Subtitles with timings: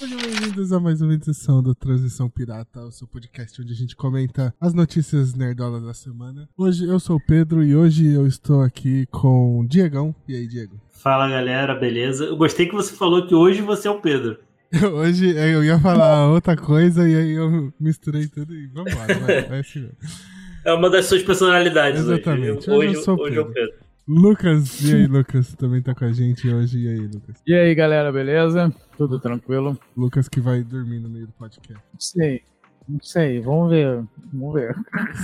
[0.00, 3.96] Sejam bem-vindos a mais uma edição do Transição Pirata, o seu podcast onde a gente
[3.96, 6.48] comenta as notícias nerdolas da semana.
[6.56, 10.14] Hoje eu sou o Pedro e hoje eu estou aqui com o Diegão.
[10.28, 10.80] E aí, Diego?
[10.92, 12.26] Fala galera, beleza?
[12.26, 14.38] Eu gostei que você falou que hoje você é o Pedro.
[14.94, 19.62] Hoje eu ia falar outra coisa e aí eu misturei tudo e vambora, vai, vai.
[20.64, 22.68] É uma das suas personalidades Exatamente.
[22.68, 22.70] hoje.
[22.70, 23.87] Hoje eu sou hoje é o Pedro.
[24.08, 25.54] Lucas, e aí, Lucas?
[25.54, 26.78] Também tá com a gente hoje.
[26.78, 27.42] E aí, Lucas?
[27.46, 28.74] E aí, galera, beleza?
[28.96, 29.78] Tudo tranquilo?
[29.94, 31.84] Lucas que vai dormir no meio do podcast.
[31.98, 32.42] Sei.
[32.88, 34.02] Não sei, vamos ver.
[34.32, 34.74] Vamos ver.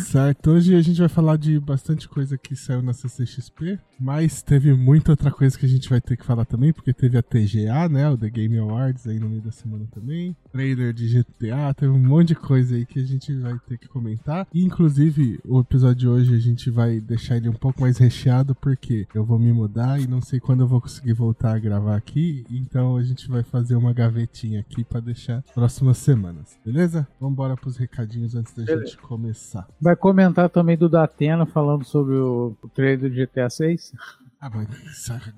[0.04, 4.72] Certo, hoje a gente vai falar de bastante coisa que saiu na CCXP, mas teve
[4.74, 7.88] muita outra coisa que a gente vai ter que falar também, porque teve a TGA,
[7.88, 11.92] né, o The Game Awards aí no meio da semana também, trailer de GTA, teve
[11.92, 14.46] um monte de coisa aí que a gente vai ter que comentar.
[14.52, 18.54] E, inclusive, o episódio de hoje a gente vai deixar ele um pouco mais recheado,
[18.54, 21.96] porque eu vou me mudar e não sei quando eu vou conseguir voltar a gravar
[21.96, 27.06] aqui, então a gente vai fazer uma gavetinha aqui para deixar próximas semanas, beleza?
[27.54, 28.86] Vambora pros recadinhos antes da Beleza.
[28.86, 29.66] gente começar.
[29.80, 33.92] Vai comentar também do Datena falando sobre o, o trailer do GTA 6?
[34.40, 34.68] Ah, mas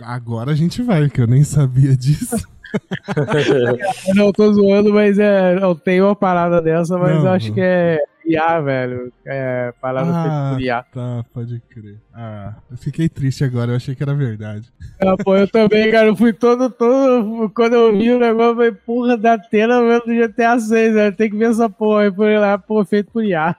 [0.01, 2.37] agora a gente vai, porque eu nem sabia disso.
[4.15, 7.55] Não, tô zoando, mas é, eu tenho uma parada dessa, mas Não, eu acho não.
[7.55, 9.13] que é IA, velho.
[9.25, 10.23] É parada Ah.
[10.23, 10.83] feita por IA.
[10.93, 11.99] Tá, pode crer.
[12.15, 14.71] Ah, eu fiquei triste agora, eu achei que era verdade.
[15.01, 17.51] Ah, pô, eu também, cara, eu fui todo, todo.
[17.55, 21.17] Quando eu vi o negócio, eu falei, porra, Datena mesmo do GTA 6, velho.
[21.17, 23.55] Tem que ver essa porra aí por lá, pô, feito por IA.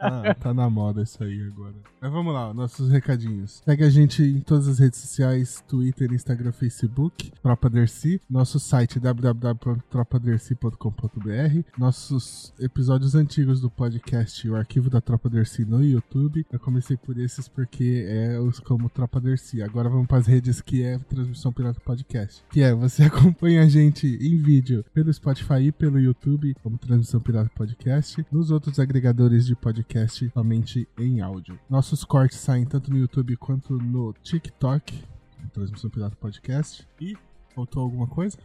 [0.00, 1.74] Ah, tá na moda isso aí agora.
[2.00, 3.62] Mas vamos lá, nossos recadinhos.
[3.64, 9.00] Segue a gente em todas as redes sociais, Twitter, Instagram, Facebook, Tropa Dercy, nosso site
[9.00, 13.93] www.tropadercy.com.br, nossos episódios antigos do podcast,
[14.48, 16.46] o arquivo da Tropa Dercy no YouTube.
[16.50, 19.62] Eu comecei por esses porque é os como Tropa Dercy.
[19.62, 22.42] Agora vamos para as redes que é Transmissão Pirata Podcast.
[22.50, 27.20] Que é, você acompanha a gente em vídeo pelo Spotify e pelo YouTube como Transmissão
[27.20, 31.58] Pirata Podcast, nos outros agregadores de podcast somente em áudio.
[31.68, 35.04] Nossos cortes saem tanto no YouTube quanto no TikTok,
[35.52, 36.86] Transmissão Pirata Podcast.
[37.00, 37.16] E
[37.54, 38.36] faltou alguma coisa?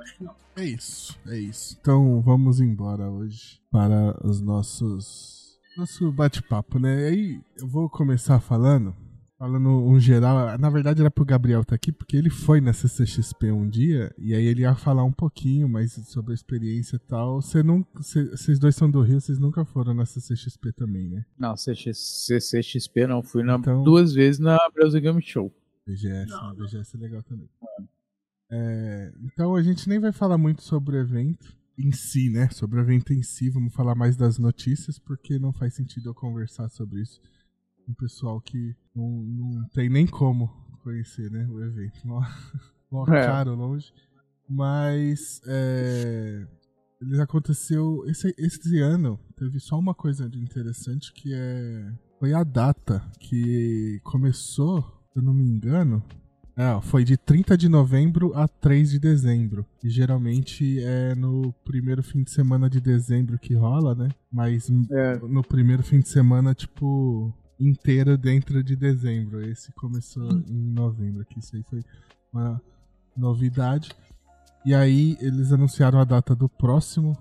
[0.00, 0.34] Acho que não.
[0.56, 1.76] É isso, é isso.
[1.80, 7.02] Então vamos embora hoje para os nossos nosso bate-papo, né?
[7.02, 8.94] E aí eu vou começar falando,
[9.38, 10.56] falando um geral.
[10.56, 14.34] Na verdade era pro Gabriel estar aqui porque ele foi na CCXP um dia e
[14.34, 17.42] aí ele ia falar um pouquinho mais sobre a experiência e tal.
[17.42, 21.26] Você não, cê- vocês dois são do Rio, vocês nunca foram na CCXP também, né?
[21.38, 25.52] Não, CX CCXP não, fui na, Então- duas vezes na Brasil Game Show.
[25.86, 26.56] BGS, Não, né?
[26.64, 27.48] BGS é legal também.
[27.62, 27.82] É,
[29.24, 32.48] então a gente nem vai falar muito sobre o evento em si, né?
[32.50, 36.14] Sobre o evento em si, vamos falar mais das notícias, porque não faz sentido eu
[36.14, 37.20] conversar sobre isso
[37.84, 40.48] com o pessoal que não, não tem nem como
[40.82, 41.46] conhecer, né?
[41.48, 42.06] O evento.
[42.06, 42.20] Mó,
[42.90, 43.26] mó É.
[43.26, 43.92] caro, longe.
[44.48, 46.46] Mas é,
[47.00, 52.42] ele aconteceu esse, esse ano teve só uma coisa de interessante que é foi a
[52.42, 54.80] data que começou,
[55.12, 56.02] se eu não me engano,
[56.56, 59.66] é, foi de 30 de novembro a 3 de dezembro.
[59.84, 64.08] E geralmente é no primeiro fim de semana de dezembro que rola, né?
[64.32, 65.18] Mas É.
[65.18, 69.40] no primeiro fim de semana, tipo, inteiro dentro de dezembro.
[69.46, 71.38] Esse começou em novembro aqui.
[71.38, 71.84] Isso aí foi
[72.32, 72.60] uma
[73.16, 73.90] novidade.
[74.64, 77.16] E aí eles anunciaram a data do próximo.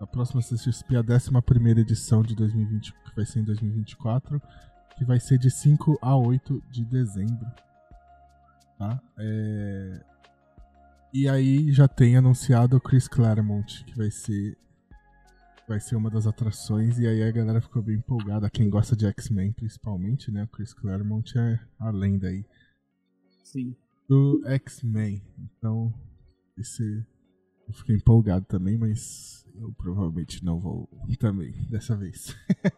[0.00, 4.40] A próxima CXP, a 11 edição de 2020, que vai ser em 2024.
[4.96, 7.46] Que vai ser de 5 a 8 de dezembro.
[8.80, 8.98] Tá?
[9.18, 10.00] É...
[11.12, 14.56] E aí já tem anunciado o Chris Claremont, que vai ser
[15.68, 18.48] vai ser uma das atrações, e aí a galera ficou bem empolgada.
[18.50, 20.44] Quem gosta de X-Men, principalmente, né?
[20.44, 22.44] O Chris Claremont é a lenda aí
[23.44, 23.76] Sim.
[24.08, 25.22] do X-Men.
[25.38, 25.92] Então,
[26.58, 27.04] esse
[27.68, 30.88] eu fiquei empolgado também, mas eu provavelmente não vou
[31.18, 32.34] também dessa vez.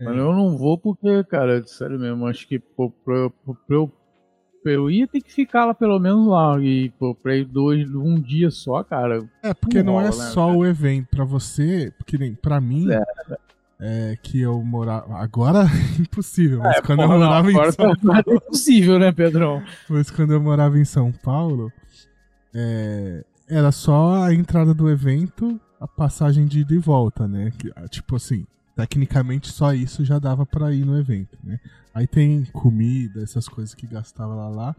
[0.00, 0.04] É.
[0.04, 4.01] Mas eu não vou porque, cara, sério mesmo, acho que pra, eu- pra eu, pra
[4.64, 6.58] eu ia ter que ficar lá pelo menos lá.
[6.60, 9.24] E pô, pra ir dois, um dia só, cara.
[9.42, 10.58] É, porque não, Não é né, só cara?
[10.58, 11.08] o evento.
[11.10, 13.02] Pra você, porque nem pra mim, É.
[13.80, 15.16] é, que eu morava.
[15.16, 15.64] Agora,
[15.98, 19.62] impossível, mas quando eu Porra, não, morava em agora São tá é impossível, né, Pedrão?
[19.88, 21.72] Mas quando eu morava em São Paulo,
[22.54, 27.52] é, era só a entrada do evento, a passagem de ida e volta, né?
[27.58, 31.60] Que, tipo assim, tecnicamente só isso já dava pra ir no evento, né?
[31.94, 34.76] Aí tem comida, essas coisas que gastava lá lá.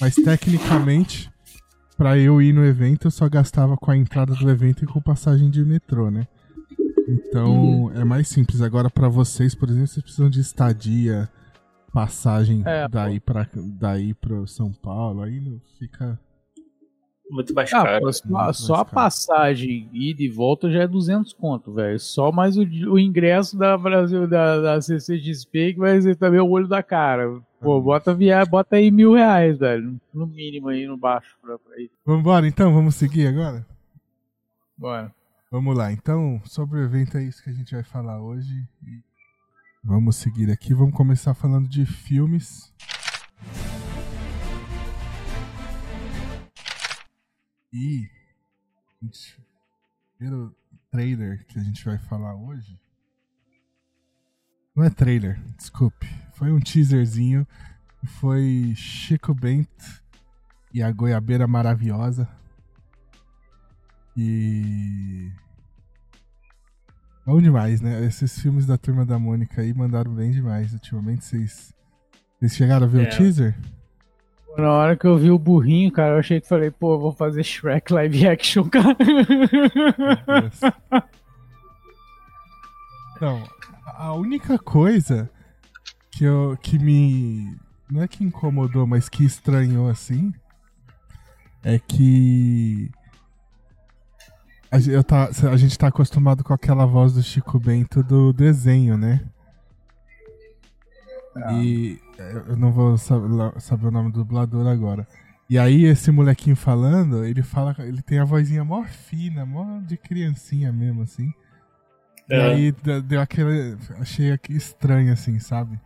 [0.00, 1.30] Mas tecnicamente,
[1.96, 5.00] pra eu ir no evento, eu só gastava com a entrada do evento e com
[5.00, 6.26] passagem de metrô, né?
[7.06, 8.62] Então é mais simples.
[8.62, 11.28] Agora, pra vocês, por exemplo, vocês precisam de estadia,
[11.92, 16.18] passagem É, daí para daí para São Paulo, aí fica
[17.30, 18.12] Muito mais Ah, caro.
[18.12, 18.90] só, mais só a caro.
[18.94, 21.98] passagem ida e volta já é 200 conto, velho.
[21.98, 26.48] Só mais o, o ingresso da Brasil, da, da CCXP, que vai ser também o
[26.50, 27.40] olho da cara.
[27.60, 29.98] Pô, bota, via, bota aí mil reais, velho.
[30.12, 31.34] No mínimo aí, no baixo.
[31.40, 31.90] Pra, pra ir.
[32.04, 33.66] Vambora então, vamos seguir agora?
[34.76, 35.10] Bora.
[35.50, 38.52] Vamos lá, então, sobre o evento é isso que a gente vai falar hoje.
[38.82, 39.00] E
[39.82, 42.72] vamos seguir aqui, vamos começar falando de filmes.
[47.74, 48.08] E
[49.02, 50.56] gente, o primeiro
[50.92, 52.78] trailer que a gente vai falar hoje.
[54.76, 56.06] Não é trailer, desculpe.
[56.34, 57.44] Foi um teaserzinho.
[58.20, 60.02] Foi Chico Bento
[60.72, 62.28] e a Goiabeira Maravilhosa.
[64.16, 65.32] E.
[67.26, 68.04] Bom demais, né?
[68.04, 71.24] Esses filmes da Turma da Mônica aí mandaram bem demais ultimamente.
[71.24, 71.74] Vocês.
[72.38, 73.08] Vocês chegaram a ver É.
[73.08, 73.58] o teaser?
[74.56, 77.42] Na hora que eu vi o burrinho, cara, eu achei que falei, pô, vou fazer
[77.42, 78.96] Shrek live action, cara.
[83.16, 83.42] Então,
[83.86, 85.30] a única coisa
[86.10, 87.56] que, eu, que me.
[87.90, 90.32] Não é que incomodou, mas que estranhou assim.
[91.62, 92.90] É que.
[94.70, 98.98] A, eu tá, a gente tá acostumado com aquela voz do Chico Bento do desenho,
[98.98, 99.20] né?
[101.62, 105.06] E é, eu não vou saber o nome do dublador agora.
[105.50, 109.96] E aí esse molequinho falando, ele fala, ele tem a vozinha mó fina, mó de
[109.96, 111.32] criancinha mesmo, assim.
[112.30, 112.42] E É.
[112.52, 113.76] aí de- deu aquele.
[113.98, 115.78] Achei aqui estranho, assim, sabe?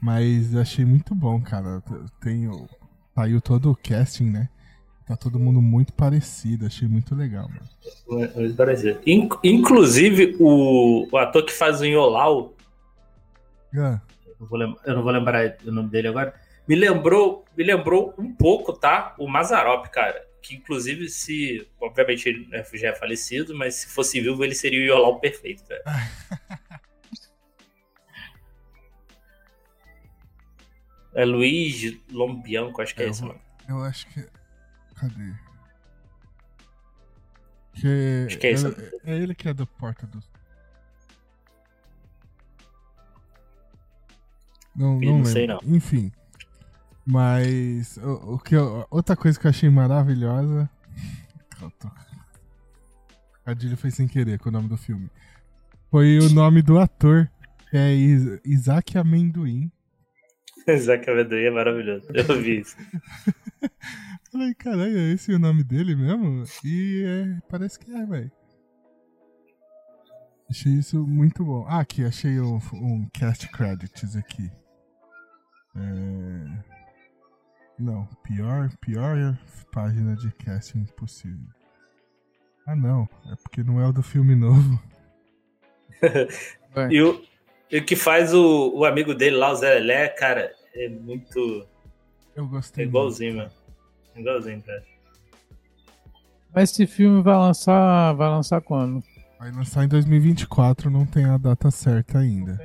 [0.00, 1.82] Mas eu achei muito bom, cara.
[2.20, 2.50] Tem.
[3.14, 4.48] Saiu todo o casting, né?
[5.06, 8.32] Tá todo mundo muito parecido, achei muito legal, mano.
[8.34, 8.98] Muito parecido.
[9.06, 12.54] In- Inclusive, o, o ator que faz o Yolau,
[13.76, 14.00] Ah,
[14.40, 16.34] eu, vou lem- eu não vou lembrar o nome dele agora,
[16.66, 19.14] me lembrou, me lembrou um pouco, tá?
[19.18, 20.24] O Mazarop, cara.
[20.42, 21.68] Que inclusive, se.
[21.80, 25.62] Obviamente, ele né, já é falecido, mas se fosse vivo, ele seria o Yolau perfeito,
[25.64, 25.82] cara.
[31.12, 33.40] É Luiz Lombianco, acho que é, É, esse, mano.
[33.68, 34.26] eu acho que.
[34.94, 35.34] Cadê?
[37.74, 38.66] Que Acho que é esse.
[38.66, 40.30] é, é ele que é do Porta dos.
[44.74, 45.58] Não, não, não sei, não.
[45.64, 46.12] Enfim.
[47.04, 50.68] Mas o, o que eu- outra coisa que eu achei maravilhosa.
[53.44, 55.10] Cadilho foi sem querer com o nome do filme.
[55.90, 57.28] Foi o nome do ator.
[57.70, 59.70] que É Is- Isaac Amendoim.
[60.68, 62.06] Isaac Amendoim é maravilhoso.
[62.14, 62.76] Eu vi isso.
[64.30, 66.44] Falei, caralho, é esse o nome dele mesmo?
[66.64, 68.30] E é, parece que é, velho.
[70.48, 71.64] Achei isso muito bom.
[71.68, 74.50] Ah, aqui, achei um, um cast credits aqui.
[75.76, 76.70] É...
[77.78, 79.38] Não, pior, pior
[79.72, 81.46] página de casting possível.
[82.66, 84.80] Ah, não, é porque não é o do filme novo.
[86.88, 87.20] E o,
[87.68, 91.66] e o que faz o, o amigo dele lá, o Zé Lelé, cara, é muito.
[92.36, 92.84] Eu É gostei.
[92.84, 93.50] igualzinho, mano.
[94.14, 94.84] Igualzinho, cara.
[96.54, 98.12] Mas esse filme vai lançar.
[98.14, 99.02] Vai lançar quando?
[99.38, 102.56] Vai lançar em 2024, não tem a data certa ainda.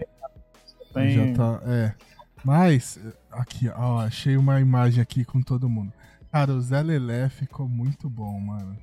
[0.93, 1.95] Tem- Já tá, é.
[2.45, 2.99] Mas,
[3.31, 5.91] aqui, ó, achei uma imagem aqui com todo mundo.
[6.31, 8.77] Cara, o Zé Lelé ficou muito bom, mano.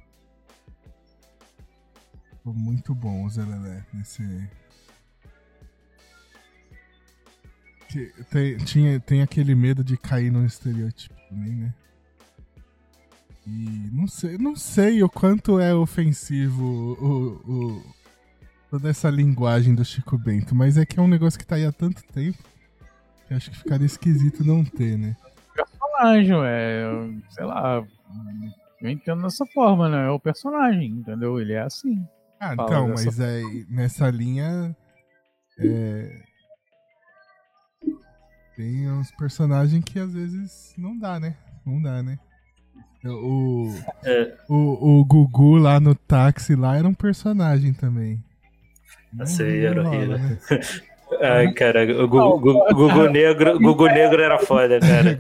[2.31, 4.49] Ficou muito bom o Zé Lelé nesse.
[7.89, 11.75] Que tem, tinha, tem aquele medo de cair num estereótipo também, né?
[13.47, 17.33] E não sei, não sei o quanto é ofensivo o,
[17.79, 17.95] o-
[18.71, 21.65] toda essa linguagem do Chico Bento, mas é que é um negócio que tá aí
[21.67, 22.39] há tanto tempo
[23.33, 25.17] que acho que ficaria esquisito não ter, né?
[25.55, 26.83] personagem, é,
[27.31, 27.85] sei lá,
[28.81, 30.07] eu entendo dessa forma, né?
[30.07, 31.41] É o personagem, entendeu?
[31.41, 32.05] Ele é assim.
[32.41, 34.77] Ah, então, mas é, nessa linha
[35.59, 36.23] é,
[38.57, 41.37] tem uns personagens que às vezes não dá, né?
[41.65, 42.19] Não dá, né?
[43.05, 43.69] O,
[44.05, 44.37] É.
[44.49, 48.23] o, o Gugu lá no táxi lá era um personagem também.
[49.13, 50.39] Não- aí era rola, né?
[51.23, 55.19] Ai, cara, o Gugu, Gugu- Gugu Negro, Gugu Negro era foda, cara.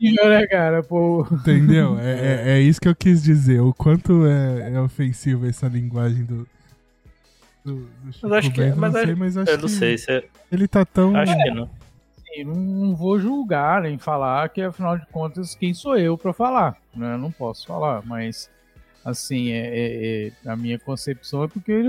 [0.00, 1.26] E, né, cara, pô.
[1.30, 1.96] Entendeu?
[2.00, 3.60] É, é, é isso que eu quis dizer.
[3.60, 6.46] O quanto é, é ofensivo essa linguagem do.
[7.64, 9.64] do, do Chico acho que é, Bento, mas não sei, eu- mas acho Eu não
[9.64, 10.10] que sei se.
[10.10, 11.14] é- ele tá tão.
[11.16, 11.70] Acho que não.
[12.18, 16.32] Assim, não, não vou julgar nem falar que, afinal de contas, quem sou eu pra
[16.32, 16.76] falar?
[16.96, 17.16] Né?
[17.16, 18.50] Não posso falar, mas
[19.04, 21.88] Assim, é, é, é, a minha concepção é porque ele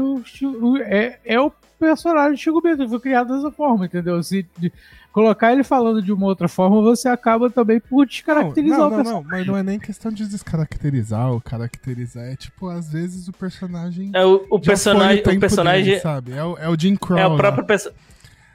[0.85, 4.21] é, é o personagem de Chico Bento, ele foi criado dessa forma, entendeu?
[4.23, 4.71] Se de,
[5.11, 8.95] colocar ele falando de uma outra forma, você acaba também por descaracterizar não, não, o
[8.95, 9.23] personagem.
[9.23, 13.33] Não, mas não é nem questão de descaracterizar ou caracterizar, é tipo, às vezes o
[13.33, 14.11] personagem.
[14.13, 15.23] É o, o personagem.
[15.23, 16.31] O, o personagem dele, sabe?
[16.33, 17.19] É o, é o Jim Crow.
[17.19, 18.03] É o próprio personagem.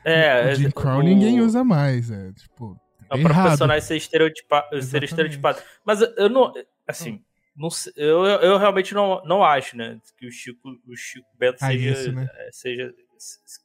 [0.04, 1.02] É, o Jim Crow o...
[1.02, 2.76] ninguém usa mais, é tipo.
[3.10, 5.58] É o próprio personagem ser, estereotipa ser estereotipado.
[5.84, 6.52] Mas eu não.
[6.86, 7.20] Assim,
[7.58, 10.00] não, eu, eu realmente não, não acho, né?
[10.16, 12.28] Que o Chico, o Chico Bento seja, isso, né?
[12.32, 12.94] É, seja.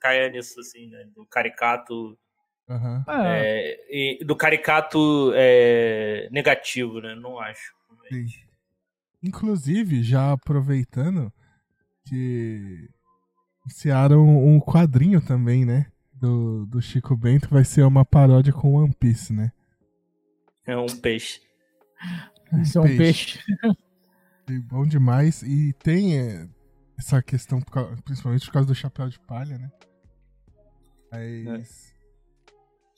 [0.02, 1.06] caia nisso, assim, né?
[1.16, 2.18] Do caricato.
[2.68, 3.04] Uhum.
[3.08, 7.14] É, do caricato é, negativo, né?
[7.14, 7.72] Não acho.
[9.22, 11.32] Inclusive, já aproveitando
[12.08, 12.90] que
[13.62, 15.86] anunciaram um quadrinho também, né?
[16.14, 19.52] Do, do Chico Bento, vai ser uma paródia com One Piece, né?
[20.66, 21.42] É um peixe.
[22.62, 23.40] Isso é um peixe.
[24.64, 25.42] Bom demais.
[25.44, 26.48] E tem é,
[26.98, 27.62] essa questão,
[28.04, 29.72] principalmente por causa do chapéu de palha, né?
[31.12, 31.90] Mas.
[31.90, 31.94] É.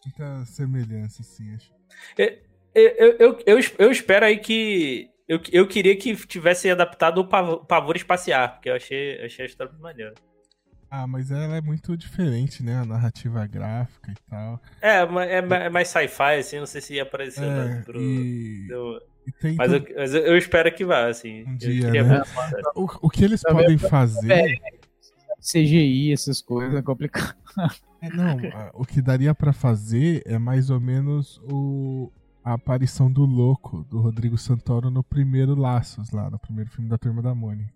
[0.06, 1.74] Muita semelhança, assim, acho.
[2.18, 2.40] É,
[2.74, 5.10] eu, eu, eu, eu, espero aí que.
[5.28, 7.26] Eu, eu queria que tivesse adaptado o
[7.66, 10.14] pavor, espacial, porque eu achei, achei a história maneira.
[10.90, 12.76] Ah, mas ela é muito diferente, né?
[12.76, 14.62] A narrativa gráfica e tal.
[14.80, 18.00] É, é, é mais sci-fi, assim, não sei se ia aparecer é, pro.
[18.00, 18.68] E...
[19.58, 21.44] Mas, eu, mas eu, espero que vá, assim.
[21.48, 22.22] Um dia, né?
[22.76, 24.32] o, o que eles podem fazer.
[24.32, 24.56] É,
[25.40, 27.36] CGI, essas coisas, é complicado.
[28.02, 28.38] É, não,
[28.74, 32.12] o que daria para fazer é mais ou menos o,
[32.44, 36.98] a aparição do louco, do Rodrigo Santoro, no primeiro Laços, lá, no primeiro filme da
[36.98, 37.74] Turma da Mônica.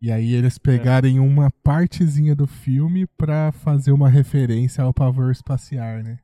[0.00, 1.20] E aí eles pegarem é.
[1.20, 6.18] uma partezinha do filme pra fazer uma referência ao pavor espacial, né?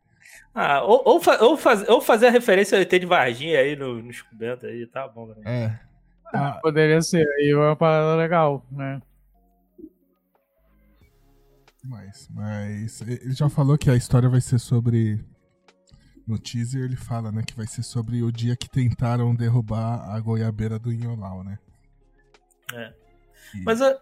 [0.55, 4.03] Ah, ou, ou, ou, faz, ou fazer a referência ao ET de Varginha aí no,
[4.03, 5.27] no Scubento aí, tá bom.
[5.27, 5.37] Né?
[5.45, 5.79] É.
[6.33, 9.01] Ah, poderia ser, aí é uma parada legal, né?
[11.85, 15.25] Mas, mas ele já falou que a história vai ser sobre.
[16.27, 20.21] No teaser ele fala, né, que vai ser sobre o dia que tentaram derrubar a
[20.21, 21.59] goiabeira do Inholau, né?
[22.73, 22.93] É.
[23.55, 23.63] E...
[23.65, 23.99] Mas eu,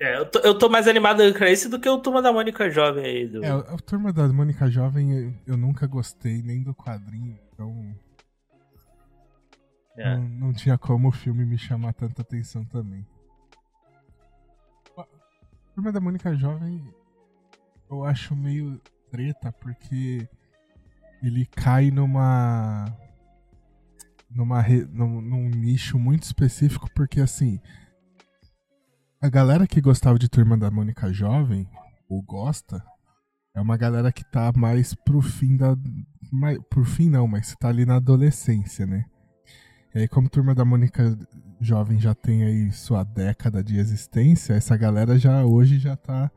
[0.00, 2.70] é, eu tô, eu tô mais animado com esse do que o Turma da Mônica
[2.70, 3.26] Jovem aí.
[3.26, 3.44] Do...
[3.44, 7.94] É, a Turma da Mônica Jovem eu, eu nunca gostei nem do quadrinho, então.
[9.96, 10.14] É.
[10.14, 13.04] Não, não, tinha como o filme me chamar tanta atenção também.
[14.96, 15.04] A
[15.74, 16.80] Turma da Mônica Jovem
[17.90, 20.28] eu acho meio treta porque
[21.20, 22.84] ele cai numa.
[24.30, 27.60] numa num, num nicho muito específico, porque assim
[29.20, 31.68] a galera que gostava de Turma da Mônica Jovem,
[32.08, 32.82] ou gosta,
[33.54, 35.76] é uma galera que tá mais pro fim da.
[36.30, 39.04] Mais, pro fim não, mas tá ali na adolescência, né?
[39.94, 41.18] E aí, como Turma da Mônica
[41.60, 46.30] Jovem já tem aí sua década de existência, essa galera já hoje já tá,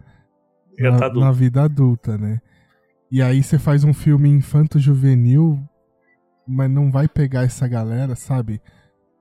[0.79, 2.41] já na, tá na vida adulta, né?
[3.11, 5.61] E aí você faz um filme infanto-juvenil,
[6.47, 8.61] mas não vai pegar essa galera, sabe?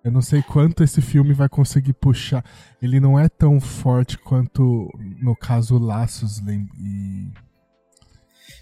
[0.02, 2.44] Eu não sei quanto esse filme vai conseguir puxar.
[2.80, 4.90] Ele não é tão forte quanto,
[5.20, 7.32] no caso, Laços e,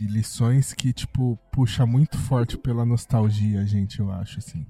[0.01, 4.67] e Lições, que, tipo, puxa muito forte pela nostalgia, gente, eu acho, assim.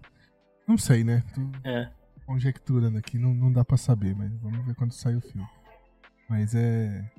[0.67, 1.25] Não sei, né?
[1.35, 1.91] Tô é.
[2.27, 5.49] conjecturando aqui, não, não dá para saber, mas vamos ver quando sair o filme.
[6.29, 7.11] Mas é.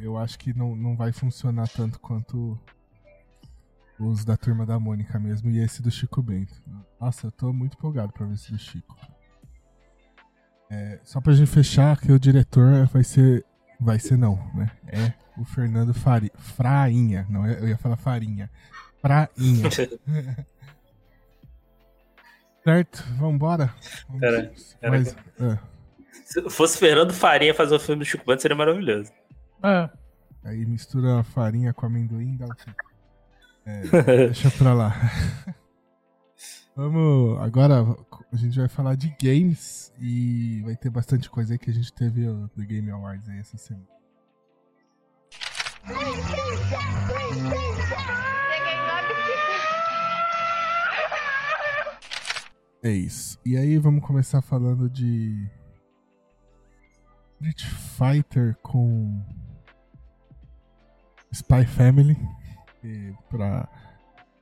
[0.00, 2.58] Eu acho que não, não vai funcionar tanto quanto
[4.04, 6.54] os da turma da Mônica mesmo e esse do Chico Bento.
[7.00, 8.96] Nossa, eu tô muito empolgado pra ver esse do Chico.
[10.70, 13.44] É, só pra gente fechar, que o diretor vai ser.
[13.78, 14.70] Vai ser não, né?
[14.86, 17.26] É o Fernando Fari, Frainha.
[17.28, 18.50] Não, eu ia falar Farinha.
[19.00, 19.68] Frainha.
[22.62, 23.04] certo?
[23.18, 23.74] Vambora?
[24.06, 25.58] Vamos, pera, pera Mas, é.
[26.24, 29.12] Se fosse Fernando Farinha fazer o filme do Chico Bento, seria maravilhoso.
[29.62, 29.90] É.
[30.44, 32.91] Aí mistura a farinha com amendoim e dá o?
[33.64, 34.94] É, deixa pra lá.
[36.74, 37.38] Vamos.
[37.40, 37.84] Agora
[38.32, 41.92] a gente vai falar de games e vai ter bastante coisa aí que a gente
[41.92, 43.86] teve do Game Awards aí essa semana.
[52.82, 53.38] É isso.
[53.44, 55.48] E aí vamos começar falando de
[57.40, 59.22] Street Fighter com
[61.32, 62.16] Spy Family
[63.30, 63.68] para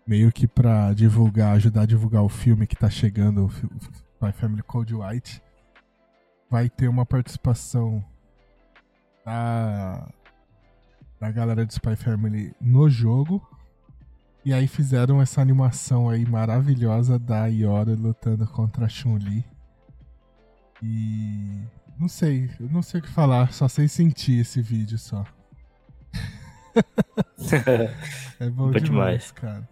[0.07, 4.63] meio que para divulgar, ajudar a divulgar o filme que tá chegando, o Spy Family
[4.63, 5.43] Code White,
[6.51, 8.05] vai ter uma participação
[9.25, 10.09] da
[11.21, 13.47] da galera do Spy Family no jogo.
[14.43, 19.45] E aí fizeram essa animação aí maravilhosa da Iora lutando contra a Chun-Li.
[20.83, 21.63] E.
[21.99, 25.23] Não sei, eu não sei o que falar, só sei sentir esse vídeo só.
[28.41, 29.69] é bom demais, demais, cara.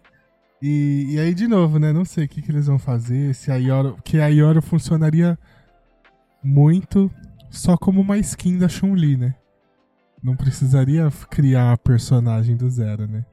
[0.61, 1.93] E, e aí, de novo, né?
[1.93, 3.33] Não sei o que, que eles vão fazer.
[3.33, 3.97] Se a Yoro.
[4.03, 5.37] Que a Yoro funcionaria
[6.43, 7.09] muito
[7.49, 9.35] só como uma skin da Chun-Li, né?
[10.21, 13.25] Não precisaria criar a personagem do zero, né?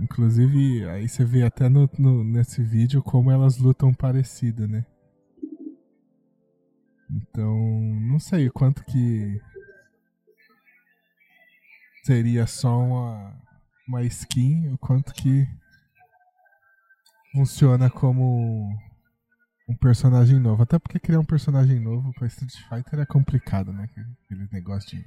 [0.00, 4.86] Inclusive, aí você vê até no, no, nesse vídeo como elas lutam parecida, né?
[7.10, 7.56] Então,
[8.02, 9.40] não sei quanto que
[12.08, 13.34] seria só uma,
[13.86, 15.46] uma skin, o quanto que
[17.32, 18.74] funciona como
[19.68, 20.62] um personagem novo.
[20.62, 23.90] Até porque criar um personagem novo pra Street Fighter é complicado, né?
[24.24, 25.04] Aquele negócio de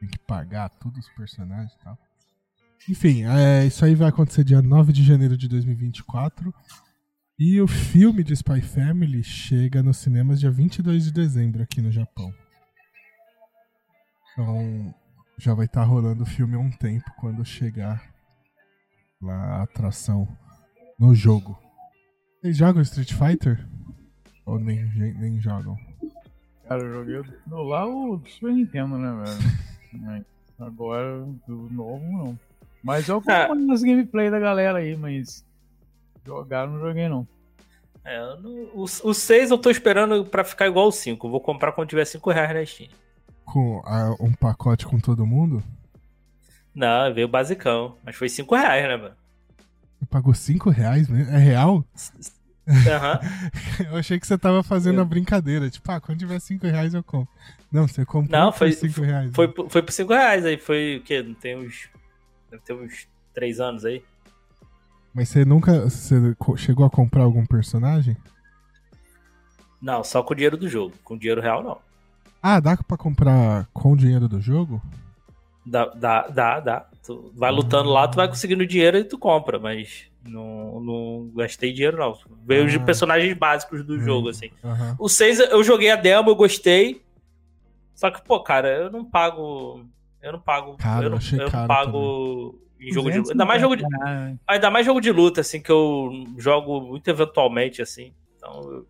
[0.00, 1.96] tem que pagar todos os personagens e tal.
[2.88, 6.52] Enfim, é, isso aí vai acontecer dia 9 de janeiro de 2024.
[7.38, 11.92] E o filme de Spy Family chega nos cinemas dia 22 de dezembro aqui no
[11.92, 12.34] Japão.
[14.32, 14.92] Então,
[15.42, 18.00] já vai estar tá rolando o filme há um tempo quando chegar
[19.20, 20.28] lá a atração
[20.96, 21.58] no jogo.
[22.40, 23.66] Vocês jogam Street Fighter?
[24.46, 25.76] Ou nem, nem jogam?
[26.68, 29.24] Cara, eu joguei lá o Super Nintendo, né,
[29.92, 30.24] velho?
[30.60, 32.38] Agora, do novo, não.
[32.80, 33.74] Mas eu acompanho ah.
[33.74, 35.44] as gameplay da galera aí, mas
[36.24, 37.26] jogar não joguei não.
[38.04, 38.20] É,
[38.74, 41.28] o, 6 eu tô esperando pra ficar igual o 5.
[41.28, 43.01] Vou comprar quando tiver 5 reais na Steam.
[43.44, 45.62] Com a, um pacote com todo mundo?
[46.74, 47.96] Não, veio basicão.
[48.04, 49.14] Mas foi 5 reais, né, mano?
[50.10, 51.28] Pagou 5 reais, né?
[51.30, 51.84] É real?
[52.66, 53.86] Uhum.
[53.90, 55.02] eu achei que você tava fazendo eu...
[55.02, 55.68] a brincadeira.
[55.68, 57.32] Tipo, ah, quando tiver 5 reais eu compro.
[57.70, 59.30] Não, você comprou não, foi, por 5 reais.
[59.34, 59.54] Foi, né?
[59.68, 60.56] foi por 5 reais aí.
[60.56, 61.22] Foi o quê?
[61.22, 61.92] Não tem uns
[62.52, 64.04] Deve ter uns três anos aí.
[65.14, 65.88] Mas você nunca.
[65.88, 68.14] Você chegou a comprar algum personagem?
[69.80, 70.94] Não, só com o dinheiro do jogo.
[71.02, 71.78] Com dinheiro real, não.
[72.42, 74.82] Ah, dá pra comprar com o dinheiro do jogo?
[75.64, 76.60] Dá, dá, dá.
[76.60, 76.86] dá.
[77.04, 81.72] Tu vai lutando lá, tu vai conseguindo dinheiro e tu compra, mas não, não gastei
[81.72, 82.16] dinheiro, não.
[82.44, 82.66] Veio ah.
[82.66, 84.50] os personagens básicos do hum, jogo, assim.
[84.62, 84.96] Uhum.
[84.98, 87.02] O 6 eu joguei a demo, eu gostei.
[87.94, 89.84] Só que, pô, cara, eu não pago
[90.22, 90.76] eu não pago.
[90.76, 92.88] Caro, eu não, achei eu caro pago também.
[92.88, 93.32] em jogo de luta.
[93.32, 93.84] Ainda mais jogo de,
[94.46, 98.14] ainda mais jogo de luta, assim, que eu jogo muito eventualmente, assim.
[98.36, 98.86] Então, eu,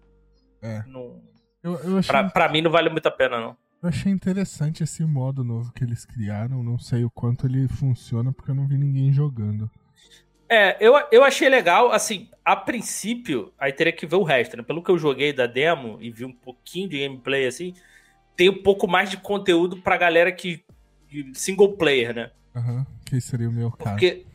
[0.60, 0.84] é.
[0.86, 1.31] não.
[1.62, 2.10] Eu, eu achei...
[2.10, 3.56] pra, pra mim não vale muito a pena, não.
[3.82, 6.62] Eu achei interessante esse modo novo que eles criaram.
[6.62, 9.70] Não sei o quanto ele funciona, porque eu não vi ninguém jogando.
[10.48, 14.62] É, eu, eu achei legal, assim, a princípio, aí teria que ver o resto, né?
[14.62, 17.74] Pelo que eu joguei da demo e vi um pouquinho de gameplay, assim,
[18.36, 20.62] tem um pouco mais de conteúdo pra galera que
[21.34, 22.30] single player, né?
[22.54, 23.90] Aham, uhum, que seria o meu caso.
[23.90, 24.26] Porque,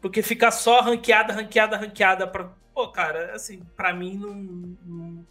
[0.00, 2.52] porque ficar só ranqueada, ranqueada, ranqueada pra.
[2.74, 4.34] Pô, cara, assim, pra mim não.
[4.34, 5.26] não...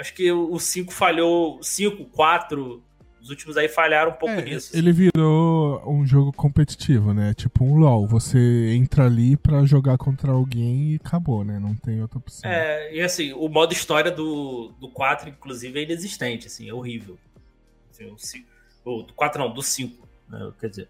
[0.00, 1.62] Acho que o 5 falhou.
[1.62, 2.82] 5, 4.
[3.20, 4.74] Os últimos aí falharam um pouco é, nisso.
[4.74, 7.34] Ele virou um jogo competitivo, né?
[7.34, 8.06] Tipo um LoL.
[8.06, 11.58] Você entra ali pra jogar contra alguém e acabou, né?
[11.58, 12.50] Não tem outra opção.
[12.50, 17.18] É, e assim, o modo história do, do 4, inclusive, é inexistente, assim, é horrível.
[17.90, 18.48] Assim, o 5
[18.86, 20.08] ou do 4 não, do 5.
[20.30, 20.52] Né?
[20.58, 20.88] Quer dizer,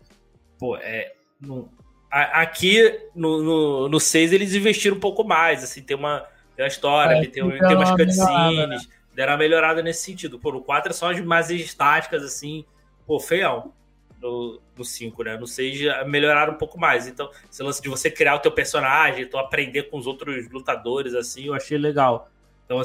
[0.56, 1.14] pô, é.
[1.40, 1.68] No,
[2.08, 6.64] a, aqui no, no, no 6 eles investiram um pouco mais, assim, tem uma, tem
[6.64, 8.78] uma história, é, tem, tem umas cutscenes, né?
[9.14, 10.38] Deram uma melhorada nesse sentido.
[10.38, 12.64] Pô, no 4 é só as imagens estáticas, assim,
[13.06, 13.72] pô, feião.
[14.20, 15.36] No, no 5, né?
[15.38, 17.06] No 6 melhoraram um pouco mais.
[17.06, 21.14] Então, esse lance de você criar o teu personagem, tu aprender com os outros lutadores,
[21.14, 22.30] assim, eu achei legal.
[22.66, 22.82] Então,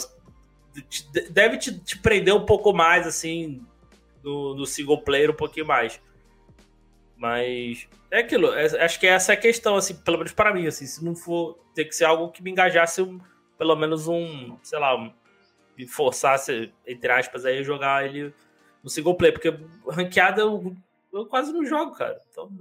[1.32, 3.62] deve te, te prender um pouco mais, assim,
[4.24, 6.02] no, no single player um pouquinho mais.
[7.18, 10.68] Mas é aquilo, é, acho que essa é a questão, assim, pelo menos para mim,
[10.68, 13.20] assim, se não for ter que ser algo que me engajasse um,
[13.58, 15.12] pelo menos um, sei lá, um,
[15.78, 18.34] me forçasse, entre aspas, aí jogar ele
[18.84, 19.58] no single player, porque
[19.90, 20.76] ranqueada eu,
[21.14, 22.20] eu quase não jogo, cara.
[22.32, 22.52] Então,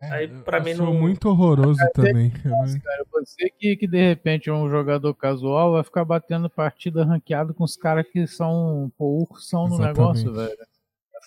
[0.00, 0.92] é, aí para mim não.
[0.92, 2.32] muito horroroso é, também.
[2.44, 7.04] Nossa, cara, você que, que de repente é um jogador casual vai ficar batendo partida
[7.04, 10.56] ranqueada com os caras que são poucos são no negócio, velho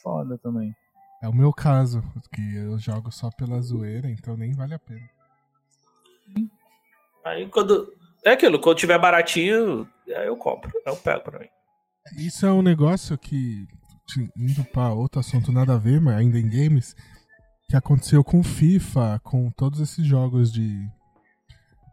[0.02, 0.76] foda também.
[1.22, 2.02] É o meu caso,
[2.34, 5.10] que eu jogo só pela zoeira, então nem vale a pena.
[7.24, 7.94] Aí quando.
[8.24, 10.72] É aquilo, quando tiver baratinho, aí eu compro.
[10.86, 11.48] Eu pego pra mim.
[12.18, 13.68] Isso é um negócio que,
[14.36, 16.96] indo pra outro assunto nada a ver, mas ainda em games,
[17.70, 20.86] que aconteceu com FIFA, com todos esses jogos de,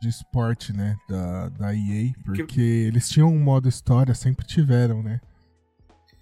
[0.01, 2.61] de esporte, né, da, da EA, porque que...
[2.61, 5.21] eles tinham um modo história, sempre tiveram, né?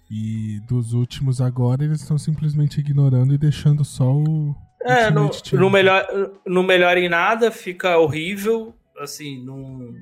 [0.09, 4.55] E dos últimos agora, eles estão simplesmente ignorando e deixando só o.
[4.81, 6.07] É, no, no, melhor,
[6.45, 8.73] no melhor em nada, fica horrível.
[8.97, 9.93] Assim, não.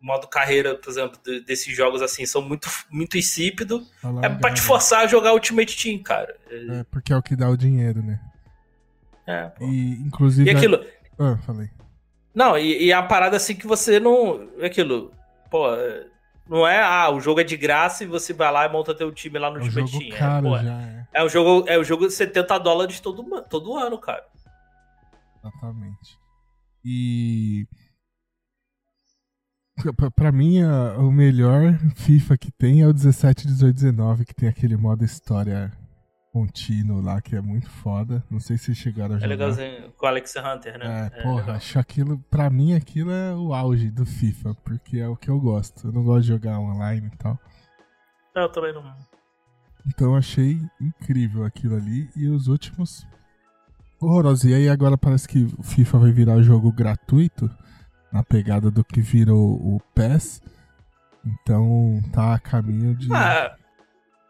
[0.00, 3.86] Modo carreira, por exemplo, de, desses jogos assim, são muito, muito insípido.
[4.00, 6.36] Fala, É pra te forçar a jogar Ultimate Team, cara.
[6.50, 8.20] É, porque é o que dá o dinheiro, né?
[9.26, 9.64] É, pô.
[9.64, 10.50] E, inclusive.
[10.50, 10.84] E aquilo.
[11.18, 11.68] Ah, falei.
[12.34, 14.48] Não, e, e é a parada assim que você não.
[14.58, 15.12] é Aquilo.
[15.50, 16.06] Pô, é,
[16.48, 16.80] não é.
[16.80, 19.50] Ah, o jogo é de graça e você vai lá e monta teu time lá
[19.50, 20.14] no É um Ultimate jogo Team.
[20.14, 21.06] É, caro pô, já, é.
[21.12, 24.24] é um jogo, é um jogo de 70 dólares todo, todo ano, cara.
[25.42, 26.18] Exatamente.
[26.84, 27.66] E.
[30.14, 34.48] Pra, mim, a- o melhor FIFA que tem é o 17, 18, 19, que tem
[34.48, 35.72] aquele modo história
[36.32, 38.22] contínuo lá, que é muito foda.
[38.30, 39.28] Não sei se chegaram a É jogar.
[39.28, 41.10] legalzinho com o Alex Hunter, né?
[41.14, 41.56] É, porra, legal.
[41.56, 45.40] acho aquilo, pra mim aquilo é o auge do FIFA, porque é o que eu
[45.40, 45.88] gosto.
[45.88, 47.38] Eu não gosto de jogar online e tal.
[48.34, 48.84] Eu também não.
[49.86, 52.08] Então achei incrível aquilo ali.
[52.14, 53.06] E os últimos.
[54.00, 54.44] Horrorosos.
[54.44, 57.50] E aí agora parece que o FIFA vai virar jogo gratuito.
[58.12, 60.42] Na pegada do que virou o PES.
[61.24, 63.54] Então tá a caminho de, Ah,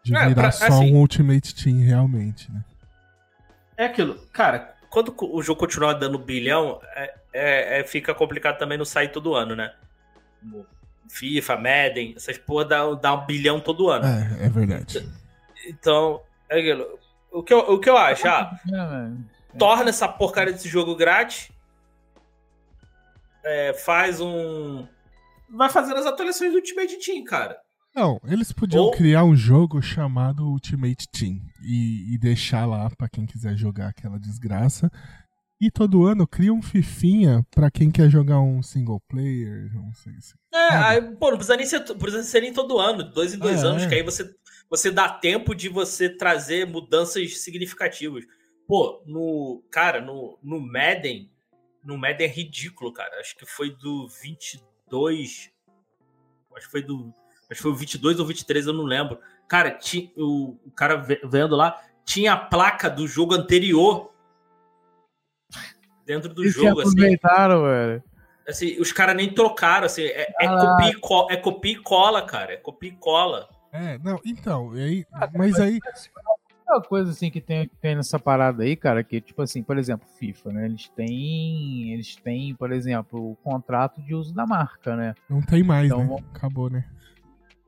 [0.02, 2.64] de é, virar pra- só assim- um Ultimate Team realmente, né?
[3.76, 4.16] é aquilo.
[4.32, 9.12] Cara, quando o jogo continuar dando bilhão, é, é- é- fica complicado também não sair
[9.12, 9.72] todo ano, né?
[11.08, 14.04] FIFA, Madden, essas porra dá, dá um bilhão todo ano.
[14.06, 15.08] É, é verdade.
[15.66, 16.98] Então, é aquilo.
[17.30, 18.26] O que eu, o que eu acho?
[18.26, 19.24] Ah, É, velho.
[19.58, 21.50] torna essa porcaria desse jogo grátis.
[23.48, 24.86] É, faz um.
[25.50, 27.56] Vai fazendo as atualizações do Ultimate Team, cara.
[27.94, 33.08] Não, eles podiam Ou- criar um jogo chamado Ultimate Team e, e deixar lá pra
[33.08, 34.90] quem quiser jogar aquela desgraça.
[35.60, 40.12] E todo ano cria um fifinha pra quem quer jogar um single player, não sei
[40.20, 40.34] se.
[40.54, 43.64] É, aí, pô, não precisa nem ser, precisa ser nem todo ano, dois em dois
[43.64, 43.88] É, anos, é.
[43.88, 44.30] que aí você,
[44.70, 48.22] você dá tempo de você trazer mudanças significativas.
[48.68, 49.64] Pô, no.
[49.72, 51.28] Cara, no, no Madden.
[51.84, 53.18] No Madden é ridículo, cara.
[53.20, 55.50] Acho que foi do 22.
[56.56, 57.14] Acho que foi do.
[57.50, 59.18] Acho que foi o 22 ou 23, eu não lembro.
[59.48, 64.12] Cara, ti, o, o cara ve- vendo lá, tinha a placa do jogo anterior
[66.04, 68.02] dentro do Eles jogo, assim aproveitaram, velho.
[68.46, 70.56] assim, os caras nem trocaram, assim, é, é, Ah.
[70.56, 73.48] copia e co- é copia e cola, cara, é copia e cola.
[73.72, 75.78] É, não, então, e aí, mas aí.
[76.68, 79.78] Uma coisa assim que tem, que tem nessa parada aí, cara, que tipo assim, por
[79.78, 80.66] exemplo, FIFA, né?
[80.66, 85.14] Eles têm, eles têm, por exemplo, o contrato de uso da marca, né?
[85.30, 86.18] Não tem mais, Então, né?
[86.34, 86.84] Acabou, né?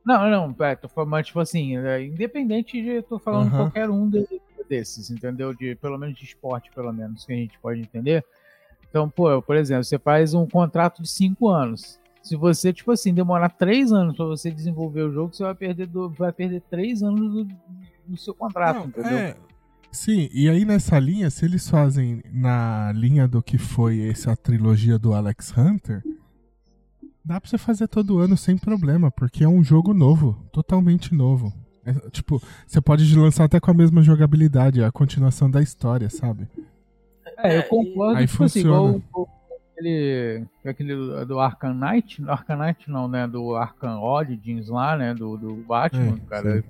[0.05, 3.57] Não, não, é, tô falando, mas, tipo assim, é, independente de, tô falando Aham.
[3.57, 4.25] qualquer um de-
[4.69, 5.53] desses, entendeu?
[5.53, 8.23] De, pelo menos de esporte, pelo menos, que a gente pode entender.
[8.89, 11.99] Então, pô, por exemplo, você faz um contrato de cinco anos.
[12.21, 15.87] Se você, tipo assim, demorar três anos pra você desenvolver o jogo, você vai perder,
[15.87, 17.47] do- vai perder três anos do,
[18.11, 19.17] do seu contrato, Não, entendeu?
[19.17, 19.35] é,
[19.91, 24.99] sim, e aí nessa linha, se eles fazem na linha do que foi essa trilogia
[24.99, 26.03] do Alex Hunter,
[27.23, 31.53] dá pra você fazer todo ano sem problema, porque é um jogo novo, totalmente novo.
[31.85, 36.09] É, tipo, você pode lançar até com a mesma jogabilidade, é a continuação da história,
[36.09, 36.47] sabe?
[37.37, 39.03] É, eu É, concordo, aí tipo assim, igual funciona.
[39.15, 39.27] o-
[39.73, 45.37] aquele, aquele do Arkham Knight, Arkham Knight não, né, do Arkham Origins lá, né, do,
[45.37, 46.67] do Batman, É, cara, sim.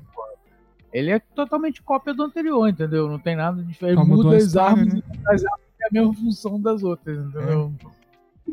[0.94, 3.08] Ele é totalmente cópia do anterior, entendeu?
[3.08, 5.02] Não tem nada diferente, Só muda as história, armas, né?
[5.28, 7.74] as armas têm a mesma função das outras, entendeu?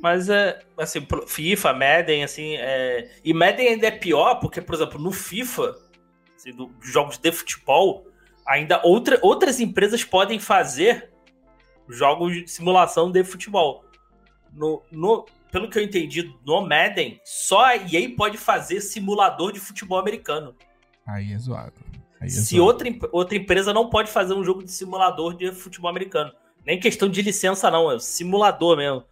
[0.01, 3.11] Mas é, assim, FIFA, Madden, assim, é...
[3.25, 5.75] e Madden ainda é pior, porque, por exemplo, no FIFA,
[6.37, 8.07] assim, do- dos jogos de futebol,
[8.47, 11.11] ainda outra, outras empresas podem fazer
[11.89, 13.85] jogos de simulação de futebol.
[14.53, 19.59] No, no, pelo que eu entendi, no Madden, só a EA pode fazer simulador de
[19.59, 20.55] futebol americano.
[21.07, 21.88] Aí é zoado.
[22.21, 26.33] Aí Se outra, outra empresa não pode fazer um jogo de simulador de futebol americano.
[26.65, 29.05] Nem questão de licença, não, é simulador mesmo.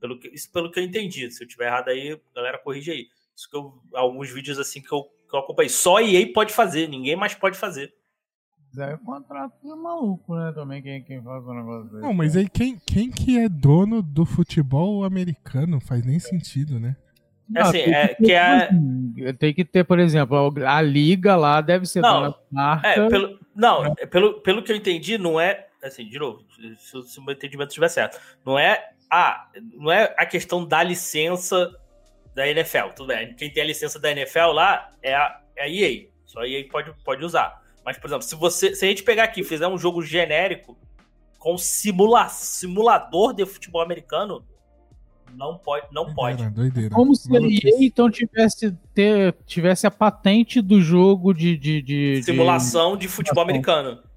[0.00, 1.30] Pelo que, isso pelo que eu entendi.
[1.30, 3.08] Se eu tiver errado aí, galera, corrige aí.
[3.34, 5.70] Isso que eu, alguns vídeos assim que eu, que eu acompanhei.
[5.70, 7.92] Só a EA pode fazer, ninguém mais pode fazer.
[8.74, 12.02] Mas aí o contrato é maluco, né, também, quem, quem faz o negócio desse.
[12.02, 15.80] Não, mas aí quem, quem que é dono do futebol americano?
[15.80, 16.96] Faz nem sentido, né?
[17.54, 20.82] É assim, tem é ter, que é- tipo assim, Tem que ter, por exemplo, a
[20.82, 22.88] liga lá deve ser Não, marca.
[22.88, 25.66] É, pelo, não, é, pelo, pelo que eu entendi, não é.
[25.82, 26.44] Assim, de novo,
[26.78, 28.18] se, o- se o meu entendimento estiver certo.
[28.44, 28.90] Não é.
[29.10, 31.70] Ah, não é a questão da licença
[32.34, 32.88] da NFL.
[32.96, 33.34] Tudo bem.
[33.34, 36.06] Quem tem a licença da NFL lá é a, é a EA.
[36.24, 37.62] Só a EA pode, pode usar.
[37.84, 40.76] Mas, por exemplo, se, você, se a gente pegar aqui e fizer um jogo genérico
[41.38, 44.42] com simula, simulador de futebol americano,
[45.36, 45.86] não pode.
[45.92, 46.36] Não pode.
[46.36, 46.94] Doideira, doideira.
[46.94, 47.66] Como se a Maluquice.
[47.68, 51.56] EA então tivesse, ter, tivesse a patente do jogo de.
[51.56, 53.80] de, de de- Simulação de futebol Simulação.
[53.80, 54.14] americano.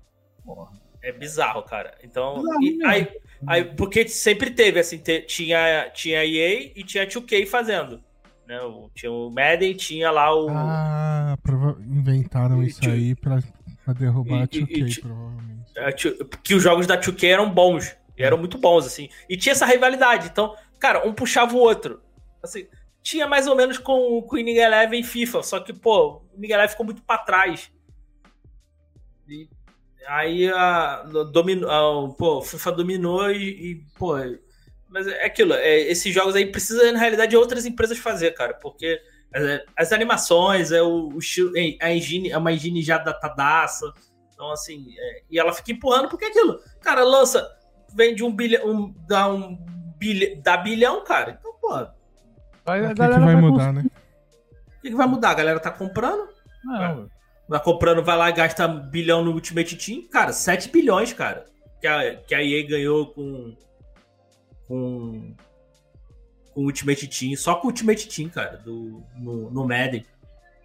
[1.02, 1.94] É bizarro, cara.
[2.04, 2.88] Então, Bizarro e- mesmo.
[2.88, 3.08] aí,
[3.46, 8.02] aí, porque sempre teve, assim, te- tinha, tinha EA e tinha 2K fazendo.
[8.48, 8.60] Né?
[8.62, 10.48] O- Tinha o Madden, tinha lá o.
[10.50, 11.38] Ah,
[11.86, 13.42] inventaram E isso tio- aí pra,
[13.84, 15.58] pra derrubar E- a e- 2K, e tio- provavelmente.
[15.76, 15.92] É,
[16.44, 17.96] que os jogos da 2K eram bons.
[18.18, 19.10] E eram muito bons, assim.
[19.30, 20.28] E tinha essa rivalidade.
[20.32, 22.02] Então, cara, um puxava o outro.
[22.42, 22.68] Assim,
[23.02, 25.44] tinha mais ou menos com, o Inning Eleven e FIFA.
[25.44, 27.72] Só que, pô, o Inning ficou muito pra trás.
[29.28, 29.48] E
[30.08, 34.16] aí a, domino, a, pô, FIFA dominou e, e, pô.
[34.90, 38.54] Mas é aquilo, é, esses jogos aí precisa, na realidade, de outras empresas fazer, cara.
[38.54, 39.02] Porque
[39.34, 41.20] as, as animações, é o, o
[41.82, 43.92] a engine, é uma engine já datadaça.
[44.34, 46.60] Então, assim, é, e ela fica empurrando, porque é aquilo.
[46.82, 47.50] Cara, lança,
[47.94, 49.58] vende um bilhão, um, dá um
[49.98, 51.38] bilhão, dá bilhão, cara.
[51.40, 51.88] Então, pô, o
[52.66, 53.86] Aí O a que, que galera vai vai mudar, né?
[54.88, 55.32] que, que vai mudar?
[55.32, 56.28] A galera tá comprando,
[56.64, 57.10] Não,
[57.48, 60.08] vai comprando, vai lá e gasta bilhão no Ultimate Team.
[60.10, 61.46] Cara, 7 bilhões, cara.
[61.80, 63.56] Que a, que a EA ganhou com.
[64.68, 65.36] Com.
[66.54, 67.36] Com o Ultimate Team.
[67.36, 70.06] Só com o Ultimate Team, cara, do, no, no Madden.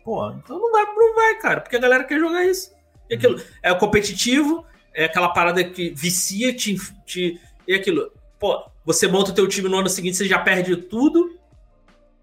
[0.05, 2.75] Pô, então não vai, não vai, cara, porque a galera quer jogar isso.
[3.09, 4.65] E aquilo, é o competitivo,
[4.95, 7.41] é aquela parada que vicia, te, te.
[7.69, 8.11] E aquilo,
[8.43, 11.39] pô, você monta o teu time no ano seguinte, você já perde tudo.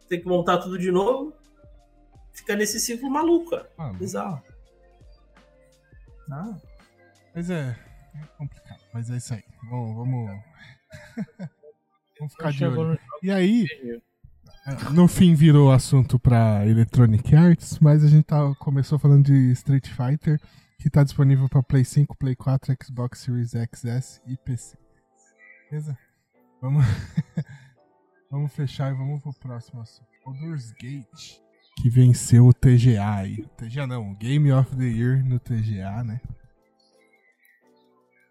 [0.09, 1.33] Tem que montar tudo de novo.
[2.33, 3.71] Fica nesse ciclo maluco, cara.
[3.77, 4.43] Ah, Bizarro.
[6.29, 6.57] Ah.
[7.33, 7.75] mas é,
[8.15, 8.81] é complicado.
[8.93, 9.43] Mas é isso aí.
[9.69, 9.95] Vamos.
[9.95, 10.43] Vamos,
[12.19, 12.91] vamos ficar de olho.
[12.91, 13.65] no E aí,
[14.67, 19.51] é, no fim virou assunto pra Electronic Arts, mas a gente tá, começou falando de
[19.53, 20.39] Street Fighter,
[20.77, 24.77] que tá disponível pra Play 5, Play 4, Xbox Series XS e PC.
[25.69, 25.97] Beleza?
[26.61, 26.85] Vamos,
[28.29, 30.07] vamos fechar e vamos pro próximo assunto.
[30.25, 31.39] Baldur's Gate,
[31.81, 33.45] que venceu o TGA aí.
[33.57, 36.19] TGA não, Game of the Year no TGA, né?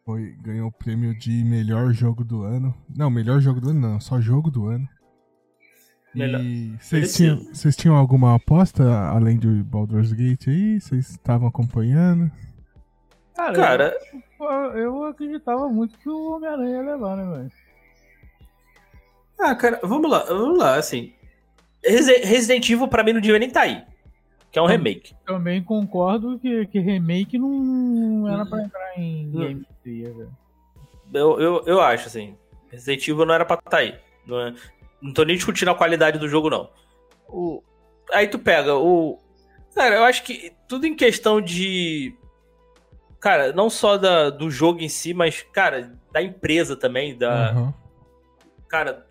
[0.05, 2.75] Foi, ganhou o prêmio de melhor jogo do ano.
[2.89, 4.89] Não, melhor jogo do ano não, só jogo do ano.
[6.15, 7.39] Melhor- E vocês tinham,
[7.77, 10.81] tinham alguma aposta além de Baldur's Gate aí?
[10.81, 12.31] Vocês estavam acompanhando?
[13.35, 13.99] Cara, Cara,
[14.41, 14.47] eu,
[14.79, 17.53] eu acreditava muito que o Homem-Aranha ia levar, né, velho?
[19.41, 21.13] Ah, cara, vamos lá, vamos lá, assim.
[21.85, 23.83] Resi- Resident Evil pra mim não devia nem tá aí.
[24.51, 25.15] Que é um remake.
[25.27, 29.39] Também concordo que, que remake não era pra entrar em Hum.
[29.39, 30.31] Game of the Year, velho.
[31.13, 32.37] Eu, eu, eu acho, assim.
[32.71, 33.95] Resident Evil não era pra tá aí.
[34.27, 34.55] Não, é-
[35.03, 36.71] não tô nem discutindo a qualidade do jogo, não.
[37.29, 37.63] O-
[38.13, 39.19] aí tu pega o.
[39.75, 42.15] Cara, eu acho que tudo em questão de.
[43.21, 47.51] Cara, não só da, do jogo em si, mas, cara, da empresa também, da.
[47.51, 47.75] Aham.
[48.69, 49.07] cara,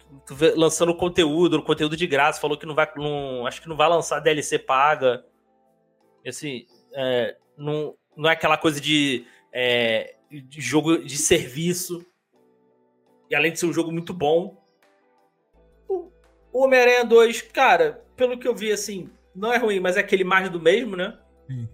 [0.56, 4.20] lançando conteúdo, conteúdo de graça, falou que não vai, não, acho que não vai lançar
[4.20, 5.26] DLC paga.
[6.26, 12.06] Assim, é, não, não é aquela coisa de, é, de jogo de serviço.
[13.30, 14.58] E além de ser um jogo muito bom.
[15.88, 16.12] O,
[16.64, 20.50] Homem-Aranha 2, cara, pelo que eu vi, assim, não é ruim, mas é aquele mais
[20.50, 21.18] do mesmo, né?
[21.48, 21.68] Sim.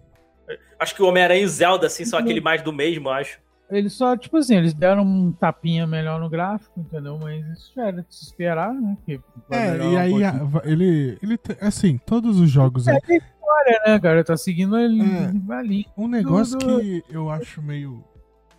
[0.78, 3.43] Acho que o Homem-Aranha e o Zelda, assim, são aquele mais do mesmo, eu acho.
[3.70, 7.18] Eles só, tipo assim, eles deram um tapinha melhor no gráfico, entendeu?
[7.18, 8.96] Mas isso já era de se esperar, né?
[9.06, 12.98] Que É, e aí a- ele, ele assim, todos os jogos aí.
[13.42, 14.22] Olha, né, cara?
[14.22, 15.32] Tá seguindo ele É.
[15.54, 15.86] ali.
[15.96, 18.04] Um negócio que eu acho meio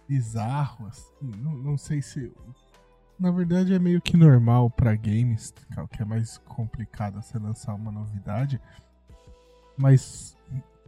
[0.09, 2.31] bizarro, assim, não, não sei se.
[3.19, 5.53] Na verdade é meio que normal pra games,
[5.91, 8.59] que é mais complicado você lançar uma novidade.
[9.77, 10.35] Mas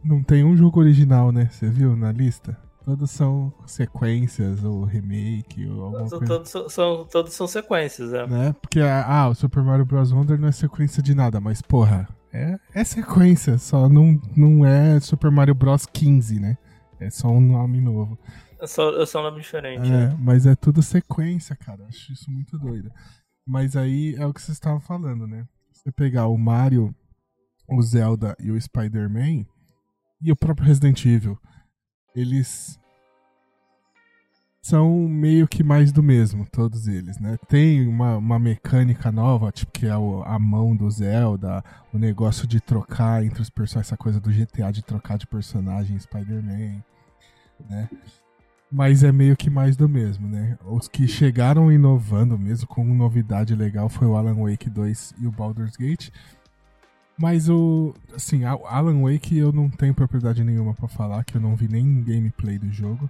[0.02, 1.46] não tem um jogo original, né?
[1.50, 2.58] Você viu na lista?
[2.88, 6.32] Todos são sequências ou remake ou alguma São- coisa.
[6.34, 8.26] Todos são, todos são sequências, né?
[8.26, 8.52] Né?
[8.62, 10.10] Porque, ah, o Super Mario Bros.
[10.10, 14.98] Wonder não é sequência de nada, mas porra, é, é sequência, só não, não é
[15.00, 15.84] Super Mario Bros.
[15.84, 16.56] 15, né?
[16.98, 18.18] É só um nome novo.
[18.58, 19.86] É só, é só um nome diferente.
[19.90, 20.04] né?
[20.04, 21.84] É, mas é tudo sequência, cara.
[21.88, 22.90] Acho isso muito doido.
[23.46, 25.46] Mas aí é o que vocês estavam falando, né?
[25.74, 26.94] Você pegar o Mario,
[27.68, 29.44] o Zelda e o Spider-Man
[30.22, 31.38] e o próprio Resident Evil,
[32.20, 32.78] eles
[34.60, 37.38] são meio que mais do mesmo, todos eles, né?
[37.48, 42.46] Tem uma, uma mecânica nova, tipo que é o- a mão do Zelda, o negócio
[42.46, 46.82] de trocar entre os personagens, essa coisa do GTA de trocar de personagem Spider-Man,
[47.68, 47.88] né?
[48.70, 50.58] Mas é meio que mais do mesmo, né?
[50.66, 55.32] Os que chegaram inovando mesmo com novidade legal foi o Alan Wake 2 e o
[55.32, 56.10] Baldur's Gate.
[57.18, 57.94] Mas o.
[58.14, 61.66] Assim, a- Alan Wake eu não tenho propriedade nenhuma pra falar, que eu não vi
[61.68, 63.08] nem gameplay do jogo.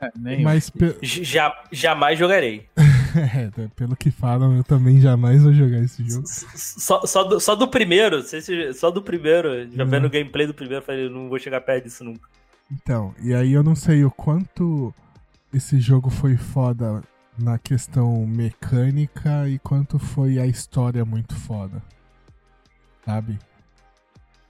[0.00, 2.66] É, nem Mas pe- Já, jamais jogarei.
[3.16, 6.24] é, pelo que falam, eu também jamais vou jogar esse jogo.
[6.26, 9.90] Só, só, do, só do primeiro, sei se- só do primeiro, já Uhum.
[9.90, 12.28] vendo o gameplay do primeiro, eu falei, não vou chegar perto disso nunca.
[12.70, 14.94] Então, e aí eu não sei o quanto
[15.52, 17.02] esse jogo foi foda
[17.36, 21.82] na questão mecânica e quanto foi a história muito foda.
[23.08, 23.38] Sabe?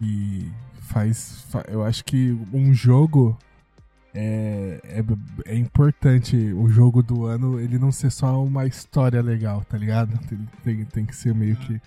[0.01, 0.51] E
[0.83, 1.45] faz.
[1.49, 3.39] fa- Eu acho que um jogo
[4.13, 9.63] é, é, é importante o jogo do ano ele não ser só uma história legal,
[9.65, 10.19] tá ligado?
[10.29, 11.81] Tem, tem, tem que ser meio que.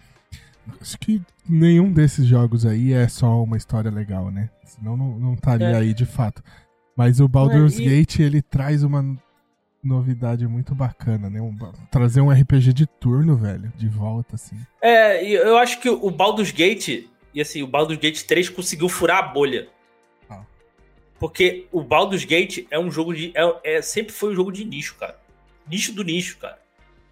[0.80, 4.50] Acho que nenhum desses jogos aí é só uma história legal, né?
[4.64, 5.76] Senão não, não estaria É.
[5.76, 6.42] aí de fato.
[6.96, 9.04] Mas o Baldur's e- Gate ele traz uma
[9.84, 11.42] novidade muito bacana, né?
[11.42, 11.58] Um-
[11.90, 14.58] trazer um RPG de turno, velho, de volta, assim.
[14.82, 18.88] É, e eu acho que o Baldur's Gate, e assim, o Baldur's Gate 3 conseguiu
[18.90, 19.68] furar a bolha.
[20.30, 20.44] Ah.
[21.20, 23.32] Porque o Baldur's Gate é um jogo de.
[23.36, 25.20] É, é- sempre foi um jogo de nicho, cara.
[25.68, 26.60] Nicho do nicho, cara.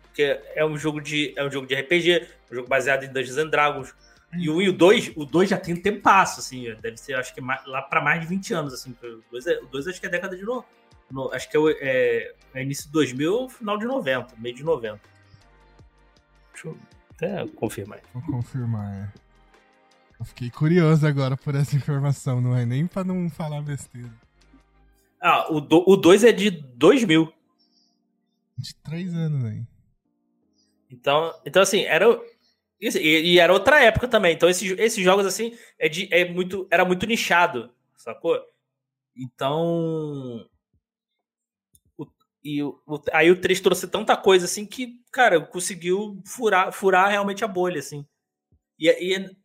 [0.03, 1.34] Porque é um jogo de.
[1.36, 3.93] É um jogo de RPG, um jogo baseado em Dungeons and Dragons.
[4.38, 6.71] E o 1 e o 2, o 2 já tem um tempasso, assim.
[6.82, 8.95] Deve ser, acho que mais- lá pra mais de 20 anos, assim.
[9.01, 10.43] O 2, é, o 2 acho que é década de.
[10.43, 10.63] No,
[11.10, 14.64] no- acho que é, é, é início de 2000 ou final de 90, meio de
[14.64, 15.00] 90.
[16.54, 16.78] Deixa eu
[17.12, 18.00] até confirmar.
[18.14, 19.30] Vou confirmar, é.
[20.20, 24.12] Eu fiquei curioso agora por essa informação, não é nem pra não falar besteira.
[25.22, 25.60] Ah, o
[25.98, 27.34] 2 é de 2000.
[28.58, 29.64] De três anos aí.
[30.92, 32.06] Então, então assim, era.
[32.80, 34.34] isso, E, e era outra época também.
[34.34, 38.40] Então, esses, esses jogos, assim, é de, é muito, era muito nichado, sacou?
[39.16, 40.46] Então.
[42.58, 42.80] E o,
[43.12, 47.80] aí o 3 trouxe tanta coisa, assim, que, cara, conseguiu furar, furar realmente a bolha,
[47.80, 48.06] assim.
[48.80, 49.36] E, e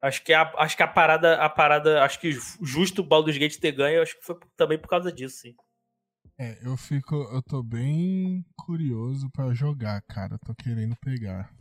[0.00, 3.58] acho que a, acho que a parada, a parada, acho que justo o Baldur's Gate
[3.58, 5.54] ter ganho, acho que foi também por causa disso, sim.
[6.38, 7.14] É, eu fico.
[7.14, 10.34] Eu tô bem curioso pra jogar, cara.
[10.34, 11.52] Eu tô querendo pegar.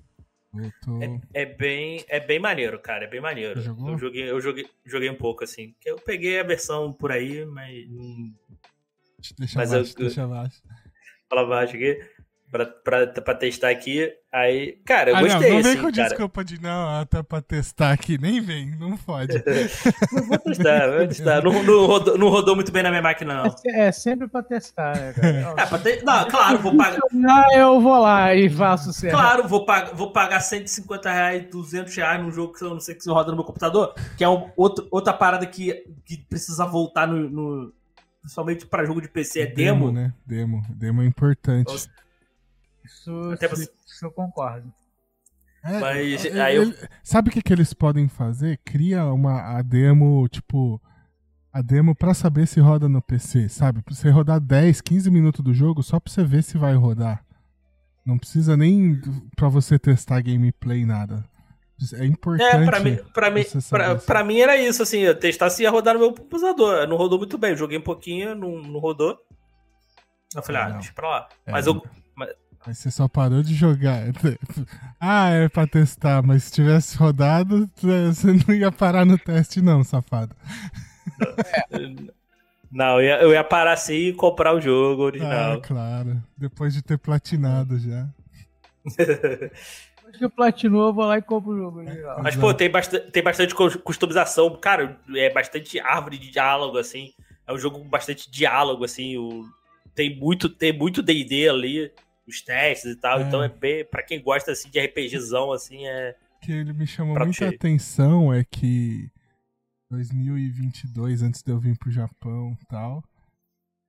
[0.83, 1.01] Tô.
[1.01, 3.05] É, é bem, é bem maneiro, cara.
[3.05, 3.59] É bem maneiro.
[3.59, 5.75] Eu joguei, eu joguei, joguei um pouco assim.
[5.85, 7.87] Eu peguei a versão por aí, mas
[9.37, 10.61] Deixa mas abaixo, eu- deixa abaixo.
[11.29, 11.99] fala baixo aqui
[12.51, 14.11] pra, pra, pra testar aqui.
[14.33, 16.07] Aí, cara, eu ah, gostei, não, não vem assim, com cara.
[16.09, 18.17] desculpa de não, até pra testar aqui.
[18.17, 19.41] Nem vem, não fode.
[20.27, 21.43] Vou testar, vou testar.
[21.43, 23.55] Não, não, rodou, não rodou muito bem na minha máquina, não.
[23.65, 25.53] É, é sempre pra testar, né, cara?
[25.61, 26.99] É, pra te- Não, claro, vou pagar.
[27.29, 29.13] Ah, eu vou lá e faço certo.
[29.13, 32.95] Claro, vou, pagar, vou pagar 150 reais, 200 reais num jogo que eu não sei
[32.95, 36.65] que se roda no meu computador, que é um, outro, outra parada que, que precisa
[36.65, 37.73] voltar no, no-
[38.21, 39.91] Principalmente pra jogo de PC, é demo.
[39.91, 40.13] né?
[40.25, 40.61] Demo.
[40.69, 41.67] Demo é importante.
[41.71, 41.89] Nossa.
[42.85, 44.71] Isso, Até isso- você- isso eu concordo.
[45.63, 48.59] É, Mas, ele- aí eu- ele- Sabe o que, que eles podem fazer?
[48.65, 50.81] Cria uma a demo, tipo.
[51.53, 53.81] A demo pra saber se roda no PC, sabe?
[53.81, 57.23] Pra você rodar 10, 15 minutos do jogo só pra você ver se vai rodar.
[58.05, 58.99] Não precisa nem
[59.35, 61.23] pra você testar gameplay, nada.
[61.93, 62.55] É importante.
[62.55, 65.69] É, pra mim, pra, mim, pra, pra mim era isso, assim, eu testar se ia
[65.71, 66.87] rodar no meu computador.
[66.87, 69.17] Não rodou muito bem, eu joguei um pouquinho, não, não rodou.
[70.35, 70.77] Eu falei, Ah, ah, não.
[70.77, 71.29] deixa pra lá.
[71.45, 71.81] É, Mas eu.
[72.65, 74.03] Mas você só parou de jogar.
[75.01, 79.83] ah, é pra testar, mas se tivesse rodado, você não ia parar no teste, não,
[79.83, 80.35] safado.
[82.71, 85.61] Não, eu ia, eu ia parar assim e comprar o jogo Ah, original.
[85.61, 86.23] claro.
[86.37, 88.07] Depois de ter platinado já.
[90.11, 91.79] Depois que eu platinou, eu vou lá e compro o jogo.
[91.79, 92.21] Legal.
[92.21, 94.55] Mas, pô, tem bastante, tem bastante cus- customização.
[94.59, 97.13] Cara, é bastante árvore de diálogo, assim.
[97.47, 99.17] É um jogo com bastante diálogo, assim.
[99.17, 99.45] O,
[99.95, 101.91] tem muito tem muito D&D ali,
[102.27, 103.19] os testes e tal.
[103.19, 103.23] É.
[103.23, 103.85] Então é bem...
[103.85, 106.15] Pra quem gosta, assim, de RPGzão, assim, é...
[106.37, 107.55] O que ele me chamou Prato muita cheio.
[107.55, 109.09] atenção é que
[109.91, 113.03] 2022, antes de eu vir pro Japão e tal,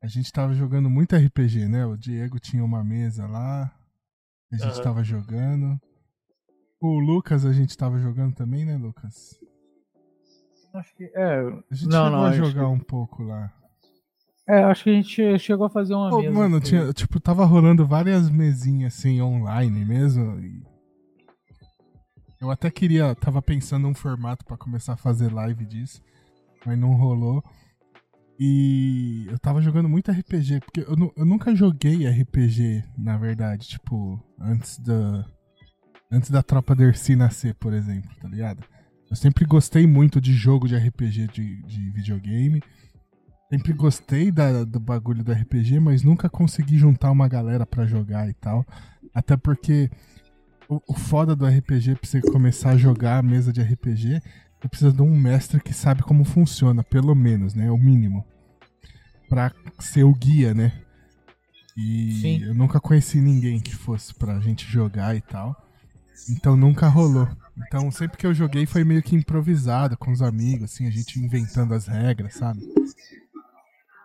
[0.03, 1.87] a gente tava jogando muito RPG, né?
[1.87, 3.73] O Diego tinha uma mesa lá,
[4.53, 4.83] a gente Aham.
[4.83, 5.81] tava jogando.
[6.83, 9.39] O Lucas a gente tava jogando também, né, Lucas?
[10.75, 11.41] Acho que, é,
[11.71, 13.53] A gente Não, chegou não, a jogar que- um pouco lá.
[14.49, 16.33] é, acho que a gente chegou a fazer uma Pô, mesa.
[16.33, 20.41] mano, que- tinha, tipo, tava rolando várias mesinhas assim online mesmo.
[20.41, 20.63] e
[22.41, 26.03] Eu até queria, tava pensando um formato pra começar a fazer live disso,
[26.67, 27.41] mas não rolou.
[28.41, 34.21] E eu tava jogando muito RPG, porque eu, eu nunca joguei RPG, na verdade, tipo,
[34.41, 35.25] antes da
[36.13, 38.63] antes da tropa Dercy nascer, por exemplo, tá ligado?
[39.11, 42.63] Eu sempre gostei muito de jogo de RPG de, de videogame.
[43.51, 48.29] Sempre gostei da- do bagulho do RPG, mas nunca consegui juntar uma galera pra jogar
[48.29, 48.65] e tal.
[49.15, 49.91] Até porque
[50.69, 54.23] o, o foda do RPG pra você começar a jogar a mesa de RPG,
[54.59, 57.71] você precisa de um mestre que sabe como funciona, pelo menos, né?
[57.71, 58.25] O mínimo.
[59.29, 60.73] Pra ser o guia, né?
[61.77, 62.43] E Sim.
[62.45, 65.55] eu nunca conheci ninguém que fosse pra gente jogar e tal.
[66.31, 67.29] Então nunca rolou.
[67.67, 71.19] Então sempre que eu joguei foi meio que improvisado com os amigos, assim, a gente
[71.21, 72.61] inventando as regras, sabe?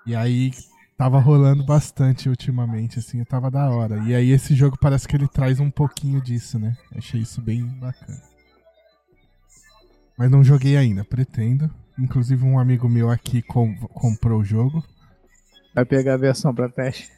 [0.06, 0.52] E aí
[0.98, 3.98] tava rolando bastante ultimamente, assim, tava da hora.
[4.04, 6.76] E aí esse jogo parece que ele traz um pouquinho disso, né?
[6.96, 8.22] Achei isso bem bacana.
[10.18, 11.70] Mas não joguei ainda, pretendo.
[12.00, 14.84] Inclusive um amigo meu aqui com- comprou o jogo.
[15.76, 17.12] Vai pegar a versão pra teste.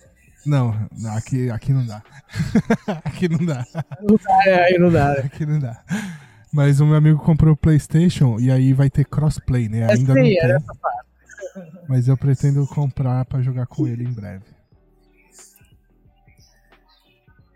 [0.46, 2.02] Não, não, aqui, aqui não dá.
[3.04, 3.66] aqui não dá.
[4.46, 5.12] É, aí não dá.
[5.14, 5.84] Aqui não dá.
[6.52, 9.92] Mas o meu amigo comprou o PlayStation e aí vai ter crossplay, né?
[9.92, 10.58] Ainda não sim, tem.
[11.88, 14.46] Mas eu pretendo comprar pra jogar com ele em breve.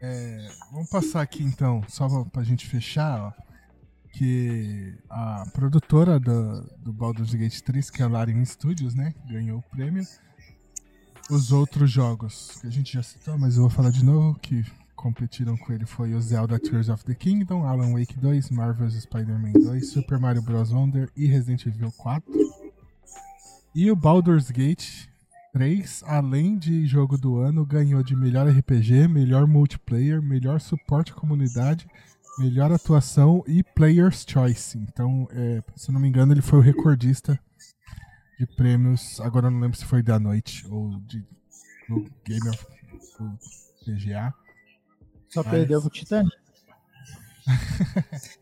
[0.01, 3.31] É, vamos passar aqui então, só pra- pra gente fechar, ó,
[4.11, 9.59] que a produtora do, do Baldur's Gate 3, que é a Larian Studios, né, ganhou
[9.59, 10.03] o prêmio.
[11.29, 14.65] Os outros jogos que a gente já citou, mas eu vou falar de novo, que
[14.95, 19.53] competiram com ele foi o Zelda Tears of the Kingdom, Alan Wake 2, Marvel's Spider-Man
[19.53, 20.71] 2, Super Mario Bros.
[20.71, 22.31] Wonder e Resident Evil 4.
[23.75, 25.07] E o Baldur's Gate
[25.53, 31.15] 3, além de jogo do ano, ganhou de melhor RPG, melhor multiplayer, melhor suporte à
[31.15, 31.87] comunidade,
[32.37, 34.77] melhor atuação e Player's Choice.
[34.77, 37.39] Então, é, se não me engano, ele foi o recordista
[38.39, 39.19] de prêmios.
[39.21, 41.23] Agora eu não lembro se foi da noite ou de
[41.89, 42.65] do Game of
[43.19, 43.37] do
[43.85, 44.33] PGA.
[45.29, 46.35] Só Mas- perdeu pro Titanic.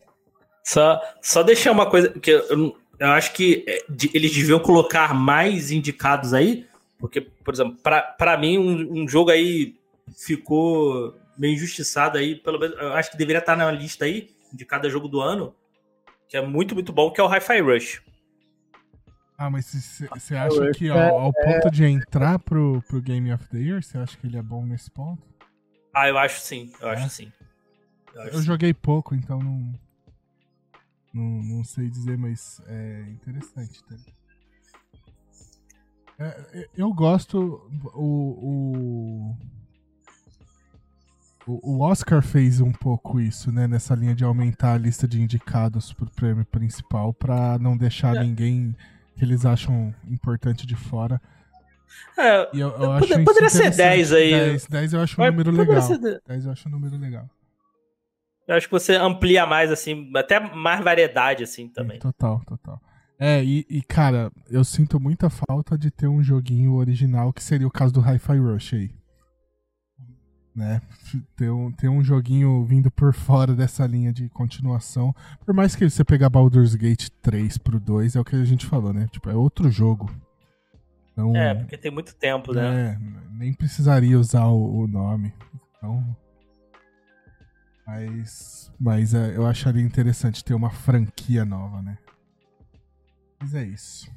[0.64, 3.84] Só, só deixar uma coisa que eu, eu acho que é,
[4.14, 6.66] eles deviam colocar mais indicados aí,
[7.00, 9.74] porque, por exemplo, pra, pra mim, um, um jogo aí
[10.16, 14.64] ficou meio injustiçado aí, pelo menos, eu acho que deveria estar na lista aí, de
[14.64, 15.52] cada jogo do ano,
[16.28, 18.00] que é muito, muito bom, que é o Hi-Fi Rush.
[19.44, 19.66] Ah, mas
[20.14, 23.98] você acha que ao, ao ponto de entrar pro, pro Game of the Year, você
[23.98, 25.20] acha que ele é bom nesse ponto?
[25.92, 26.92] Ah, eu acho sim, eu É?
[26.92, 27.32] acho sim.
[28.14, 28.44] Eu acho Eu sim.
[28.44, 29.72] joguei pouco, então não,
[31.12, 31.42] não.
[31.42, 33.82] Não sei dizer, mas é interessante.
[33.84, 33.96] Tá?
[36.20, 37.38] É, eu gosto.
[37.94, 39.36] O, o,
[41.48, 43.66] o, o Oscar fez um pouco isso, né?
[43.66, 48.22] Nessa linha de aumentar a lista de indicados pro prêmio principal pra não deixar É.
[48.22, 48.76] ninguém
[49.16, 51.20] que eles acham importante de fora.
[52.18, 53.76] É, eu, eu Poder- poderia ser interessante.
[53.76, 54.30] 10 aí.
[54.30, 55.82] 10, 10 eu acho um mas número legal.
[55.82, 57.28] ser de- 10 eu acho um número legal.
[58.48, 61.98] Eu acho que você amplia mais, assim, até mais variedade, assim, também.
[61.98, 62.80] Total, total.
[63.18, 67.66] É, e, e, cara, eu sinto muita falta de ter um joguinho original, que seria
[67.66, 68.90] o caso do Hi-Fi Rush aí.
[70.54, 70.82] Né?
[71.34, 75.14] Ter um, ter um joguinho vindo por fora dessa linha de continuação.
[75.44, 78.66] Por mais que você pegar Baldur's Gate 3 pro 2, é o que a gente
[78.66, 79.08] falou, né?
[79.10, 80.10] Tipo, é outro jogo.
[81.12, 82.92] Então, É, porque tem muito tempo, né?
[82.92, 82.98] é,
[83.34, 85.32] nem precisaria usar o, o nome.
[85.76, 86.16] Então.
[87.86, 88.70] Mas.
[88.78, 91.98] Mas é, eu acharia interessante ter uma franquia nova, né?
[93.40, 94.10] Mas é isso.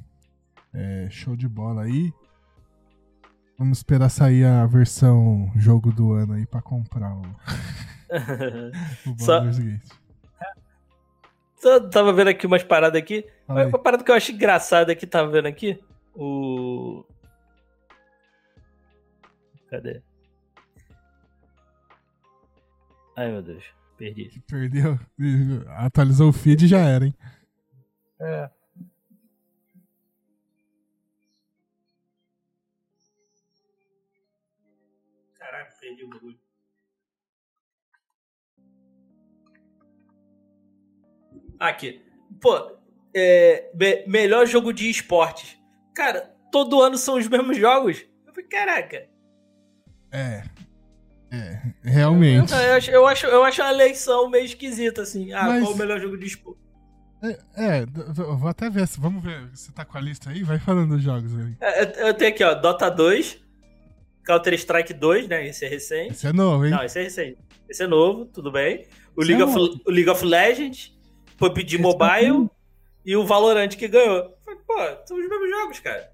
[0.74, 2.14] É, show de bola aí.
[3.58, 7.22] Vamos esperar sair a versão jogo do ano aí pra comprar o,
[9.12, 9.82] o Só- Gate.
[11.58, 13.26] Só tava vendo aqui umas paradas aqui.
[13.48, 13.66] Aí.
[13.68, 15.82] Uma parada que eu acho engraçada aqui, tava vendo aqui.
[16.14, 17.04] O.
[19.70, 20.02] Cadê?
[23.18, 23.64] Ai meu Deus,
[23.98, 24.44] perdi.
[24.48, 25.00] Perdeu.
[25.70, 27.16] Atualizou o feed e já era, hein?
[28.20, 28.50] É.
[36.06, 36.38] o bagulho.
[41.60, 42.02] Aqui.
[42.42, 42.72] Pô,
[43.16, 45.58] é, me- melhor jogo de esportes.
[45.96, 48.06] Cara, todo ano são os mesmos jogos.
[48.26, 49.08] Eu falei, caraca.
[50.12, 50.44] É.
[51.32, 52.54] É, realmente.
[52.54, 55.34] Eu acho, eu, acho, eu acho a eleição meio esquisita, assim.
[55.34, 56.60] Ah, Mas- qual o melhor jogo de esporte?
[57.24, 57.86] É, é,
[58.20, 58.86] eu vou até ver.
[59.00, 59.50] Vamos ver.
[59.50, 60.44] Você tá com a lista aí?
[60.44, 61.56] Vai falando os jogos aí.
[61.60, 63.42] É, Eu, eu tenho aqui, ó, Dota 2,
[64.26, 65.48] Counter-Strike 2, né?
[65.48, 66.14] Esse é recente.
[66.14, 66.72] Esse é novo, hein?
[66.72, 67.38] Não, esse é recente.
[67.70, 68.86] Esse é novo, tudo bem.
[69.16, 70.98] O Esse League, é of, o League of Legends,
[71.38, 72.50] PUBG Esse Mobile é
[73.06, 74.36] e o Valorant que ganhou.
[74.68, 76.12] Pô, são os mesmos jogos, cara.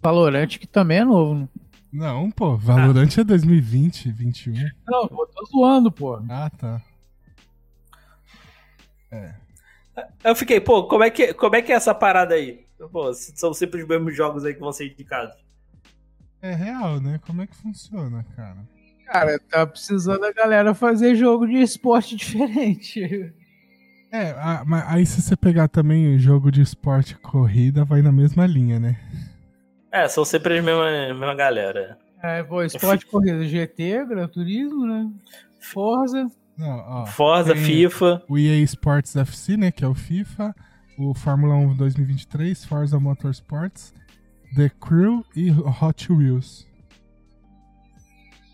[0.00, 1.34] Valorant que também é novo.
[1.34, 1.48] né?
[1.92, 4.54] Não, pô, Valorant é 2020, 21.
[4.86, 6.20] Não, eu tô zoando, pô.
[6.28, 6.82] Ah, tá.
[10.22, 12.66] Eu fiquei, pô, como é que, como é, que é essa parada aí?
[12.92, 15.34] Pô, são sempre os mesmos jogos aí que vão ser indicados.
[16.40, 17.18] É real, né?
[17.26, 18.56] Como é que funciona, cara?
[19.06, 23.32] Cara, tá precisando a galera fazer jogo de esporte diferente.
[24.12, 28.12] É, a- mas aí se você pegar também o jogo de esporte corrida, vai na
[28.12, 28.96] mesma linha, né?
[29.90, 30.84] É, são sempre a mesma,
[31.14, 31.98] mesma galera.
[32.22, 35.10] É, pô, esporte corrida, GT, Gran Turismo, né?
[35.60, 36.30] Forza.
[36.56, 37.06] Não, ó.
[37.06, 38.22] Forza, FIFA.
[38.28, 39.70] O EA Sports FC, né?
[39.70, 40.54] Que é o FIFA.
[40.98, 43.94] O Fórmula 1 2023, Forza Motorsports,
[44.56, 46.66] The Crew e Hot Wheels.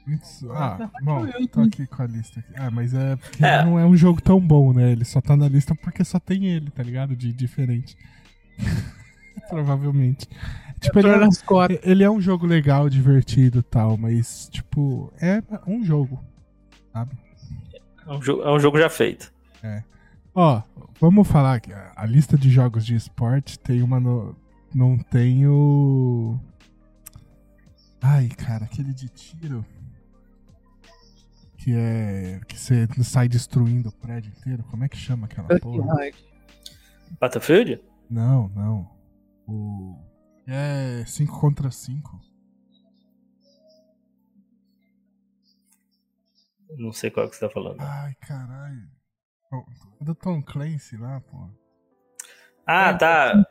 [0.06, 0.52] Isso.
[0.52, 2.40] Ah, bom, tô aqui com a lista.
[2.40, 2.52] Aqui.
[2.56, 3.64] Ah, mas é porque É.
[3.64, 4.92] não é um jogo tão bom, né?
[4.92, 7.16] Ele só tá na lista porque só tem ele, tá ligado?
[7.16, 7.96] De diferente.
[9.48, 10.28] Provavelmente.
[10.80, 15.82] Tipo, ele é, ele é um jogo legal, divertido e tal, mas, tipo, é um
[15.82, 16.22] jogo,
[16.92, 17.12] sabe?
[18.06, 19.32] É um, jogo, é um jogo já feito.
[20.34, 20.60] Ó,
[21.00, 24.36] vamos falar que a lista de jogos de esporte tem uma no...
[24.74, 26.38] Não tem o...
[28.02, 29.64] Ai, cara, aquele de tiro...
[31.56, 32.40] Que é...
[32.46, 34.64] Que você sai destruindo o prédio inteiro.
[34.64, 35.94] Como é que chama aquela porra?
[37.20, 37.80] Battlefield?
[38.10, 38.90] Não, não.
[39.46, 39.96] O...
[40.46, 42.20] É 5 contra 5.
[46.76, 47.80] Não sei qual que você tá falando.
[47.80, 48.90] Ai, caralho.
[49.48, 49.64] Pô,
[50.00, 51.48] É do Tom Clancy lá, pô.
[52.66, 53.46] Ah, tá.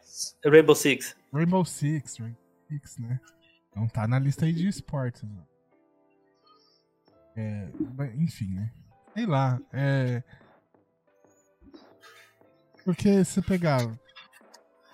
[0.45, 1.15] Rainbow Six.
[1.31, 2.37] Rainbow Six, Rainbow
[2.69, 3.19] Six, né?
[3.75, 5.23] Não tá na lista aí de esportes.
[5.23, 5.41] Né?
[7.35, 7.67] É,
[8.15, 8.71] enfim, né?
[9.13, 10.23] Sei lá, é...
[12.83, 13.85] Porque se pegar...
[13.85, 13.99] O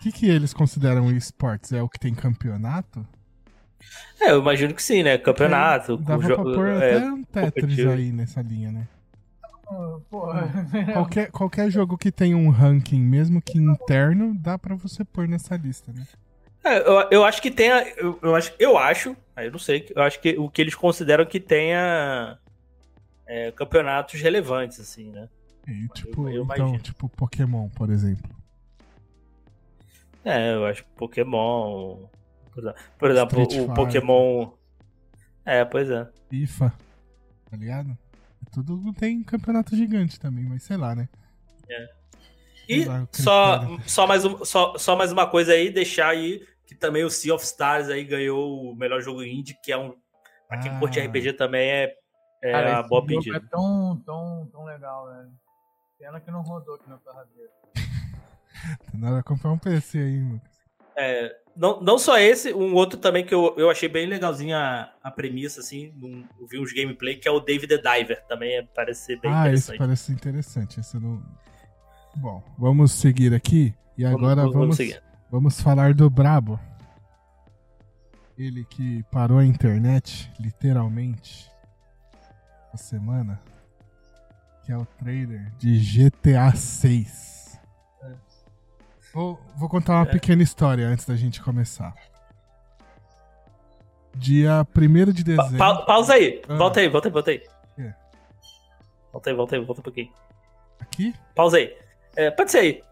[0.01, 1.73] que, que eles consideram esportes?
[1.73, 3.05] É o que tem campeonato?
[4.19, 5.17] É, eu imagino que sim, né?
[5.17, 5.97] Campeonato.
[5.97, 7.91] com Dava pra pôr é, até um Tetris competitivo.
[7.91, 8.87] aí nessa linha, né?
[10.09, 10.49] Porra.
[10.93, 15.55] Qualquer, qualquer jogo que tenha um ranking, mesmo que interno, dá pra você pôr nessa
[15.55, 16.07] lista, né?
[16.63, 17.87] É, eu, eu acho que tenha.
[17.95, 20.75] Eu, eu acho, eu acho, aí eu não sei, eu acho que o que eles
[20.75, 22.37] consideram que tenha
[23.27, 25.29] é, campeonatos relevantes, assim, né?
[25.67, 26.79] E, tipo, eu então, imagino.
[26.79, 28.29] tipo Pokémon, por exemplo.
[30.25, 32.07] É, eu acho que Pokémon.
[32.51, 33.73] Por exemplo, por exemplo, Street o.
[33.73, 34.49] Pokémon.
[35.45, 36.07] É, pois é.
[36.29, 36.73] FIFA,
[37.49, 37.97] tá ligado?
[38.51, 41.07] Tudo tem campeonato gigante também, mas sei lá, né?
[42.67, 46.45] E Sei lá, só, só, mais um, só, só mais uma coisa aí, deixar aí
[46.65, 49.95] que também o Sea of Stars aí ganhou o melhor jogo indie, que é um.
[50.47, 50.79] Pra quem Ah.
[50.79, 51.95] curte RPG também é,
[52.43, 53.37] é Cara, uma boa pedida.
[53.37, 55.31] é tão, tão, tão legal, velho.
[55.97, 57.49] Pena que não rodou aqui na torradeira.
[57.73, 60.41] Tá na hora de comprar um PC aí, mano.
[61.01, 64.93] É, não, não só esse, um outro também que eu, eu achei bem legalzinho a,
[65.03, 65.93] a premissa, assim.
[65.95, 68.21] num- eu vi uns gameplay, que é o David the Diver.
[68.27, 69.77] Também é- parece ser bem ah, esse interessante.
[69.77, 70.79] parece interessante.
[70.79, 71.21] Esse não.
[72.17, 73.73] Bom, vamos seguir aqui.
[73.97, 75.01] E Vamos- agora vamos vamos, seguir.
[75.31, 76.59] vamos falar do Brabo.
[78.37, 81.49] Ele que parou a internet, literalmente,
[82.73, 83.39] essa semana.
[84.65, 87.38] Que é o trailer de GTA 6.
[89.13, 90.11] Vou, vou contar uma É.
[90.11, 91.93] pequena história antes da gente começar.
[94.15, 95.57] Dia 1 de Pa- dezembro.
[95.57, 96.55] pa- pausa aí, Ah.
[96.55, 97.39] volta aí, volta aí, volta aí.
[97.39, 97.93] quê?
[99.11, 100.11] Volta aí, volta aí, volta um pouquinho.
[100.79, 101.13] Aqui?
[101.35, 101.75] Pausa aí.
[102.15, 102.83] É, pode ser aí.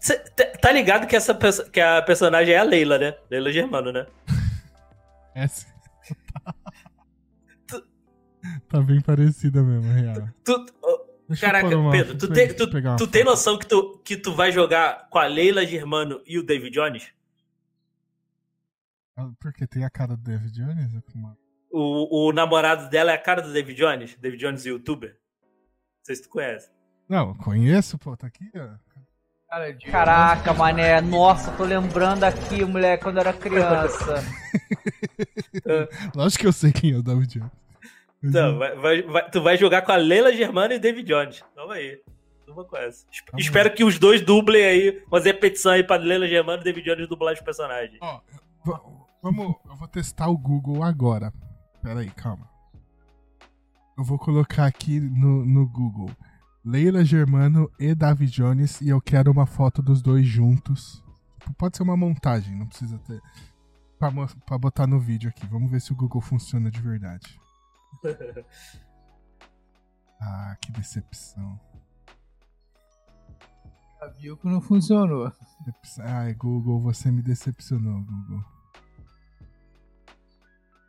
[0.00, 1.34] Cê tá- tá ligado que, essa,
[1.70, 3.16] que a personagem é a Leila, né?
[3.30, 4.06] Leila Germano, né?
[5.34, 5.66] Essa.
[8.68, 10.28] tá bem parecida mesmo, real.
[10.44, 10.99] Tu, oh,
[11.30, 12.66] Deixa caraca, uma- Pedro, tu, tem, tu,
[12.96, 16.42] tu tem noção que tu, que tu vai jogar com a Leila Germano e o
[16.42, 17.12] David Jones?
[19.16, 20.92] Ah, Porque tem a cara do David Jones?
[20.92, 21.00] é
[21.70, 24.16] O, o namorado dela é a cara do David Jones?
[24.16, 25.10] David Jones, youtuber?
[25.10, 26.68] Não sei se tu conhece.
[27.08, 28.68] Não, conheço, pô, tá aqui, ó.
[29.90, 34.24] Caraca, mané, nossa, tô lembrando aqui, moleque, quando eu era criança.
[36.14, 37.52] Lógico que eu sei quem é o David Jones.
[38.22, 41.06] Então, não- vai, vai- vai- tu vai jogar com a Leila Germano e o David
[41.08, 41.42] Jones.
[41.54, 41.98] Toma aí.
[42.46, 43.06] Toma com essa.
[43.32, 43.38] Bom.
[43.38, 47.08] Espero que os dois dublem aí, fazer petição aí pra Leila Germano e David Jones
[47.08, 47.98] dublar os personagens.
[48.02, 48.20] Ó,
[49.22, 49.54] vamos.
[49.68, 51.32] Eu vou testar o Google agora.
[51.82, 52.48] Pera aí, calma.
[53.96, 56.10] Eu vou colocar aqui no, no Google
[56.64, 61.02] Leila Germano e David Jones e eu quero uma foto dos dois juntos.
[61.38, 63.18] Tipo, Pode ser uma montagem, não precisa ter.
[63.98, 64.10] Pra,
[64.46, 65.46] pra botar no vídeo aqui.
[65.46, 67.39] Vamos ver se o Google funciona de verdade.
[70.22, 71.58] Ah, que decepção.
[73.98, 75.32] Já viu que não funcionou.
[76.00, 78.44] Ai, Google, você me decepcionou, Google.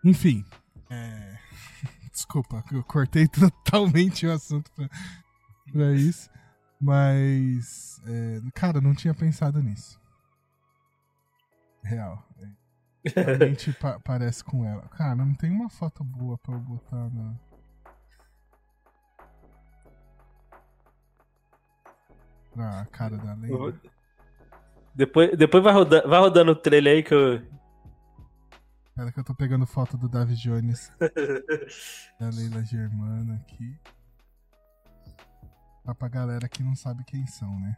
[0.04, 0.46] Enfim,
[0.90, 1.38] é...
[2.12, 4.90] desculpa, eu cortei totalmente o assunto pra,
[5.72, 6.30] pra isso,
[6.80, 10.00] mas, é, cara, eu não tinha pensado nisso.
[11.84, 12.28] Real.
[13.06, 14.88] Realmente pa- parece com ela.
[14.90, 17.36] Cara, não tem uma foto boa pra eu botar na.
[22.56, 23.74] Na cara da Leila.
[24.94, 27.36] Depois, depois vai, rodando, vai rodando o trailer aí que eu.
[28.90, 30.92] Espera que eu tô pegando foto do David Jones
[32.20, 33.80] da Leila Germana aqui.
[35.86, 37.76] Tá pra galera que não sabe quem são, né?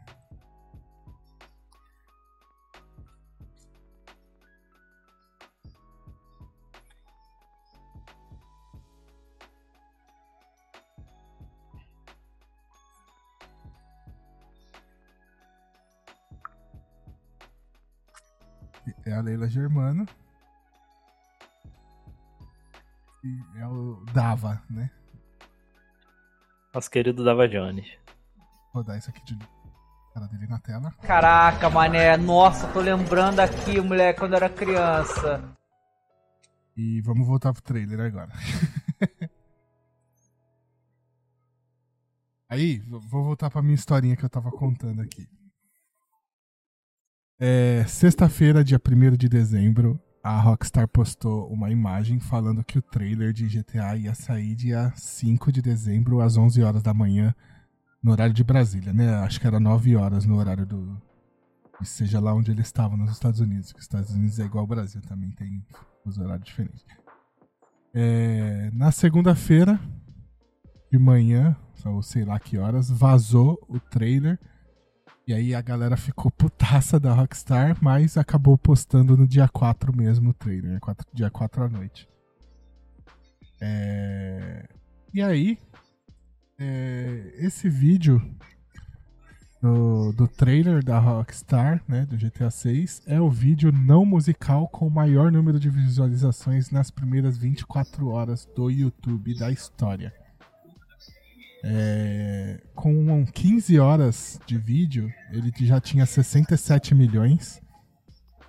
[19.05, 20.07] É a Leila Germano.
[23.23, 24.91] E é o Dava, né?
[26.73, 27.87] Nosso querido Dava Jones.
[28.73, 29.37] Vou dar isso aqui de
[30.13, 30.91] cara dele na tela.
[31.01, 32.17] Caraca, mané.
[32.17, 35.41] Nossa, tô lembrando aqui, moleque, quando eu era criança.
[36.75, 38.31] E vamos voltar pro trailer agora.
[42.49, 45.27] Aí, vou voltar pra minha historinha que eu tava contando aqui.
[47.39, 53.33] É, Sexta-feira, dia 1 de dezembro, a Rockstar postou uma imagem falando que o trailer
[53.33, 57.35] de GTA ia sair dia 5 de dezembro, às 11 horas da manhã,
[58.01, 59.15] no horário de Brasília, né?
[59.15, 61.01] Acho que era 9 horas no horário do.
[61.83, 63.73] Seja lá onde eles estavam, nos Estados Unidos.
[63.73, 65.65] Que os Estados Unidos é igual ao Brasil, também tem
[66.05, 66.85] os horários diferentes.
[67.93, 69.79] É, na segunda-feira,
[70.89, 71.55] de manhã,
[71.85, 74.39] ou sei lá que horas, vazou o trailer.
[75.25, 80.31] E aí a galera ficou putaça da Rockstar, mas acabou postando no dia 4 mesmo
[80.31, 82.09] o trailer, 4, dia 4 à noite.
[83.61, 84.67] É...
[85.13, 85.57] E aí,
[86.59, 87.35] é...
[87.37, 88.21] esse vídeo
[89.61, 94.85] do, do trailer da Rockstar, né, do GTA 6, é o vídeo não musical com
[94.87, 100.13] o maior número de visualizações nas primeiras 24 horas do YouTube da história.
[101.65, 107.61] É, com 15 horas de vídeo, ele já tinha 67 milhões.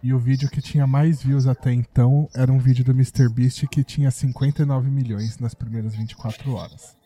[0.02, 3.82] E o vídeo que tinha mais views até então era um vídeo do MrBeast que
[3.82, 6.96] tinha 59 milhões nas primeiras 24 horas.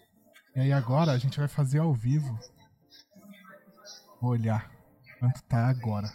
[0.57, 2.37] E aí agora a gente vai fazer ao vivo.
[4.21, 4.69] Vou olhar
[5.21, 6.11] quanto tá agora.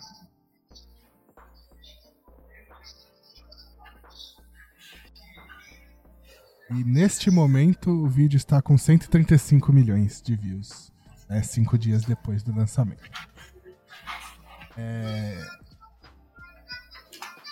[6.76, 10.92] E neste momento o vídeo está com 135 milhões de views.
[11.30, 13.10] É cinco dias depois do lançamento.
[14.76, 15.38] É...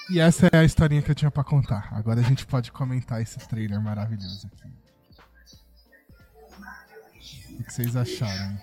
[0.09, 1.89] E essa é a historinha que eu tinha para contar.
[1.91, 4.72] Agora a gente pode comentar esse trailer maravilhoso aqui.
[7.59, 8.59] O que vocês acharam?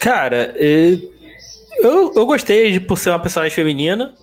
[0.00, 4.14] Cara, eu, eu gostei de, por ser uma personagem feminina,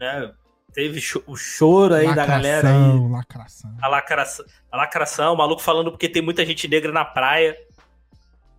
[0.00, 0.32] né?
[0.74, 3.10] Teve o choro aí lacração, da galera aí.
[3.10, 3.76] Lacração.
[3.80, 4.44] A lacração.
[4.72, 7.56] A lacração, o maluco falando porque tem muita gente negra na praia.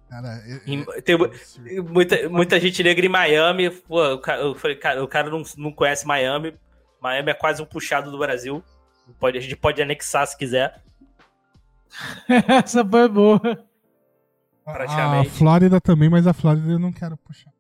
[0.10, 1.18] Cara, eu, tem
[1.66, 3.70] eu, muita, muita gente negra em Miami.
[3.70, 6.58] Pô, eu falei, cara, o cara não, não conhece Miami.
[7.02, 8.64] Miami é quase um puxado do Brasil.
[9.20, 10.82] Pode, a gente pode anexar se quiser.
[12.48, 13.42] Essa foi boa.
[14.64, 15.28] Praticamente.
[15.28, 17.52] A Flórida também, mas a Flórida eu não quero puxar.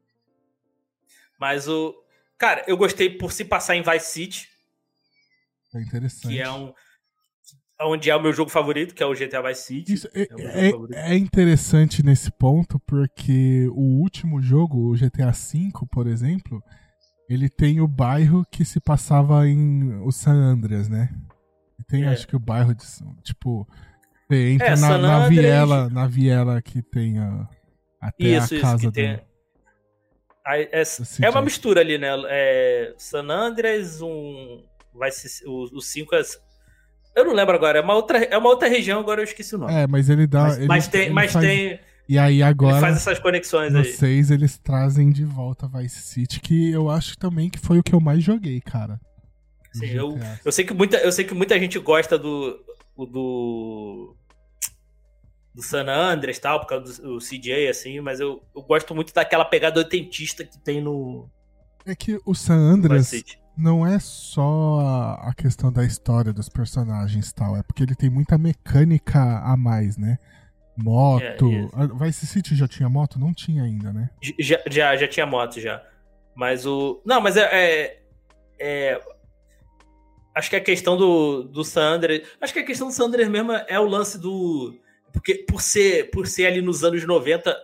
[1.37, 1.93] Mas o,
[2.37, 4.49] Cara, eu gostei por se passar em Vice City.
[5.73, 6.27] É interessante.
[6.27, 6.73] Que é um.
[7.81, 9.93] Onde é o meu jogo favorito, que é o GTA Vice City.
[9.93, 15.71] Isso é, é, é, é interessante nesse ponto, porque o último jogo, o GTA V,
[15.91, 16.63] por exemplo,
[17.29, 21.09] ele tem o bairro que se passava em o San Andreas, né?
[21.77, 22.07] E tem, é.
[22.07, 22.85] acho que o bairro de.
[23.23, 23.67] Tipo.
[24.27, 27.47] Você entra é, na, na, viela, na viela que tem a,
[28.01, 28.91] até isso, a casa isso, que do...
[28.91, 29.21] tem
[30.47, 30.83] é,
[31.21, 32.09] é uma mistura ali, né?
[32.27, 34.63] É San Andreas, um.
[34.93, 35.29] Vai ser.
[35.47, 36.15] Os cinco.
[36.15, 36.21] É,
[37.15, 39.57] eu não lembro agora, é uma outra, é uma outra região, agora eu esqueci o
[39.57, 39.73] nome.
[39.73, 40.43] É, mas ele dá.
[40.43, 41.01] Mas, ele, mas tem.
[41.03, 42.75] Ele mas faz, tem e aí agora.
[42.75, 43.85] Ele faz essas conexões aí.
[43.85, 47.93] seis eles trazem de volta Vice City, que eu acho também que foi o que
[47.93, 48.99] eu mais joguei, cara.
[49.73, 52.59] Sim, eu, eu, sei que muita, eu sei que muita gente gosta do.
[52.95, 54.15] do
[55.55, 59.13] do San Andreas tal, por causa do, do CJ, assim, mas eu, eu gosto muito
[59.13, 61.29] daquela pegada oitentista que tem no.
[61.85, 63.23] É que o San Andreas
[63.57, 68.37] não é só a questão da história dos personagens tal, é porque ele tem muita
[68.37, 70.19] mecânica a mais, né?
[70.75, 71.49] Moto.
[71.49, 73.17] É, Vice City já tinha moto?
[73.17, 74.09] Não tinha ainda, né?
[74.37, 75.81] Já, já, já tinha moto, já.
[76.35, 77.01] Mas o.
[77.05, 77.99] Não, mas é, é,
[78.59, 79.01] é.
[80.35, 82.27] Acho que a questão do, do Sanders.
[82.41, 84.77] Acho que a questão do Sanders mesmo é o lance do
[85.15, 87.55] porque por ser, por ser ali nos anos 90,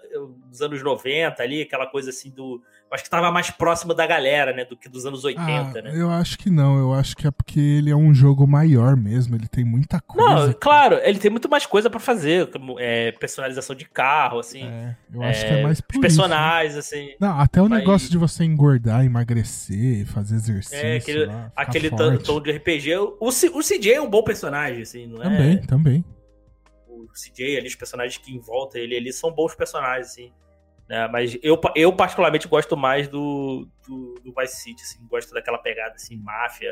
[0.48, 2.62] nos anos 90 ali, aquela coisa assim do.
[2.90, 4.66] Acho que estava mais próximo da galera, né?
[4.66, 5.92] Do que dos anos 80, ah, né?
[5.94, 9.36] Eu acho que não, eu acho que é porque ele é um jogo maior mesmo,
[9.36, 10.48] ele tem muita coisa.
[10.48, 14.64] Não, claro, ele tem muito mais coisa para fazer, como é, personalização de carro, assim.
[14.64, 17.02] É, eu acho é, que é mais por Os personagens, isso, né?
[17.02, 17.16] assim.
[17.20, 17.80] Não, até o mas...
[17.80, 20.86] negócio de você engordar, emagrecer, fazer exercício.
[20.86, 22.98] É, aquele, lá, aquele tom de RPG.
[22.98, 25.58] O, o CJ é um bom personagem, assim, não também, é?
[25.58, 26.06] Também, também
[27.04, 30.32] o CJ ali, os personagens que em volta ele ali são bons personagens, assim.
[30.90, 31.08] Né?
[31.08, 35.06] Mas eu, eu particularmente gosto mais do, do, do Vice City, assim.
[35.08, 36.72] Gosto daquela pegada, assim, máfia,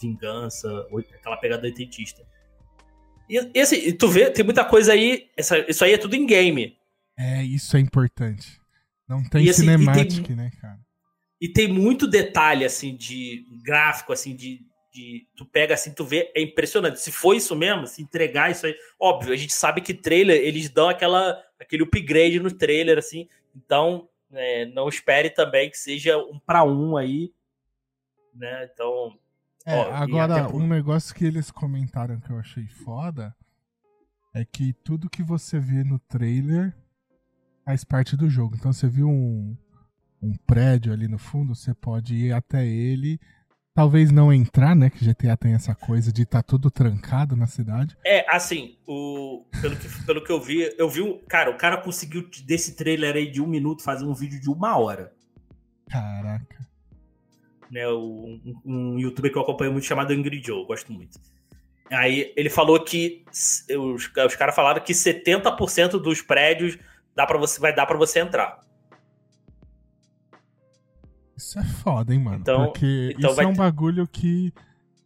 [0.00, 0.68] vingança,
[1.14, 2.26] aquela pegada oitentista.
[3.28, 6.26] E, e assim, tu vê, tem muita coisa aí, essa, isso aí é tudo em
[6.26, 6.76] game.
[7.18, 8.60] É, isso é importante.
[9.08, 10.78] Não tem e, assim, cinemática, tem, né, cara?
[11.40, 14.60] E tem muito detalhe, assim, de gráfico, assim, de,
[14.94, 15.26] de.
[15.36, 17.00] Tu pega assim, tu vê, é impressionante.
[17.00, 18.74] Se for isso mesmo, se entregar isso aí.
[18.98, 23.28] Óbvio, a gente sabe que trailer, eles dão aquela, aquele upgrade no trailer, assim.
[23.54, 27.32] Então, é, não espere também que seja um para um aí.
[28.34, 28.68] Né?
[28.72, 29.18] Então.
[29.66, 33.34] É, ó, agora, por- um negócio que eles comentaram que eu achei foda
[34.34, 36.76] é que tudo que você vê no trailer
[37.64, 38.56] faz parte do jogo.
[38.56, 39.56] Então você viu um,
[40.20, 43.18] um prédio ali no fundo, você pode ir até ele.
[43.74, 44.88] Talvez não entrar, né?
[44.88, 47.96] Que GTA tem essa coisa de tá tudo trancado na cidade.
[48.06, 51.00] É, assim, o, pelo, que, pelo que eu vi, eu vi.
[51.00, 54.48] o- Cara, o cara conseguiu desse trailer aí de um minuto fazer um vídeo de
[54.48, 55.12] uma hora.
[55.90, 56.64] Caraca.
[57.68, 57.88] né?
[57.88, 61.18] Um, um youtuber que eu acompanho muito chamado Angry Joe, eu gosto muito.
[61.90, 63.24] Aí ele falou que
[63.68, 66.78] os, os caras falaram que 70% dos prédios
[67.14, 68.63] dá para você, vai dar pra você entrar.
[71.36, 72.38] Isso é foda, hein, mano?
[72.38, 74.52] Então- Porque então isso vai é um ter- bagulho que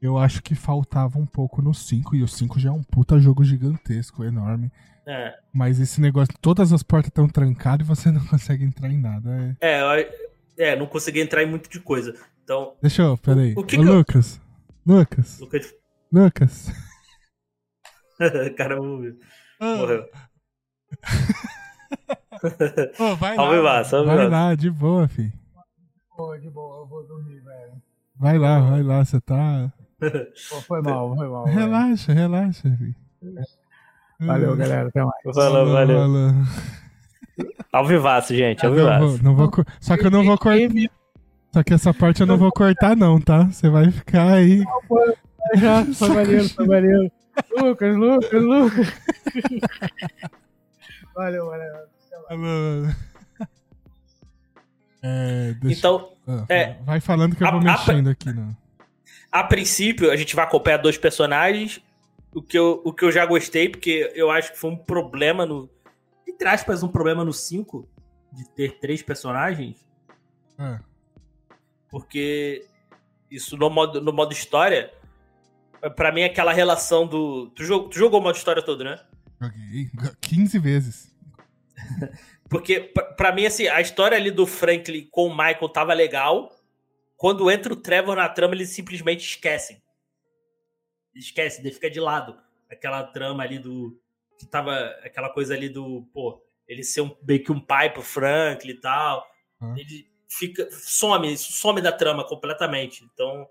[0.01, 2.15] eu acho que faltava um pouco no 5.
[2.15, 4.71] E o 5 já é um puta jogo gigantesco, enorme.
[5.07, 9.01] É, Mas esse negócio, todas as portas estão trancadas e você não consegue entrar em
[9.01, 9.57] nada.
[9.61, 9.79] É...
[9.79, 10.09] é, eu-
[10.59, 12.15] é, não consegui entrar em muito de coisa.
[12.45, 13.53] Então, Deixa eu, peraí.
[13.57, 14.41] O que Ô, que eu- Lucas.
[14.87, 15.41] Lucas.
[15.41, 15.49] o
[16.13, 16.71] Lucas.
[18.57, 19.17] cara morreu.
[19.61, 20.05] morreu.
[22.99, 23.83] Ô, vai Ao lá.
[23.93, 25.33] ao vai lá, de boa, fi.
[26.19, 27.81] Pô, de boa, eu vou dormir, velho.
[28.17, 29.73] Vai lá, vai lá, você tá.
[30.01, 31.45] Pô, foi mal, foi mal.
[31.45, 31.57] velho.
[31.57, 32.97] Relaxa, relaxa, fi.
[34.19, 34.89] Valeu, galera.
[34.89, 35.15] Até mais.
[35.33, 35.97] Falou, valeu.
[36.01, 36.31] falou.
[37.73, 39.23] Ao vivaço, gente, ao Não vou, vivaço.
[39.23, 39.51] não vou
[39.81, 40.91] Só que eu não vou cortar.
[41.55, 43.45] Só que essa parte eu não vou cortar, não, tá?
[43.45, 44.65] Você vai ficar aí.
[45.55, 47.13] Já, foi maneiro, foi maneiro.
[47.57, 48.93] Lucas, Lucas, Lucas.
[51.15, 52.99] Valeu, valeu.
[55.03, 55.79] É, deixa...
[55.79, 58.57] Então, ah, é, vai falando que eu a- vou a- mexendo aqui, não.
[59.31, 61.81] a princípio, a gente vai acompanhar dois personagens.
[62.35, 65.47] O que, eu, o que eu já gostei, porque eu acho que foi um problema
[65.47, 65.69] no.
[66.27, 67.89] Entre aspas, um problema no 5
[68.33, 69.77] de ter três personagens.
[70.59, 70.79] É.
[71.91, 72.67] Porque
[73.31, 74.93] isso no modo, no modo história.
[75.97, 77.49] Pra mim, é aquela relação do.
[77.51, 79.01] Tu jogou, tu jogou o modo história todo, né?
[79.41, 79.91] Joguei
[80.21, 81.15] 15 vezes.
[82.49, 86.51] Porque, pra, pra mim, assim, a história ali do Franklin com o Michael tava legal.
[87.17, 89.83] Quando entra o Trevor na trama, eles simplesmente esquecem.
[91.15, 92.39] Esquece, ele fica de lado.
[92.71, 94.01] Aquela trama ali do.
[94.39, 94.73] Que tava.
[95.03, 96.09] Aquela coisa ali do.
[96.13, 99.27] Pô, ele ser um, meio que um pai pro Franklin e tal.
[99.61, 99.75] Hum.
[99.77, 100.69] Ele fica.
[100.71, 103.05] Some, isso some da trama completamente.
[103.13, 103.49] Então,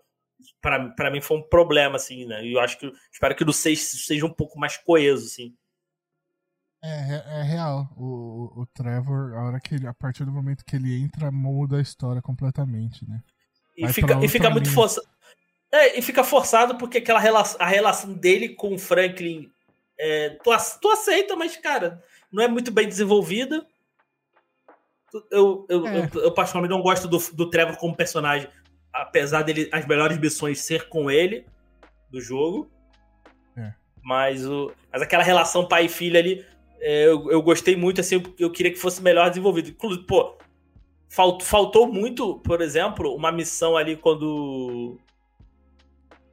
[0.61, 2.45] pra, pra mim foi um problema, assim, né?
[2.45, 2.91] E eu acho que.
[3.11, 5.53] Espero que no 6 seja um pouco mais coeso, assim.
[6.87, 7.89] É, é, é real.
[7.97, 11.77] O, o, Trevor, a hora que ele, a partir do momento que ele entra, muda
[11.77, 13.21] a história completamente, né?
[13.75, 15.05] E Vai fica, pra e fica muito forçado.
[15.69, 19.51] É, e fica forçado porque aquela relação, a relação dele com o Franklin.
[19.99, 23.65] É, tu, tu aceita, mas, cara, não é muito bem desenvolvida.
[25.29, 26.09] Eu, eu, É.
[26.13, 28.47] eu, eu particularmente não gosto do, do Trevor como personagem,
[28.93, 31.45] apesar dele as melhores missões ser com ele
[32.09, 32.71] do jogo.
[33.57, 33.73] É.
[34.01, 36.45] Mas, o, mas aquela relação pai e filho ali,
[36.79, 39.69] é, eu, eu gostei muito, assim, eu, eu queria que fosse melhor desenvolvido.
[39.69, 40.37] Inclusive, pô,
[41.09, 44.97] falt- faltou muito, por exemplo, uma missão ali quando.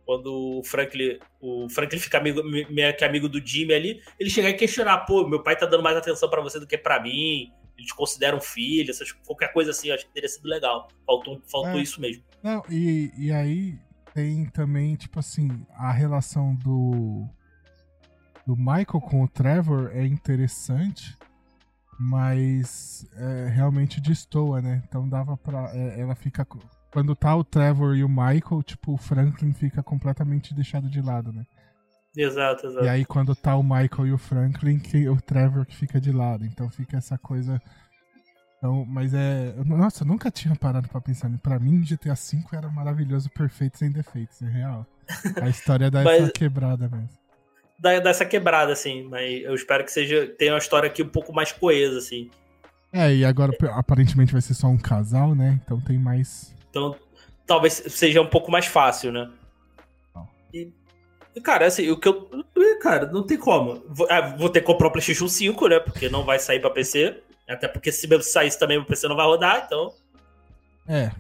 [0.07, 4.29] Quando o Franklin, o Franklin fica amigo, me- meio que amigo do Jimmy ali, ele
[4.29, 7.03] chegar e questionar, pô, meu pai tá dando mais atenção pra você do que pra
[7.03, 10.89] mim, eles consideram filho, essas, qualquer coisa assim, eu acho que teria sido legal.
[11.07, 11.83] Faltou, faltou É.
[11.83, 12.23] isso mesmo.
[12.43, 13.79] Não, e, e aí
[14.13, 17.27] tem também, tipo assim, a relação do.
[18.47, 21.17] Do Michael com o Trevor é interessante,
[21.99, 24.83] mas é, realmente destoa, né?
[24.87, 25.71] Então dava pra.
[25.75, 26.47] é, ela fica.
[26.93, 31.33] Quando tá o Trevor e o Michael, tipo, o Franklin fica completamente deixado de lado,
[31.33, 31.45] né?
[32.17, 32.85] Exato, exato.
[32.85, 36.13] E aí quando tá o Michael e o Franklin, que o Trevor que fica de
[36.13, 36.45] lado.
[36.45, 37.61] Então fica essa coisa.
[38.59, 39.55] Então, mas é.
[39.65, 41.29] Nossa, eu nunca tinha parado pra pensar.
[41.29, 41.41] nisso.
[41.43, 44.87] Pra mim, GTA V era maravilhoso, perfeito, sem defeitos, é real.
[45.43, 47.24] A história dá Mas- essa quebrada mesmo.
[47.85, 51.09] Dá, dá essa quebrada, assim, mas eu espero que seja tenha uma história aqui um
[51.09, 52.31] pouco mais coesa, assim.
[52.91, 55.61] É, e agora aparentemente vai ser só um casal, né?
[55.63, 56.55] Então tem mais.
[56.71, 56.97] Então,
[57.47, 59.31] talvez seja um pouco mais fácil, né?
[60.15, 60.27] Não.
[60.55, 60.73] E,
[61.43, 62.31] cara, assim, o que eu.
[62.81, 63.85] Cara, não tem como.
[63.87, 65.79] Vou, ah, vou ter que comprar o PlayStation 5, né?
[65.79, 67.21] Porque não vai sair pra PC.
[67.47, 69.93] Até porque se mesmo saísse também o PC não vai rodar, então.
[70.89, 71.11] É.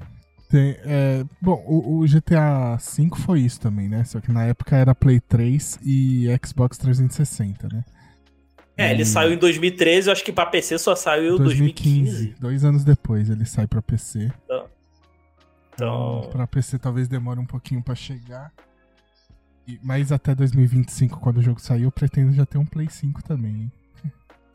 [0.55, 4.05] Tem, é, bom, o, o GTA V foi isso também, né?
[4.05, 7.85] Só que na época era Play 3 e Xbox 360, né?
[8.77, 12.05] É, ele E- saiu em 2013, eu acho que pra PC só saiu em 2015.
[12.05, 12.41] 2015.
[12.41, 14.31] Dois anos depois ele sai pra PC.
[15.75, 18.53] Então, Pra PC talvez demore um pouquinho pra chegar.
[19.67, 23.25] E- mas até 2025, quando o jogo sair, eu pretendo já ter um Play 5
[23.25, 23.73] também, hein?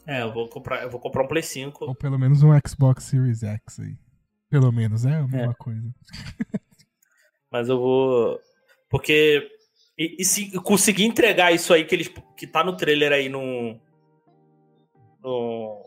[0.08, 1.84] é, eu vou comprar, eu vou comprar um Play 5.
[1.84, 3.98] Ou pelo menos um Xbox Series X aí.
[4.50, 5.94] Pelo menos, é a mesma coisa.
[7.52, 8.40] Mas eu vou.
[8.90, 9.50] Porque.
[9.98, 12.12] E, e se conseguir entregar isso aí que eles.
[12.38, 13.80] que tá no trailer aí no.
[15.22, 15.86] no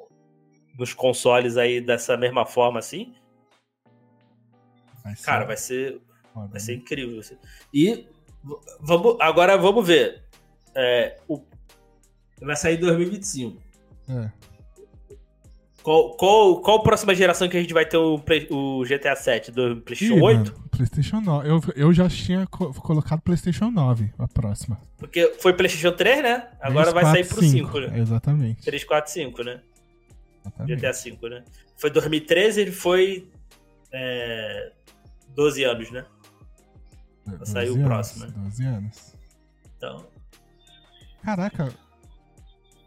[0.78, 3.14] nos consoles aí dessa mesma forma assim,
[5.04, 6.00] Vai ser cara, vai ser,
[6.32, 6.58] foda, vai né?
[6.60, 7.14] ser incrível.
[7.16, 7.38] vai ser-
[7.74, 8.06] E
[8.80, 10.24] vamos, agora vamos ver.
[10.74, 11.44] É, o,
[12.40, 13.60] vai sair em 2025.
[14.08, 14.32] É.
[15.82, 19.16] Qual, qual, qual a próxima geração que a gente vai ter o, Play- o GTA
[19.16, 19.50] 7?
[19.50, 20.52] Do PlayStation Ih, 8?
[20.52, 21.48] mano, PlayStation 9.
[21.48, 24.80] Eu, eu já tinha co- colocado PlayStation 9, a próxima.
[24.96, 26.48] Porque foi PlayStation 3, né?
[26.60, 27.98] Agora 3, vai 4, sair pro 5, 5, né?
[27.98, 28.62] Exatamente.
[28.62, 29.60] 3, 4, 5, né?
[30.44, 30.76] exatamente.
[30.76, 31.44] GTA 5, né?
[31.76, 33.28] Foi 2013, ele foi.
[33.92, 34.72] É,
[35.34, 36.04] 12 anos, né?
[37.26, 38.42] Vai sair o 12 próximo, anos, né?
[38.44, 39.14] 12 anos.
[39.76, 40.06] Então.
[41.24, 41.72] Caraca.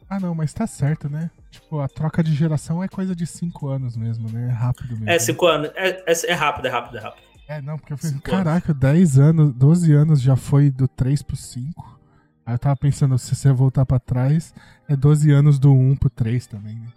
[0.10, 1.30] Ah, não, mas tá certo, né?
[1.56, 4.47] Tipo, a troca de geração é coisa de 5 anos mesmo, né?
[4.49, 5.10] É rápido mesmo.
[5.10, 5.72] É, 5 anos.
[5.76, 7.24] É, é, é rápido, é rápido, é rápido.
[7.47, 11.22] É, não, porque eu falei, Cinco caraca, 10 anos, 12 anos já foi do 3
[11.22, 11.99] pro 5.
[12.45, 14.53] Aí eu tava pensando, se você voltar pra trás,
[14.88, 16.88] é 12 anos do 1 pro 3 também, né?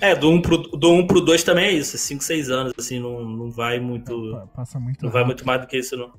[0.00, 0.10] É.
[0.10, 1.96] É, do 1 pro, do 1 pro 2 também é isso.
[1.96, 4.32] 5, 6 anos, assim, não, não vai muito.
[4.32, 5.36] Pa- Passa muito Não vai rápido.
[5.36, 6.12] muito mais do que isso, não.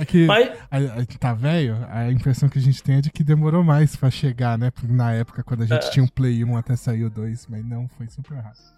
[0.00, 3.10] É que Mas, a, a- tá velho, a impressão que a gente tem é de
[3.10, 4.70] que demorou mais pra chegar, né?
[4.88, 5.90] Na época, quando a gente É.
[5.90, 8.76] tinha um Play 1 até sair o 2, mas não, foi super rápido.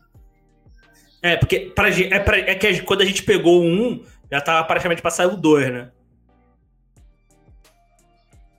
[1.22, 4.04] é, porque pra, é, pra, é que a gente- quando a gente pegou o 1,
[4.30, 5.90] já tava praticamente pra sair o 2, né?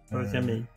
[0.10, 0.68] Praticamente.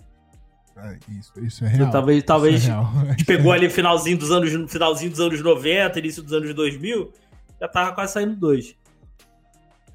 [0.76, 1.90] É, isso, isso é real.
[1.90, 2.92] talvez talvez Isso é real.
[3.02, 7.12] a gente pegou ali finalzinho dos anos finalzinho dos anos 90, início dos anos 2000,
[7.60, 8.74] já tava quase saindo dois.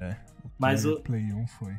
[0.00, 0.16] É,
[0.60, 1.78] Mas Play, o, Play 1 foi.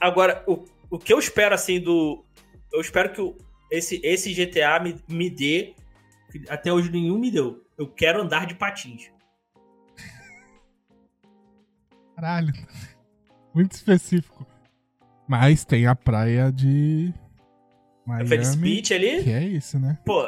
[0.00, 2.24] agora o, o que eu espero assim do
[2.72, 3.36] eu espero que o,
[3.70, 5.74] esse esse GTA me, me dê
[6.48, 7.64] até hoje nenhum me deu.
[7.78, 9.10] Eu quero andar de patins.
[12.14, 12.52] Caralho.
[13.54, 14.46] Muito específico.
[15.28, 17.12] Mas tem a praia de
[18.06, 18.28] Miami.
[18.28, 19.98] Venice Beach ali, Que é isso, né?
[20.04, 20.24] pô,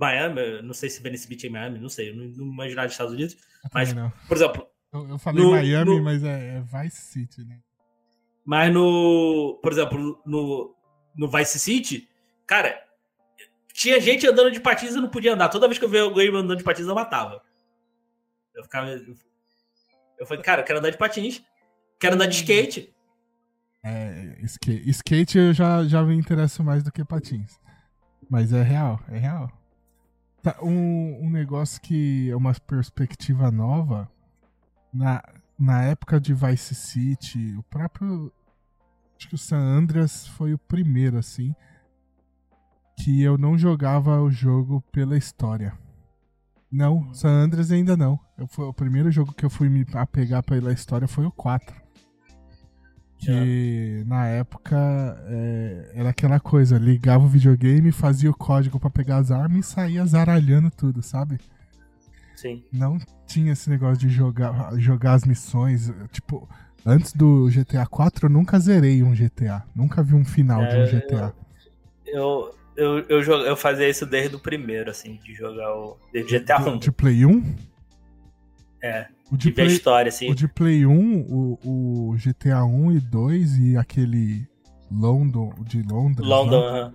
[0.00, 2.86] Miami, não sei se Venice Beach é Miami, não sei, eu não, não manjo nada
[2.86, 3.36] dos Estados Unidos.
[3.64, 3.94] Eu Mas-.
[4.26, 7.58] Por exemplo, Eu, eu falei no- Miami, no- mas é, é Vice City, né?
[8.44, 9.58] Mas no.
[9.62, 10.74] Por exemplo, no,
[11.14, 12.08] no Vice City,
[12.46, 12.74] cara,
[13.74, 15.48] tinha gente andando de patins e não podia andar.
[15.50, 17.42] Toda vez que eu via alguém andando de patins, eu matava.
[18.54, 18.88] Eu ficava.
[20.18, 21.42] Eu falei, cara, eu quero andar de patins.
[22.00, 22.94] Quero andar de skate.
[23.84, 27.60] É, skate, skate eu já, já me interesso mais do que patins.
[28.30, 29.50] Mas é real, é real.
[30.42, 34.10] Tá, um, um negócio que é uma perspectiva nova.
[34.92, 35.22] Na,
[35.58, 38.32] na época de Vice City, o próprio.
[39.16, 41.54] Acho que o San Andreas foi o primeiro, assim.
[42.96, 45.76] Que eu não jogava o jogo pela história.
[46.70, 48.18] Não, San Andreas ainda não.
[48.36, 51.74] Eu, foi, o primeiro jogo que eu fui me apegar pela história foi o 4.
[53.18, 54.76] Que na época
[55.26, 59.68] é, era aquela coisa, ligava o videogame, fazia o código pra pegar as armas e
[59.68, 61.40] saía zaralhando tudo, sabe?
[62.38, 62.62] Sim.
[62.72, 65.92] Não tinha esse negócio de jogar, jogar as missões.
[66.12, 66.48] Tipo,
[66.86, 69.64] antes do GTA 4 eu nunca zerei um GTA.
[69.74, 71.34] Nunca vi um final de um É, GTA.
[72.06, 75.96] Eu, eu, eu, jo- eu fazia isso desde o primeiro, assim, de jogar o.
[76.12, 76.78] De GTA De, 1.
[76.78, 77.42] de Play 1?
[78.80, 80.30] É, O de de Play, história, assim.
[80.30, 81.58] o de Play 1, o,
[82.12, 84.46] o GTA 1 e 2 e aquele
[84.88, 86.24] London, de Londres.
[86.26, 86.94] London, aham.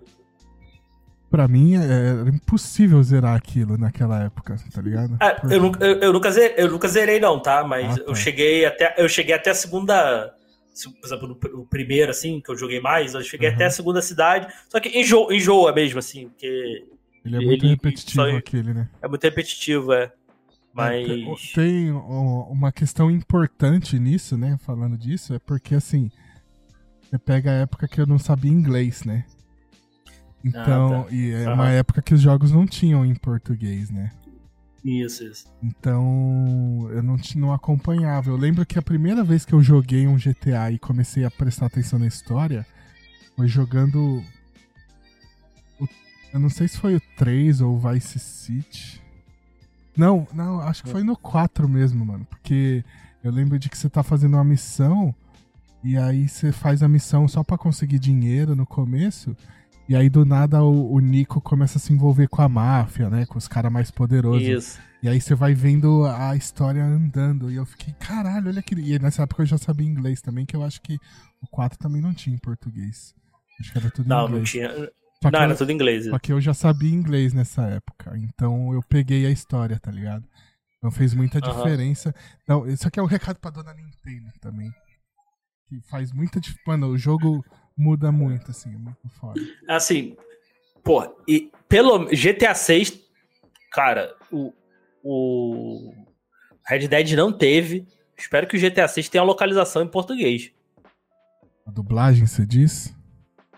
[1.34, 1.80] Pra mim é,
[2.20, 5.18] era impossível zerar aquilo naquela época, tá ligado?
[5.20, 7.64] Ah, eu, nunca, eu, eu nunca zerei, eu nunca zerei, não, tá?
[7.64, 8.04] Mas Ah, tá.
[8.06, 8.94] eu cheguei até.
[9.00, 10.32] Eu cheguei até a segunda.
[10.76, 13.56] se- Por exemplo, o primeiro, assim, que eu joguei mais, eu cheguei Uhum.
[13.56, 14.46] até a segunda cidade.
[14.70, 16.86] Só que enjo, enjoa mesmo, assim, porque
[17.26, 18.88] Ele é muito ele- repetitivo só- aquele, né?
[19.02, 20.12] é muito repetitivo, é.
[20.72, 21.10] Mas.
[21.10, 24.56] É, te- Tem uma questão importante nisso, né?
[24.64, 26.12] Falando disso, é porque assim.
[27.02, 29.26] Você pega a época que eu não sabia inglês, né?
[30.44, 31.12] Então, Ah, tá.
[31.16, 34.12] e é uma época que os jogos não tinham em português, né?
[34.84, 35.46] Isso, isso.
[35.64, 38.30] Então, eu não, não acompanhava.
[38.30, 41.68] Eu lembro que a primeira vez que eu joguei um GTA e comecei a prestar
[41.68, 42.66] atenção na história
[43.38, 44.22] foi jogando.
[45.80, 45.88] o-
[46.34, 49.02] eu não sei se foi o 3 ou o Vice City.
[49.96, 52.26] Não, não, acho que foi no 4 mesmo, mano.
[52.30, 52.84] Porque
[53.24, 55.14] eu lembro de que você tá fazendo uma missão
[55.84, 59.36] e aí você faz a missão só pra conseguir dinheiro no começo.
[59.88, 63.26] E aí do nada o, o Nico começa a se envolver com a máfia, né?
[63.26, 64.48] Com os caras mais poderosos.
[64.48, 64.80] Isso.
[65.02, 67.52] E aí você vai vendo a história andando.
[67.52, 68.94] E eu fiquei, caralho, olha aquele.
[68.94, 70.96] E nessa época eu já sabia inglês também, que eu acho que
[71.42, 73.14] o 4 também não tinha em português.
[73.60, 74.38] Acho que era tudo em Não, inglês.
[74.38, 74.70] não tinha.
[75.22, 76.06] Só que Não, eu- era tudo em inglês.
[76.06, 78.18] Só que eu já sabia inglês nessa época.
[78.18, 80.26] Então eu peguei a história, tá ligado?
[80.78, 82.14] Então fez muita diferença.
[82.44, 84.70] Então, isso aqui é um recado pra dona Nintendo também.
[85.68, 86.64] Que faz muita diferença.
[86.68, 87.44] Mano, o jogo
[87.78, 89.40] muda muito, assim, é muito foda.
[89.68, 90.16] Assim,
[90.84, 93.00] pô, e pelo GTA 6,
[93.72, 94.54] cara, o,
[95.04, 95.94] o
[96.68, 97.86] Red Dead não teve.
[98.18, 100.52] Espero que o GTA 6 tenha localização em português.
[101.66, 102.96] A dublagem, você diz?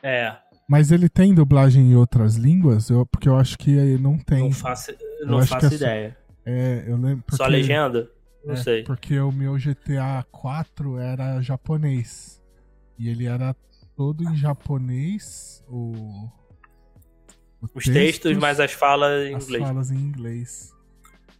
[0.01, 0.36] É,
[0.70, 2.89] Mas ele tem dublagem em outras línguas?
[2.89, 4.39] Eu, porque eu acho que aí não tem.
[4.41, 4.91] não faço,
[5.26, 6.18] não faço é só- ideia.
[6.45, 7.24] É, eu lembro.
[7.32, 8.09] Só porque- legenda?
[8.45, 8.84] Não é, sei.
[8.84, 12.39] Porque o meu GTA 4 era japonês.
[12.97, 13.55] E ele era
[13.96, 15.64] todo em japonês.
[15.68, 15.93] O,
[17.62, 19.64] o Os textos, mas as falas em as inglês.
[19.64, 20.74] falas em inglês.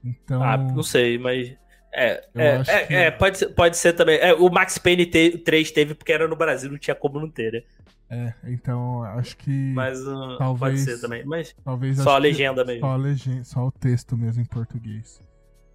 [0.04, 0.42] Então.
[0.44, 1.56] Ah, não sei, mas.
[1.98, 4.18] É, é, é, que- é, pode, ser, pode ser também.
[4.20, 7.30] É, o Max Payne te- 3 teve porque era no Brasil, não tinha como não
[7.30, 7.62] ter, né?
[8.10, 9.74] É, então acho que.
[9.74, 11.26] Mas uh, pode Talvez- ser também.
[11.26, 12.82] Mas talvez só a legenda mesmo.
[12.82, 15.20] Só a legenda, só o texto mesmo em português.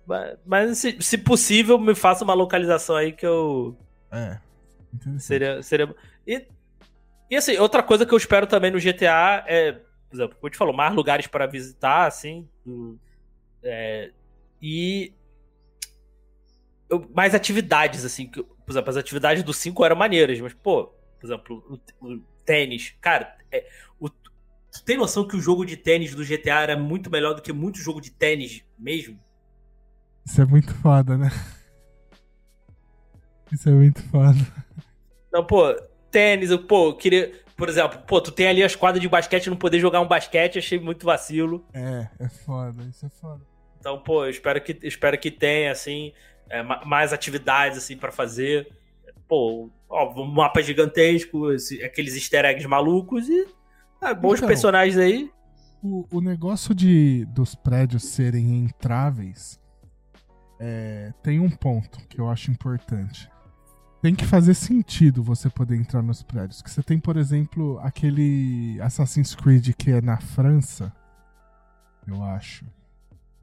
[0.07, 3.77] Mas, mas se, se possível, me faça uma localização aí que eu.
[4.13, 4.39] É.
[5.19, 5.63] Seria.
[5.63, 5.93] seria...
[6.27, 6.47] E,
[7.31, 10.51] e assim, outra coisa que eu espero também no GTA é, por exemplo, como eu
[10.51, 12.49] te falou, mais lugares para visitar, assim.
[12.65, 12.99] do-
[13.63, 14.11] é,
[14.61, 15.13] e.
[16.89, 18.27] eu- mais atividades, assim.
[18.27, 20.87] que- por exemplo, as atividades do 5 eram maneiras, mas, pô,
[21.19, 22.95] por exemplo, o, o tênis.
[23.01, 23.67] Cara, é,
[23.99, 27.43] o, tu tem noção que o jogo de tênis do GTA era muito melhor do
[27.43, 29.19] que muito jogo de tênis mesmo?
[30.27, 31.31] Isso é muito foda, né?
[33.53, 34.39] Isso é muito foda.
[35.33, 35.75] Não, pô,
[36.11, 37.33] tênis, eu, pô, eu queria.
[37.57, 40.09] Por exemplo, pô, tu tem ali as quadras de basquete e não poder jogar um
[40.09, 41.65] basquete, achei muito vacilo.
[41.75, 43.43] É, é foda, isso é foda.
[43.79, 46.13] Então, pô, eu espero que, espero que tenha, assim,
[46.49, 48.69] é, ma- mais atividades, assim, pra fazer.
[49.29, 53.47] Pô, ó, um mapa gigantesco, esse- aqueles easter eggs malucos e
[54.01, 54.49] ah, bons Então.
[54.49, 55.31] personagens aí.
[55.83, 59.61] O, o negócio de dos prédios serem entráveis
[60.59, 63.30] é, tem um ponto que eu acho importante.
[64.03, 66.63] Tem que fazer sentido você poder entrar nos prédios.
[66.63, 70.91] Que você tem, por exemplo, aquele Assassin's Creed que é na França,
[72.07, 72.65] eu acho.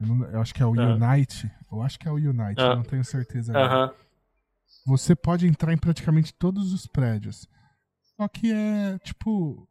[0.00, 0.94] Eu, não- eu acho que é o Ah.
[0.96, 1.50] Unite.
[1.70, 2.74] Eu acho que é o Unite, Ah.
[2.74, 3.56] não tenho certeza.
[3.56, 3.92] Aham.
[4.86, 7.48] Você pode entrar em praticamente todos os prédios.
[8.16, 9.68] Só que é, tipo.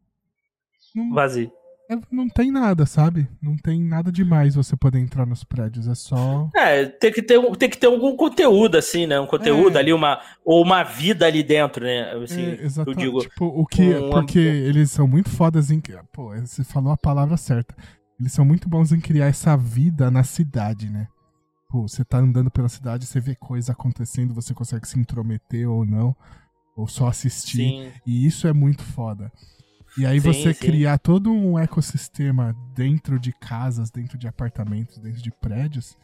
[0.95, 1.51] Não, Vazio.
[1.89, 3.27] É- não tem nada, sabe?
[3.41, 5.87] Não tem nada demais você poder entrar nos prédios.
[5.87, 6.49] É só.
[6.55, 9.19] É, tem que, ter, tem que ter algum conteúdo, assim, né?
[9.19, 9.79] Um conteúdo É.
[9.79, 12.11] ali, uma, ou uma vida ali dentro, né?
[12.23, 12.99] Assim, é, eu exatamente.
[12.99, 13.19] digo.
[13.21, 13.81] Tipo, o que.
[13.95, 15.81] um porque eles são muito fodas em.
[16.11, 17.75] Pô, você falou a palavra certa.
[18.19, 21.07] Eles são muito bons em criar essa vida na cidade, né?
[21.69, 25.85] Pô, você tá andando pela cidade, você vê coisa acontecendo, você consegue se intrometer ou
[25.85, 26.15] não.
[26.75, 27.57] Ou só assistir.
[27.57, 27.91] Sim.
[28.05, 29.31] E isso é muito foda.
[29.97, 30.59] E aí Sim, você sim.
[30.59, 35.97] criar todo um ecossistema dentro de casas, dentro de apartamentos, dentro de prédios,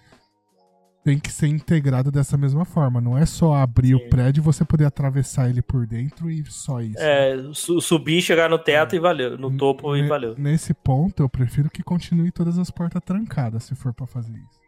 [1.03, 2.99] tem que ser integrado dessa mesma forma.
[3.01, 3.95] Não é só abrir Sim.
[3.95, 6.97] o prédio e você poder atravessar ele por dentro e só isso.
[6.97, 9.37] É, su- subir, chegar no teto e valeu.
[9.37, 10.33] No topo e Ne- valeu.
[10.37, 14.63] Nesse ponto, eu prefiro que continue todas as portas trancadas, se for pra fazer isso.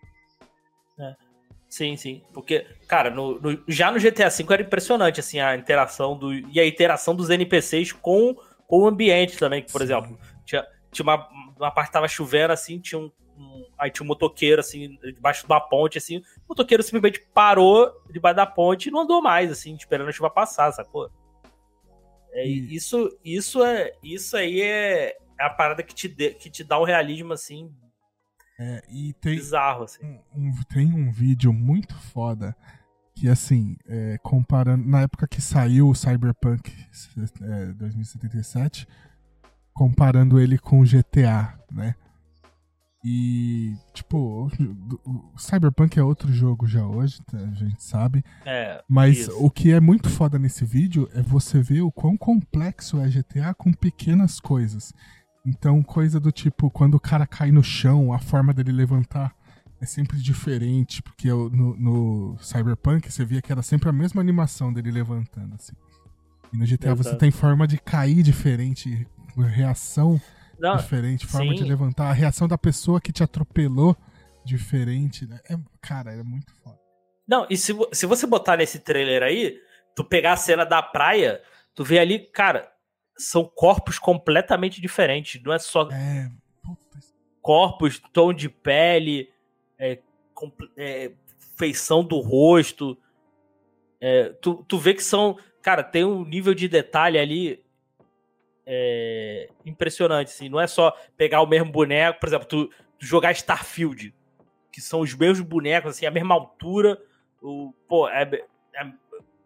[1.68, 2.22] Sim, sim.
[2.34, 6.32] Porque, cara, no, no- já no GTA V era impressionante, assim, a interação do.
[6.34, 8.36] E a interação dos NPCs com,
[8.68, 9.64] com o ambiente também.
[9.64, 9.86] Que, por Sim.
[9.86, 13.12] exemplo, tinha, tinha uma, uma parte que tava chovendo, assim, tinha um.
[13.38, 16.18] um- aí tinha um motoqueiro, assim, debaixo de uma ponte, assim.
[16.20, 20.30] O motoqueiro simplesmente parou debaixo da ponte e não andou mais, assim, esperando a chuva
[20.30, 21.10] passar, sacou?
[22.32, 26.50] É, E- isso, isso, é, isso aí é, é a parada que te, dê- que
[26.50, 27.72] te dá um realismo, assim,
[28.60, 30.06] É, e tem, bizarro, assim.
[30.06, 32.56] um- um- tem um vídeo muito foda
[33.16, 34.86] que, assim, é, comparando.
[34.88, 36.72] Na época que saiu o Cyberpunk
[37.42, 38.88] é, 2077,
[39.74, 41.96] comparando ele com o GTA, né?
[43.08, 44.50] E, tipo,
[45.06, 47.38] o, Cyberpunk é outro jogo já hoje, tá?
[47.38, 48.26] a gente sabe.
[48.44, 49.46] É, Mas Isso.
[49.46, 53.54] o que é muito foda nesse vídeo é você ver o quão complexo é GTA
[53.54, 54.92] com pequenas coisas.
[55.46, 59.36] Então, coisa do tipo, quando o cara cai no chão, a forma dele levantar
[59.86, 64.20] é sempre diferente, porque eu- no, no Cyberpunk você via que era sempre a mesma
[64.20, 65.74] animação dele levantando, assim.
[66.52, 67.20] E no GTA você Exato.
[67.20, 69.08] tem forma de cair diferente,
[69.38, 70.20] reação
[70.60, 71.56] Não, diferente, forma sim.
[71.56, 73.96] de levantar, a reação da pessoa que te atropelou
[74.44, 75.40] diferente, né?
[75.50, 76.78] É, cara, é muito foda.
[77.28, 79.58] Não, e se, se você botar nesse trailer aí,
[79.96, 81.42] tu pegar a cena da praia,
[81.74, 82.72] tu vê ali, cara,
[83.18, 85.42] são corpos completamente diferentes.
[85.44, 86.30] Não é só É.
[87.42, 89.30] Corpos, tom de pele,
[89.80, 90.00] é,
[90.78, 91.12] é,
[91.58, 92.98] feição do rosto.
[94.00, 95.38] É, tu, tu vê que são.
[95.62, 97.64] Cara, tem um nível de detalhe ali
[98.66, 100.28] é, impressionante.
[100.28, 100.50] Assim.
[100.50, 104.14] Não é só pegar o mesmo boneco, por exemplo, tu, tu jogar Starfield,
[104.72, 107.02] que são os mesmos bonecos, assim, a mesma altura.
[107.42, 108.24] O, pô, é,
[108.76, 108.92] é-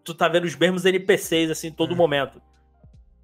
[0.04, 1.98] tu tá vendo os mesmos NPCs, assim, todo É.
[1.98, 2.42] momento.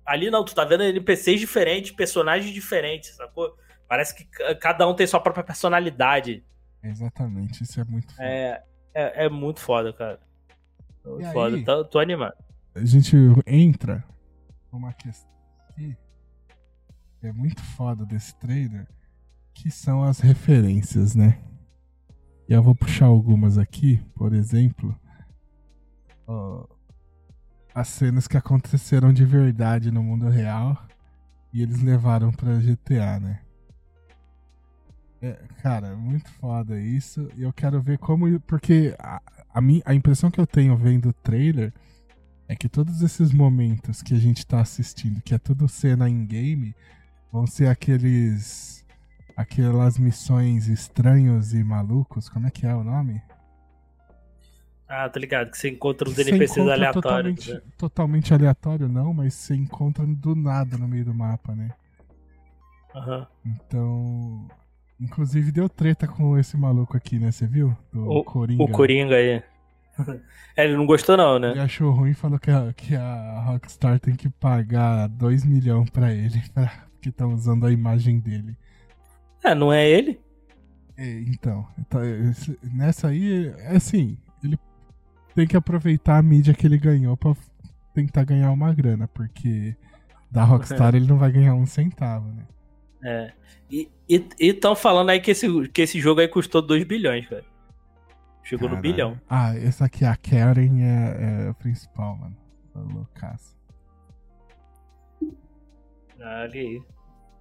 [0.05, 3.55] Ali não, tu tá vendo NPCs diferentes, personagens diferentes, sacou?
[3.87, 6.43] Parece que ca- cada um tem sua própria personalidade.
[6.89, 8.27] Exatamente, isso é muito foda.
[8.27, 8.63] É,
[8.93, 10.19] é, é muito foda, cara.
[11.03, 11.55] Muito E foda.
[11.55, 11.63] aí?
[11.63, 12.35] Tô, tô animado.
[12.75, 13.15] A gente
[13.45, 14.03] entra
[14.71, 15.29] numa questão
[15.69, 15.97] aqui
[17.19, 18.87] que é muito foda desse trailer,
[19.53, 21.41] que são as referências, né?
[22.47, 24.95] E eu vou puxar algumas aqui, por exemplo,
[26.27, 26.67] ó,
[27.73, 30.77] as cenas que aconteceram de verdade no mundo real
[31.51, 33.41] e eles levaram pra GTA, né?
[35.25, 37.27] É, cara, muito foda isso.
[37.35, 38.39] E eu quero ver como.
[38.41, 39.19] Porque a,
[39.51, 41.73] a, a impressão que eu tenho vendo o trailer
[42.47, 46.23] é que todos esses momentos que a gente tá assistindo, que é tudo cena em
[46.27, 46.75] game,
[47.31, 48.85] vão ser aqueles.
[49.35, 52.29] aquelas missões estranhos e malucos.
[52.29, 53.19] Como é que é o nome?
[54.87, 57.45] Ah, tô ligado, que você encontra uns NPCs encontra aleatórios.
[57.45, 57.61] Totalmente, né?
[57.75, 61.71] totalmente aleatório, não, mas você encontra do nada no meio do mapa, né?
[62.93, 63.27] Aham.
[63.43, 64.47] Então.
[64.99, 67.31] Inclusive deu treta com esse maluco aqui, né?
[67.31, 67.75] Você viu?
[67.91, 68.63] Do O- Coringa.
[68.63, 69.43] O Coringa aí.
[70.57, 71.61] É, ele não gostou, não, Ele né?
[71.61, 76.13] achou ruim e falou que a, que a Rockstar tem que pagar 2 milhões pra
[76.13, 78.57] ele, pra, porque estão usando a imagem dele.
[79.43, 80.17] É, não é ele?
[80.97, 81.99] É, então, então,
[82.73, 84.57] nessa aí, é assim, ele
[85.33, 87.35] tem que aproveitar a mídia que ele ganhou pra
[87.93, 89.75] tentar ganhar uma grana, porque
[90.31, 92.43] da Rockstar ele não vai ganhar um centavo, né?
[93.05, 93.31] É.
[93.71, 93.89] E
[94.39, 97.45] estão falando aí que esse, que esse jogo aí custou 2 bilhões, velho.
[98.43, 98.81] Chegou no Caralho.
[98.93, 99.21] bilhão.
[99.29, 102.37] Ah, essa aqui, a Karen, é, é a principal, mano.
[102.75, 103.55] A loucaça.
[106.19, 106.83] Olha aí.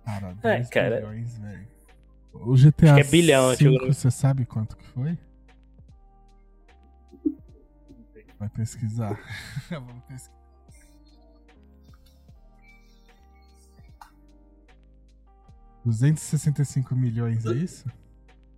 [0.05, 0.97] Cara, É, 2 cara.
[0.97, 1.67] bilhões, velho.
[2.33, 5.17] O GTA Acho é bilhão, V, chegou no- você sabe quanto que foi?
[8.39, 9.19] Vai pesquisar.
[9.71, 10.34] Vamos pesquisar.
[15.85, 17.87] $265 milhões, é isso?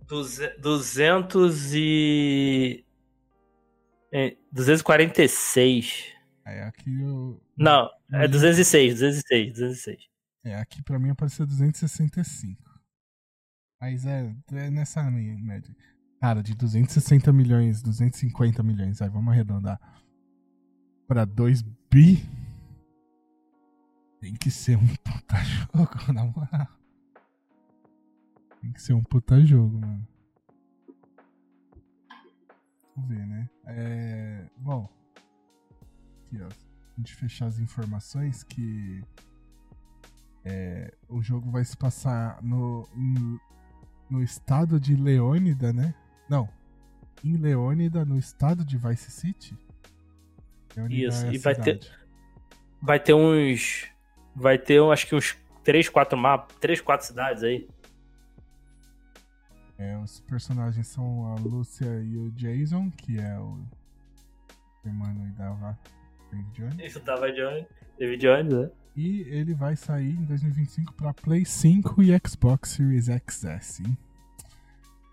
[0.07, 2.85] Duze- 200 e...
[4.13, 6.13] é, 246.
[6.45, 7.41] É, aqui eu...
[7.57, 8.31] Não, é Uhum.
[8.31, 9.97] 206, 206, 206.
[10.45, 12.63] É, aqui pra mim apareceu 265.
[13.81, 15.75] Mas é, é nessa média.
[16.21, 19.77] Cara, de 260 milhões, 250 milhões, aí vamos arredondar.
[21.07, 21.61] Pra 2
[21.91, 22.23] bi.
[24.21, 25.35] Tem que ser um puta
[25.75, 26.67] jogo, na moral.
[28.61, 30.07] Tem que ser um puta jogo, mano.
[32.95, 33.49] Vamos ver, né?
[33.67, 34.45] É.
[34.57, 34.89] Bom.
[36.25, 36.47] Aqui, ó.
[36.47, 39.03] A gente fechar as informações que.
[40.43, 43.39] É, o jogo vai se passar no, no,
[44.09, 45.93] no estado de Leônida, né?
[46.29, 46.49] Não.
[47.23, 49.57] Em Leônida, no estado de Vice City.
[50.75, 51.79] Leônida Isso, é e vai ter-.
[52.81, 53.91] Vai ter uns.
[54.35, 57.67] Vai ter, acho que uns 3, 4 mapas, 3, 4 cidades aí.
[59.79, 63.59] É, os personagens são a Lúcia e o Jason, que é o
[64.85, 65.77] irmão da Va-
[66.31, 66.79] David Jones.
[66.79, 66.99] Isso
[67.35, 67.65] Jones,
[67.99, 68.71] David Jones, né?
[68.95, 73.83] E ele vai sair em 2025 para Play 5 e Xbox Series XS.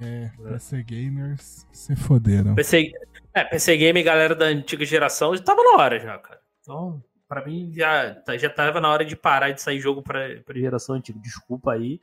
[0.01, 2.55] É, PC Gamers se foderam.
[2.55, 2.91] PC,
[3.35, 6.41] é, PC Game, galera da antiga geração, já tava na hora já, cara.
[6.63, 10.21] Então, pra mim, já, tá- já tava na hora de parar de sair jogo pra,
[10.45, 11.19] pra geração antiga.
[11.21, 12.01] Desculpa aí.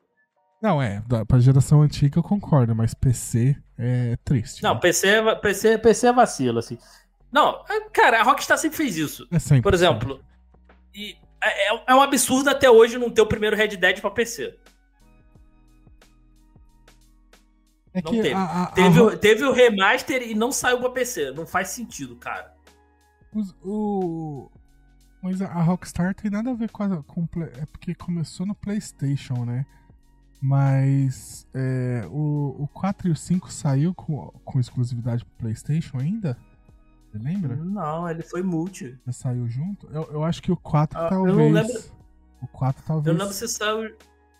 [0.61, 4.61] Não, é, pra geração antiga eu concordo, mas PC é triste.
[4.61, 4.79] Não, né?
[4.79, 6.77] PC, é PC, PC é vacilo, assim.
[7.31, 9.27] Não, é, cara, a Rockstar sempre fez isso.
[9.31, 9.63] É sempre.
[9.63, 10.21] Por exemplo,
[10.95, 14.55] é, é- é um absurdo até hoje não ter o primeiro Red Dead pra PC.
[17.93, 18.33] É não teve.
[18.33, 21.31] a- a- a Teve, Ro- o- teve o remaster e não saiu pra PC.
[21.31, 22.53] Não faz sentido, cara.
[23.33, 24.49] os- o,
[25.23, 27.01] mas a- a Rockstar tem nada a ver com a.
[27.03, 27.25] Com,
[27.57, 29.65] é porque começou no PlayStation, né?
[30.41, 36.35] Mas é, o, o 4 e o 5 saiu com, com exclusividade pro PlayStation ainda?
[37.11, 37.55] Você lembra?
[37.55, 38.97] Não, ele foi multi.
[39.05, 39.87] Já saiu junto?
[39.91, 41.53] Eu, eu acho que o 4 Ah, eu não talvez.
[41.53, 41.83] lembro.
[42.41, 43.15] O 4 Eu talvez.
[43.17, 43.95] não lembro se saiu.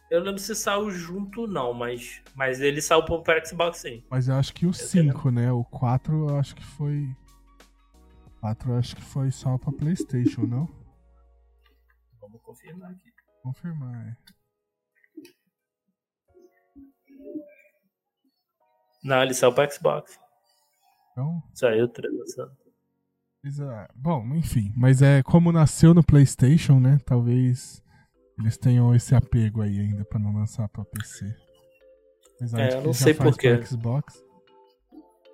[0.10, 4.03] Eu lembro se saiu junto, não, mas, mas ele saiu pro Xbox sim.
[4.10, 5.52] Mas eu acho que o sei 5, né?
[5.52, 7.03] O 4 eu acho que foi.
[8.26, 10.68] O 4 eu acho que foi só pra PlayStation, não?
[12.19, 13.11] Vamos confirmar aqui.
[13.44, 14.15] Confirmar, é.
[19.03, 20.19] Não, ele saiu pra Xbox.
[21.11, 22.49] Então, Saiu transação.
[23.72, 26.99] Ah, Bom, enfim, mas é como nasceu no PlayStation, né?
[27.06, 27.82] Talvez
[28.40, 31.34] eles tenham esse apego aí ainda pra não lançar pra PC.
[32.36, 33.65] Apesar É, eu que não sei porquê.
[33.65, 34.23] Xbox.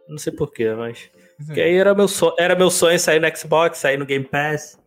[0.08, 1.10] Não sei porquê, mas.
[1.38, 4.06] Mas Porque é, aí era meu, sonho, era meu sonho sair no Xbox, sair no
[4.06, 4.80] Game Pass.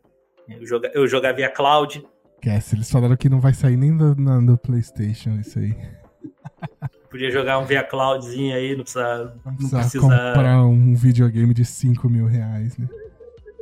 [0.48, 2.05] Eu jogar, eu jogar via cloud.
[2.36, 5.74] esquece, eles falaram que não vai sair nem do, na- do PlayStation isso aí.
[7.11, 9.35] Podia jogar um via cloudzinho aí, não precisa.
[9.45, 12.89] Não Não precisa comprar um videogame de 5 mil reais, né?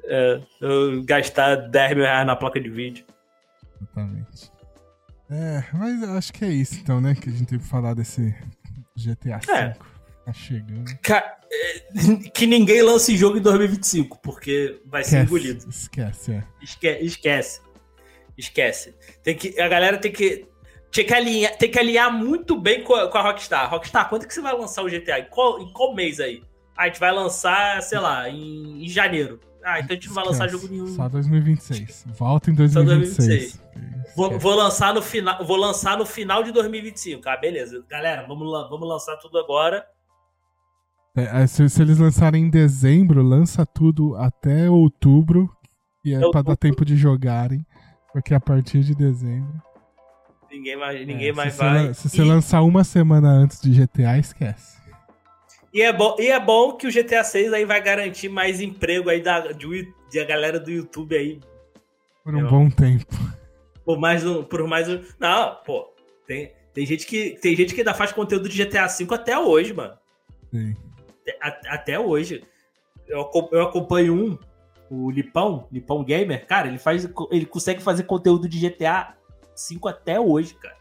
[0.05, 0.41] é,
[1.05, 3.05] gastar 10 mil reais na placa de vídeo.
[3.81, 4.51] Exatamente.
[5.31, 7.15] É, mas eu acho que é isso então, né?
[7.15, 8.35] Que a gente tem que falar desse
[8.97, 9.53] GTA V.
[9.53, 9.75] É.
[10.25, 10.91] Tá chegando.
[11.03, 15.67] Ca- é, Que ninguém lance jogo em 2025, porque vai ser engolido.
[15.69, 16.45] Esquece, é.
[16.63, 17.61] Esque- esquece.
[18.37, 18.95] Esquece.
[19.23, 20.47] Tem que, a galera tem que.
[20.91, 23.71] Tinha que alinhar, tem que alinhar muito bem com a, com a Rockstar.
[23.71, 25.19] Rockstar, quando que você vai lançar o GTA?
[25.21, 26.43] Em qual, em qual mês aí?
[26.77, 29.39] Ah, a gente vai lançar, sei lá, em, em janeiro.
[29.65, 30.87] Ah, então a gente não vai lançar jogo nenhum.
[30.87, 32.07] Só 2026.
[32.17, 33.61] Volta em Só 2026.
[34.17, 37.29] Vou, vou lançar no final, vou lançar no final de 2025.
[37.29, 37.85] Ah, beleza.
[37.89, 39.85] Galera, vamos, vamos lançar tudo agora.
[41.17, 45.51] É, é, se, se eles lançarem em dezembro, lança tudo até outubro.
[46.05, 47.67] E é Eu- pra dar tempo de jogarem.
[48.13, 49.61] Porque a partir de dezembro.
[50.51, 51.89] Ninguém mais, ninguém é, mais se vai.
[51.89, 54.79] Você, se você E- lançar uma semana antes de GTA, esquece.
[55.73, 59.11] E é, bom, e é bom que o GTA 6 aí vai garantir mais emprego
[59.11, 61.39] aí da, de, da galera do YouTube aí
[62.25, 63.15] Por um Eu- bom tempo.
[63.85, 64.43] por mais um.
[64.43, 65.03] Por mais um.
[65.21, 65.93] Não, pô.
[66.27, 69.73] Tem, tem, gente que, tem gente que ainda faz conteúdo de GTA V até hoje,
[69.75, 69.95] mano.
[70.51, 70.75] Sim.
[71.43, 72.43] A- até hoje.
[73.07, 74.39] Eu, eu acompanho um,
[74.91, 77.07] o Lipão, Lipão Gamer, cara, ele faz.
[77.31, 79.15] Ele consegue fazer conteúdo de GTA
[79.71, 80.77] V até hoje, cara.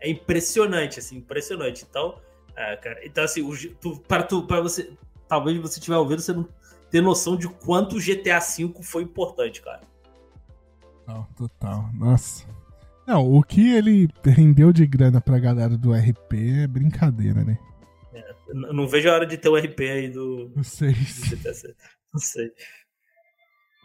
[0.00, 1.84] É impressionante, assim, impressionante.
[1.88, 2.20] Então,
[2.56, 4.92] é, cara, então assim, o, tu, para tu, para você,
[5.28, 6.48] talvez você estiver ouvindo, você não
[6.90, 9.80] ter noção de quanto o GTA V foi importante, cara.
[11.04, 11.90] Total, total.
[11.94, 12.46] Nossa.
[13.06, 17.58] Não, o que ele rendeu de grana pra galera do RP é brincadeira, né?
[18.48, 20.92] Eu não vejo a hora de ter o RP aí do, Não sei.
[20.92, 21.74] do GTA VI.
[22.12, 22.52] Não sei.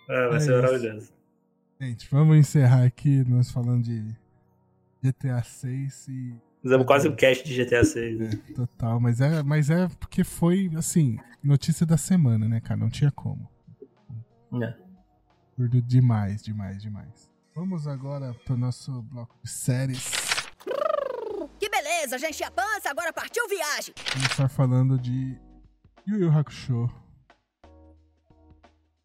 [0.10, 0.62] É, vai É ser isso.
[0.62, 1.14] maravilhoso.
[1.84, 4.16] Gente, vamos encerrar aqui nós falando de
[5.04, 6.34] GTA 6 e.
[6.62, 8.20] Fizemos quase um cast de GTA 6.
[8.20, 8.30] né?
[8.50, 12.80] É, total, mas é, mas é porque foi, assim, notícia da semana, né, cara?
[12.80, 13.50] Não tinha como.
[14.62, 14.74] É.
[15.58, 17.30] Curto demais, demais, demais.
[17.54, 20.10] Vamos agora pro nosso bloco de séries.
[21.60, 23.94] Que beleza, enchi a pança, agora partiu viagem.
[24.14, 25.38] começar falando de
[26.08, 26.90] Yu Yu Hakusho.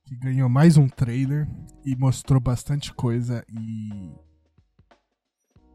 [0.09, 1.47] Que ganhou mais um trailer
[1.85, 4.11] e mostrou bastante coisa e.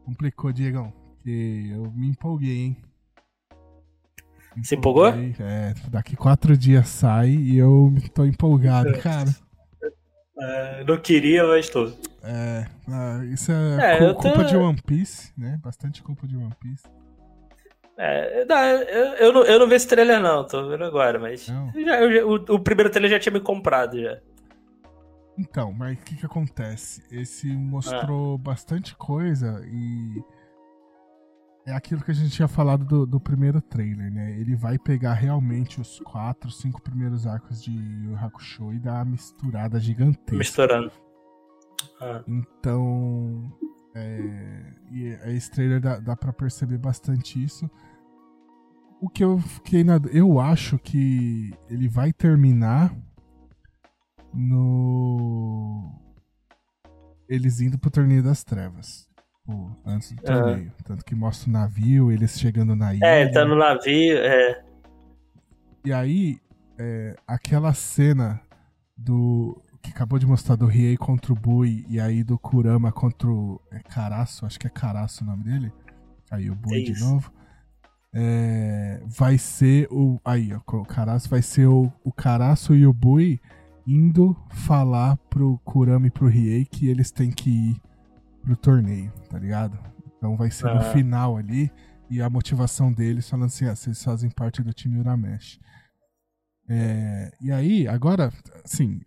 [0.04, 0.92] Complicou, Diegão.
[1.22, 2.76] Que eu me empolguei, hein?
[4.56, 5.06] Me Se empolgou?
[5.06, 9.32] É, daqui quatro dias sai e eu tô empolgado, cara.
[10.36, 11.86] É, não queria, mas tô.
[12.24, 15.60] É, ah, isso é, É, tô- culpa de One Piece, né?
[15.62, 16.82] Bastante culpa de One Piece.
[17.96, 21.48] É, não, eu, eu, não, eu não vi esse trailer, não, tô vendo agora, mas.
[21.48, 24.18] Eu já- eu o, o primeiro trailer já tinha me comprado já.
[25.38, 27.02] Então, mas o que que acontece?
[27.10, 27.54] Esse Ah.
[27.54, 30.22] mostrou bastante coisa e
[31.66, 34.32] é aquilo que a gente tinha falado do, do primeiro trailer, né?
[34.38, 39.04] Ele vai pegar realmente os quatro, cinco primeiros arcos de Yu Hakusho e dar uma
[39.06, 40.36] misturada gigantesca.
[40.36, 40.92] Misturando.
[42.00, 43.52] Ah, Então,
[43.94, 45.06] é, e
[45.36, 47.70] esse trailer dá, dá para perceber bastante isso.
[49.00, 50.00] O que eu fiquei na.
[50.12, 52.94] Eu acho que ele vai terminar
[54.32, 55.92] no.
[57.28, 59.08] Eles indo pro Torneio das Trevas.
[59.44, 60.42] Pô, antes do Aham.
[60.42, 60.72] torneio.
[60.84, 63.04] Tanto que mostra o navio, eles chegando na ilha.
[63.04, 64.64] É, ele tá no navio, é.
[65.84, 66.38] E aí,
[66.78, 68.40] é, aquela cena
[68.96, 69.62] do.
[69.84, 73.60] Que acabou de mostrar do Riei contra o Bui e aí do Kurama contra o.
[73.70, 75.70] É Caraço, acho que é Caraço o nome dele.
[76.30, 77.30] Aí o Bui É de novo.
[78.12, 80.18] É, vai ser o.
[80.24, 83.38] Aí, ó, o Caraço vai ser o, o Caraço e o Bui
[83.86, 87.82] indo falar pro Kurama e pro Riei que eles têm que ir
[88.42, 89.78] pro torneio, tá ligado?
[90.16, 90.92] Então vai ser no Ah.
[90.92, 91.70] final ali
[92.08, 95.58] e a motivação deles falando assim, ah, vocês fazem parte do time Uramesh.
[96.68, 98.32] É, e aí, agora,
[98.64, 99.00] assim,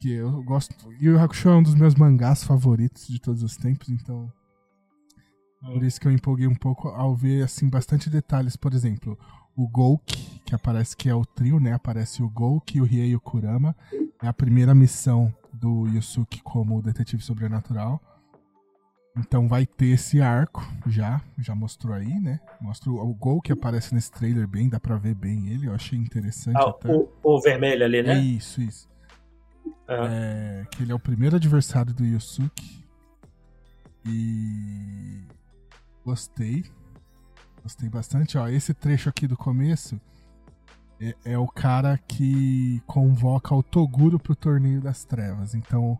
[0.00, 0.74] que eu gosto.
[0.92, 4.32] Yu Yu Hakusho é um dos meus mangás favoritos de todos os tempos, então.
[5.60, 8.56] Por isso que eu empolguei um pouco ao ver, assim, bastante detalhes.
[8.56, 9.18] Por exemplo,
[9.54, 11.74] o Gouki, que aparece que é o trio, né?
[11.74, 13.76] Aparece o Gouki, o Riei e o Kurama.
[14.22, 18.00] É a primeira missão do Yusuke como detetive sobrenatural.
[19.18, 22.40] Então vai ter esse arco já, já mostrou aí, né?
[22.60, 25.74] Mostra o, o Gol que aparece nesse trailer bem, dá pra ver bem ele, eu
[25.74, 28.18] achei interessante Ah, o, o vermelho ali, É né?
[28.20, 28.88] isso, isso.
[29.88, 30.06] Ah.
[30.08, 32.84] É, que ele é o primeiro adversário do Yusuke.
[34.04, 35.22] E
[36.04, 36.64] gostei.
[37.62, 38.38] Gostei bastante.
[38.38, 40.00] Ó, esse trecho aqui do começo
[41.00, 45.54] é, é o cara que convoca o Toguro pro torneio das trevas.
[45.54, 45.98] Então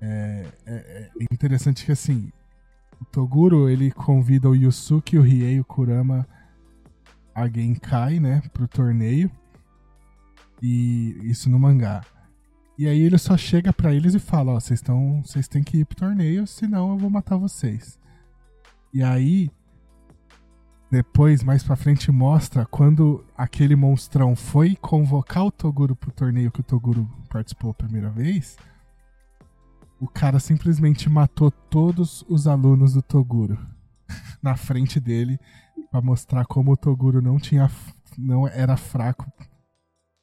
[0.00, 2.32] é, é- é interessante que assim
[3.00, 6.26] o Toguro ele convida o Yusuke, o Riei, o Kurama,
[7.34, 9.30] a Genkai, né, pro torneio.
[10.62, 12.02] E isso no mangá.
[12.76, 15.78] E aí ele só chega pra eles e fala, ó, vocês estão, vocês têm que
[15.78, 17.98] ir pro torneio, senão eu vou matar vocês.
[18.92, 19.50] E aí
[20.90, 26.60] depois mais pra frente mostra quando aquele monstrão foi convocar o Toguro pro torneio que
[26.60, 28.56] o Toguro participou a primeira vez,
[29.98, 33.58] o cara simplesmente matou todos os alunos do Toguro
[34.40, 35.38] na frente dele
[35.90, 37.68] pra mostrar como o Toguro não tinha
[38.16, 39.26] não era fraco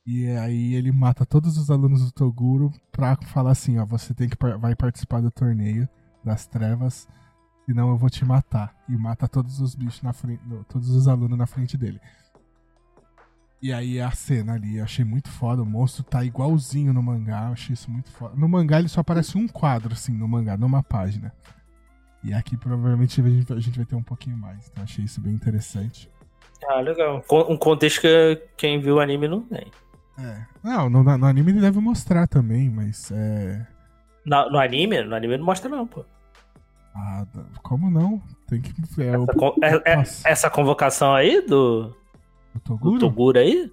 [0.05, 4.27] e aí ele mata todos os alunos do Toguro pra falar assim, ó, você tem
[4.27, 5.87] que vai participar do torneio
[6.23, 7.07] das trevas,
[7.65, 8.75] senão eu vou te matar.
[8.89, 12.01] E mata todos os bichos na frente, todos os alunos na frente dele.
[13.61, 17.75] E aí a cena ali, achei muito foda, o monstro tá igualzinho no mangá, achei
[17.75, 18.35] isso muito foda.
[18.35, 21.31] No mangá ele só aparece um quadro assim no mangá, numa página.
[22.23, 26.09] E aqui provavelmente a gente, vai ter um pouquinho mais, então achei isso bem interessante.
[26.67, 27.23] Ah, legal.
[27.49, 29.71] Um contexto que quem viu o anime não tem.
[30.17, 30.45] É.
[30.63, 33.65] Não, no, no anime ele deve mostrar também, mas é.
[34.25, 35.01] Na- no anime?
[35.03, 36.05] No anime não mostra, não, pô.
[36.95, 37.25] Ah,
[37.63, 38.21] como não?
[38.47, 38.73] Tem que.
[39.01, 41.95] É o, Essa, con- é- é- essa convocação aí do,
[42.53, 42.99] o do Toguro?
[42.99, 43.71] Toguro aí?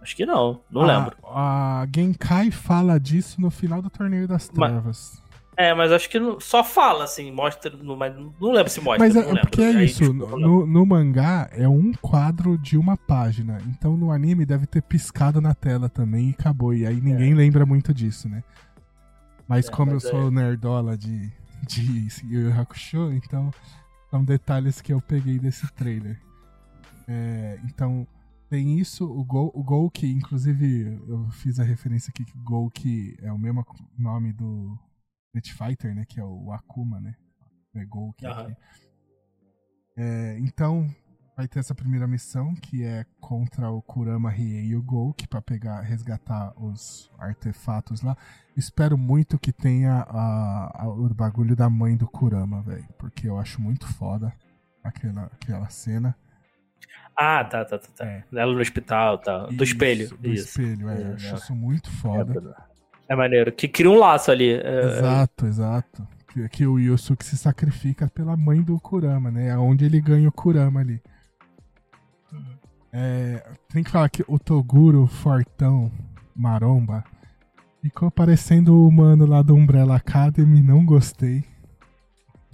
[0.00, 0.60] Acho que não.
[0.70, 1.16] Não Ah, lembro.
[1.24, 5.22] A Genkai fala disso no final do Torneio das Mas- Trevas.
[5.56, 7.70] É, mas acho que não- só fala, assim, mostra.
[7.76, 9.04] no- Mas não lembro se mostra.
[9.06, 9.40] Mas não é, é lembro.
[9.42, 10.48] porque é Aí, isso, desculpa, não.
[10.48, 13.58] no, no mangá é um quadro de uma página.
[13.68, 16.74] Então no anime deve ter piscado na tela também e acabou.
[16.74, 18.42] E aí ninguém lembra muito disso, né?
[19.46, 21.30] Mas É, como mas eu sou nerdola de,
[21.66, 23.52] de Yu Yu Hakusho, então
[24.10, 26.18] são detalhes que eu peguei desse trailer.
[27.06, 28.06] É, então
[28.48, 32.70] tem isso, o Gol, o Gol que inclusive eu fiz a referência aqui que Gol
[32.70, 33.64] que é o mesmo
[33.98, 34.78] nome do
[35.34, 36.04] Street Fighter, né?
[36.08, 37.14] Que é o Akuma, né?
[37.74, 38.56] É Gol que é aqui.
[39.96, 40.88] É, então,
[41.36, 45.42] vai ter essa primeira missão, que é contra o Kurama Riei e o Gouki, pra
[45.42, 48.16] pegar, resgatar os artefatos lá.
[48.56, 52.86] Espero muito que tenha a- a- o bagulho da mãe do Kurama, velho.
[52.98, 54.32] Porque eu acho muito foda
[54.82, 56.16] aquela, aquela cena.
[57.16, 57.88] Ah, tá, tá, tá.
[57.96, 58.04] tá.
[58.06, 58.24] É.
[58.32, 59.46] Ela no hospital, tá.
[59.46, 60.16] Do Isso, espelho.
[60.18, 60.60] Do isso.
[60.60, 61.02] espelho, é.
[61.02, 61.34] Eu acho É.
[61.34, 62.56] isso muito foda.
[63.08, 63.52] É maneiro.
[63.52, 64.52] Que cria um laço ali.
[64.52, 66.08] É, Exato, exato.
[66.28, 69.48] Que, que o Yusuke se sacrifica pela mãe do Kurama, né?
[69.48, 71.00] É onde ele ganha o Kurama ali.
[72.92, 75.90] É, tem que falar que o Toguro Fortão
[76.34, 77.04] Maromba
[77.82, 81.44] ficou parecendo o mano lá do Umbrella Academy, não gostei.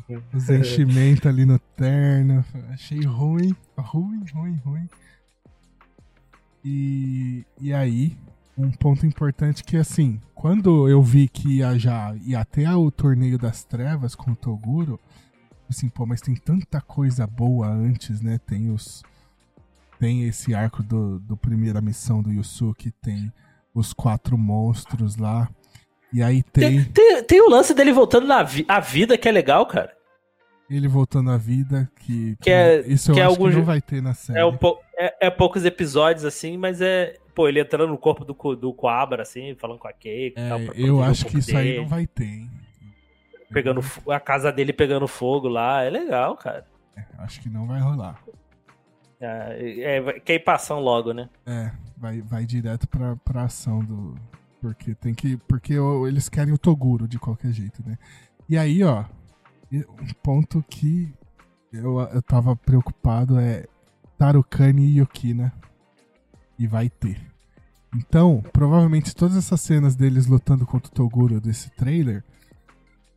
[0.33, 4.89] Os enchimentos ali no terno, achei ruim, ruim, ruim, ruim.
[6.65, 8.17] E, e aí,
[8.61, 13.39] um ponto importante que assim, quando eu vi que ia já ia até o torneio
[13.39, 14.99] das trevas com o Toguro,
[15.69, 18.39] assim, pô, mas tem tanta coisa boa antes, né?
[18.47, 19.03] Tem os
[19.99, 23.31] tem esse arco do, do primeira missão do Yusuke, tem
[23.75, 25.49] os quatro monstros lá.
[26.13, 29.29] E aí tem, Tem, tem, tem o lance dele voltando na vi à vida que
[29.29, 29.93] é legal, cara.
[30.71, 33.65] ele voltando à vida, que, Que é- isso eu que é acho alguns- que não
[33.65, 34.39] vai ter na série.
[34.39, 34.57] É, um
[34.97, 37.17] é, é poucos episódios, assim, mas é.
[37.41, 40.49] Pô, ele entrando no corpo do, do Coabra, assim, falando com a Keiko e É,
[40.51, 40.61] tal.
[40.61, 42.51] pra eu acho que isso aí dele, não vai ter, hein?
[43.51, 43.81] Pegando,
[44.11, 45.83] a casa dele pegando fogo lá.
[45.83, 46.67] É legal, cara.
[47.17, 48.23] Acho que não vai rolar.
[49.19, 51.31] É, é, vai- queipação logo, né?
[51.47, 54.15] É, vai, vai direto pra, pra ação do.
[54.61, 55.39] Porque tem que.
[55.49, 55.77] Porque
[56.07, 57.97] eles querem o Toguro de qualquer jeito, né?
[58.51, 59.07] E aí, ó.
[59.73, 61.11] Um ponto que
[61.73, 63.65] eu, eu tava preocupado é
[64.19, 65.51] Tarukani e Yukina.
[66.59, 67.30] E vai ter.
[67.97, 72.23] Então, provavelmente todas essas cenas deles lutando contra o Toguro desse trailer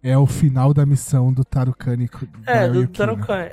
[0.01, 2.09] é o final da missão do Tarukani
[2.45, 2.97] É, do Yukina.
[3.07, 3.49] Tarukan.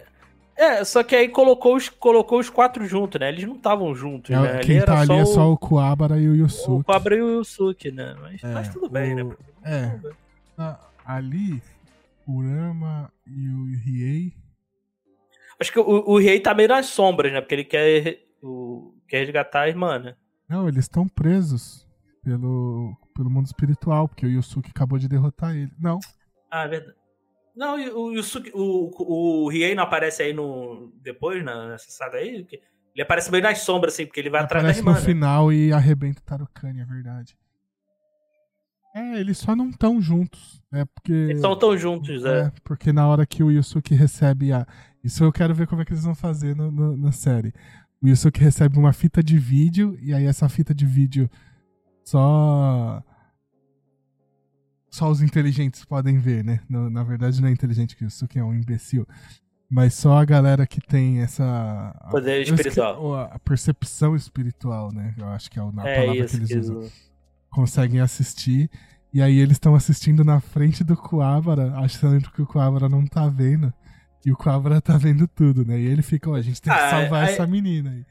[0.56, 3.28] É, só que aí colocou os, colocou os quatro juntos, né?
[3.30, 4.52] Eles não estavam juntos, É, né?
[4.56, 6.80] Ali quem era tá ali só é o, só o Kuabara e o Yusuke.
[6.80, 8.14] o Cobra e o Yusuke, né?
[8.20, 9.36] Mas, É, mas tudo bem, o- né?
[9.62, 9.98] É.
[10.56, 11.62] Tá ali,
[12.26, 14.32] Kurama e o Riei.
[15.58, 17.40] Acho que o, o Rei tá meio nas sombras, né?
[17.40, 20.14] Porque ele quer, o, quer resgatar a irmã, né?
[20.50, 21.86] Não, eles estão presos
[22.24, 25.70] pelo, pelo mundo espiritual, porque o Yusuke acabou de derrotar ele.
[25.78, 25.98] Não.
[26.50, 26.96] Ah, é verdade.
[27.56, 30.92] Não, e o Yusuke, o, o Riei não aparece aí no.
[31.02, 32.46] Depois, na- nessa saga aí?
[32.94, 34.92] Ele aparece meio nas sombras, assim, porque ele vai atrás da aparece irmã.
[34.92, 35.04] no né?
[35.04, 37.36] final e arrebenta o Tarukani, é verdade.
[38.94, 40.60] É, eles só não estão juntos.
[40.72, 41.12] É porque.
[41.12, 42.46] Eles estão tão juntos, é.
[42.46, 44.66] É, porque na hora que o Yusuke recebe a.
[45.04, 47.52] Isso eu quero ver como é que eles vão fazer no- no- na série.
[48.02, 51.28] O Yusuke recebe uma fita de vídeo, e aí essa fita de vídeo
[52.04, 53.02] só.
[54.90, 56.60] Só os inteligentes podem ver, né?
[56.68, 59.06] Na verdade, não é inteligente que o Yusuke é um imbecil.
[59.70, 61.94] Mas só a galera que tem essa.
[62.10, 63.14] Poder espiritual.
[63.14, 65.14] a percepção espiritual, né?
[65.16, 66.30] Eu acho que é a É palavra isso.
[66.30, 66.90] que eles que usam
[67.50, 68.68] conseguem assistir.
[69.12, 73.28] E aí eles estão assistindo na frente do Kuwabara, achando que o Kuwabara não tá
[73.28, 73.72] vendo.
[74.24, 75.78] E o Kuwabara tá vendo tudo, né?
[75.78, 78.04] E ele fica, ó, a gente tem que Ah, salvar aí- essa menina aí.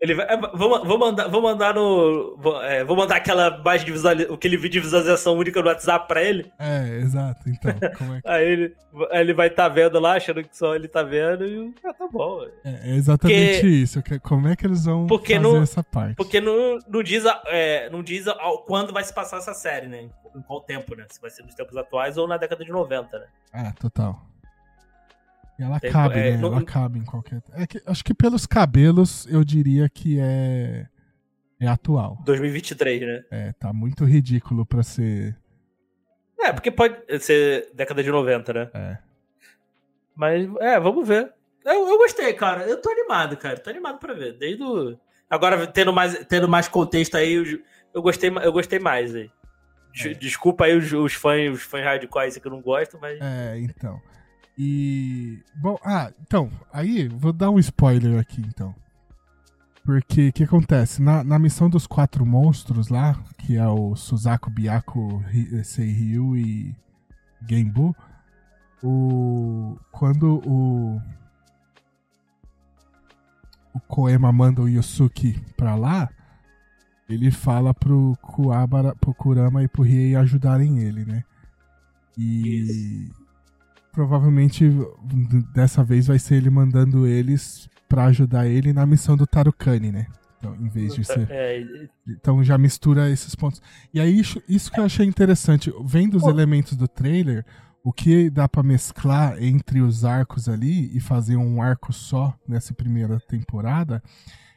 [0.00, 2.36] Ele vai, é, vou, vou mandar, vou mandar no.
[2.36, 6.06] Vou, é, vou mandar aquela imagem de visualização, aquele vídeo de visualização única no WhatsApp
[6.06, 6.52] pra ele.
[6.58, 7.48] É, exato.
[7.48, 8.28] Então, como é que.
[8.28, 8.74] Aí ele,
[9.10, 11.94] aí ele vai estar vendo lá, achando que só ele tá vendo, e o- ah,
[11.94, 12.44] tá bom.
[12.64, 14.02] É, é exatamente Porque- isso.
[14.02, 16.16] que- Como é que eles vão Porque fazer não- essa parte?
[16.16, 18.26] Porque não, não diz, é, não diz
[18.66, 20.02] quando vai se passar essa série, né?
[20.36, 21.06] Em qual tempo, né?
[21.08, 23.26] Se vai ser nos tempos atuais ou na década de 90, né?
[23.54, 24.20] Ah, total.
[25.58, 26.36] E ela Tem- cabe, é, né?
[26.38, 27.40] não- Ela cabe em qualquer.
[27.52, 30.86] É que, acho que pelos cabelos eu diria que é.
[31.60, 32.18] É atual.
[32.24, 33.24] 2023, né?
[33.30, 35.36] É, tá muito ridículo pra ser.
[36.38, 38.70] É, porque pode ser década de 90, né?
[38.74, 38.98] É.
[40.14, 41.32] Mas, é, vamos ver.
[41.64, 42.64] Eu, eu gostei, cara.
[42.64, 43.58] Eu tô animado, cara.
[43.58, 44.36] Tô animado pra ver.
[44.36, 44.98] Desde o...
[45.30, 47.44] Agora, tendo mais, tendo mais contexto aí, eu,
[47.94, 49.30] eu, gostei, eu gostei mais aí.
[50.04, 50.08] É.
[50.14, 53.18] Desculpa aí os, os fãs, os fãs hardcore que eu não gosto, mas.
[53.22, 54.00] É, então.
[54.56, 55.40] E.
[55.56, 58.74] Bom, ah, então, aí, vou dar um spoiler aqui, então.
[59.84, 61.02] Porque o que acontece?
[61.02, 66.74] Na, na missão dos quatro monstros lá, que é o Suzaku, Byaku, Ri- Seiryu e
[67.48, 67.94] Genbu,
[68.82, 69.76] o.
[69.92, 71.00] Quando o.
[73.74, 76.08] O Koema manda o Yosuke pra lá,
[77.08, 81.24] ele fala pro Kuwabara, pro Kurama e pro Riei ajudarem ele, né?
[82.16, 83.10] E
[83.94, 84.70] provavelmente
[85.54, 90.06] dessa vez vai ser ele mandando eles pra ajudar ele na missão do Tarukani, né?
[90.38, 91.26] Então, em vez de ser.
[91.30, 93.62] É, Então já mistura esses pontos.
[93.92, 95.72] E aí, isso, que eu achei interessante.
[95.84, 97.46] Vendo os elementos do trailer,
[97.82, 102.74] o que dá pra mesclar entre os arcos ali e fazer um arco só nessa
[102.74, 104.02] primeira temporada,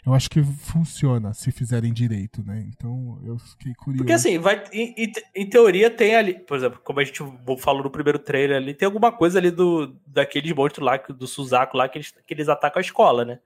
[0.08, 2.66] eu acho que funciona se fizerem direito, né?
[2.70, 3.98] Então eu fiquei curioso.
[3.98, 7.20] Porque assim, vai, em, em- em teoria tem ali, por exemplo, como a gente
[7.60, 11.76] falou no primeiro trailer ali, tem alguma coisa ali do daqueles monstros lá, do Suzaku
[11.78, 13.40] lá, que eles, que eles atacam a escola, né?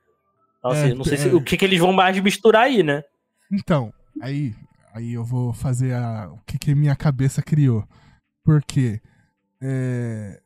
[0.60, 1.34] Então, É, assim, não sei se, é.
[1.34, 3.04] o que, que eles vão mais misturar aí, né?
[3.52, 4.54] Então, aí,
[4.94, 7.84] aí eu vou fazer a, o que, que minha cabeça criou.
[8.44, 9.02] Porque
[9.62, 10.41] é,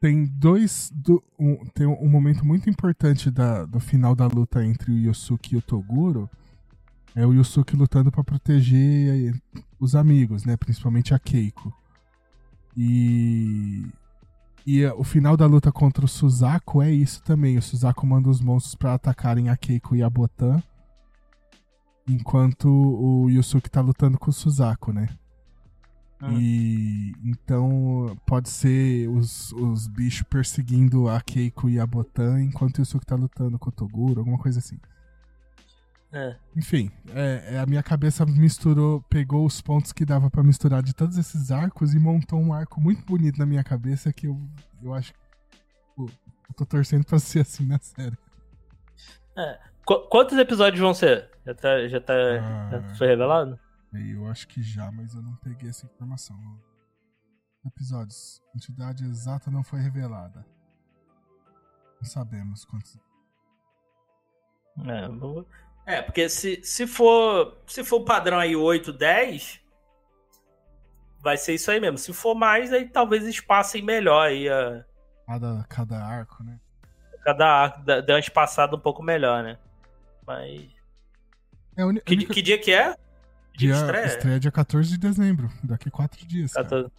[0.00, 0.90] tem dois.
[0.94, 5.54] do- um, tem um momento muito importante da, do final da luta entre o Yosuke
[5.54, 6.28] e o Toguro.
[7.14, 9.34] É o Yosuke lutando pra proteger
[9.78, 10.56] os amigos, né?
[10.56, 11.72] Principalmente a Keiko.
[12.76, 13.84] E.
[14.66, 17.56] E é, o final da luta contra o Suzaku é isso também.
[17.58, 20.62] O Suzaku manda os monstros pra atacarem a Keiko e a Botan.
[22.08, 25.08] Enquanto o Yusuke tá lutando com o Suzaku, né?
[26.22, 26.38] Hum.
[26.38, 32.80] E então pode ser os, os bichos perseguindo a Keiko e a Botan enquanto o
[32.82, 34.78] Yusuke tá lutando com o Toguro, alguma coisa assim.
[36.12, 36.36] É.
[36.56, 40.92] Enfim, é, é, a minha cabeça misturou, pegou os pontos que dava pra misturar de
[40.92, 44.36] todos esses arcos e montou um arco muito bonito na minha cabeça que eu,
[44.82, 45.18] eu acho que
[45.96, 46.10] eu
[46.56, 48.18] tô torcendo pra ser assim na série.
[49.86, 51.30] Qu- quantos episódios vão ser?
[51.46, 51.88] Já tá.
[51.88, 52.68] Já, tá, Ah.
[52.72, 53.58] já foi revelado?
[53.92, 56.36] Eu acho que já, mas eu não peguei essa informação.
[57.66, 58.40] Episódios.
[58.54, 60.46] Entidade exata não foi revelada.
[62.00, 62.98] Não sabemos quantos.
[64.86, 65.46] É, vou-
[65.84, 69.60] é, porque se, se for se for padrão aí 8, 10,
[71.18, 71.98] vai ser isso aí mesmo.
[71.98, 74.84] Se for mais, aí talvez espaçem melhor aí a,
[75.26, 76.58] Cada, cada arco, né?
[77.24, 79.58] cada arco, dá dá uma espaçada um pouco melhor, né?
[80.26, 80.70] Mas.
[81.76, 82.96] É Que, única- que dia que é?
[83.56, 84.06] Dia estreia?
[84.06, 86.52] estreia dia 14 de dezembro, daqui quatro dias.
[86.52, 86.64] cara.
[86.64, 86.90] 14.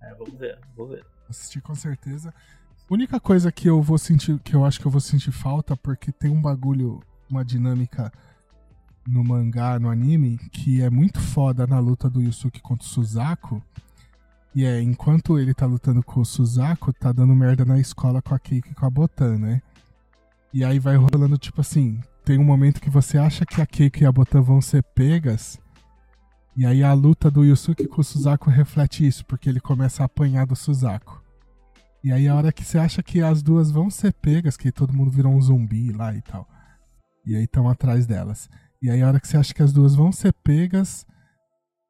[0.00, 1.06] É, vamos ver, vamos ver.
[1.28, 2.32] Assistir com certeza.
[2.90, 6.10] Única coisa que eu vou sentir, que eu acho que eu vou sentir falta, porque
[6.10, 8.10] tem um bagulho, uma dinâmica
[9.06, 13.62] no mangá, no anime, que é muito foda na luta do Yusuke contra o Suzaku.
[14.54, 18.34] E é, enquanto ele tá lutando com o Suzaku, tá dando merda na escola com
[18.34, 19.62] a Keiko e com a Botan, né?
[20.52, 24.02] E aí vai rolando, tipo assim, tem um momento que você acha que a Keiko
[24.02, 25.58] e a Botan vão ser pegas,
[26.54, 30.06] E aí a luta do Yusuke com o Suzaku reflete isso, porque ele começa a
[30.06, 31.22] apanhar do Suzaku.
[32.04, 34.92] E aí a hora que você acha que as duas vão ser pegas, que todo
[34.92, 36.46] mundo virou um zumbi lá e tal.
[37.24, 38.50] E aí estão atrás delas.
[38.82, 41.06] E aí a hora que você acha que as duas vão ser pegas,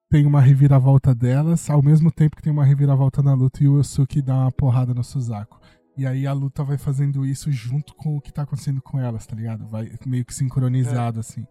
[0.09, 3.79] tem uma reviravolta delas, ao mesmo tempo que tem uma reviravolta na luta e o
[3.79, 5.59] Yusuke dá uma porrada no Suzaku.
[5.99, 9.27] E aí a luta vai fazendo isso junto com o que tá acontecendo com elas,
[9.27, 9.67] tá ligado?
[9.67, 11.45] Vai meio que sincronizado, assim.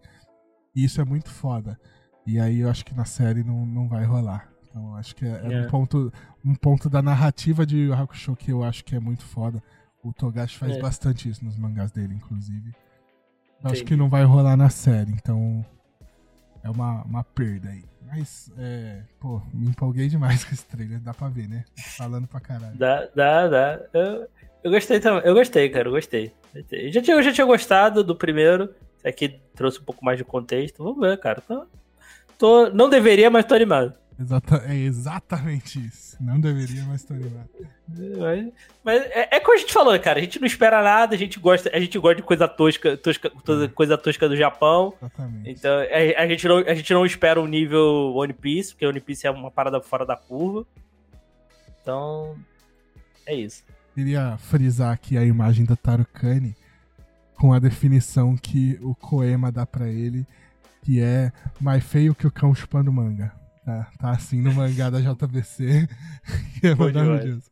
[0.74, 1.78] E isso é muito foda.
[2.26, 4.50] E aí eu acho que na série não, não vai rolar.
[4.70, 5.66] Então acho que é, é É.
[5.66, 6.14] Um, ponto,
[6.46, 9.62] um ponto da narrativa de Yu Hakusho que eu acho que é muito foda.
[10.02, 10.82] O Togashi faz É.
[10.82, 12.74] bastante isso nos mangás dele, inclusive.
[13.62, 15.66] Eu acho que não vai rolar na série, então
[16.68, 17.84] é uma, uma perda aí.
[18.06, 21.66] Mas, é, pô, me empolguei demais com esse trailer, dá pra ver, né?
[21.98, 22.76] Falando pra caralho.
[22.78, 23.80] Dá, dá, dá.
[23.94, 24.28] Eu,
[24.64, 25.22] eu gostei também.
[25.26, 26.32] Eu gostei, cara, eu gostei.
[26.72, 28.74] Eu já tinha, eu já tinha gostado do primeiro.
[29.04, 30.84] Aqui trouxe um pouco mais de contexto.
[30.84, 31.42] Vamos ver, cara.
[31.42, 31.68] Tô,
[32.38, 33.94] tô- não deveria, mas tô animado.
[34.20, 36.18] Exata, é exatamente isso.
[36.20, 37.50] Não deveria, mas tô animado.
[37.88, 38.52] Mas,
[38.84, 40.18] mas é, é como a gente falou, cara.
[40.18, 43.30] A gente não espera nada, a gente gosta, a gente gosta de coisa tosca, tosca
[43.46, 44.96] toda coisa tosca do Japão.
[45.00, 45.50] Exatamente.
[45.52, 49.00] Então a, a gente não, a gente não espera um nível One Piece, porque One
[49.00, 50.66] Piece é uma parada fora da curva.
[51.82, 52.36] Então,
[53.26, 53.64] é isso.
[53.94, 56.56] Queria frisar aqui a imagem da Tarukani
[57.36, 60.26] com a definição que o Koema dá pra ele,
[60.82, 61.32] que é
[61.62, 63.32] mais feio que o cão chupando manga.
[63.68, 65.90] Tá, tá assim no mangá da JBC.
[66.62, 67.52] que é Bom maravilhoso.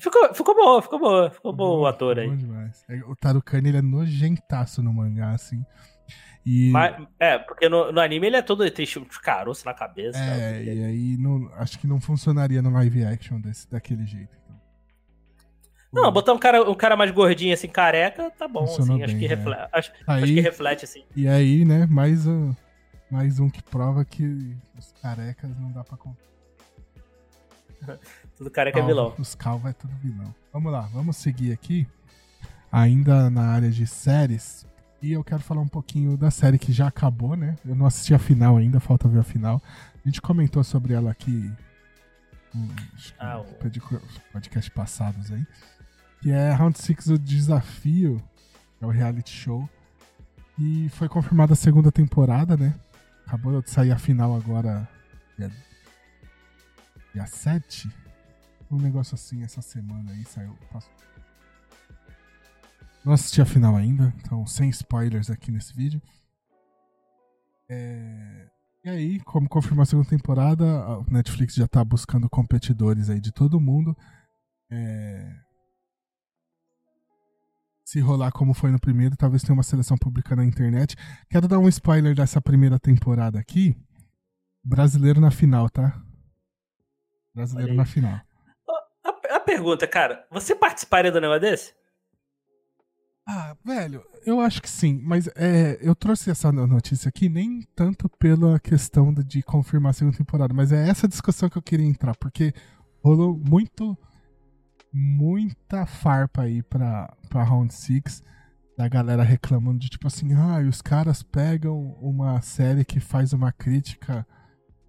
[0.00, 2.36] Ficou, ficou bom, ficou bom, ficou bom o ator aí.
[2.36, 2.84] demais.
[2.88, 5.64] É, O Tarukani ele é nojentaço no mangá, assim.
[6.44, 10.18] E, Mas, é, porque no, no anime ele é todo, tem uns caroços na cabeça.
[10.18, 10.64] é, né?
[10.64, 14.36] e aí não, acho que não funcionaria no live action desse, daquele jeito.
[14.42, 14.56] então.
[15.92, 19.18] Não, botar um cara, um cara mais gordinho, assim, careca, tá bom, assim, acho, bem,
[19.20, 19.28] que é.
[19.28, 21.04] reflete, acho, Aí- acho que reflete, assim.
[21.14, 22.52] E aí, né, mais, um-
[23.10, 26.30] mais um que prova que os carecas não dá pra contar.
[28.36, 29.14] Tudo careca é vilão.
[29.18, 30.34] Os calvos é tudo vilão.
[30.52, 31.88] Vamos lá, vamos seguir aqui.
[32.70, 34.66] Ainda na área de séries.
[35.02, 37.56] E eu quero falar um pouquinho da série que já acabou, né?
[37.64, 39.62] Eu não assisti a final ainda, falta ver a final.
[39.94, 41.50] A gente comentou sobre ela aqui.
[42.52, 43.42] que Ah,
[44.32, 45.46] podcast passados aí.
[46.20, 48.22] Que é Round 6 o Desafio.
[48.80, 49.68] É o reality show.
[50.58, 52.74] E foi confirmada a segunda temporada, né?
[53.30, 54.88] Acabou de sair a final agora.
[55.38, 55.52] Dia,
[57.14, 57.88] dia 7?
[58.68, 60.58] Um negócio assim essa semana aí saiu.
[63.04, 66.02] Não assisti a final ainda, então sem spoilers aqui nesse vídeo.
[67.68, 68.48] É,
[68.82, 73.30] E aí, como confirmou a segunda temporada, a Netflix já tá buscando competidores aí de
[73.30, 73.96] todo mundo.
[74.68, 75.36] É,
[77.90, 80.94] Se rolar como foi no primeiro, talvez tenha uma seleção pública na internet.
[81.28, 83.76] Quero dar um spoiler dessa primeira temporada aqui.
[84.64, 86.00] Brasileiro na final, tá?
[87.34, 88.20] Brasileiro na final.
[89.04, 91.74] A, a pergunta, cara, você participaria do negócio desse?
[93.26, 97.62] Ah, velho, eu acho que sim, mas é, eu trouxe essa no- notícia aqui nem
[97.74, 101.62] tanto pela questão de, de confirmar a segunda temporada, mas é essa discussão que eu
[101.62, 102.54] queria entrar, porque
[103.02, 103.98] rolou muito,
[104.92, 108.22] muita farpa aí pra, pra Round 6,
[108.76, 113.52] da galera reclamando de tipo assim, ah, os caras pegam uma série que faz uma
[113.52, 114.26] crítica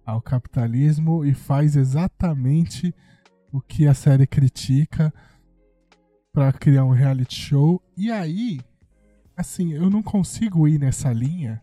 [0.04, 2.94] ao capitalismo e faz exatamente
[3.52, 5.12] o que a série critica
[6.32, 7.82] pra criar um reality show.
[7.96, 8.60] E aí,
[9.36, 11.62] assim, eu não consigo ir nessa linha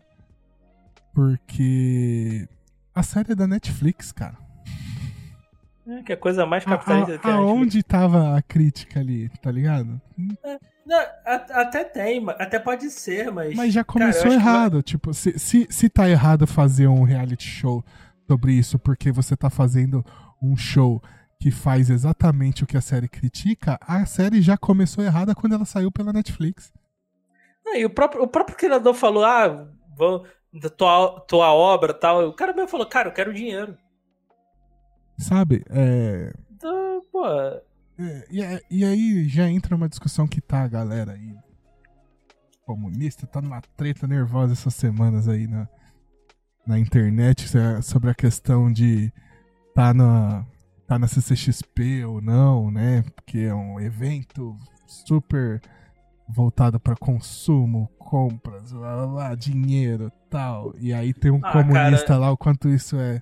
[1.12, 2.48] porque
[2.94, 4.38] a série é da Netflix, cara.
[5.90, 9.00] É, que é a coisa mais capitalista a- que a gente- aonde tava a crítica
[9.00, 10.00] ali, tá ligado?
[10.86, 13.54] Não, a- até tem, até pode ser, mas.
[13.56, 14.82] Mas já cara, começou que vai- errado.
[14.82, 17.84] Tipo, se, se, se tá errado fazer um reality show
[18.28, 20.04] sobre isso porque você tá fazendo
[20.42, 21.02] um show
[21.40, 25.64] que faz exatamente o que a série critica, a série já começou errada quando ela
[25.64, 26.72] saiu pela Netflix.
[27.64, 30.24] Não, e o próprio, o próprio criador falou: ah, vou,
[30.76, 32.28] tua, tua obra tal.
[32.28, 33.76] O cara mesmo falou: cara, eu quero dinheiro.
[35.20, 35.62] Sabe?
[35.70, 37.24] É, Então, pô.
[37.26, 41.34] É, e, é- e aí já entra uma discussão que tá a galera aí
[42.64, 45.68] comunista, tá numa treta nervosa essas semanas aí na,
[46.66, 49.12] na internet é, sobre a questão de
[49.74, 50.46] tá na,
[50.86, 53.02] tá na CCXP ou não, né?
[53.14, 54.56] Porque é um evento
[54.86, 55.60] super
[56.28, 60.72] voltado para consumo, compras, blá, blá, blá, dinheiro tal.
[60.78, 62.20] E aí tem um Ah, comunista cara.
[62.20, 63.20] lá, o quanto isso é.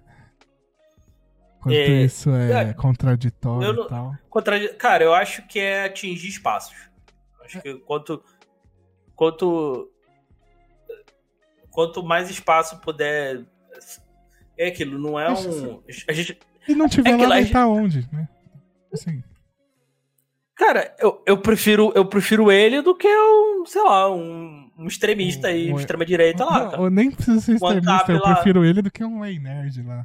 [1.68, 4.14] Quanto É, isso é é, contraditório não- e tal.
[4.78, 6.76] Cara, eu acho que é atingir espaços.
[7.44, 8.22] Acho que quanto.
[9.14, 9.90] Quanto.
[11.70, 13.44] Quanto mais espaço puder
[14.56, 15.82] É aquilo, não é um.
[16.08, 16.38] A gente.
[16.66, 18.28] Se não tiver É lá, vai estar onde, né?
[18.92, 19.22] Assim,
[20.54, 25.46] Cara, eu, eu, prefiro, eu prefiro ele do que um, sei lá, um, um extremista
[25.46, 26.82] aí, Um- um extrema-direita lá, não, cara.
[26.82, 28.34] eu nem precisa ser extremista, eu lá.
[28.34, 30.04] prefiro ele do que um Way Nerd lá.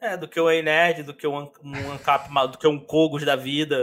[0.00, 3.36] É, do que o Nerd, do que um, um Ancap, do que um Kogos da
[3.36, 3.76] vida,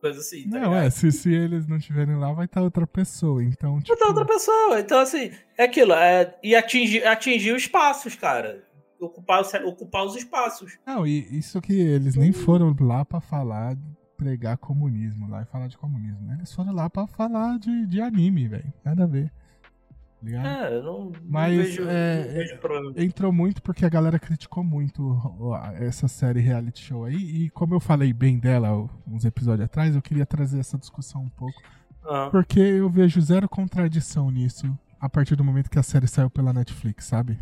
[0.00, 0.48] coisa assim.
[0.50, 0.84] Tá Não, ligado?
[0.86, 3.42] é, se, se eles não estiverem lá, vai estar outra pessoa.
[3.42, 4.80] Então, tipo, Outra, outra pessoa.
[4.80, 5.92] Então, assim, é aquilo.
[5.94, 8.62] É, e atingir, atingir os espaços, cara.
[9.00, 10.78] Ocupar, os- ocupar os espaços.
[10.86, 13.74] Não, e isso que eles nem foram lá pra falar,
[14.16, 16.20] pregar comunismo lá e falar de comunismo.
[16.26, 16.34] né?
[16.38, 18.70] Eles foram lá pra falar de, de anime, velho.
[18.84, 19.32] Nada a ver.
[20.20, 20.46] Tá ligado?
[20.46, 22.92] É, eu não, Mas, não vejo, é, não vejo problema.
[22.96, 25.18] Entrou muito porque a galera criticou muito
[25.78, 27.16] essa série reality show aí.
[27.16, 31.30] E como eu falei bem dela uns episódios atrás, eu queria trazer essa discussão um
[31.30, 31.62] pouco.
[32.04, 34.66] Ah, Porque eu vejo zero contradição nisso
[35.00, 37.38] a partir do momento que a série saiu pela Netflix, sabe?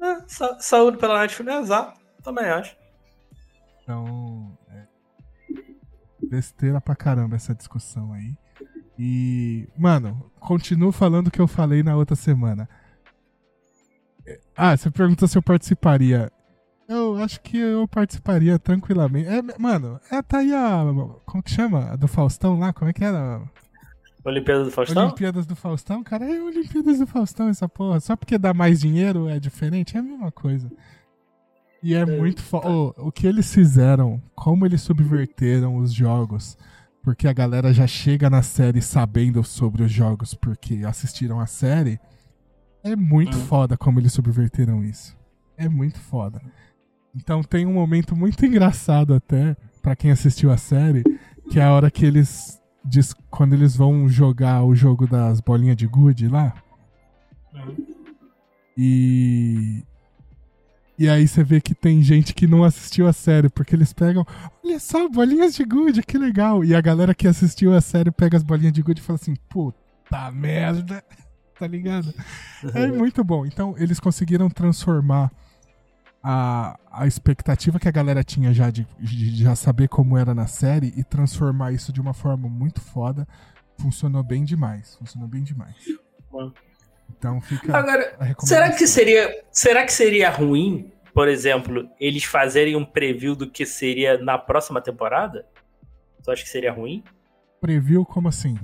[0.00, 2.00] é, sa- saúde pela Netflix, é, exato.
[2.22, 2.76] Também acho.
[3.82, 4.86] Então, é
[6.28, 8.36] besteira pra caramba essa discussão aí.
[8.98, 12.68] E, mano, continuo falando o que eu falei na outra semana.
[14.26, 16.30] É, Ah, você perguntou se eu participaria.
[16.88, 19.28] Eu acho que eu participaria tranquilamente.
[19.28, 20.82] É, mano, é, tá aí a.
[21.24, 21.92] Como que chama?
[21.92, 22.72] A do Faustão lá?
[22.72, 23.40] Como é que era?
[24.24, 25.04] Olimpíada do Faustão?
[25.04, 26.04] Olimpíadas do Faustão?
[26.04, 27.98] Cara, é Olimpíadas do Faustão essa porra.
[27.98, 29.96] Só porque dá mais dinheiro é diferente?
[29.96, 30.70] É a mesma coisa.
[31.82, 32.68] E é muito foda.
[32.68, 36.56] o que eles fizeram, como eles subverteram os jogos.
[37.02, 41.98] Porque a galera já chega na série sabendo sobre os jogos porque assistiram a série.
[42.84, 43.40] É muito Hum.
[43.46, 45.16] foda como eles subverteram isso.
[45.56, 46.40] É muito foda.
[47.14, 51.02] Então tem um momento muito engraçado até, pra quem assistiu a série,
[51.50, 52.60] que é a hora que eles.
[52.84, 56.52] Diz, quando eles vão jogar o jogo das bolinhas de gude lá.
[57.54, 57.76] Uhum.
[58.76, 59.84] E.
[60.98, 64.26] E aí você vê que tem gente que não assistiu a série, porque eles pegam,
[64.64, 66.64] olha só, bolinhas de gude, que legal.
[66.64, 69.34] E a galera que assistiu a série pega as bolinhas de gude e fala assim,
[69.48, 71.02] puta merda,
[71.58, 72.12] tá ligado?
[72.74, 73.46] É muito bom.
[73.46, 75.30] Então, eles conseguiram transformar
[76.22, 80.46] a, a expectativa que a galera tinha já de, de já saber como era na
[80.46, 83.26] série e transformar isso de uma forma muito foda.
[83.78, 84.94] Funcionou bem demais.
[84.96, 85.76] Funcionou bem demais.
[86.30, 86.52] Bom.
[87.18, 92.84] Então fica Agora, será que seria, será que seria ruim, por exemplo, eles fazerem um
[92.84, 95.46] preview do que seria na próxima temporada?
[96.24, 97.02] Tu acha que seria ruim?
[97.60, 98.56] Preview como assim?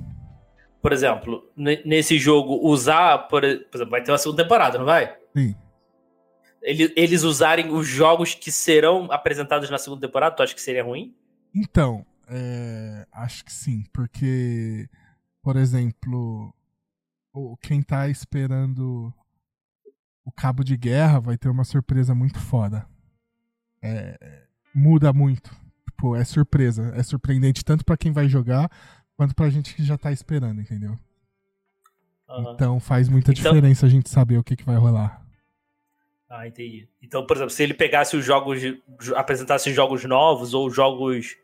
[0.81, 3.27] Por exemplo, ne- nesse jogo, usar.
[3.27, 5.15] Por, por exemplo, vai ter uma segunda temporada, não vai?
[5.35, 5.55] Sim.
[6.61, 10.83] Ele- Eles usarem os jogos que serão apresentados na segunda temporada, tu acha que seria
[10.83, 11.13] ruim?
[11.55, 14.87] Então, é, acho que sim, porque,
[15.41, 16.53] por exemplo,
[17.53, 19.13] o- quem tá esperando
[20.25, 22.85] o cabo de guerra vai ter uma surpresa muito foda.
[23.81, 24.45] É,
[24.75, 25.49] muda muito.
[25.89, 26.93] Tipo, é surpresa.
[26.95, 28.69] É surpreendente tanto pra quem vai jogar
[29.15, 30.97] quanto pra gente que já tá esperando, entendeu?
[32.29, 32.53] Aham.
[32.53, 35.25] Então faz muita Então- diferença a gente saber o que, que vai rolar.
[36.29, 36.87] Ah, entendi.
[37.01, 38.59] Então, por exemplo, se ele pegasse os jogos,
[39.15, 41.35] apresentasse jogos novos ou jogos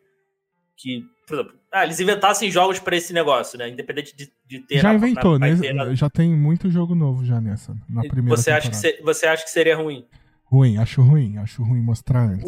[0.77, 3.69] que, por exemplo, ah, eles inventassem jogos pra esse negócio, né?
[3.69, 4.80] Independente de, de ter.
[4.80, 5.73] já na- inventou, na- né?
[5.73, 9.26] na- Já tem muito jogo novo já nessa, na primeira você, acha que se- você
[9.27, 10.06] acha que seria ruim?
[10.45, 12.45] Ruim, acho ruim, acho ruim mostrar antes.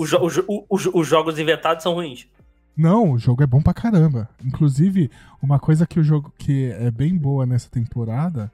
[0.69, 2.27] Os- os jogos inventados são ruins.
[2.77, 4.29] Não, o jogo é bom pra caramba.
[4.45, 5.09] Inclusive,
[5.41, 8.51] uma coisa que o jogo que é bem boa nessa temporada,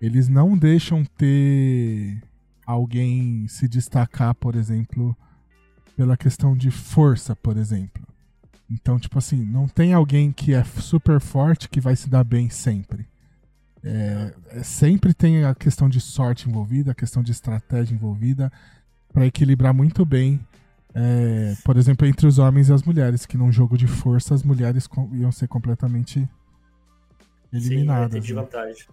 [0.00, 2.22] eles não deixam ter
[2.64, 5.16] alguém se destacar, por exemplo,
[5.96, 7.97] pela questão de força, por exemplo.
[8.70, 12.50] Então, tipo assim, não tem alguém que é super forte que vai se dar bem
[12.50, 13.06] sempre.
[13.82, 18.52] É, é- sempre tem a questão de sorte envolvida, a questão de estratégia envolvida,
[19.12, 20.40] pra equilibrar muito bem
[20.94, 24.42] é, por exemplo, entre os homens e as mulheres, que num jogo de força as
[24.42, 26.28] mulheres com- iam ser completamente
[27.52, 28.24] eliminadas.
[28.24, 28.40] Sim, né?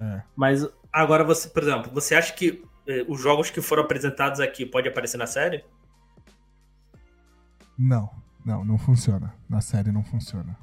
[0.02, 0.22] É.
[0.35, 4.65] Mas agora você, por exemplo, você acha que eh, os jogos que foram apresentados aqui
[4.65, 5.64] podem aparecer na série?
[7.77, 8.10] Não,
[8.46, 9.34] não, não funciona.
[9.50, 10.56] Na série não funciona.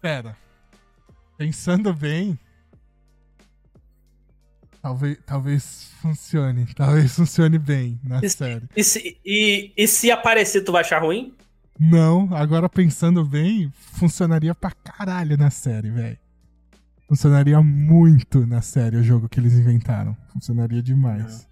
[0.00, 0.36] Pera.
[1.38, 2.38] Pensando bem.
[4.82, 6.66] Talvez, talvez funcione.
[6.74, 8.68] Talvez funcione bem na Isso- série.
[8.76, 11.34] E se, e, e se aparecer, tu vai achar ruim?
[11.80, 16.18] Não, agora pensando bem, funcionaria pra caralho na série, velho.
[17.08, 20.16] Funcionaria muito na série o jogo que eles inventaram.
[20.32, 21.48] Funcionaria demais.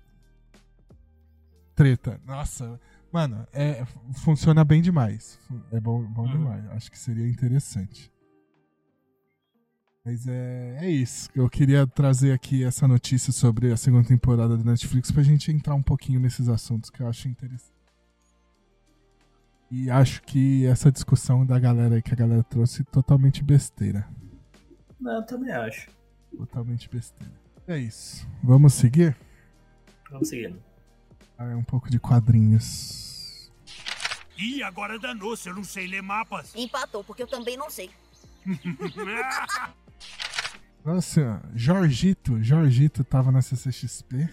[1.75, 2.21] Treta.
[2.27, 2.79] Nossa,
[3.13, 3.85] mano, é,
[4.15, 5.39] funciona bem demais.
[5.71, 6.33] É bom, bom Uhum.
[6.33, 6.67] demais.
[6.71, 8.11] Acho que seria interessante.
[10.05, 11.29] Mas é, é isso.
[11.35, 15.75] Eu queria trazer aqui essa notícia sobre a segunda temporada da Netflix pra gente entrar
[15.77, 17.71] um pouquinho nesses assuntos que eu acho interessante.
[19.71, 24.07] E acho que essa discussão da galera aí que a galera trouxe totalmente besteira.
[25.01, 25.89] Não, eu também acho.
[26.37, 27.33] Totalmente besteira.
[27.67, 28.27] É isso.
[28.43, 29.17] Vamos seguir?
[30.11, 30.61] Vamos seguindo.
[31.43, 33.51] Ah, é um pouco de quadrinhos.
[34.39, 36.55] Ih, agora danou-se, eu não sei ler mapas.
[36.55, 37.91] Empatou, porque eu também não sei.
[40.85, 44.29] Nossa, Jorgito, Jorgito tava na CCXP.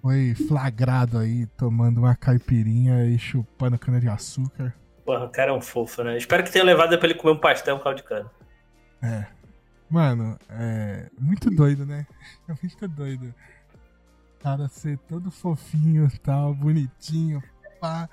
[0.00, 4.74] Foi flagrado aí tomando uma caipirinha e chupando cana de açúcar.
[5.04, 6.16] Porra, o cara é um fofo, né?
[6.16, 8.30] Espero que tenha levado pra ele comer um pastel com caldo de cana.
[9.02, 9.26] É.
[9.90, 12.06] Mano, é muito doido, né?
[12.48, 13.34] É muito doido.
[14.42, 17.40] O cara ser todo fofinho e tal, bonitinho,
[17.80, 18.08] pá.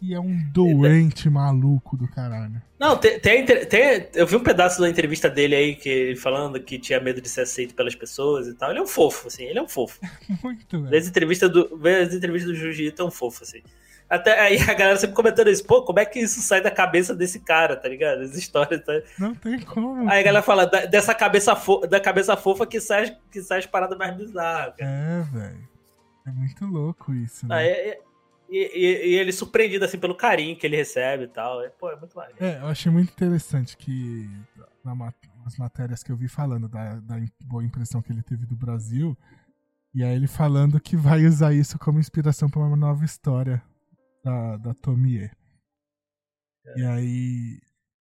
[0.00, 2.62] E é um doente maluco do caralho.
[2.78, 6.60] Não, tem, tem, tem- Eu vi um pedaço da entrevista dele aí, que ele falando
[6.60, 8.70] que tinha medo de ser aceito pelas pessoas e tal.
[8.70, 9.98] Ele é um fofo, assim, ele é um fofo.
[10.40, 10.96] Muito, velho.
[10.96, 13.60] as entrevistas do, as entrevistas do Jiu-Jitsu, é um fofo, assim.
[14.08, 17.14] Até aí a galera sempre comentando isso, pô, como é que isso sai da cabeça
[17.14, 18.22] desse cara, tá ligado?
[18.22, 18.92] As histórias, tá?
[19.18, 20.08] Não tem como.
[20.08, 23.58] Aí a galera fala da- dessa cabeça, fo- da cabeça fofa que sai, que sai
[23.58, 24.74] as paradas mais bizarras.
[24.78, 25.68] É, velho.
[26.26, 27.56] É muito louco isso, né?
[27.56, 28.00] Aí, é-
[28.48, 31.60] e, e- e ele surpreendido, assim, pelo carinho que ele recebe e tal.
[31.64, 32.36] É, pô, é muito maneiro.
[32.44, 34.28] É, eu achei muito interessante que
[34.84, 34.94] na
[35.44, 39.16] nas matérias que eu vi falando da, da boa impressão que ele teve do Brasil,
[39.94, 43.62] e aí ele falando que vai usar isso como inspiração para uma nova história
[44.26, 45.30] da, da Tomie.
[46.76, 47.60] E aí.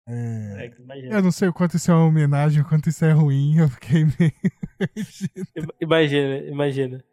[0.07, 0.71] é,
[1.11, 3.57] É, eu não sei o quanto isso é uma homenagem, o quanto isso é ruim,
[3.57, 4.33] eu fiquei meio.
[5.55, 7.03] Ima- Imagina, imagina.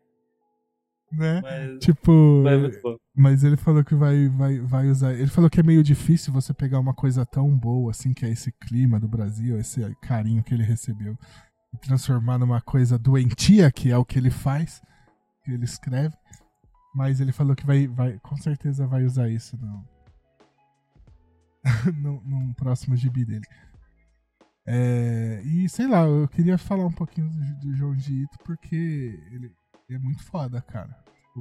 [1.12, 1.40] né?
[1.42, 2.42] Mas, Tipo.
[2.42, 2.80] mas é.
[3.16, 5.12] Mas ele falou que vai, vai, vai usar.
[5.12, 8.30] Ele falou que é meio difícil você pegar uma coisa tão boa assim, que é
[8.30, 11.16] esse clima do Brasil, esse carinho que ele recebeu,
[11.74, 14.80] e transformar numa coisa doentia, que é o que ele faz,
[15.44, 16.16] que ele escreve.
[16.94, 19.84] Mas ele falou que vai, vai com certeza vai usar isso no,
[22.00, 23.46] no, num próximo gibi dele.
[24.66, 29.52] É, e sei lá, eu queria falar um pouquinho do, do João Gito, porque ele,
[29.90, 30.96] é muito foda, cara.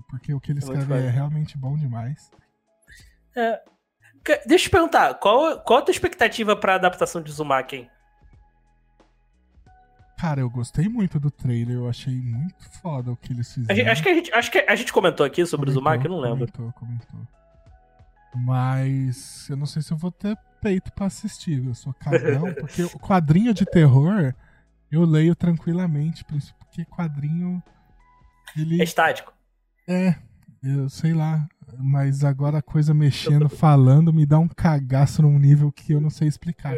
[0.10, 1.10] Porque o que ele É escreve é foda.
[1.12, 2.32] realmente bom demais.
[3.36, 3.62] É.
[4.48, 7.90] Deixa eu te perguntar, qual, qual a tua expectativa pra adaptação de Uzumaki, hein?
[10.24, 13.76] Cara, eu gostei muito do trailer, eu achei muito foda o que eles fizeram.
[13.76, 16.12] gente- acho, que a gente, acho que a gente comentou aqui sobre o Uzumaki, eu
[16.12, 16.50] não lembro.
[16.50, 17.20] Comentou, comentou.
[18.34, 21.62] Mas eu não sei se eu vou ter peito pra assistir.
[21.66, 24.34] Eu sou cagão, porque o quadrinho de terror
[24.90, 27.62] eu leio tranquilamente, porque quadrinho
[28.56, 29.34] ele É estático.
[29.86, 30.16] é,
[30.64, 31.46] eu sei lá,
[31.78, 36.10] mas agora a coisa mexendo, falando me dá um cagaço num nível que eu não
[36.10, 36.78] sei explicar,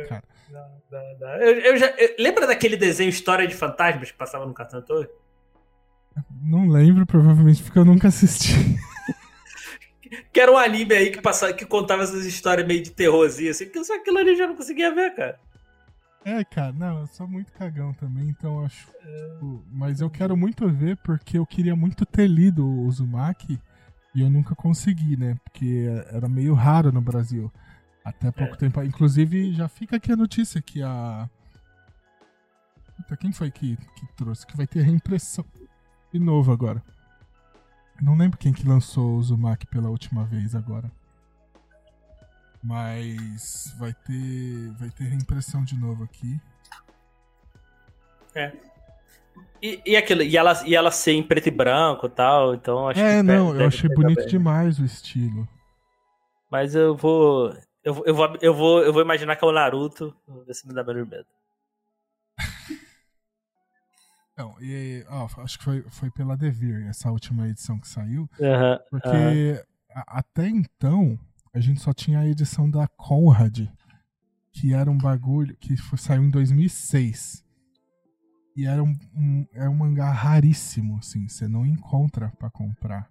[0.51, 1.49] É.
[1.49, 5.13] Eu, eu já, eu- lembra daquele desenho História de Fantasmas que passava no Cartoon Network?
[6.41, 8.53] Não lembro, provavelmente porque eu nunca assisti.
[10.31, 13.67] Que era um anime aí que, passava, que contava essas histórias meio de terrorzinho, assim,
[13.67, 15.39] que só aquilo ali eu já não conseguia ver, cara.
[16.23, 18.87] É, cara, não, eu sou muito cagão também, então acho.
[18.87, 23.59] tipo, mas eu quero muito ver porque eu queria muito ter lido o Uzumaki
[24.13, 25.35] e eu nunca consegui, né?
[25.43, 27.51] Porque era meio raro no Brasil.
[28.05, 28.57] Até pouco É.
[28.57, 28.83] tempo.
[28.83, 31.27] Inclusive, já fica aqui a notícia que a.
[32.95, 34.45] Puta, quem foi que, que trouxe?
[34.45, 35.43] Que vai ter reimpressão
[36.13, 36.81] de novo agora.
[37.99, 40.91] Não lembro quem que lançou o Uzumaki pela última vez agora.
[42.63, 44.71] Mas vai ter.
[44.77, 46.39] Vai ter reimpressão de novo aqui.
[49.61, 52.87] E, e aquilo, e ela, e ela ser em preto e branco e tal, então
[52.87, 53.23] acho é, que.
[53.23, 54.27] não, eu achei bonito bem.
[54.27, 55.47] demais o estilo.
[56.51, 57.55] Mas eu vou.
[57.85, 60.13] Eu, vou- eu, vou, eu, vou, eu vou imaginar que é o Naruto.
[60.27, 61.25] Vamos ver se me dá menos medo.
[64.37, 68.29] Não, e, ó, acho que foi, foi pela Devir, essa última edição que saiu.
[68.41, 68.79] Aham.
[68.89, 69.63] Porque
[69.93, 71.17] a- até então
[71.53, 73.61] a gente só tinha a edição da Conrad,
[74.51, 77.45] que era um bagulho que foi, saiu em 2006.
[78.57, 83.09] E era um, um, é um mangá raríssimo, assim, você não encontra pra comprar.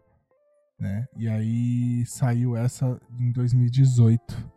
[0.78, 1.06] Né?
[1.16, 4.52] E aí saiu essa em 2018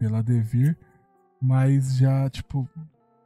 [0.00, 0.78] pela Devir,
[1.40, 2.66] mas já, tipo,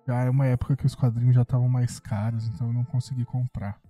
[0.07, 3.25] já é uma época que os quadrinhos já estavam mais caros, então eu não consegui
[3.25, 3.81] comprar.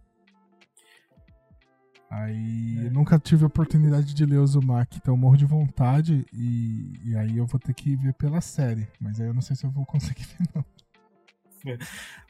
[2.10, 6.26] Aí eu nunca tive a oportunidade de ler o Uzumaki, então eu morro de vontade
[6.32, 8.86] e, e aí eu vou ter que ver pela série.
[9.00, 10.64] Mas aí eu não sei se eu vou conseguir ver, não.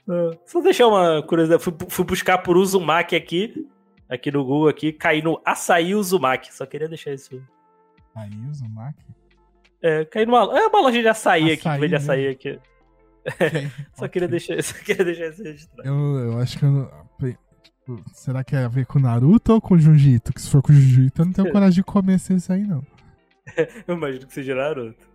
[0.09, 1.63] Ah, Só deixar uma curiosidade.
[1.63, 3.69] Fui, fui buscar por Uzumaki aqui,
[4.09, 6.55] aqui no Google, aqui, caí no Açaí Uzumaki.
[6.55, 7.43] Só queria deixar isso.
[8.15, 9.05] Aí o Uzumaki?
[9.85, 10.39] É, caí numa.
[10.59, 11.99] É uma loja de açaí, aqui, que Açaí, vende né?
[11.99, 12.59] açaí aqui.
[13.93, 15.89] Só queria deixar, só queria deixar isso registrado.
[15.89, 16.91] Eu, eu acho que eu não.
[17.63, 20.33] tipo, Será que é a ver com Naruto ou com Jiu-Jitsu?
[20.33, 22.83] Que se for com Jiu-Jitsu, eu não tenho coragem de comer sem isso aí, não.
[23.87, 25.07] Eu imagino que seja Naruto.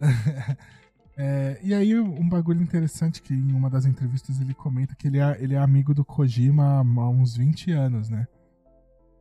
[1.18, 5.20] É, e aí, um bagulho interessante que em uma das entrevistas ele comenta que ele
[5.20, 8.28] é, ele é amigo do Kojima há uns 20 anos, né?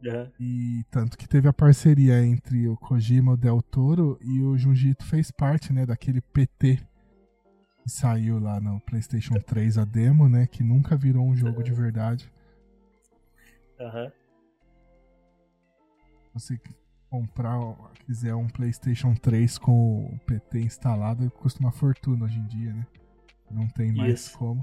[0.07, 0.31] Aham.
[0.39, 5.07] E tanto que teve a parceria entre o Kojima, o Del Toro e o Jiu-Jitsu
[5.07, 6.81] fez parte, né, daquele PT
[7.83, 11.73] que saiu lá no PlayStation 3 a demo, né, que nunca virou um jogo de
[11.73, 12.31] verdade.
[16.25, 16.61] Se você
[17.09, 17.59] comprar,
[18.07, 22.87] quiser um PlayStation 3 com o PT instalado, custa uma fortuna hoje em dia, né?
[23.51, 24.39] Não tem mais Isso.
[24.39, 24.61] como.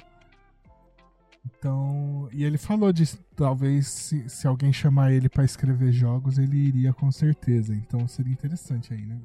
[1.45, 6.57] Então, e ele falou disso, talvez se, se alguém chamar ele pra escrever jogos, ele
[6.57, 7.73] iria com certeza.
[7.73, 9.17] Então seria interessante aí, né?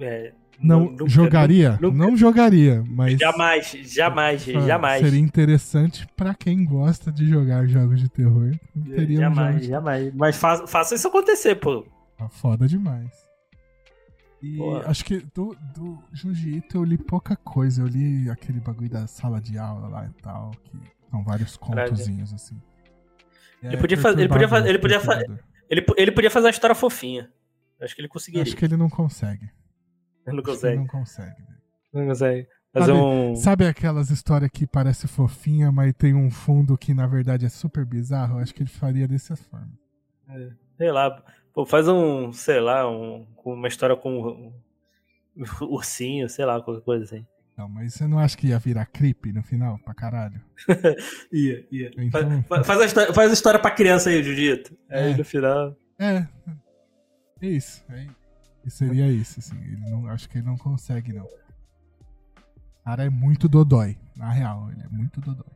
[0.00, 1.78] É, Não, nunca- jogaria?
[1.80, 5.00] nunca- não jogaria, mas Jamais, jamais, ah, jamais.
[5.04, 8.50] seria interessante pra quem gosta de jogar jogos de terror.
[8.94, 10.14] Teria um jamais, jogo jamais.
[10.14, 11.86] Mas faça, faça isso acontecer, pô.
[12.18, 13.10] Tá foda demais.
[14.42, 17.80] E acho que do, do Jiu-Jitsu eu li pouca coisa.
[17.82, 20.76] Eu li aquele bagulho da sala de aula lá e tal, que
[21.12, 21.90] são vários Caralho.
[21.90, 22.60] contozinhos assim.
[23.62, 25.44] Ele podia fazer- ele podia fazer- ele podia fa- perturbador.
[25.70, 27.30] Ele, ele podia fazer uma história fofinha.
[27.80, 28.42] Acho que ele conseguiria.
[28.42, 29.50] Acho que ele não consegue.
[30.26, 30.76] Ele não que ele consegue.
[30.78, 31.42] não consegue.
[31.42, 31.58] velho.
[31.92, 32.48] Não consegue.
[32.72, 33.36] Fazer Sabe- um.
[33.36, 37.84] Sabe aquelas histórias que parece fofinha, mas tem um fundo que na verdade é super
[37.84, 38.38] bizarro?
[38.38, 39.70] Acho que ele faria dessa forma.
[40.78, 41.22] Sei lá.
[41.52, 42.32] Pô, faz um.
[42.32, 44.52] Sei lá, um, uma história com um
[45.66, 47.26] ursinho, sei lá, qualquer coisa assim.
[47.62, 50.40] Não, mas você não acha que ia virar creep no final, pra caralho?
[51.32, 51.90] Ia, ia.
[51.96, 54.76] Então- Faz, faz a história, faz a história pra criança aí, Judito.
[54.90, 55.16] Aí É.
[55.16, 55.76] no final.
[55.98, 56.26] É.
[57.40, 57.84] É isso.
[57.88, 58.06] É,
[58.64, 59.56] e seria isso, assim.
[59.62, 61.24] Ele não, acho que ele não consegue, não.
[61.24, 63.96] O cara é muito dodói.
[64.16, 65.46] Na real, ele é muito dodói.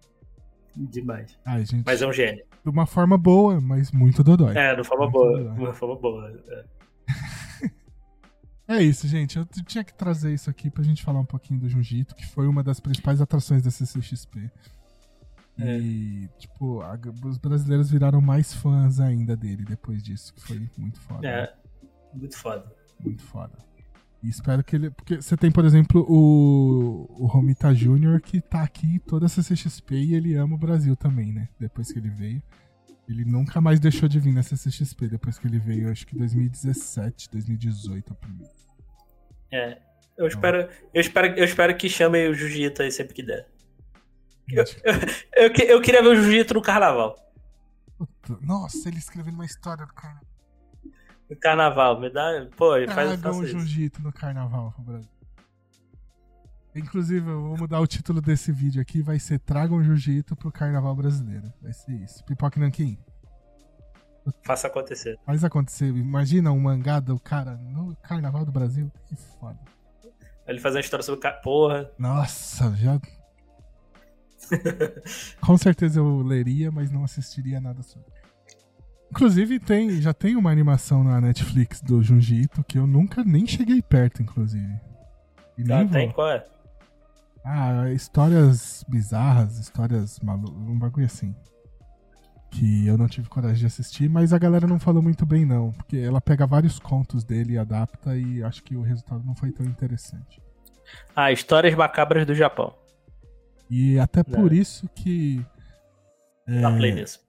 [0.77, 1.37] Demais.
[1.45, 2.45] Ai, gente, Mas é um gênio.
[2.65, 4.57] de uma forma boa, mas muito dodói.
[4.57, 5.55] É, de forma Muito boa.
[5.55, 6.31] De uma forma boa.
[6.51, 6.65] é.
[8.69, 9.37] É isso, gente.
[9.39, 12.47] Eu tinha que trazer isso aqui pra gente falar um pouquinho do Jiu-Jitsu, que foi
[12.49, 14.51] uma das principais atrações da CCXP.
[15.59, 21.01] E, tipo, a- os brasileiros viraram mais fãs ainda dele depois disso, que foi muito
[21.01, 21.27] foda.
[21.29, 21.55] É.
[22.13, 22.67] Muito foda.
[23.03, 23.57] Muito foda.
[24.23, 24.91] E espero que ele.
[24.91, 29.95] Porque você tem, por exemplo, o, o Romita Jr., que tá aqui toda a CCXP
[29.95, 31.49] e ele ama o Brasil também, né?
[31.61, 32.43] Depois que ele veio.
[33.09, 37.31] Ele nunca mais deixou de vir na CCXP depois que ele veio, acho que 2017,
[37.31, 38.53] 2018, a primeira.
[39.53, 39.79] É.
[40.19, 43.47] Eu espero, eu espero, eu espero que chamem o Jiu-Jitsu aí sempre que der.
[44.51, 44.65] Eu,
[45.37, 47.17] eu, que- eu queria ver o Jiu-Jitsu no carnaval.
[47.99, 50.21] Puta, Nossa, ele escrevendo uma história do cara.
[51.31, 52.47] No carnaval, me dá.
[52.57, 53.47] Pô, faz, Tragam faça o.
[53.47, 55.11] Jiu-Jitsu no carnaval pro Brasil.
[56.77, 60.95] Inclusive, eu vou mudar o título desse vídeo aqui, vai ser Tragam Jiu-Jitsu pro carnaval
[60.95, 61.51] brasileiro.
[61.63, 62.23] Vai ser isso.
[62.25, 62.99] Pipoque Nanquim.
[64.43, 65.19] Faça acontecer.
[65.25, 65.87] Faz acontecer.
[65.87, 68.91] Imagina um mangá do cara no Carnaval do Brasil.
[69.07, 69.59] Que foda.
[70.47, 71.31] Ele fazer uma história sobre.
[71.43, 71.91] Porra.
[71.99, 73.01] Nossa, já.
[75.41, 78.09] Com certeza eu leria, mas não assistiria nada sobre.
[79.11, 83.81] Inclusive, tem, já tem uma animação na Netflix do Jiu-Jitsu que eu nunca nem cheguei
[83.81, 84.75] perto, inclusive.
[85.57, 86.07] E Ah, tem?
[86.07, 86.15] vou.
[86.15, 86.45] Qual é?
[87.49, 91.33] Ah, histórias bizarras, histórias malucas, um bagulho assim.
[92.51, 95.71] Que eu não tive coragem de assistir, mas a galera não falou muito bem, não.
[95.73, 99.53] Porque ela pega vários contos dele e adapta, e acho que o resultado não foi
[99.53, 100.43] tão interessante.
[101.15, 102.75] Ah, Histórias Macabras do Japão.
[103.71, 104.41] E até Não.
[104.41, 105.45] por isso que.
[106.49, 107.21] é, Dá play nisso.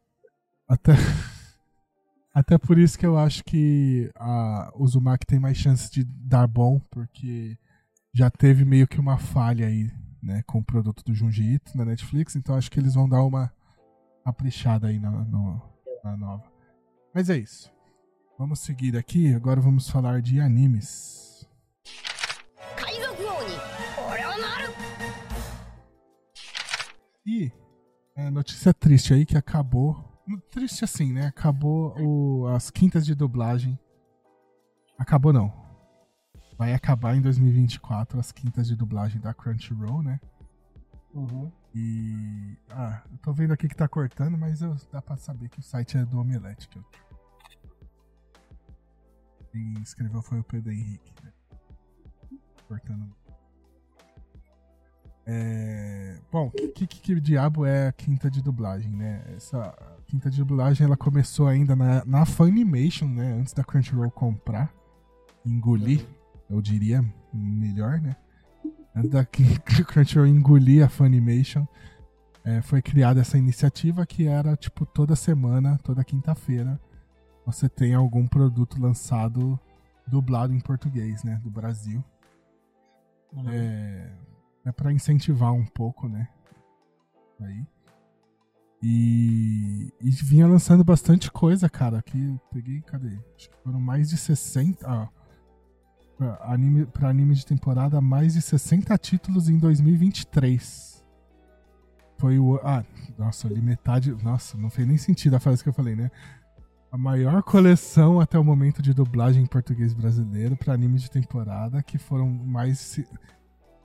[0.67, 0.93] até,
[2.33, 6.47] até por isso que eu acho que a, o Uzumaki tem mais chance de dar
[6.47, 7.57] bom, porque
[8.13, 9.91] já teve meio que uma falha aí,
[10.21, 13.23] né, com o produto do Junji Ito na Netflix, então acho que eles vão dar
[13.23, 13.51] uma
[14.23, 15.61] caprichada aí na, no,
[16.03, 16.43] na nova.
[17.13, 17.71] Mas é isso.
[18.37, 21.47] Vamos seguir aqui, agora vamos falar de animes.
[27.25, 27.51] E
[28.15, 30.01] é, notícia triste aí que acabou.
[30.49, 31.27] Triste assim, né?
[31.27, 33.77] Acabou o, as quintas de dublagem.
[34.97, 35.66] Acabou não.
[36.57, 40.19] Vai acabar em 2024 as quintas de dublagem da Crunchyroll, né?
[41.73, 42.57] E.
[42.69, 45.63] Ah, eu tô vendo aqui que tá cortando, mas eu- dá pra saber que o
[45.63, 46.67] site é do Omelete.
[46.67, 46.85] Que eu...
[49.51, 51.13] Quem escreveu foi o Pedro Henrique.
[51.23, 51.31] Né?
[52.67, 53.15] Cortando.
[55.25, 56.19] É...
[56.31, 59.23] Bom, que, que, que diabo é a quinta de dublagem, né?
[59.35, 59.75] Essa
[60.07, 63.33] quinta de dublagem ela começou ainda na, na Funimation, né?
[63.33, 64.73] Antes da Crunchyroll comprar,
[65.45, 66.07] engolir,
[66.49, 67.03] eu diria
[67.33, 68.15] melhor, né?
[68.97, 69.25] antes da
[69.85, 71.65] Crunchyroll engolir a Funimation,
[72.43, 76.79] é, foi criada essa iniciativa que era, tipo, toda semana, toda quinta-feira,
[77.45, 79.59] você tem algum produto lançado
[80.07, 82.03] dublado em português, né, do Brasil.
[83.49, 84.11] É,
[84.65, 86.27] é para incentivar um pouco, né,
[87.41, 87.65] aí.
[88.81, 91.97] E, e vinha lançando bastante coisa, cara.
[91.97, 93.17] Aqui eu peguei, cadê?
[93.35, 94.87] Acho que foram mais de 60.
[94.87, 95.09] Ah,
[96.17, 101.03] pra, anime, pra anime de temporada, mais de 60 títulos em 2023.
[102.17, 102.59] Foi o.
[102.63, 102.83] Ah,
[103.17, 104.11] nossa, ali metade.
[104.23, 106.09] Nossa, não fez nem sentido a frase que eu falei, né?
[106.91, 111.83] A maior coleção até o momento de dublagem em português brasileiro para anime de temporada,
[111.83, 112.99] que foram mais,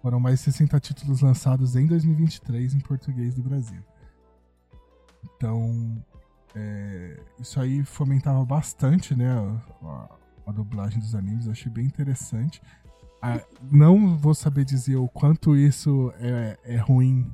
[0.00, 3.82] foram mais de 60 títulos lançados em 2023 em português do Brasil.
[5.36, 6.02] Então,
[6.54, 9.30] é, isso aí fomentava bastante, né,
[9.82, 10.08] a-
[10.46, 11.46] a dublagem dos animes.
[11.46, 12.60] Eu achei bem interessante.
[13.20, 13.40] Ah,
[13.70, 17.32] não vou saber dizer o quanto isso é, é ruim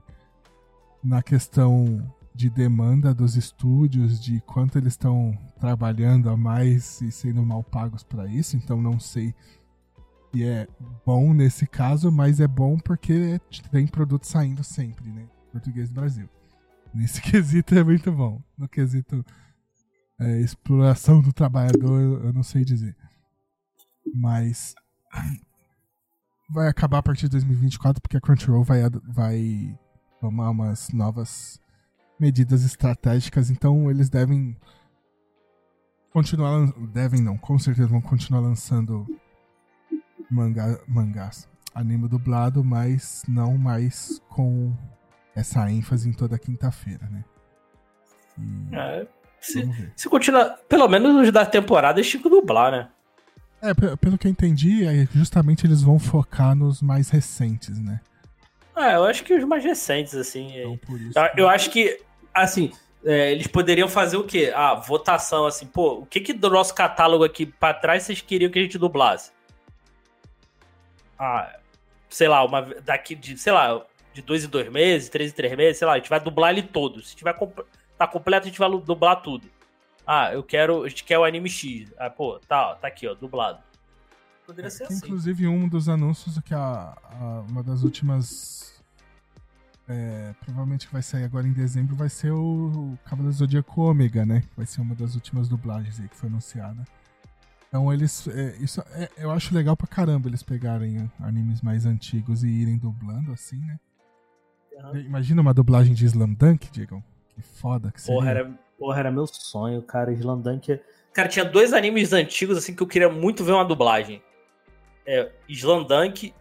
[1.02, 7.44] na questão de demanda dos estúdios, de quanto eles estão trabalhando a mais e sendo
[7.44, 8.56] mal pagos para isso.
[8.56, 9.34] Então, não sei
[10.32, 10.68] se é
[11.04, 13.40] bom nesse caso, mas é bom porque
[13.72, 15.26] tem produto saindo sempre, né?
[15.50, 16.28] Português do Brasil.
[16.94, 18.40] Nesse quesito é muito bom.
[18.56, 19.24] No quesito
[20.20, 22.96] é, exploração do trabalhador, eu, não sei dizer.
[24.14, 24.74] Mas
[26.50, 29.78] vai acabar a partir de 2024 porque a Crunchyroll vai, vai
[30.20, 31.60] tomar umas novas
[32.18, 34.56] medidas estratégicas, então eles devem
[36.10, 39.06] continuar devem não, com certeza vão continuar lançando
[40.30, 44.74] mangá, mangás, anime dublado, mas não mais com
[45.34, 47.24] essa ênfase em toda quinta-feira, né?
[48.38, 49.08] E É,
[49.40, 52.88] se, se continuar, pelo menos os da temporada, eles tinham que dublar, né?
[53.60, 58.00] É, pe- pelo que eu entendi, é justamente eles vão focar nos mais recentes, né?
[58.74, 60.52] Ah, eu acho que os mais recentes, assim.
[60.56, 61.18] é- Então isso.
[61.18, 62.00] Eu, eu acho que,
[62.32, 62.70] assim,
[63.04, 64.52] é, eles poderiam fazer o quê?
[64.54, 68.50] Ah, votação, assim, pô, o que que do nosso catálogo aqui pra trás vocês queriam
[68.50, 69.32] que a gente dublasse?
[71.18, 71.58] Ah,
[72.08, 73.84] sei lá, uma daqui de, sei lá,
[74.14, 76.50] de dois em dois meses, três em três meses, sei lá, a gente vai dublar
[76.52, 77.02] ele todo.
[77.02, 77.34] Se tiver
[77.98, 79.46] tá completo, a gente vai dublar tudo.
[80.06, 81.92] Ah, eu quero, a gente quer o anime X.
[81.98, 83.58] Ah, pô, tá, ó, tá aqui, ó, dublado.
[84.46, 85.06] Poderia ser Que, assim.
[85.06, 88.82] Inclusive, um dos anúncios que a, a- uma das últimas.
[89.86, 94.24] é, provavelmente que vai sair agora em dezembro vai ser o Cavaleiro do Zodíaco Ômega,
[94.24, 94.42] né?
[94.56, 96.82] Vai ser uma das últimas dublagens aí que foi anunciada.
[97.68, 98.26] Então eles.
[98.28, 102.78] é, isso é- eu acho legal pra caramba eles pegarem animes mais antigos e irem
[102.78, 103.78] dublando assim, né?
[104.78, 104.98] Aham.
[105.00, 107.02] Imagina uma dublagem de Slam Dunk, Diego.
[107.38, 108.18] Que foda que seria.
[108.18, 110.12] Porra, era, porra, era meu sonho, cara.
[110.12, 110.80] Slandunk.
[111.12, 114.22] Cara, tinha dois animes antigos assim que eu queria muito ver uma dublagem.
[115.06, 116.34] É, Slandunk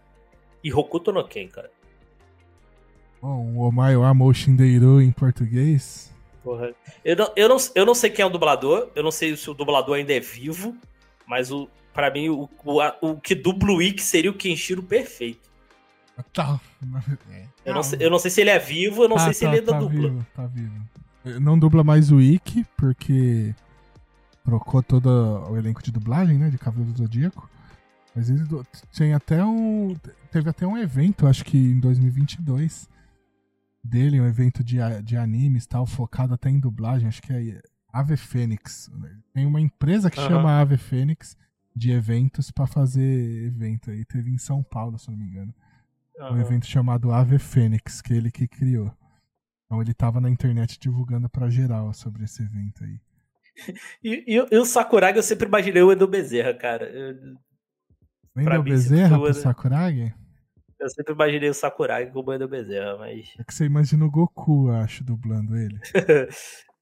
[0.64, 1.70] e Hokuto no Ken, cara.
[3.22, 6.12] Bom, o Omae wa Moshindeiru em português.
[6.44, 6.74] Porra.
[7.04, 9.50] Eu não, eu, não, eu não sei quem é o dublador, eu não sei se
[9.50, 10.76] o dublador ainda é vivo,
[11.26, 15.50] mas o para mim o, o, o que dubla o Ikki seria o Kenshiro perfeito.
[16.32, 16.60] Tá.
[17.68, 19.42] Eu não, sei, eu não sei se ele é vivo, eu não Tá, sei se
[19.42, 20.10] tá, ele ainda tá dubla.
[20.10, 20.90] Vivo, tá vivo.
[21.26, 23.54] Eh, Não dubla mais o Ikki, porque
[24.46, 25.08] trocou todo
[25.50, 26.50] o elenco de dublagem, né?
[26.50, 27.50] De Cavaleiro do Zodíaco.
[28.16, 28.44] Mas ele
[28.98, 29.96] tem até um.
[30.32, 32.88] Teve até um evento, acho que em 2022,
[33.84, 37.62] dele, um evento de, de animes e tal, focado até em dublagem, acho que é
[37.92, 38.90] Ave Fênix.
[39.34, 40.30] Tem uma empresa que Aham.
[40.30, 41.36] chama Ave Fênix
[41.76, 44.06] de eventos pra fazer evento aí.
[44.06, 45.54] Teve em São Paulo, se não me engano
[46.20, 46.42] um Aham.
[46.42, 48.92] evento chamado Ave Fênix, que ele que criou.
[49.66, 53.00] Então ele tava na internet divulgando pra geral sobre esse evento aí.
[54.04, 56.86] E, e- e o Sakuragi eu sempre imaginei o Edu Bezerra, cara.
[56.90, 57.16] Eu,
[58.36, 59.34] se Bezerra pro né?
[59.34, 60.14] Sakuragi?
[60.80, 63.34] eu sempre imaginei o Sakuragi como o Edu Bezerra, mas.
[63.38, 65.80] É que você imagina o Goku, acho, dublando ele.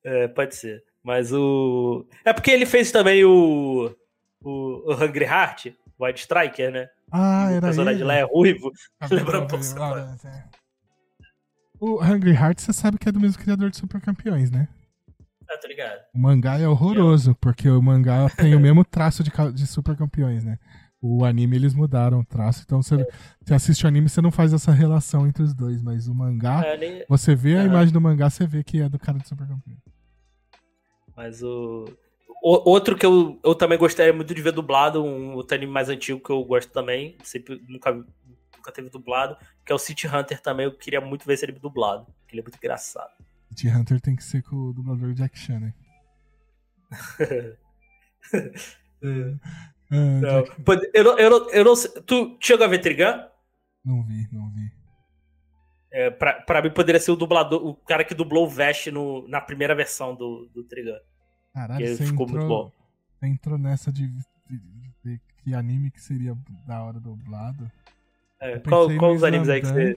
[0.07, 0.84] É, pode ser.
[1.03, 2.07] Mas o.
[2.24, 3.91] É porque ele fez também o.
[4.44, 6.88] O, o Hungry Heart, White Striker, né?
[7.12, 8.04] Ah, o era personagem ele.
[8.08, 8.72] lá é ruivo.
[9.00, 10.18] Ah, lembra um pouco Sakuragi.
[10.24, 10.46] não, é.
[11.80, 14.68] O Hungry Heart, você sabe que é do mesmo criador de Super Campeões, né?
[15.50, 16.00] Ah, tá ligado?
[16.14, 20.44] O mangá é horroroso, porque o mangá tem o mesmo traço de, de Super Campeões,
[20.44, 20.58] né?
[21.02, 23.06] O anime eles mudaram o traço, então você,
[23.44, 26.66] você assiste o anime você não faz essa relação entre os dois, mas o mangá,
[26.66, 27.66] É, nem- você vê a Aham.
[27.68, 29.80] imagem do mangá, você vê que é do cara de Super Campeões.
[31.16, 31.86] Mas o.
[32.52, 35.90] o- outro que eu, eu também gostaria muito de ver dublado, um outro anime mais
[35.90, 40.42] antigo que eu gosto também, sempre nunca, nunca teve dublado, que é o City Hunter
[40.42, 40.66] também.
[40.66, 43.12] Eu queria muito ver esse anime dublado, porque ele é muito engraçado.
[43.50, 45.74] City Hunter tem que ser com o dublador Jack Chan, né?
[49.92, 51.92] Ah, Jack- eu, não, eu, não, eu não sei.
[52.02, 53.24] Tu chegou a ver Trigun?
[53.84, 54.72] Não vi, não vi.
[55.92, 59.28] É, pra, pra mim poderia ser o dublador, o cara que dublou o Vest no,
[59.28, 60.98] na primeira versão do, do Trigun.
[61.56, 62.72] Caralho, Que você ficou entrou, muito bom.
[63.19, 66.38] você entrou nessa de, de- de ver que anime que seria
[66.68, 67.72] da hora dublado.
[68.40, 69.95] É, qual qual os animes aí que você.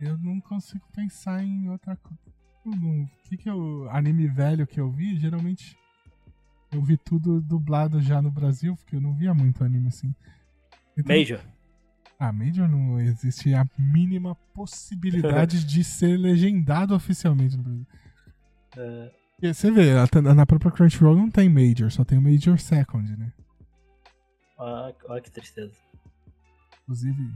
[0.00, 2.18] Eu não consigo pensar em outra coisa.
[2.66, 3.88] O que que eu.
[3.90, 5.76] Anime velho que eu vi, geralmente.
[6.72, 10.14] Eu vi tudo dublado já no Brasil, porque eu não via muito anime assim.
[10.96, 11.40] Então- Major.
[12.18, 17.86] Ah, Major não existe a mínima possibilidade de ser legendado oficialmente no Brasil.
[18.76, 19.12] É,
[19.42, 19.92] E você vê,
[20.34, 23.32] na própria Crunchyroll não tem Major, só tem o Major Second, né?
[24.58, 25.74] ah, olha que tristeza.
[26.82, 27.32] Inclusive,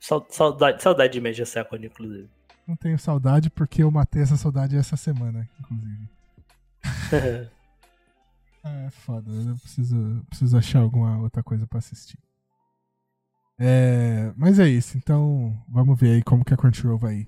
[0.00, 2.28] Sau- Saudade, saudade de Major Second, inclusive.
[2.66, 6.08] não tenho saudade porque eu matei essa saudade essa semana, inclusive.
[8.64, 12.18] Ah, é foda, eu preciso, preciso achar alguma outra coisa pra assistir.
[13.58, 17.26] É, mas é isso, então vamos ver aí como que a Crunchyroll vai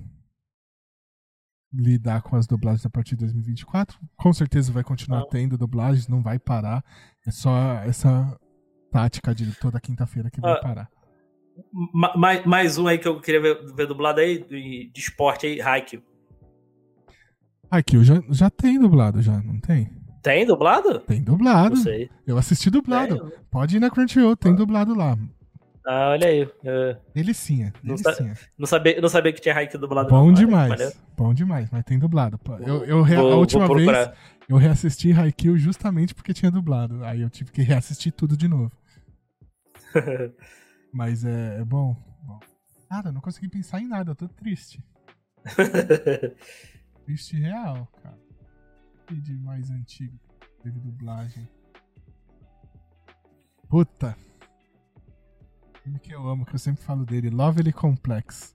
[1.73, 3.99] lidar com as dublagens a partir de 2024.
[4.17, 6.85] Com certeza vai continuar tendo dublagens, não vai parar.
[7.27, 8.37] É só essa
[8.91, 10.61] tática de toda quinta-feira que vai Ah.
[10.61, 10.91] parar.
[11.95, 15.47] Ma- mais, mais um aí que eu queria ver, ver dublado aí, de, de esporte
[15.47, 16.03] aí, Haikyuu.
[17.71, 19.91] Haikyuu já, já tem dublado, já, não tem?
[20.23, 20.99] Tem dublado?
[21.01, 21.77] Tem dublado.
[22.27, 23.19] Eu assisti dublado.
[23.31, 23.39] Tem?
[23.51, 25.17] Pode ir na Crunchyroll, tem dublado lá.
[25.87, 26.49] Ah, olha aí.
[26.65, 28.35] É, Delicinha, delicinha.
[28.59, 30.09] não, sabia, não sabia que tinha Haikyuu dublado.
[30.11, 30.27] Bom não.
[30.27, 30.69] Olha, demais.
[30.69, 30.93] maneiro.
[31.17, 32.39] Bom demais, mas tem dublado.
[32.67, 34.11] Eu, eu rea- Vou- a última vez
[34.49, 37.03] eu reassisti Haikyuu justamente porque tinha dublado.
[37.05, 38.73] Aí eu tive que reassistir tudo de novo.
[40.93, 42.41] Mas é, é bom, bom.
[42.89, 44.85] Cara, eu não consegui pensar em nada, eu tô triste.
[47.07, 48.19] Triste real, cara.
[49.11, 50.19] E de mais antigo
[50.63, 51.49] teve dublagem.
[53.69, 54.17] Puta.
[55.91, 57.31] Filme que eu amo, que eu sempre falo dele.
[57.31, 58.55] Lovely Complex.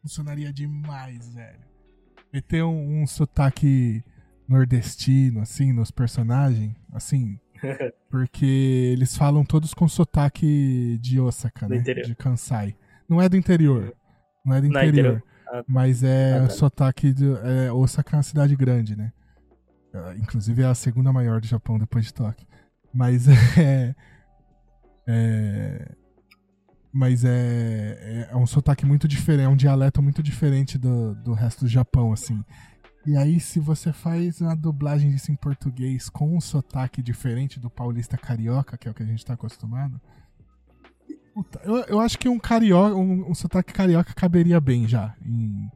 [0.00, 1.58] Funcionaria demais, velho.
[2.32, 4.00] Meter um, um sotaque
[4.48, 6.72] nordestino, assim, nos personagens.
[6.92, 7.40] Assim.
[8.08, 8.46] porque
[8.92, 11.80] eles falam todos com sotaque de Osaka, Do né?
[11.80, 12.06] interior.
[12.06, 12.76] De Kansai.
[13.08, 13.92] Não é do interior.
[14.44, 14.92] Não é do é interior.
[14.92, 15.22] interior.
[15.48, 16.50] Ah, Mas é Ah, tá.
[16.50, 17.24] sotaque de.
[17.42, 19.12] É, Osaka é uma cidade grande, né?
[19.92, 22.46] Ah, Inclusive é a segunda maior do Japão depois de Tóquio.
[22.94, 23.26] Mas
[23.58, 23.96] é.
[25.06, 25.94] É
[26.96, 31.66] mas é, é um sotaque muito diferente, é um dialeto muito diferente do, do resto
[31.66, 32.42] do Japão, assim.
[33.06, 37.68] E aí, se você faz uma dublagem disso em português com um sotaque diferente do
[37.68, 40.00] paulista carioca, que é o que a gente tá acostumado,
[41.34, 45.70] puta, eu, eu acho que um carioca, um, um sotaque carioca caberia bem já em,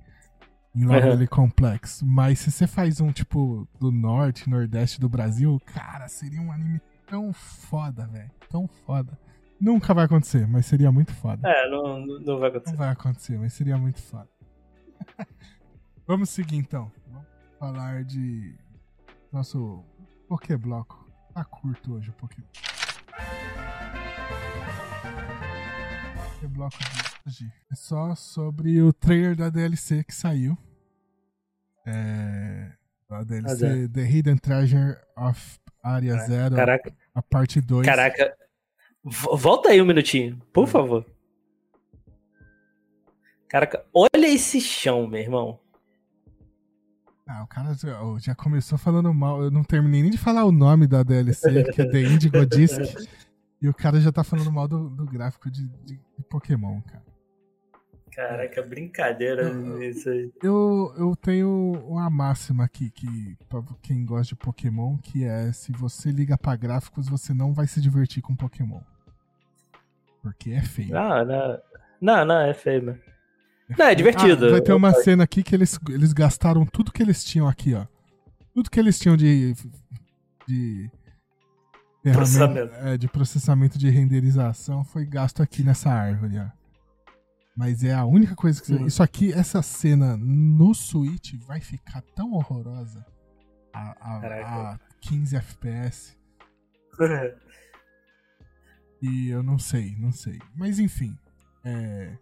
[0.74, 2.02] em Lovely Complex.
[2.02, 6.80] Mas se você faz um tipo do norte, nordeste do Brasil, cara, seria um anime
[7.10, 8.30] tão foda, velho.
[8.48, 9.18] Tão foda.
[9.60, 11.46] Nunca vai acontecer, mas seria muito foda.
[11.46, 12.76] É, não, não não vai Não acontecer.
[12.76, 14.28] vai acontecer, mas seria muito foda.
[16.06, 16.90] Vamos seguir então.
[17.08, 17.26] Vamos
[17.58, 18.54] falar de
[19.32, 19.84] nosso
[20.28, 21.10] Pokébloco.
[21.34, 22.42] Tá curto hoje o Poké.
[26.16, 26.86] Pokébloco de
[27.26, 30.56] hoje é só sobre o trailer da DLC que saiu.
[31.86, 32.72] É.
[33.10, 37.86] A DLC Ah, The Hidden Treasure of Area Zero, Caraca, a parte 2.
[37.86, 38.36] caraca.
[39.02, 41.06] Vo- Volta aí um minutinho, por favor.
[43.48, 45.58] Caraca, olha esse chão, meu irmão.
[47.26, 49.42] Ah, o cara já, já começou falando mal.
[49.42, 52.78] Eu não terminei nem de falar o nome da DLC, que é The Indigo Disc.
[53.62, 57.04] E o cara já tá falando mal do, do gráfico de, de- de Pokémon, cara.
[58.14, 60.30] Caraca, brincadeira Eu- isso aí.
[60.42, 65.72] Eu, eu tenho uma máxima aqui, que pra quem gosta de Pokémon, que é se
[65.72, 68.80] você liga pra gráficos, você não vai se divertir com Pokémon.
[70.22, 70.90] Porque é feio.
[70.92, 71.58] Não, não.
[72.00, 72.98] Não, não, é feio, mano.
[73.78, 74.46] Não, é divertido.
[74.48, 77.74] Ah, vai ter uma cena aqui que eles, eles gastaram tudo que eles tinham aqui,
[77.74, 77.86] ó.
[78.52, 79.54] Tudo que eles tinham de.
[80.48, 80.90] de
[82.02, 82.74] Processamento.
[82.76, 86.59] é, de processamento de renderização foi gasto aqui nessa árvore, ó.
[87.60, 88.72] Mas é a única coisa que.
[88.72, 88.86] Hum.
[88.86, 93.04] Isso aqui, essa cena no Switch vai ficar tão horrorosa
[93.70, 96.16] a, a, a 15 FPS.
[99.02, 100.38] E eu não sei, não sei.
[100.54, 101.16] Mas enfim.
[101.64, 102.18] É...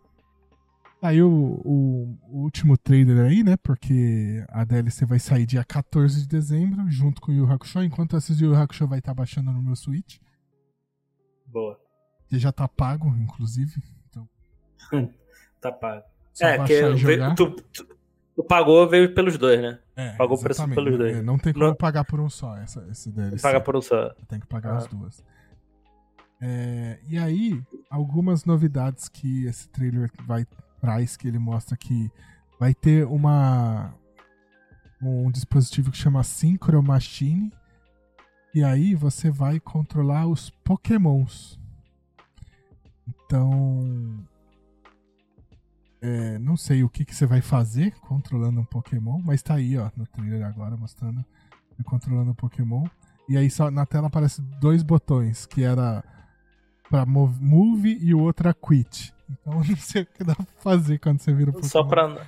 [1.00, 3.56] Saiu o, o último trailer aí, né?
[3.56, 7.82] Porque a DLC vai sair dia 14 de dezembro, junto com o Yu Hakusho.
[7.82, 10.18] Enquanto eu assisto o Yu Hakusho vai estar baixando no meu Switch.
[11.46, 11.76] Boa.
[12.28, 13.82] Que já tá pago, inclusive.
[14.08, 14.28] Então,
[15.60, 16.02] Tá pago.
[16.32, 16.80] só É, que
[17.36, 17.86] tu, tu,
[18.36, 19.78] tu pagou, veio pelos dois, né?
[19.96, 21.16] É, pagou o preço pelos dois.
[21.16, 23.42] É, não tem como Não- pagar por um só, essa, esse DLC.
[23.42, 24.10] Paga por um só.
[24.28, 24.76] Tem que pagar Ah.
[24.78, 25.24] as duas.
[26.40, 27.60] É, e aí,
[27.90, 30.46] algumas novidades que esse trailer vai
[30.80, 32.08] traz, que ele mostra que
[32.60, 33.92] vai ter uma
[35.02, 37.52] um dispositivo que chama Synchro Machine,
[38.54, 41.58] e aí você vai controlar os Pokémons.
[43.06, 44.24] Então,
[46.00, 49.76] é, não sei o que, que você vai fazer controlando um Pokémon, mas tá aí,
[49.76, 51.24] ó, no trailer agora mostrando
[51.84, 52.86] controlando um Pokémon.
[53.28, 56.02] E aí só na tela aparece dois botões, que era
[56.88, 59.14] pra move e o outro é quit.
[59.28, 61.68] Então não sei o que dá pra fazer quando você vira o Pokémon.
[61.68, 62.26] Só pra,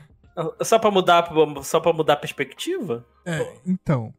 [0.62, 1.30] só pra mudar
[1.62, 3.06] só pra mudar a perspectiva?
[3.24, 4.12] É, então.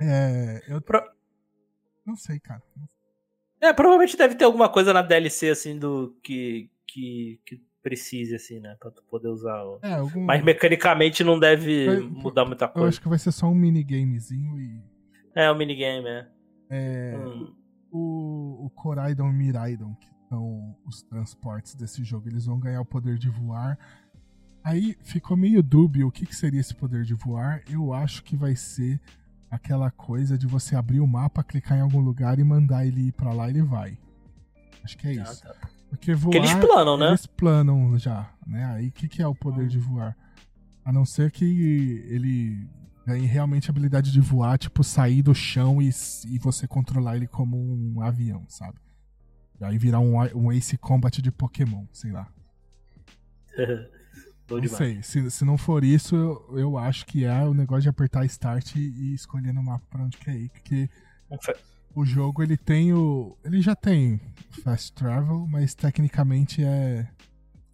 [0.00, 0.62] É.
[0.68, 1.02] Eu Pro...
[2.04, 2.62] não sei, cara.
[3.60, 8.58] É, provavelmente deve ter alguma coisa na DLC assim do que, que, que precise, assim,
[8.58, 8.74] né?
[8.80, 9.62] Pra tu poder usar.
[9.62, 9.78] O...
[9.82, 10.24] É, algum...
[10.24, 12.84] Mas mecanicamente não deve Vai- mudar muita coisa.
[12.86, 14.82] Eu acho que vai ser só um minigamezinho e.
[15.36, 16.28] É, o minigame, é.
[16.70, 17.54] É, Hum.
[17.92, 22.84] o, o Coraidon e Miraidon, que são os transportes desse jogo, eles vão ganhar o
[22.86, 23.78] poder de voar.
[24.64, 27.62] Aí ficou meio dúbio o que, que seria esse poder de voar.
[27.70, 28.98] Eu acho que vai ser
[29.50, 33.12] aquela coisa de você abrir o mapa, clicar em algum lugar e mandar ele ir
[33.12, 33.98] pra lá ele vai.
[34.82, 35.42] Acho que é Ah, isso.
[35.42, 35.54] tá.
[35.94, 36.32] Porque voar.
[36.32, 37.08] Porque eles planam, né?
[37.08, 38.64] Eles planam já, né?
[38.66, 40.16] Aí o que, que é o poder de voar?
[40.84, 41.44] A não ser que
[42.08, 42.66] ele
[43.06, 45.90] ganhe realmente a habilidade de voar, tipo, sair do chão e,
[46.28, 48.78] e você controlar ele como um avião, sabe?
[49.60, 52.28] E aí virar um, um Ace Combat de Pokémon, sei lá.
[54.46, 54.76] Bom Não demais.
[54.76, 55.02] sei.
[55.02, 58.74] Se, se não for isso, eu, eu acho que é o negócio de apertar Start
[58.76, 60.50] e, e escolher no mapa pra onde quer ir.
[60.50, 60.88] Porque
[61.40, 61.56] fe-
[61.94, 63.36] o jogo ele tem o.
[63.44, 64.20] Ele já tem
[64.62, 67.08] Fast Travel, mas tecnicamente é.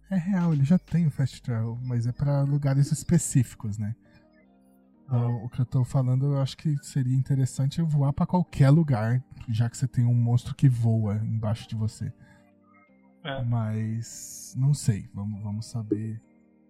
[0.09, 3.95] É real, ele já tem o Fast Travel, mas é pra lugares específicos, né?
[5.05, 9.23] Então, o que eu tô falando, eu acho que seria interessante voar pra qualquer lugar,
[9.49, 12.13] já que você tem um monstro que voa embaixo de você.
[13.23, 13.43] É.
[13.43, 16.21] Mas não sei, vamos, vamos saber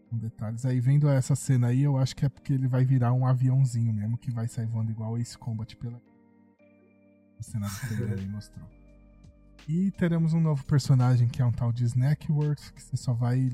[0.09, 0.65] com detalhes.
[0.65, 3.93] Aí vendo essa cena aí, eu acho que é porque ele vai virar um aviãozinho
[3.93, 6.01] mesmo, que vai sair voando igual Ace Combat pela.
[7.41, 8.69] A cena do trailer aí mostrou.
[9.67, 13.49] E teremos um novo personagem que é um tal de Snackworth, que você só vai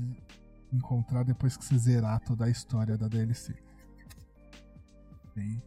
[0.70, 3.54] encontrar depois que você zerar toda a história da DLC.
[5.34, 5.62] Tem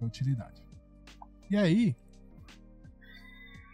[0.00, 0.62] utilidade.
[1.50, 1.94] E aí,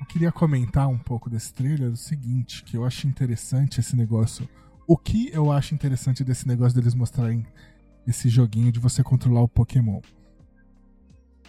[0.01, 4.49] eu queria comentar um pouco desse trailer o seguinte, que eu acho interessante esse negócio.
[4.85, 7.47] O que eu acho interessante desse negócio deles mostrarem
[8.05, 10.01] esse joguinho de você controlar o Pokémon.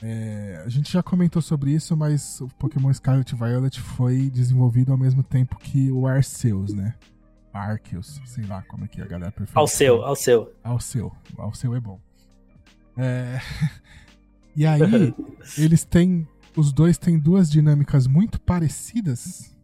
[0.01, 4.97] É, a gente já comentou sobre isso, mas o Pokémon Scarlet Violet foi desenvolvido ao
[4.97, 6.93] mesmo tempo que o Arceus, né?
[7.51, 9.57] Arceus, sei lá como é que a galera prefere.
[9.57, 10.53] Ao seu, ao seu.
[10.63, 11.11] Alceu.
[11.37, 11.99] Alceu é bom.
[12.95, 13.39] É...
[14.57, 14.81] E aí,
[15.55, 16.27] eles têm.
[16.55, 19.55] Os dois têm duas dinâmicas muito parecidas.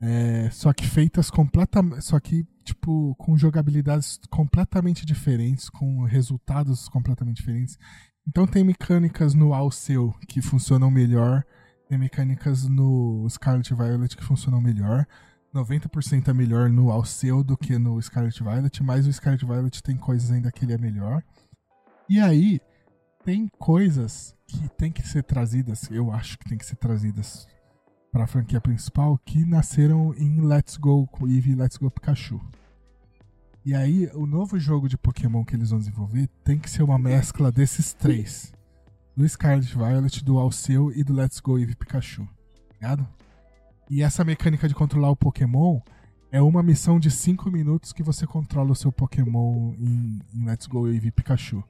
[0.00, 2.02] É, só que feitas completamente.
[2.02, 7.78] Só que, tipo, com jogabilidades completamente diferentes, com resultados completamente diferentes.
[8.26, 11.44] Então tem mecânicas no Alceu que funcionam melhor.
[11.88, 15.06] Tem mecânicas no Scarlet Violet que funcionam melhor.
[15.54, 19.96] 90% é melhor no Alceu do que no Scarlet Violet, mas o Scarlet Violet tem
[19.96, 21.22] coisas ainda que ele é melhor.
[22.08, 22.60] E aí,
[23.24, 27.46] tem coisas que tem que ser trazidas, eu acho que tem que ser trazidas
[28.12, 32.40] para a franquia principal, que nasceram em Let's Go Eevee e Let's Go Pikachu.
[33.64, 36.98] E aí, o novo jogo de Pokémon que eles vão desenvolver tem que ser uma
[36.98, 38.52] mescla desses três.
[39.16, 42.28] Do Scarlet Violet, do Alceu e do Let's Go Eevee Pikachu.
[42.74, 43.08] Ligado?
[43.88, 45.80] E essa mecânica de controlar o Pokémon
[46.30, 50.66] é uma missão de 5 minutos que você controla o seu Pokémon em, em Let's
[50.66, 51.64] Go Eevee Pikachu.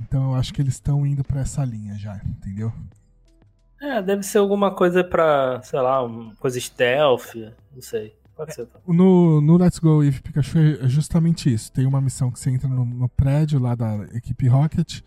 [0.00, 2.72] Então eu acho que eles estão indo pra essa linha já, entendeu?
[3.80, 7.34] É, deve ser alguma coisa pra, sei lá, uma coisa stealth,
[7.74, 8.14] não sei.
[8.36, 8.66] Pode ser.
[8.66, 8.80] tá?
[8.86, 11.72] No, no Let's Go Eevee Pikachu é justamente isso.
[11.72, 15.00] Tem uma missão que você entra no, no prédio lá da equipe Rocket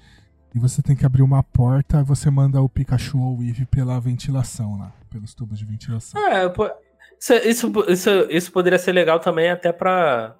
[0.53, 3.65] e você tem que abrir uma porta e você manda o Pikachu ou o Eevee
[3.65, 6.19] pela ventilação lá, pelos tubos de ventilação.
[6.27, 6.45] É,
[7.19, 10.35] isso, isso, isso, isso poderia ser legal também até pra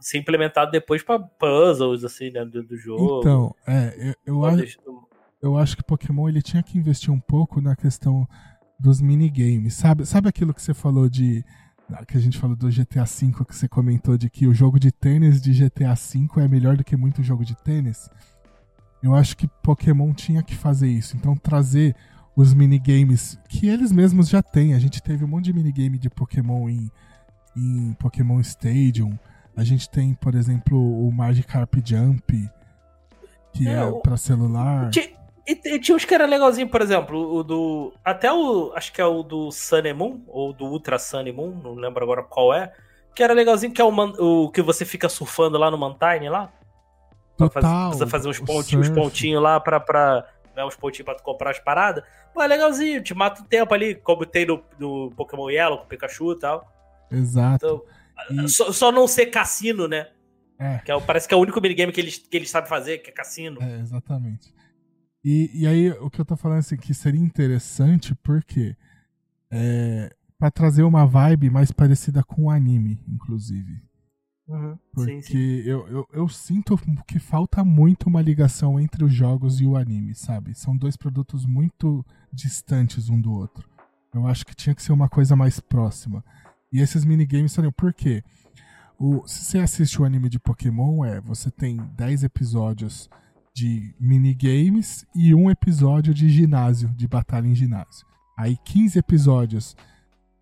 [0.00, 3.20] ser implementado depois pra puzzles, assim, né, do, do jogo.
[3.20, 4.78] Então, é, eu, eu, acho,
[5.40, 8.26] eu acho que Pokémon ele tinha que investir um pouco na questão
[8.82, 9.74] dos minigames.
[9.74, 11.44] Sabe, sabe aquilo que você falou de.
[12.08, 14.90] Que a gente falou do GTA V, que você comentou de que o jogo de
[14.90, 18.08] tênis de GTA V é melhor do que muito jogo de tênis?
[19.02, 21.16] Eu acho que Pokémon tinha que fazer isso.
[21.16, 21.94] Então trazer
[22.34, 24.74] os minigames que eles mesmos já têm.
[24.74, 26.90] A gente teve um monte de minigame de Pokémon em,
[27.54, 29.18] em Pokémon Stadium.
[29.54, 32.48] A gente tem, por exemplo, o Magikarp Jump,
[33.52, 34.90] que é, É, pra celular.
[35.64, 37.92] E tinha uns que era legalzinho, por exemplo, o do.
[38.04, 38.72] Até o.
[38.74, 42.22] Acho que é o do Sun Moon, ou do Ultra Sun Moon, não lembro agora
[42.22, 42.72] qual é.
[43.14, 46.28] Que era legalzinho, que é o, man- o que você fica surfando lá no Mantine
[46.28, 46.52] lá.
[47.36, 49.78] Pra fazer, Total, precisa fazer uns pontinhos, uns pontinhos lá pra.
[49.78, 50.26] pra
[50.56, 52.02] né, uns pontinhos pra tu comprar as paradas.
[52.34, 55.84] Pô, é legalzinho, te mata o tempo ali, como tem no, no Pokémon Yellow com
[55.84, 56.66] o Pikachu e tal.
[57.10, 57.84] Exato.
[58.30, 60.08] Então, E- só, só não ser cassino, né?
[60.58, 60.78] É.
[60.78, 63.10] Que é, parece que é o único minigame que eles, que eles sabem fazer, que
[63.10, 63.62] é cassino.
[63.62, 64.52] É, exatamente.
[65.24, 68.76] E, e aí, o que eu tô falando assim, que seria interessante porque
[69.50, 73.80] é, para trazer uma vibe mais parecida com o anime, inclusive.
[74.92, 75.38] Porque Sim, sim.
[75.64, 76.76] Eu, eu, eu sinto
[77.06, 80.54] que falta muito uma ligação entre os jogos e o anime, sabe?
[80.54, 83.68] São dois produtos muito distantes um do outro.
[84.12, 86.24] Eu acho que tinha que ser uma coisa mais próxima.
[86.72, 88.22] E esses minigames seriam por quê?
[88.98, 93.08] O, se você assiste o anime de Pokémon, é você tem 10 episódios
[93.54, 98.06] de minigames e um episódio de ginásio, de batalha em ginásio.
[98.36, 99.76] Aí 15 episódios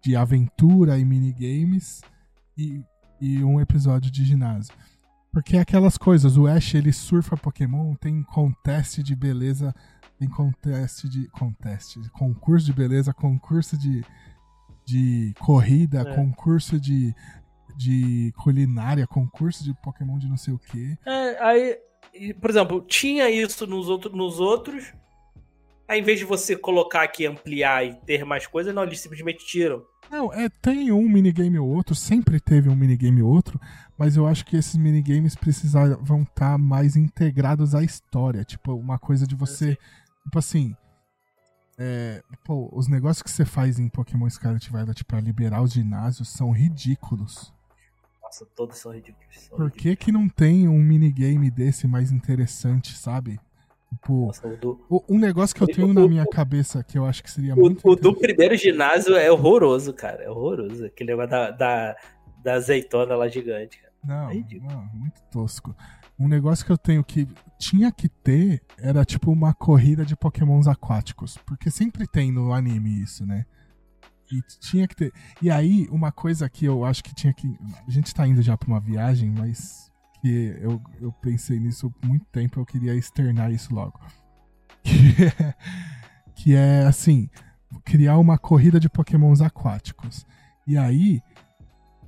[0.03, 2.03] de aventura e minigames
[2.57, 2.83] e,
[3.21, 4.75] e um episódio de ginásio.
[5.33, 9.75] Porque é aquelas coisas, o Ash ele surfa Pokémon, tem conteste de beleza,
[10.19, 11.29] tem conteste de.
[11.29, 14.05] Conteste, concurso de beleza, concurso de,
[14.85, 16.15] de corrida, É.
[16.17, 17.15] concurso de,
[17.77, 20.99] de culinária, concurso de Pokémon de não sei o que.
[21.07, 21.79] É, aí,
[22.41, 24.93] por exemplo, tinha isso nos, outro, nos outros.
[25.89, 29.45] Aí, em vez de você colocar aqui, ampliar e ter mais coisa, não, eles simplesmente
[29.45, 29.85] tiram.
[30.11, 33.61] Não, é, tem um minigame ou outro, sempre teve um minigame ou outro,
[33.99, 38.45] mas eu acho que esses minigames precisavam estar mais integrados à história.
[38.45, 39.77] Tipo, uma coisa de você.
[40.25, 40.75] Tipo assim.
[41.79, 45.73] é, pô, os negócios que você faz em Pokémon Scarlet e Violet pra liberar os
[45.73, 47.53] ginásios são ridículos.
[48.31, 49.27] Nossa, todos são ridículos.
[49.49, 53.41] São Por que, que não tem um minigame desse mais interessante, sabe?
[53.93, 57.05] Tipo, Nossa, o do, o- um negócio que eu tenho na minha cabeça que eu
[57.05, 60.23] acho que seria o, muito o do primeiro ginásio é horroroso, cara.
[60.23, 60.87] É horroroso.
[60.87, 61.97] Aquele negócio da, da,
[62.41, 63.81] da azeitona lá gigante.
[63.81, 63.93] Cara.
[64.05, 65.75] Não, É não, muito tosco.
[66.17, 67.27] Um negócio que eu tenho que
[67.59, 71.37] tinha que ter era tipo uma corrida de pokémons aquáticos.
[71.39, 73.45] Porque sempre tem no anime isso, né?
[74.33, 75.13] E tinha que ter.
[75.43, 77.49] E aí, uma coisa que eu acho que tinha que.
[77.87, 79.91] A gente tá indo já pra uma viagem, mas
[80.21, 83.99] que eu, eu pensei nisso há muito tempo, eu queria externar isso logo.
[84.83, 85.55] Que é,
[86.35, 87.29] que é assim:
[87.85, 90.25] criar uma corrida de pokémons aquáticos.
[90.67, 91.21] E aí,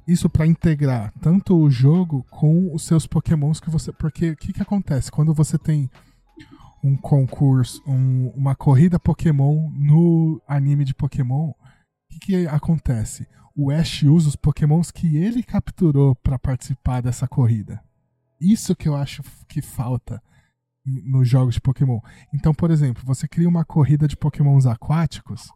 [0.07, 3.93] isso para integrar tanto o jogo com os seus pokémons que você.
[3.93, 5.11] Porque o que, que acontece?
[5.11, 5.91] Quando você tem
[6.83, 11.53] um concurso, um- uma corrida Pokémon no anime de Pokémon,
[12.13, 13.27] que, que acontece?
[13.55, 17.83] O Ash usa os Pokémons que ele capturou para participar dessa corrida.
[18.41, 20.23] Isso que eu acho que falta
[20.85, 22.01] nos jogos de Pokémon.
[22.35, 25.49] Então, por exemplo, você cria uma corrida de Pokémons aquáticos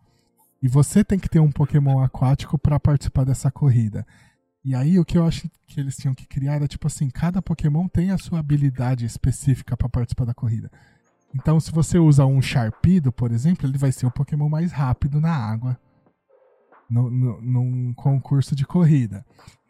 [0.63, 4.07] e você tem que ter um Pokémon aquático para participar dessa corrida.
[4.65, 7.43] E aí o que eu acho que eles tinham que criar era tipo assim, cada
[7.43, 10.71] Pokémon tem a sua habilidade específica para participar da corrida.
[11.35, 15.21] Então, se você usa um Sharpedo, por exemplo, ele vai ser o Pokémon mais rápido
[15.21, 15.79] na água
[16.89, 19.25] num concurso de corrida.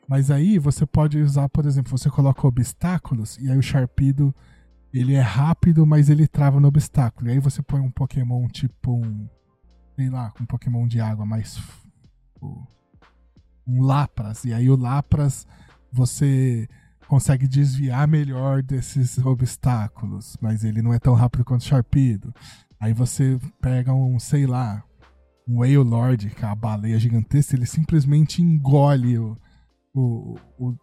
[0.08, 4.34] Mas aí você pode usar, por exemplo, você coloca obstáculos e aí o Sharpedo
[4.92, 7.28] ele é rápido, mas ele trava no obstáculo.
[7.28, 9.28] E aí você põe um Pokémon tipo um,
[9.96, 11.60] sei lá, um Pokémon de água mais
[13.66, 14.44] um Lapras.
[14.44, 15.46] E aí o Lapras
[15.92, 16.68] você
[17.08, 22.34] consegue desviar melhor desses obstáculos, mas ele não é tão rápido quanto o Sharpedo.
[22.78, 24.82] Aí você pega um, sei lá,
[25.48, 29.36] um Whale Lord, que é a baleia gigantesca, ele simplesmente engole o,
[29.94, 30.74] o, o,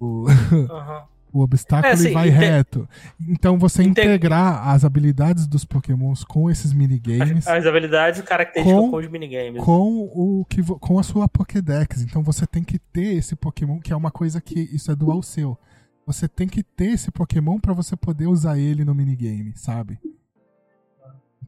[0.00, 0.26] o,
[0.70, 1.04] Aham.
[1.32, 2.88] o obstáculo É, assim, e vai inte- reto.
[3.28, 8.80] Então você Inte- integrar as habilidades dos pokémons com esses minigames As, as habilidades características
[8.84, 9.62] Com- com, os minigames.
[9.62, 12.00] com o que com a sua Pokédex.
[12.02, 15.22] Então você tem que ter esse Pokémon, que é uma coisa que isso é dual
[15.22, 15.58] seu.
[16.06, 19.98] Você tem que ter esse Pokémon pra você poder usar ele no minigame, sabe?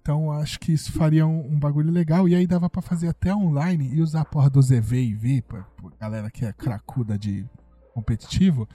[0.09, 2.27] Então acho que isso faria um, um bagulho legal.
[2.27, 5.43] E aí dava pra fazer até online e usar a porra do ZV e V,
[5.43, 7.45] pra, pra galera que é cracuda de
[7.93, 8.67] competitivo.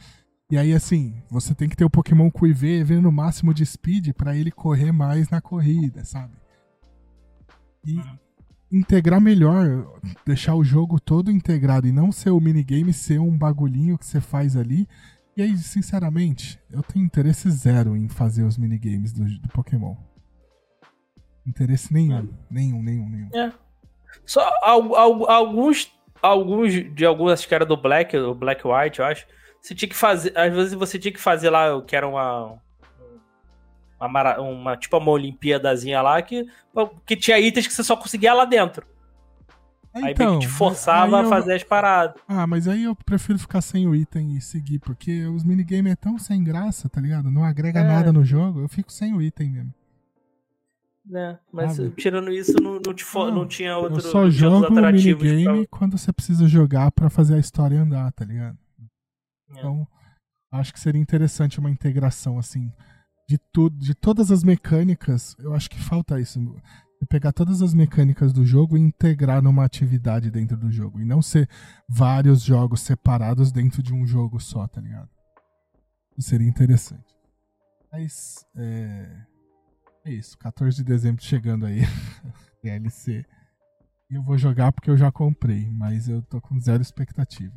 [0.51, 3.65] E aí, assim, você tem que ter o Pokémon com IV, EV no máximo de
[3.65, 6.35] speed pra ele correr mais na corrida, sabe?
[7.83, 7.99] E
[8.71, 13.97] integrar melhor, deixar o jogo todo integrado e não ser o minigame, ser um bagulhinho
[13.97, 14.87] que você faz ali.
[15.35, 19.95] E aí, sinceramente, eu tenho interesse zero em fazer os minigames do, do Pokémon.
[21.45, 23.29] Interesse nenhum, nenhum, nenhum, nenhum.
[23.33, 23.51] É.
[24.25, 25.91] Só al- al- alguns,
[26.21, 29.25] alguns de alguns, acho que era do Black, o Black White, eu acho.
[29.61, 32.57] Você tinha que fazer, às vezes você tinha que fazer lá, que era uma
[33.99, 36.45] uma, uma- tipo uma Olimpíadazinha lá que,
[37.05, 38.85] que tinha itens que você só conseguia lá dentro.
[39.93, 42.21] aí meio que te forçava Então, aí a eu- fazer as paradas.
[42.27, 45.95] Ah, mas aí eu prefiro ficar sem o item e seguir, porque os minigames é
[45.95, 47.29] tão sem graça, tá ligado?
[47.31, 47.83] Não agrega É.
[47.83, 49.73] nada no jogo, eu fico sem o item mesmo.
[51.05, 51.37] Né?
[51.51, 53.97] Mas tirando isso, não, não, te Não, não tinha outro.
[53.97, 58.23] eu só jogo o minigame quando você precisa jogar pra fazer a história andar, tá
[58.23, 58.57] ligado?
[58.79, 59.59] É.
[59.59, 59.85] Então,
[60.51, 62.71] acho que seria interessante uma integração, assim,
[63.27, 65.35] de tudo, de todas as mecânicas.
[65.39, 66.39] Eu acho que falta isso.
[67.09, 71.01] Pegar todas as mecânicas do jogo e integrar numa atividade dentro do jogo.
[71.01, 71.49] E não ser
[71.89, 75.09] vários jogos separados dentro de um jogo só, tá ligado?
[76.17, 77.13] Isso seria interessante.
[77.91, 79.32] Mas, é...
[80.05, 80.37] É isso.
[80.37, 81.81] 14 de dezembro chegando aí.
[82.61, 83.25] DLC.
[84.09, 87.53] E eu vou jogar porque eu já comprei, mas eu tô com zero expectativa.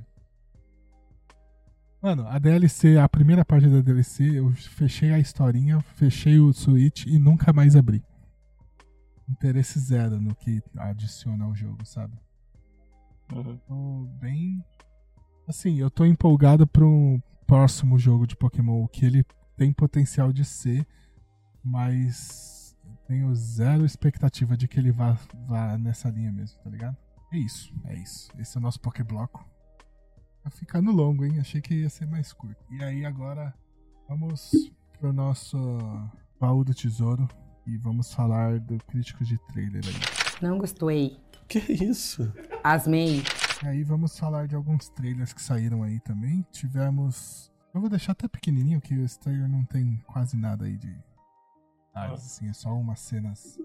[2.01, 7.05] Mano, a DLC, a primeira parte da DLC, eu fechei a historinha, fechei o Switch
[7.07, 8.03] e nunca mais abri.
[9.29, 12.17] Interesse zero no que adiciona ao jogo, sabe?
[13.33, 13.59] Uhum.
[13.67, 14.65] Tô bem.
[15.49, 19.25] Assim, eu tô empolgado pro próximo jogo de Pokémon, o que ele
[19.57, 20.87] tem potencial de ser,
[21.67, 26.97] mas eu tenho zero expectativa de que ele vá, vá nessa linha mesmo, tá ligado?
[27.33, 28.31] É isso, é isso.
[28.39, 29.45] Esse é o nosso Pokébloco.
[30.45, 31.41] Tá ficando longo, hein?
[31.41, 32.65] Achei que ia ser mais curto.
[32.71, 33.53] E aí agora
[34.09, 34.53] vamos
[34.99, 35.59] pro nosso
[36.39, 37.29] baú do tesouro
[37.67, 40.41] e vamos falar do crítico de trailer aí.
[40.41, 41.19] Não gostei.
[41.49, 42.33] Que isso?
[42.63, 43.25] Asmei.
[43.65, 46.47] E aí vamos falar de alguns trailers que saíram aí também.
[46.53, 47.53] Tivemos.
[47.75, 50.97] Eu vou deixar até pequenininho, que esse trailer não tem quase nada aí de.
[51.97, 53.59] Ah, assim, é só umas cenas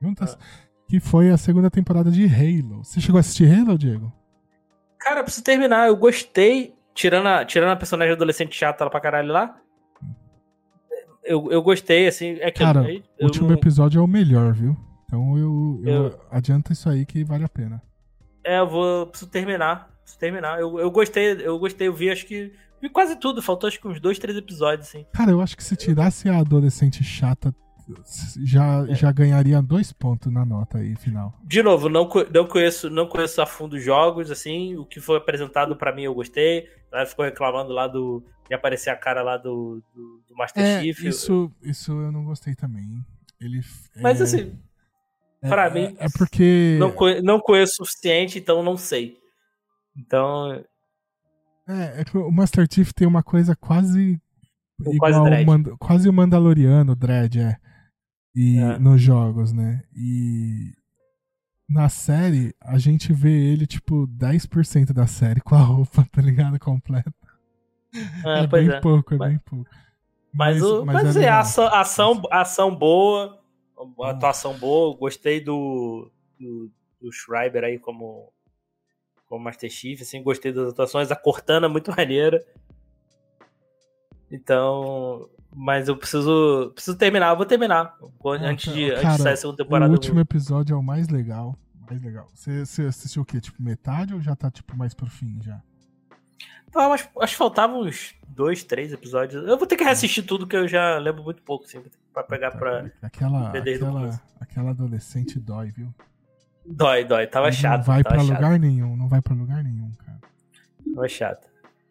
[0.00, 0.36] juntas.
[0.88, 2.84] Que foi a segunda temporada de Halo.
[2.84, 4.12] Você chegou a assistir Halo, Diego?
[4.98, 5.86] Cara, eu preciso terminar.
[5.88, 6.74] Eu gostei.
[6.94, 9.56] Tirando a, tirando a personagem adolescente chata lá pra caralho lá.
[11.24, 12.36] Eu, eu gostei, assim.
[12.40, 12.82] É que Cara,
[13.20, 14.76] o último não- episódio é o melhor, viu?
[15.06, 17.80] Então eu, eu, Eu- adianta isso aí que vale a pena.
[18.44, 19.06] É, eu vou.
[19.06, 19.88] Preciso terminar.
[20.00, 20.58] Preciso terminar.
[20.60, 22.52] Eu, eu gostei, eu gostei, eu vi, acho que.
[22.82, 25.06] Vi quase tudo, faltou acho que uns dois, três episódios, assim.
[25.12, 27.54] Cara, eu acho que se tirasse a adolescente chata,
[28.44, 28.94] já, É.
[28.94, 31.32] já ganharia dois pontos na nota aí final.
[31.44, 34.76] De novo, não, não conheço, não conheço a fundo os jogos, assim.
[34.76, 36.66] O que foi apresentado pra mim eu gostei.
[36.92, 38.22] Ela ficou reclamando lá do.
[38.48, 41.04] de aparecer a cara lá do, do, do Master É, Chief.
[41.04, 42.84] isso, isso eu não gostei também.
[43.40, 43.60] Ele.
[44.00, 44.58] Mas é, assim,
[45.42, 46.76] é- pra é- mim, É porque.
[46.78, 49.16] não, não conheço o suficiente, então não sei.
[49.96, 50.64] Então,
[51.68, 54.20] É, é que o Master Chief tem uma coisa quase.
[54.80, 55.46] Igual quase Dredd.
[55.46, 57.56] Mand- quase o Mandaloriano, Dredd, é.
[58.34, 58.78] E É.
[58.78, 59.82] nos jogos, né?
[59.94, 60.72] E.
[61.70, 66.58] Na série, a gente vê ele, tipo, 10% da série com a roupa, tá ligado?
[66.58, 67.12] Completa.
[68.26, 68.80] é, É, bem é.
[68.80, 69.70] pouco, é Mas- bem pouco.
[70.34, 71.40] Mas, o, mas, é assim, legal.
[71.40, 73.38] ação, ação, ação boa,
[74.02, 76.10] a atuação boa, gostei do,
[76.40, 76.70] do,
[77.00, 78.32] do Schreiber aí como,
[79.32, 82.44] como Master Chief, assim, gostei das atuações, a Cortana é muito maneira.
[84.30, 89.22] Então, mas eu preciso, preciso terminar, eu vou terminar Ah, antes, de, cara, antes de
[89.22, 89.90] sair a segunda temporada.
[89.90, 91.56] O último episódio é o mais legal.
[91.88, 92.28] Mais legal.
[92.34, 93.40] Você, você assistiu o quê?
[93.40, 95.62] Tipo, metade ou já tá, tipo, mais pro fim já?
[96.74, 99.48] Ah, mas acho que faltavam uns dois, três episódios.
[99.48, 101.82] Eu vou ter que reassistir tudo que eu já lembro muito pouco, assim,
[102.12, 102.90] pra pegar pra...
[103.00, 105.88] Aquela, aquela, aquela adolescente dói, viu?
[106.64, 107.84] Dói, dói, tava não chato.
[107.84, 110.18] vai tava pra chato, lugar nenhum, não vai pra lugar nenhum, cara.
[110.94, 111.48] Tava chato.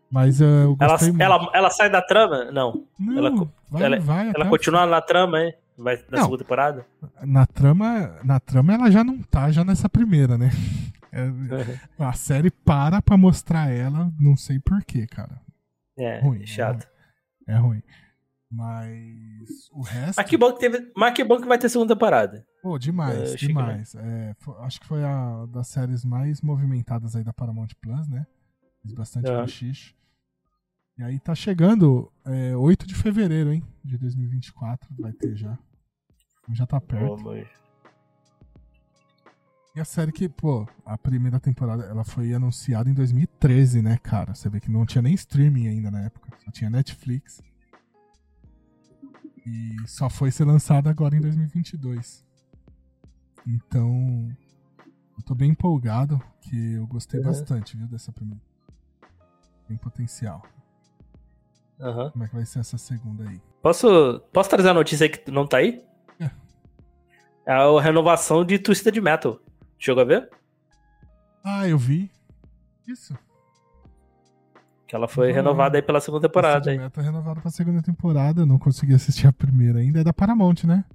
[0.09, 1.21] Mas uh, eu Ela, muito.
[1.21, 2.51] ela, ela sai da trama?
[2.51, 2.85] Não.
[2.99, 5.53] Não, ela vai, ela- vai Ela continua na trama, hein?
[5.77, 6.23] Vai na Não.
[6.23, 6.85] segunda temporada?
[7.23, 10.49] Na trama, na trama ela já não tá já nessa primeira, né?
[11.13, 11.25] É,
[12.05, 15.41] a série para pra mostrar ela, não sei porquê, cara.
[15.97, 16.87] É, Ruim, chato.
[17.45, 17.83] É ruim.
[18.49, 20.15] Mas o resto.
[20.17, 20.89] Mas que bom que teve.
[20.95, 22.45] Mas que bom que vai ter segunda temporada.
[22.61, 23.95] Pô, É, demais, achei que demais.
[23.95, 28.25] É, acho que foi a das séries mais movimentadas aí da Paramount Plus, né?
[28.81, 29.41] Fiz bastante É.
[29.41, 29.95] cochicho.
[30.97, 33.63] E aí tá chegando é, 8 de fevereiro, hein?
[33.83, 35.57] De 2024, vai ter já.
[36.53, 37.23] Já tá perto.
[37.23, 37.47] Mas-
[39.75, 44.35] E a série que, pô, a primeira temporada, ela foi anunciada em 2013, né, cara?
[44.35, 47.41] Você vê que não tinha nem streaming ainda na época, só tinha Netflix.
[49.45, 52.23] E só foi ser lançada agora em 2022.
[53.47, 54.29] Então,
[55.17, 57.25] eu tô bem empolgado, que eu gostei Uhum.
[57.27, 58.41] bastante, viu, dessa primeira.
[59.67, 60.41] Tem potencial.
[61.79, 62.11] Aham.
[62.11, 63.41] Como é que vai ser essa segunda aí?
[63.61, 65.83] Posso, posso trazer a notícia aí que não tá aí?
[66.19, 66.29] É.
[67.45, 69.39] É a renovação de Twisted Metal.
[69.79, 70.29] Chegou a ver?
[71.43, 72.11] Ah, eu vi.
[72.87, 73.17] Isso.
[74.87, 75.33] Que ela foi Uhum.
[75.35, 76.55] renovada aí pela segunda temporada.
[76.61, 76.83] Twisted Aí.
[76.85, 78.41] Metal renovado pra segunda temporada.
[78.41, 80.01] eu Não consegui assistir a primeira ainda.
[80.01, 80.85] É da Paramount, né?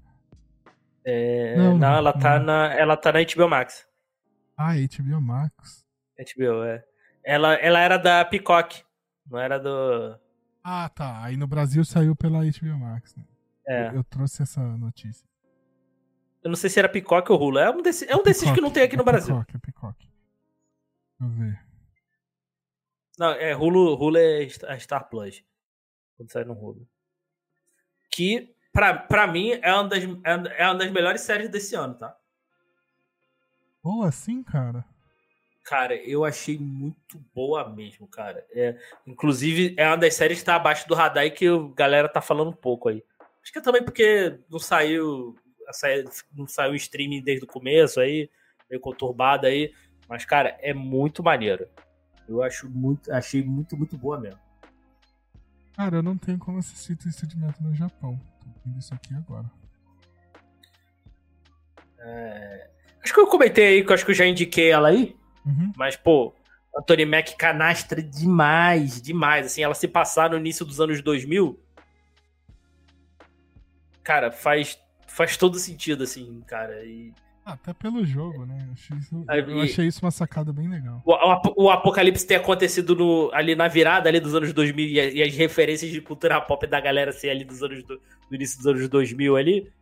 [1.09, 2.47] É, Não, não, ela tá, não.
[2.47, 3.87] na, ela tá na HBO Max.
[4.57, 5.87] Ah, HBO Max.
[6.19, 6.85] HBO, é.
[7.23, 8.83] Ela, ela era da Peacock,
[9.25, 10.19] não era do.
[10.65, 11.23] Ah, tá.
[11.23, 13.15] Aí no Brasil saiu pela HBO Max.
[13.15, 13.25] Né?
[13.69, 13.89] É.
[13.89, 15.29] Eu, eu trouxe essa notícia.
[16.43, 17.59] Eu não sei se era Peacock ou Hulu.
[17.59, 19.35] É um, desse, é um desses que não tem aqui no é Brasil.
[19.35, 20.09] Peacock, é Peacock.
[21.19, 21.61] Deixa eu ver.
[23.19, 25.45] Não, é Hulu, Hulu é Star a Star Plus.
[26.17, 26.87] Quando sai no Hulu.
[28.11, 31.95] Que, pra, pra mim, é uma, das, é é uma das melhores séries desse ano,
[31.95, 32.15] tá?
[33.83, 34.85] Boa assim, cara.
[35.65, 38.47] Cara, eu achei muito boa mesmo, cara.
[38.53, 42.09] É, inclusive, é uma das séries que tá abaixo do radar e que a galera
[42.09, 43.03] tá falando um pouco aí.
[43.43, 45.35] Acho que é também porque não saiu,
[46.35, 48.31] não saiu o streaming desde o começo aí,
[48.69, 49.73] meio conturbado aí.
[50.09, 51.67] Mas, cara, é muito maneiro.
[52.29, 54.41] Eu acho muito, achei muito, muito boa mesmo.
[55.77, 58.21] Cara, eu não tenho como assistir Twisted Metal no Japão.
[58.65, 59.51] Vendo isso aqui agora.
[63.03, 65.17] Acho que eu comentei aí, que eu acho que eu já indiquei ela aí.
[65.45, 65.73] Uhum.
[65.77, 66.35] Mas, pô,
[66.77, 69.47] a Tony Mac canastra demais, demais.
[69.47, 71.59] Assim, ela se passar no início dos anos 2000,
[74.03, 76.85] cara, faz, faz todo sentido, assim, cara.
[76.85, 77.13] E
[77.47, 78.67] até pelo jogo, né?
[78.67, 81.01] Eu achei, isso, eu achei isso uma sacada bem legal.
[81.05, 85.15] o, o o apocalipse ter acontecido no- ali na virada ali dos anos 2000 e,
[85.19, 87.97] e as referências de cultura pop da galera ser ali dos anos do,
[88.29, 89.73] do início dos anos 2000 ali,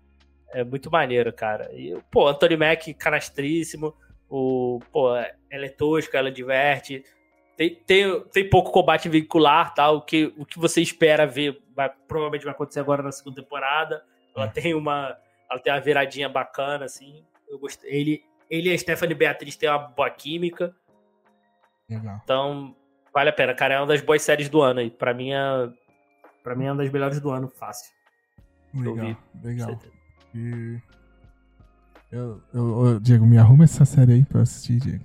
[0.52, 1.70] é muito maneiro, cara.
[1.74, 3.94] E, pô, Anthony Mac canastríssimo.
[4.28, 5.14] O, pô,
[5.50, 7.02] ela é tosca, ela diverte.
[7.56, 9.90] Tem, tem, tem pouco combate veicular, tá?
[9.90, 14.02] O que, o que você espera ver vai, provavelmente vai acontecer agora na segunda temporada.
[14.36, 15.16] Ela tem uma,
[15.50, 17.22] ela tem uma viradinha bacana, assim.
[17.48, 17.90] Eu gostei.
[17.90, 20.74] Ele, ele e a Stephanie Beatriz têm uma boa química.
[21.88, 22.20] Legal.
[22.22, 22.76] Então,
[23.12, 23.74] vale a pena, cara.
[23.74, 24.90] É uma das boas séries do ano aí.
[24.90, 25.70] Pra mim é.
[26.42, 27.92] Pra mim é uma das melhores do ano, fácil.
[28.74, 29.46] Eu Legal, vi.
[29.46, 29.80] legal.
[30.34, 30.78] E...
[32.10, 35.04] Eu, eu, ô, Diego, me arruma essa série aí pra eu assistir, Diego.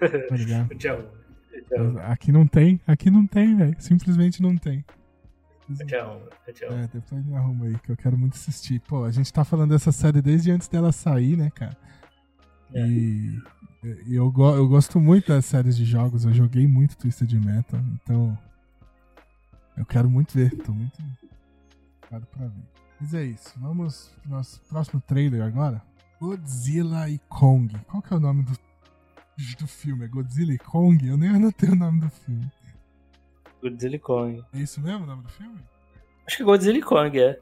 [0.28, 0.72] Tá ligado?
[0.72, 1.08] Eu te amo.
[1.52, 1.98] Eu te amo.
[2.00, 3.76] Aqui não tem, aqui não tem, velho.
[3.78, 4.84] Simplesmente não tem.
[5.78, 6.20] Eu te amo.
[6.46, 6.74] Eu te amo.
[6.76, 8.80] É, depois me arruma aí, que eu quero muito assistir.
[8.80, 11.76] Pô, a gente tá falando dessa série desde antes dela sair, né, cara?
[12.74, 12.86] É.
[12.86, 13.40] E,
[14.08, 18.36] eu, go- eu gosto muito das séries de jogos, eu joguei muito Twisted Metal, então
[19.76, 21.00] eu quero muito ver, tô muito
[22.02, 22.62] empolgado pra ver.
[23.00, 25.82] Mas é isso, vamos pro nosso próximo trailer agora.
[26.20, 27.74] Godzilla e Kong.
[27.88, 28.52] Qual que é o nome do,
[29.58, 30.04] do filme?
[30.04, 31.06] É Godzilla e Kong?
[31.08, 32.50] Eu nem anotei o nome do filme.
[33.60, 34.44] Godzilla Kong.
[34.52, 35.62] É isso mesmo o nome do filme?
[36.26, 37.40] Acho que Godzilla e Kong, é.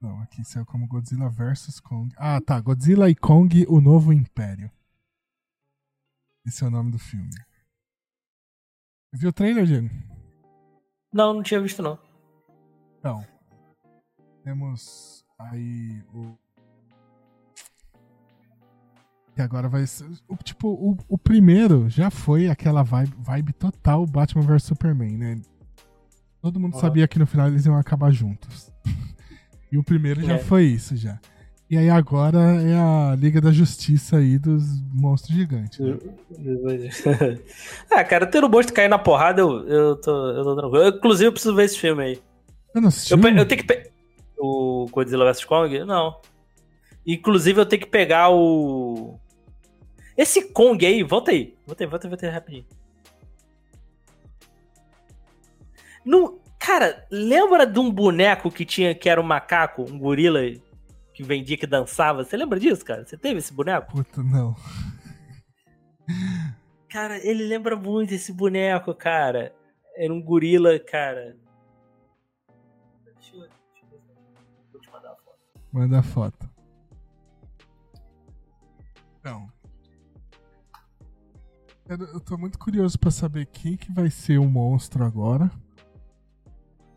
[0.00, 2.12] Não, aqui saiu como Godzilla vs Kong.
[2.16, 2.60] Ah, tá.
[2.60, 4.70] Godzilla e Kong, o Novo Império.
[6.44, 7.30] Esse é o nome do filme.
[9.12, 9.88] Viu o trailer, Diego?
[11.12, 11.98] Não, não tinha visto, não.
[12.98, 13.24] Então.
[14.42, 16.36] Temos aí o.
[19.34, 20.06] Que agora vai ser.
[20.28, 25.40] o- tipo, o, o primeiro já foi aquela vibe, vibe total Batman vs Superman, né?
[26.40, 26.80] Todo mundo Aham.
[26.80, 28.70] sabia que no final eles iam acabar juntos.
[29.72, 30.38] e o primeiro já É.
[30.38, 31.18] foi isso, já.
[31.70, 35.78] E aí agora é a Liga da Justiça aí dos monstros gigantes.
[35.78, 35.96] né?
[37.90, 40.84] ah, cara, tendo o monstro cair na porrada, eu, eu, tô, eu tô tranquilo.
[40.84, 42.22] Eu, inclusive, eu preciso ver esse filme aí.
[42.74, 43.12] Eu não assisti.
[43.14, 43.66] Eu, eu tenho que.
[43.66, 43.90] pe-
[44.38, 45.84] O Godzilla vs Kong?
[45.86, 46.20] Não.
[47.06, 49.18] Inclusive, eu tenho que pegar o.
[50.16, 51.56] Esse Kong aí, volta aí.
[51.66, 52.66] Volta aí, volta aí, volta aí rapidinho.
[56.04, 60.40] Não, cara, lembra de um boneco que tinha que era um macaco, um gorila
[61.14, 62.24] que vendia, que dançava?
[62.24, 63.04] Você lembra disso, cara?
[63.04, 63.92] Você teve esse boneco?
[63.92, 64.56] Puta, não.
[66.88, 69.54] Cara, ele lembra muito esse boneco, cara.
[69.96, 71.36] Era um gorila, cara.
[73.04, 74.00] Deixa eu, deixa eu.
[74.72, 75.38] Vou te mandar a foto.
[75.72, 76.50] Manda a foto.
[79.20, 79.61] Então.
[81.98, 85.50] Eu, tô muito curioso pra saber quem que vai ser o monstro agora.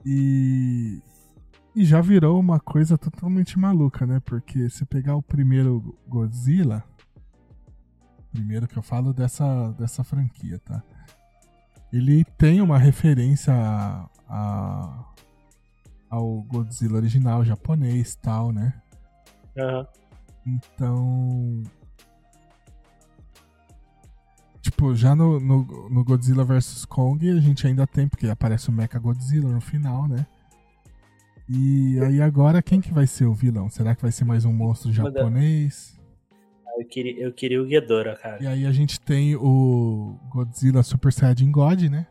[0.05, 1.01] E.
[1.75, 4.21] E já virou uma coisa totalmente maluca, né?
[4.21, 6.83] Porque se pegar o primeiro Godzilla.
[8.31, 10.81] Primeiro que eu falo dessa, dessa franquia, tá?
[11.91, 15.05] Ele tem uma referência a, a-
[16.09, 18.81] ao Godzilla original japonês e tal, né?
[19.57, 19.87] Aham.
[20.45, 21.63] Então.
[24.65, 28.71] Tipo, já no, no, no Godzilla vs Kong a gente ainda tem, porque aparece o
[28.71, 30.25] Mecha Godzilla no final, né?
[31.47, 33.69] E aí agora quem que vai ser o vilão?
[33.69, 35.95] Será que vai ser mais um monstro japonês?
[36.79, 38.43] Eu queria, eu queria o Ghidorah, cara.
[38.43, 42.07] E aí a gente tem o Godzilla Super Saiyajin God, né?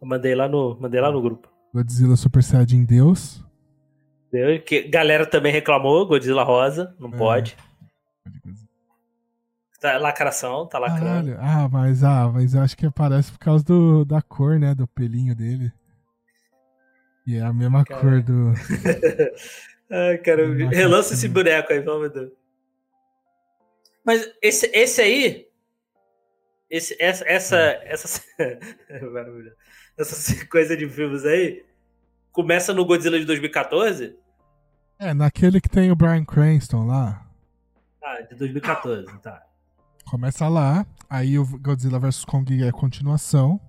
[0.00, 1.48] Eu mandei lá no, mandei lá no grupo.
[1.74, 3.44] Godzilla Super Saiyajin Deus.
[4.30, 7.16] Deu, que, galera também reclamou, Godzilla rosa, não É.
[7.16, 7.56] pode.
[9.80, 11.34] Tá lacração, tá lacrando.
[11.34, 11.38] Caralho.
[11.40, 14.74] Ah, mas, ah, mas eu acho que aparece por causa do, da cor, né?
[14.74, 15.72] Do pelinho dele.
[17.24, 18.52] E é a mesma cor do.
[19.90, 20.42] Ai, cara,
[20.72, 22.32] relança esse boneco aí, pelo amor de Deus.
[24.04, 25.48] Mas esse, esse aí.
[26.68, 28.22] Esse, essa, essa, essa,
[29.12, 29.56] Maravilhoso.
[29.96, 31.64] essa coisa de filmes aí
[32.32, 34.16] começa no Godzilla de 2014.
[34.98, 37.26] É, naquele que tem o Brian Cranston lá.
[38.02, 39.47] Ah, de 2014, tá.
[40.10, 43.60] Começa lá, aí o Godzilla vs Kong é a continuação.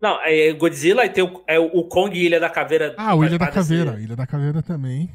[0.00, 2.94] Não, é Godzilla e tem o, é o Kong e Ilha da Caveira.
[2.96, 4.00] Ah, o Ilha da Caveira.
[4.00, 5.10] Ilha da Caveira também.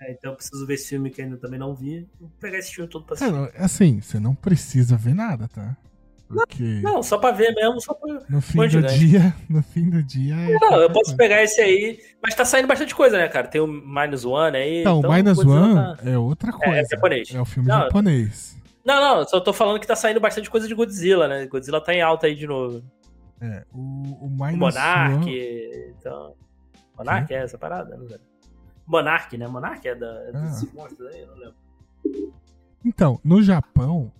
[0.00, 2.06] É, então eu preciso ver esse filme que ainda também não vi.
[2.20, 3.32] Vou pegar esse filme todo pra É, assistir.
[3.32, 5.76] não, assim, você não precisa ver nada, tá?
[6.28, 8.18] Porque Não, só pra ver mesmo, só pra.
[8.28, 10.34] no fim do dia, no fim do dia.
[10.34, 13.46] é Não, eu posso pegar esse aí, mas tá saindo bastante coisa, né, cara?
[13.46, 14.80] Tem o Minus One aí.
[14.80, 16.74] Então, então, o Minus Godzilla One tá- é outra coisa.
[16.74, 17.32] É, é japonês.
[17.32, 18.56] É o filme Não, japonês.
[18.86, 21.46] Não, não, só tô falando que tá saindo bastante coisa de Godzilla, né?
[21.46, 22.84] Godzilla tá em alta aí de novo.
[23.40, 25.94] É, o, o O Minus Monark, One.
[25.98, 26.34] então.
[26.96, 28.18] Monark é essa parada, não sei.
[28.86, 29.48] Monark, né?
[29.48, 30.40] Monark é da é Ah.
[30.42, 31.56] desses monstros aí, eu não lembro.
[32.84, 34.12] Então, no Japão,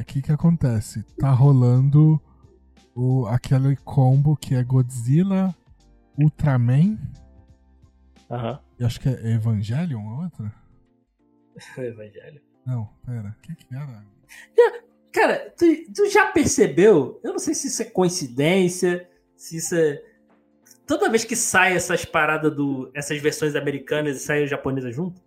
[0.00, 1.04] o que que acontece?
[1.16, 2.20] Tá rolando
[2.94, 5.54] o, aquele combo que é Godzilla,
[6.18, 6.98] Ultraman,
[8.28, 8.58] Aham.
[8.78, 10.52] e acho que é Evangelion, a outra?
[11.78, 12.42] Evangelho.
[12.70, 14.04] Não, pera, o que que era?
[15.12, 17.20] Cara, tu, tu já percebeu?
[17.24, 20.00] Eu não sei se isso é coincidência, se isso é.
[20.86, 22.88] Toda vez que sai essas paradas do.
[22.94, 25.20] essas versões americanas e saem japonesas junto?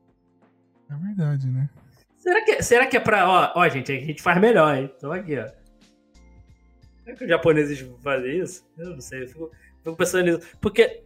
[0.90, 1.70] É verdade, né?
[2.18, 3.28] Será que, será que é pra.
[3.28, 4.90] Ó, ó, gente, a gente faz melhor, hein?
[4.96, 5.50] Então aqui, ó.
[7.04, 8.66] Será que os japoneses fazem isso?
[8.78, 9.52] Eu não sei, eu fico,
[9.84, 10.58] fico pensando nisso.
[10.62, 11.04] Porque.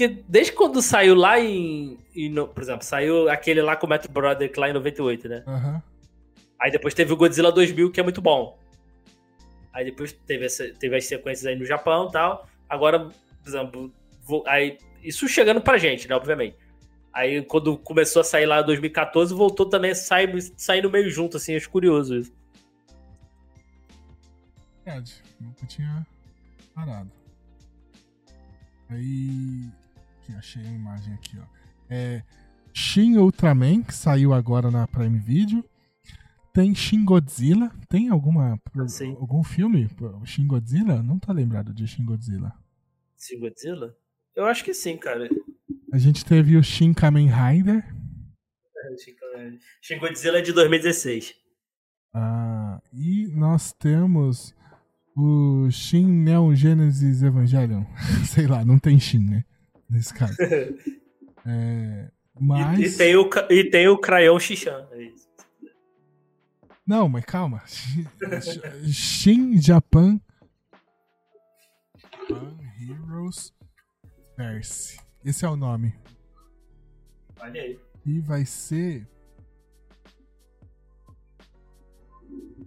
[0.00, 3.90] Porque desde quando saiu lá em, em no- Por exemplo, saiu aquele lá com o
[3.90, 5.44] Metro Brother lá em 98, né?
[5.46, 5.82] Aham.
[6.58, 8.58] Aí depois teve o Godzilla 2000, que é muito bom.
[9.74, 12.48] Aí depois teve, essa, teve as sequências aí no Japão e tal.
[12.66, 13.14] Agora, por
[13.46, 16.56] exemplo, vou- aí, isso chegando pra gente, né, obviamente.
[17.12, 21.54] Aí quando começou a sair lá em 2014, voltou também sair no meio junto, assim,
[21.54, 22.32] acho curioso isso.
[24.82, 26.06] Verdade, nunca tinha
[26.74, 27.10] parado.
[28.88, 29.68] Aí.
[30.30, 31.44] Aqui, achei a imagem aqui, ó.
[31.88, 32.22] É.
[32.72, 35.64] Shin Ultraman, que saiu agora na Prime Video.
[36.52, 37.70] Tem Shin Godzilla.
[37.88, 38.60] Tem alguma.
[38.86, 39.16] Sim.
[39.20, 39.88] Algum filme?
[40.24, 41.02] Shin Godzilla?
[41.02, 42.52] Não tô lembrado de Shin Godzilla.
[43.16, 43.96] Sim, Godzilla?
[44.36, 45.28] Eu acho que sim, cara.
[45.92, 47.84] A gente teve o Shin Kamen Rider.
[49.82, 51.34] Shin Godzilla é de 2016.
[52.14, 54.54] Ah, e nós temos
[55.16, 57.84] o Shin Neon Genesis Evangelion.
[58.26, 59.44] Sei lá, não tem Shin, né?
[59.90, 60.36] Nesse caso.
[61.46, 62.78] É, mas.
[62.78, 64.86] E, e tem o, e tem o Crayon Xixan.
[64.92, 65.10] É.
[66.86, 67.62] Não, mas calma.
[68.84, 70.20] Shin Japan.
[72.28, 73.54] Japan Heroes
[74.36, 75.00] Verse.
[75.24, 75.94] Esse é o nome.
[77.38, 77.80] Olha aí.
[78.04, 79.08] E vai ser.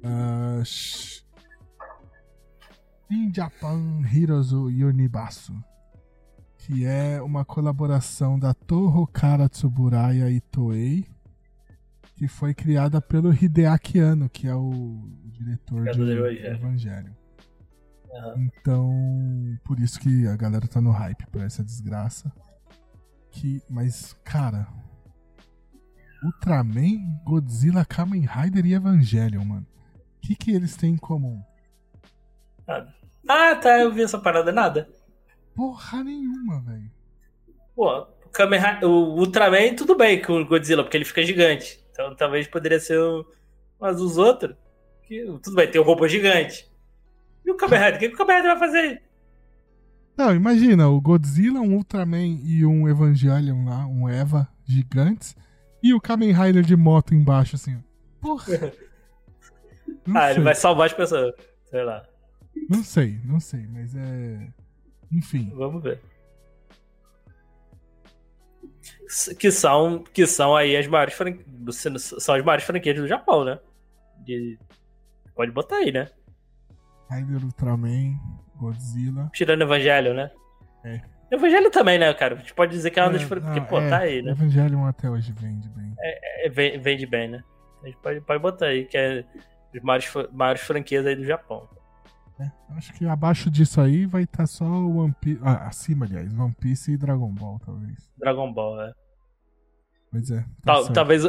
[0.03, 1.24] Ah, Sh-
[3.08, 5.53] Shin Japan Heroes Unibasu.
[6.66, 11.06] Que é uma colaboração da Toho Kara Tsuburaya e Toei.
[12.16, 16.56] Que foi criada pelo Hideaki Anno, que é o, diretor Criador de do Evangelho.
[16.56, 17.16] Evangelho.
[18.14, 18.35] Aham.
[18.38, 22.32] Então, por isso que a galera tá no hype por essa desgraça.
[23.30, 24.67] Que, mas, cara,
[26.24, 29.67] Ultraman, Godzilla, Kamen Rider e Evangelion, mano.
[30.17, 31.43] O que que eles têm em comum?
[32.66, 32.93] Nada.
[33.27, 34.88] Ah, tá, eu vi essa parada, nada.
[35.56, 36.91] Porra nenhuma, velho.
[37.75, 38.07] Pô,
[38.83, 41.83] o, o Ultraman, tudo bem com o Godzilla, porque ele fica gigante.
[41.91, 43.25] Então talvez poderia ser o.
[43.80, 44.56] Mas os outros.
[45.03, 46.69] Que, tudo bem, tem um robô gigante.
[47.45, 47.95] E o Kamen Rider?
[47.95, 49.01] O que, o Kamen Rider vai fazer?
[50.15, 55.35] Não, imagina, o Godzilla, um Ultraman e um Evangelion lá, um Eva gigantes,
[55.82, 57.83] e o Kamen Rider de moto embaixo, assim.
[58.19, 58.72] Porra.
[60.14, 61.33] Ah, sei, ele vai salvar as pessoas.
[61.64, 62.03] Sei lá.
[62.69, 64.49] não sei, não sei, mas é.
[65.14, 65.51] Enfim.
[65.56, 66.00] Vamos ver.
[69.40, 71.45] Que são, que são aí as maiores franquias.
[72.19, 73.59] São as maiores franquias do Japão, né?
[74.25, 74.58] De-
[75.35, 76.09] Pode botar aí, né?
[77.09, 78.16] Rider, Ultraman,
[78.56, 79.30] Godzilla.
[79.33, 80.32] Tirando Evangelho, né?
[80.83, 81.01] É.
[81.32, 82.35] Evangelho também, né, cara?
[82.35, 83.24] A gente pode dizer que é uma das.
[83.24, 84.32] É, Porque, não, pô, é, tá aí, né?
[84.32, 85.93] Evangelion até hoje vende bem.
[86.00, 87.43] É, ven- vende bem, né?
[87.82, 89.25] A gente pode, pode botar aí, que é
[89.75, 91.67] as maiores, maiores franquias aí do Japão.
[92.40, 95.40] É, acho que abaixo disso aí vai estar só o One Piece.
[95.44, 98.10] Ah, acima, aliás, One Piece e Dragon Ball, talvez.
[98.18, 98.94] Dragon Ball, é.
[100.12, 100.42] Pois é.
[100.42, 101.24] tá Tal- talvez.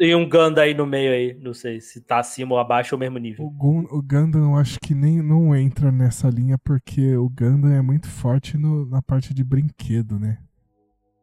[0.00, 1.36] E um Ganda aí no meio aí.
[1.42, 3.44] Não sei se tá acima ou abaixo ou mesmo nível.
[3.46, 7.72] O, Gun, o Gundam eu acho que nem não entra nessa linha porque o Gundam
[7.72, 10.38] é muito forte no- na parte de brinquedo, né?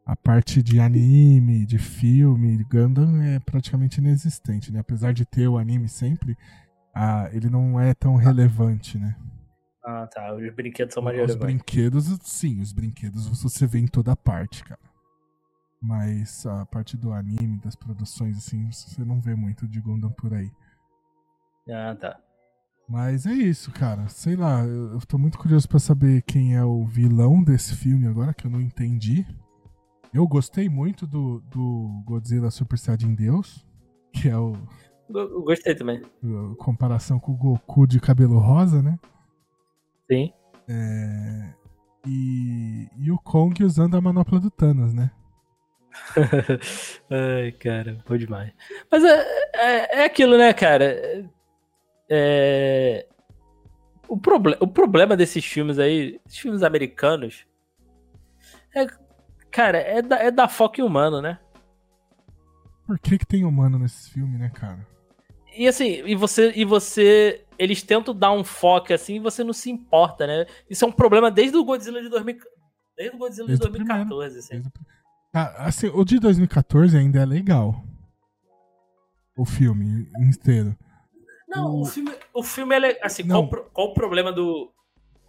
[0.04, 4.80] A parte de anime, de filme, Gundam é praticamente inexistente, né?
[4.80, 6.36] Apesar de ter o anime sempre,
[6.98, 9.14] ah, ele não é tão relevante, né?
[9.84, 10.34] Ah, tá.
[10.34, 11.46] Os brinquedos são mais Os relevantes.
[11.46, 14.80] brinquedos, sim, os brinquedos você vê em toda parte, cara.
[15.80, 20.32] Mas a parte do anime, das produções, assim, você não vê muito de Gundam por
[20.32, 20.50] aí.
[21.70, 22.18] Ah, tá.
[22.88, 24.08] Mas é isso, cara.
[24.08, 28.32] Sei lá, eu, tô muito curioso pra saber quem é o vilão desse filme agora,
[28.32, 29.26] que eu não entendi.
[30.14, 33.66] Eu gostei muito do, do Godzilla Super Saiyajin Deus,
[34.14, 34.54] que é o,
[35.08, 36.02] Eu- Gostei também.
[36.58, 38.98] comparação com o Goku de cabelo rosa, né?
[40.10, 40.32] Sim.
[40.68, 41.54] É,
[42.06, 45.10] e, e o Kong usando a manopla do Thanos, né?
[47.10, 48.52] Ai, cara, bom demais.
[48.90, 51.28] Mas é, é, é aquilo, né, cara?
[52.08, 53.06] É...
[54.08, 57.44] O, proble o problema desses filmes aí, esses filmes americanos,
[58.74, 58.86] é,
[59.50, 61.38] cara, é da, é da foco em humano, né?
[62.86, 64.86] Por que, que tem humano nesse filme, né, cara?
[65.56, 67.44] E assim, e você, e você.
[67.58, 70.46] Eles tentam dar um foco assim e você não se importa, né?
[70.68, 72.36] Isso é um problema desde o Godzilla de 2000,
[72.96, 74.08] desde o Godzilla Desde de o primeiro.
[74.08, 74.54] 2014, assim.
[74.60, 74.70] Desde
[75.32, 77.82] Ah, assim, o de 2014 ainda é legal.
[79.38, 80.76] O filme inteiro.
[81.48, 83.46] Não, O- o filme, o filme é assim, Não.
[83.48, 84.70] qual, qual o problema do,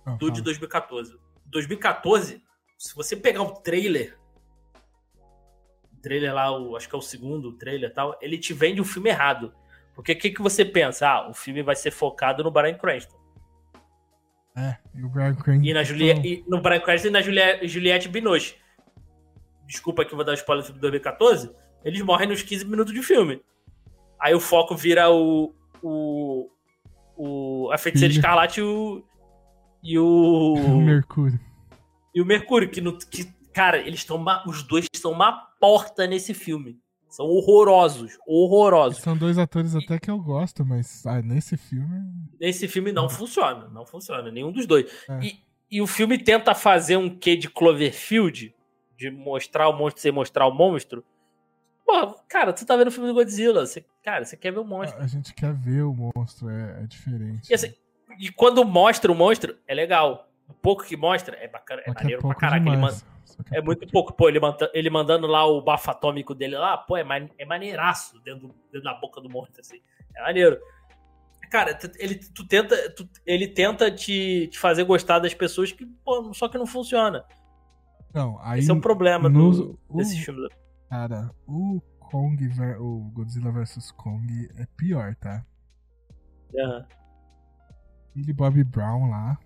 [0.05, 0.43] Ah, do de fala.
[0.43, 1.17] 2014.
[1.45, 2.41] 2014,
[2.77, 4.17] se você pegar o trailer,
[5.93, 8.81] o trailer lá, o, acho que é o segundo trailer e tal, ele te vende
[8.81, 9.53] o filme errado.
[9.97, 11.09] Porque o que, que você pensa?
[11.09, 13.17] Ah, o filme vai ser focado no Brian Cranston.
[14.55, 15.65] É, e o Brian Cranston.
[15.65, 18.57] E, na Julie, e no Brian Cranston e na Julie, Juliette Binoche.
[19.65, 21.49] Desculpa que eu vou dar um spoiler do filme de 2014.
[21.83, 23.41] Eles morrem nos 15 minutos de filme.
[24.21, 25.51] Aí o foco vira o.
[25.81, 26.47] o,
[27.17, 28.21] o a Feiticeira Filho.
[28.21, 29.03] Escarlate e o.
[29.81, 30.53] E o.
[30.77, 31.39] O Mercúrio.
[32.13, 34.23] e o Mercúrio, que, no, que cara, eles estão.
[34.45, 36.79] Os dois são uma porta nesse filme.
[37.17, 38.15] São horrorosos.
[38.27, 38.99] Horrorosos.
[38.99, 41.99] São dois atores até que eu gosto, mas ah, nesse filme.
[42.39, 43.67] Nesse filme não funciona.
[43.69, 44.31] Não funciona.
[44.31, 44.85] Nenhum dos dois.
[45.09, 45.19] É.
[45.23, 45.39] E,
[45.71, 48.53] e o filme tenta fazer um quê de Cloverfield?
[48.95, 51.03] De mostrar o monstro sem mostrar o monstro.
[51.83, 53.65] Pô, cara, tu tá vendo o filme do Godzilla.
[53.65, 55.01] Você, cara, você quer ver o monstro.
[55.01, 57.49] A, gente quer ver o monstro, é, é diferente.
[57.49, 57.73] E, assim,
[58.19, 60.29] e quando mostra o monstro, é legal.
[60.47, 61.81] O pouco que mostra é bacana.
[61.83, 62.69] É maneiro pra pouco caraca.
[62.69, 62.95] Ele manda,
[63.51, 64.13] é muito pouco.
[64.13, 67.45] Pô, ele, manda, ele mandando lá o bafo atômico dele lá, pô, é, man, é
[67.45, 69.81] maneiraço dentro, dentro da boca do monstro, assim.
[70.15, 70.59] É maneiro.
[71.49, 76.33] Cara, ele, tu tenta, tu- ele tenta te, te fazer gostar das pessoas que, pô,
[76.33, 77.23] só que não funciona.
[78.13, 80.49] Não, aí, Esse é um problema no- do, o- desse filme.
[80.89, 82.37] Cara, o Kong,
[82.79, 85.45] o Godzilla vs Kong é pior, tá?
[86.57, 86.85] Aham.
[88.15, 89.37] Millie Bobby Brown lá.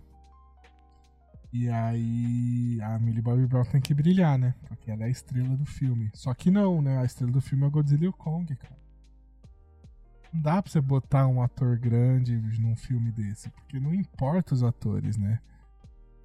[1.54, 4.56] E aí a Millie Bobby Brown tem que brilhar, né?
[4.68, 6.10] Porque ela é a estrela do filme.
[6.14, 6.98] Só que não, né?
[7.00, 8.80] A estrela do filme é o Godzilla e o Kong, cara.
[10.34, 14.64] Não dá pra você botar um ator grande num filme desse, porque não importa os
[14.64, 15.40] atores, né?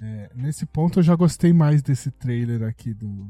[0.01, 3.27] É, nesse ponto eu já gostei mais desse trailer aqui do.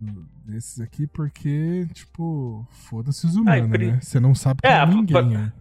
[0.00, 4.00] do- desses aqui, porque, tipo, foda-se os humanos, pri- né?
[4.00, 5.16] Você não sabe quem É, é, a- ninguém.
[5.36, 5.52] a- aí.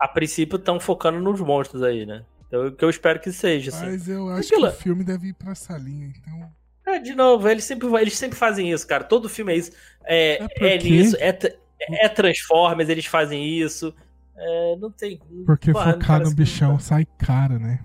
[0.00, 2.24] A princípio estão focando nos monstros aí, né?
[2.48, 3.86] Então, o que eu espero que seja, assim.
[3.86, 6.50] Mas eu acho Aquilo- que o filme deve ir pra essa linha, então.
[6.86, 9.04] É, de novo, eles sempre, eles sempre fazem isso, cara.
[9.04, 9.70] Todo filme é isso.
[10.04, 11.38] É, É é, porque- nisso, é,
[11.80, 13.94] é Transformers, eles fazem isso.
[14.34, 15.20] É, não tem.
[15.44, 17.80] Porque porra, focar no bichão não sai caro, né?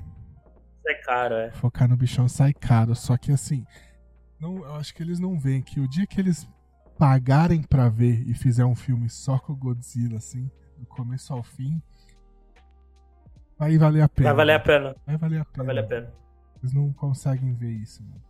[0.88, 1.52] É caro, é.
[1.52, 2.96] Focar no bichão sai caro.
[2.96, 3.66] Só que assim,
[4.40, 6.48] não, eu acho que eles não veem que o dia que eles
[6.98, 11.42] pagarem pra ver e fizer um filme só com o Godzilla, assim, do começo ao
[11.44, 11.82] fim,
[13.58, 14.30] vai valer a pena.
[14.30, 14.96] Vai valer a pena.
[15.06, 15.58] Vai valer a pena.
[15.58, 16.14] Vai valer a pena.
[16.62, 18.22] Eles não conseguem ver isso, mano.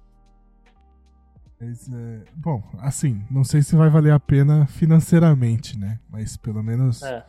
[1.59, 5.99] Mas, é, bom, assim, não sei se vai valer a pena financeiramente, né?
[6.09, 7.01] Mas pelo menos.
[7.03, 7.25] É.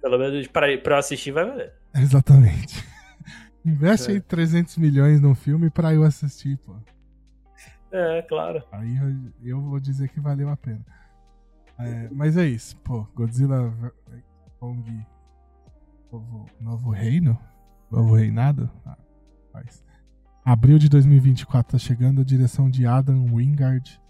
[0.00, 1.72] Pelo menos pra, pra eu assistir vai valer.
[1.94, 2.82] Exatamente.
[3.64, 4.14] Investe É.
[4.14, 6.74] aí 300 milhões num filme pra eu assistir, pô.
[7.90, 8.62] É, claro.
[8.72, 10.84] Aí eu, eu vou dizer que valeu a pena.
[11.78, 13.06] É, mas é isso, pô.
[13.14, 13.72] Godzilla
[14.58, 15.06] Kong.
[16.14, 17.36] Novo, novo reino?
[17.90, 18.70] Novo reinado?
[18.86, 18.96] Ah,
[19.52, 19.84] faz.
[20.44, 24.00] Abril de 2024 tá chegando a direção de Adam Wingard.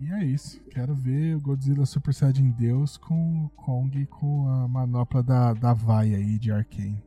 [0.00, 0.60] E é isso.
[0.70, 5.72] Quero ver o Godzilla Super Saiyajin Deus com o Kong com a manopla da, da
[5.72, 7.00] vaia aí de Arkane.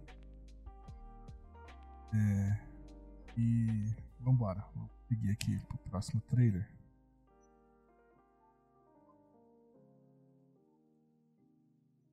[2.14, 2.58] É.
[3.38, 3.94] E.
[4.22, 4.64] Vambora.
[4.74, 6.66] Vou seguir aqui pro próximo trailer.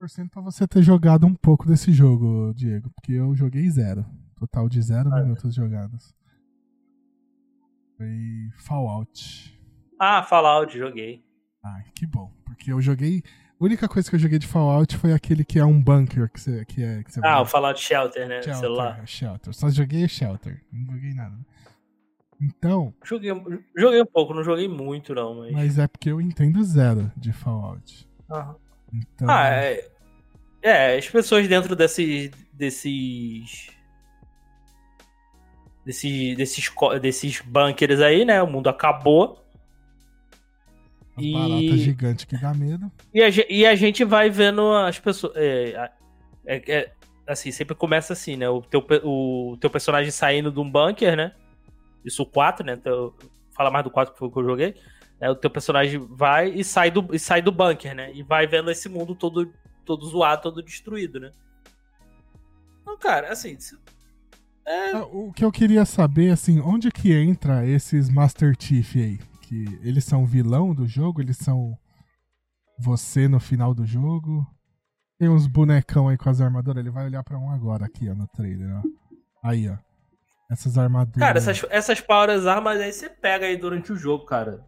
[0.03, 4.05] Torcendo pra você ter jogado um pouco desse jogo, Diego, porque eu joguei zero.
[4.35, 6.13] Total de zero minutos jogados.
[7.97, 8.09] Foi
[8.57, 9.57] Fallout.
[10.01, 11.25] Ah, Fallout, joguei.
[11.63, 12.33] Ai, que bom.
[12.45, 13.23] Porque eu joguei.
[13.61, 16.41] A única coisa que eu joguei de Fallout foi aquele que é um bunker que
[16.41, 18.43] você, que é, que você Ah, vai- o Fallout Shelter, né?
[18.43, 19.07] Shelter, Celular.
[19.07, 19.55] Shelter.
[19.55, 20.61] Só joguei Shelter.
[20.73, 21.39] Não joguei nada.
[22.41, 23.31] Então, Joguei,
[23.77, 25.53] joguei um pouco, não joguei muito, não, mas.
[25.53, 28.05] mas é porque eu entendo zero de Fallout.
[28.29, 28.57] Aham.
[28.93, 29.92] Então, Ah, é.
[30.63, 32.31] É, as pessoas dentro desses.
[32.53, 33.71] desses.
[35.85, 38.41] Desses, desses, desses bunkers aí, né?
[38.43, 39.45] O mundo acabou.
[41.17, 42.91] uma e- barata gigante que dá medo.
[43.13, 45.33] E a, e a gente vai vendo as pessoas.
[45.37, 45.91] É,
[46.47, 46.93] é- é-
[47.27, 48.49] assim, sempre começa assim, né?
[48.49, 51.33] O teu, o teu personagem saindo de um bunker, né?
[52.05, 52.75] Isso o 4, né?
[52.75, 53.13] Então,
[53.57, 54.75] fala mais do 4 que foi o que eu joguei.
[55.21, 55.31] né?
[55.31, 58.13] O teu personagem vai e sai, do, e sai do bunker, né?
[58.15, 59.53] E vai vendo esse mundo todo,
[59.85, 61.31] todo zoado, todo destruído, né?
[62.81, 63.57] Então, cara, assim.
[64.67, 69.19] É, Ah, O que eu queria saber, assim, onde que entra esses Master Chief aí?
[69.43, 71.21] Que eles são vilão do jogo?
[71.21, 71.77] Eles são
[72.79, 74.47] você no final do jogo?
[75.19, 76.81] Tem uns bonecão aí com as armaduras.
[76.81, 78.83] Ele vai olhar pra um agora aqui, ó, no trailer, ó.
[79.49, 79.77] Aí, ó.
[80.51, 81.21] Essas armaduras.
[81.21, 84.65] Cara, essas, essas powers armas aí você pega aí durante o jogo, cara.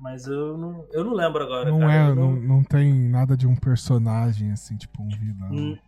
[0.00, 1.70] Mas eu não, eu não lembro agora.
[1.70, 1.92] Não cara.
[1.92, 5.50] é, não, não tem nada de um personagem, assim, tipo um vilão.
[5.52, 5.78] Hum,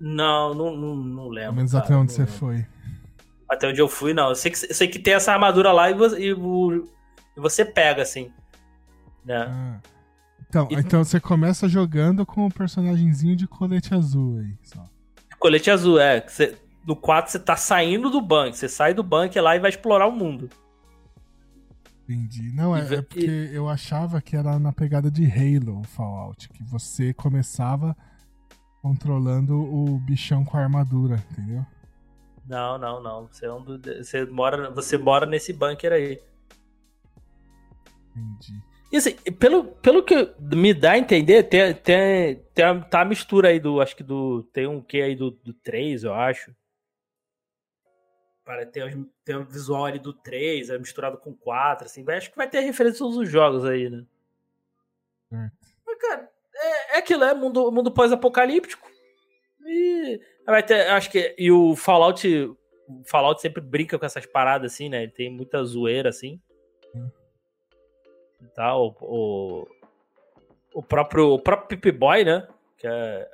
[0.00, 1.44] Não, não, não, não lembro.
[1.50, 2.34] Pelo menos cara, até onde você lembro.
[2.34, 2.66] foi.
[3.48, 4.30] Até onde eu fui, não.
[4.30, 6.34] Eu sei que, eu sei que tem essa armadura lá e você, e
[7.36, 8.30] você pega, assim.
[9.24, 9.36] Né?
[9.48, 9.80] Ah.
[10.48, 14.82] Então, E- então você começa jogando com o personagemzinho de colete azul aí, só.
[15.38, 16.20] Colete azul, é.
[16.26, 16.56] Você,
[16.86, 18.56] no 4 você tá saindo do banco.
[18.56, 20.48] Você sai do banco lá e vai explorar o mundo.
[22.10, 22.52] Entendi.
[22.52, 26.64] Não, é, é porque eu achava que era na pegada de Halo, o Fallout, que
[26.64, 27.96] você começava
[28.82, 31.64] controlando o bichão com a armadura, entendeu?
[32.48, 33.28] Não, não, não.
[33.28, 36.20] Você, é um do- você, mora, você mora nesse bunker aí.
[38.16, 38.60] Entendi.
[38.92, 43.04] E assim, pelo, pelo que me dá a entender, tem, tem, tem a, tá a
[43.04, 43.80] mistura aí do.
[43.80, 44.42] Acho que do.
[44.52, 46.52] Tem um que aí do, do 3, eu acho.
[48.50, 52.04] Para ter, tem o visual ali do 3, é misturado com 4, assim.
[52.10, 54.04] Acho que vai ter referência a todos os jogos aí, né?
[55.28, 55.56] Certo.
[55.86, 58.90] Mas, cara, é, é aquilo, é mundo, mundo pós-apocalíptico.
[59.64, 61.32] E vai ter, acho que.
[61.38, 62.26] E o Fallout.
[62.88, 65.04] O Fallout sempre brinca com essas paradas, assim, né?
[65.04, 66.40] Ele tem muita zoeira, assim.
[66.92, 67.08] Hum.
[68.42, 68.96] E tal.
[69.00, 69.64] O,
[70.74, 72.48] o próprio, o próprio Pip Boy, né?
[72.76, 73.30] Que é.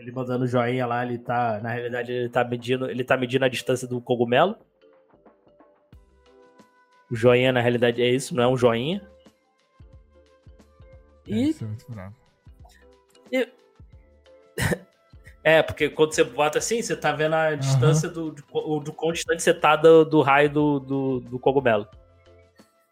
[0.00, 1.60] Ele mandando joinha lá, ele tá.
[1.62, 4.56] Na realidade, ele tá medindo, ele tá medindo a distância do cogumelo.
[7.10, 9.06] O joinha, na realidade, é isso, não é um joinha.
[11.28, 12.16] É, E isso é muito bravo.
[15.42, 19.10] É, porque quando você bota assim, você tá vendo a distância do, do, do quão
[19.10, 21.88] distante você tá do, do raio do, do, do cogumelo.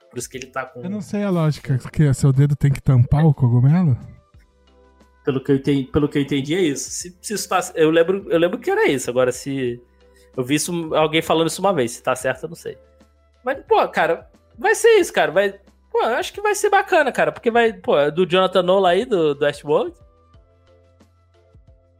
[0.08, 0.80] Por isso que ele tá com.
[0.80, 3.98] Eu não sei a lógica, que seu dedo tem que tampar o cogumelo?
[5.28, 6.88] Pelo que eu entendi, pelo que eu entendi é isso.
[6.88, 9.10] Se, se isso tá, eu, lembro, eu lembro que era isso.
[9.10, 9.78] Agora, se.
[10.34, 11.90] Eu vi isso, alguém falando isso uma vez.
[11.90, 12.78] Se tá certo, eu não sei.
[13.44, 15.30] Mas, pô, cara, vai ser isso, cara.
[15.30, 15.52] Vai,
[15.92, 17.30] pô, eu acho que vai ser bacana, cara.
[17.30, 19.92] Porque vai, pô, é do Jonathan Nolan aí, do, do Westworld.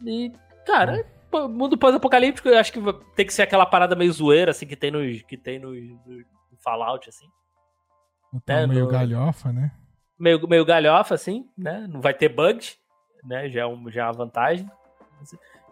[0.07, 0.32] E,
[0.65, 2.81] cara, pô, mundo pós-apocalíptico, eu acho que
[3.15, 6.24] tem que ser aquela parada meio zoeira, assim, que tem nos, que tem nos, no
[6.65, 7.26] Fallout, assim.
[8.47, 9.70] Tá É, meio no- galhofa, né?
[10.18, 11.86] meio, meio galhofa, assim, né?
[11.90, 12.78] Não vai ter bugs,
[13.28, 13.48] né?
[13.48, 14.68] Já é, um, já é uma vantagem.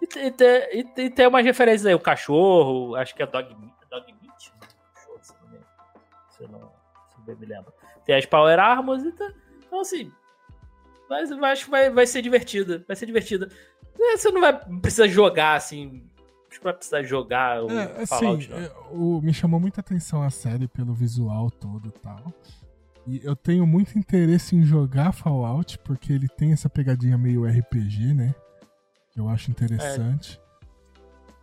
[0.03, 3.75] E, e, e, e tem umas referências aí, o cachorro, acho que é Dog, Meat-
[3.91, 4.69] dog Meat, né?
[4.95, 5.61] Cachorro, se não,
[6.31, 6.59] se não
[7.09, 7.73] se eu bem me lembro.
[8.05, 9.33] Tem as Power Armors e tá,
[9.67, 10.13] então assim,
[11.09, 13.49] mas eu acho que vai, vai ser divertido, vai ser divertido.
[13.99, 16.05] É, Você não vai precisar jogar, assim,
[16.51, 18.59] acho que vai precisar jogar o É, assim, Fallout, não.
[18.59, 22.33] é, o- me chamou muita atenção a série pelo visual todo e tal.
[23.07, 28.13] E eu tenho muito interesse em jogar Fallout, porque ele tem essa pegadinha meio RPG,
[28.15, 28.35] né?
[29.13, 30.41] Que eu acho interessante.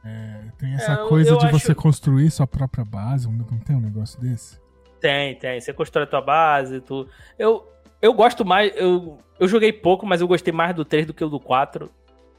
[0.05, 3.37] É, tem essa É, eu- coisa eu de acho- você construir sua própria base, não
[3.49, 4.59] não tem um negócio desse?
[4.99, 5.61] Tem, tem.
[5.61, 7.07] Você constrói a tua base, tu.
[7.39, 7.65] Eu,
[8.01, 8.73] eu gosto mais.
[8.75, 11.89] Eu, eu joguei pouco, mas eu gostei mais do 3 do que o do 4.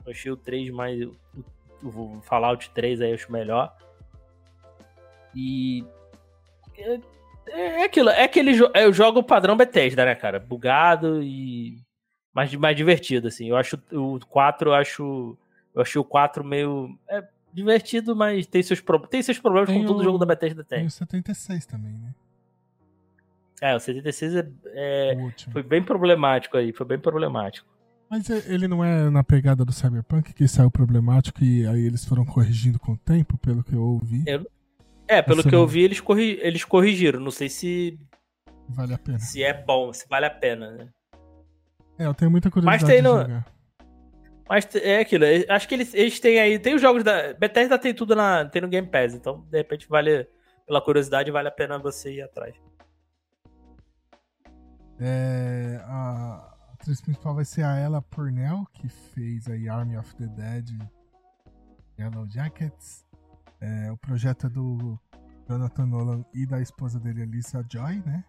[0.05, 1.03] Eu achei o 3 mais.
[1.03, 1.15] O,
[1.83, 3.75] o Fallout 3 aí eu acho melhor.
[5.35, 5.85] E.
[7.47, 10.39] É, é aquilo, é aquele jo é o jogo padrão Bethesda, né, cara?
[10.39, 11.79] Bugado e.
[12.35, 13.49] Mais, mais divertido, assim.
[13.49, 15.37] Eu acho o 4, eu acho.
[15.75, 16.99] Eu achei o 4 meio.
[17.09, 18.99] É divertido, mas tem seus, pro...
[19.07, 20.87] tem seus problemas Tem como todo o- jogo da Bethesda Tem tem.
[20.89, 22.13] o 76 também, né?
[23.61, 27.67] É, o 76 é, é- O foi bem problemático aí, foi bem problemático.
[28.11, 32.05] Mas e- ele não é na pegada do Cyberpunk que saiu problemático e aí eles
[32.05, 34.25] foram corrigindo com o tempo, pelo que eu ouvi.
[34.27, 34.45] Eu-
[35.07, 36.39] É, pelo que eu vi, eles, corri...
[36.41, 37.21] eles corrigiram.
[37.21, 37.99] Não sei se...
[38.69, 39.19] Vale a pena.
[39.19, 40.89] se é bom, se vale a pena, né?
[41.99, 43.47] É, eu tenho muita curiosidade tem de no- jogar.
[44.49, 46.59] Mas é aquilo, é- acho que eles, eles têm aí.
[46.59, 47.33] Tem os jogos da.
[47.35, 50.29] Bethesda tem tudo na, tem no Game Pass, então de repente vale.
[50.67, 52.55] Pela curiosidade, vale a pena você ir atrás.
[54.99, 60.27] É, a atriz principal vai ser a Ella Purnell, que fez aí Army of the
[60.27, 60.69] Dead
[61.99, 63.04] Yellow Jackets.
[63.61, 64.99] É, o projeto é do
[65.49, 68.25] Jonathan Nolan e da esposa dele, Alyssa Joy, né?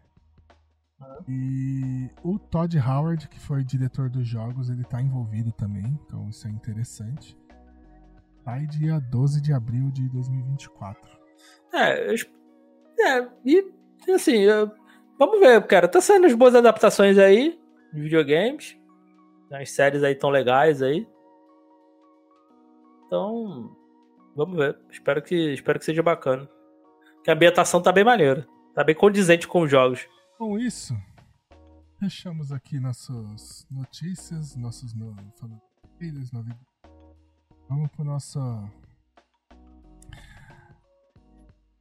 [1.28, 6.48] E o Todd Howard, que foi diretor dos jogos, ele tá envolvido também, então isso
[6.48, 7.38] é interessante.
[8.44, 11.12] Sai dia 12 de abril de 2024.
[11.74, 12.16] É, eu
[12.98, 13.74] é e
[14.14, 14.72] assim, eu-
[15.20, 15.88] vamos ver, cara.
[15.88, 17.60] Tá saindo as boas adaptações aí,
[17.92, 18.78] de videogames.
[19.52, 21.08] As séries aí tão legais aí.
[23.06, 23.76] Então,
[24.36, 24.78] vamos ver.
[24.92, 26.50] Espero que, espero que seja bacana.
[27.24, 28.48] Que a ambientação tá bem maneira.
[28.74, 30.08] Tá bem condizente com os jogos.
[30.38, 30.94] Com isso,
[31.98, 35.42] fechamos aqui nossas notícias, nossos novidades.
[37.70, 38.40] Vamos pro nosso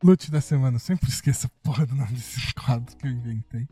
[0.02, 0.76] loot da semana.
[0.76, 3.68] Eu sempre esqueço porra do nome desse quadro que eu inventei.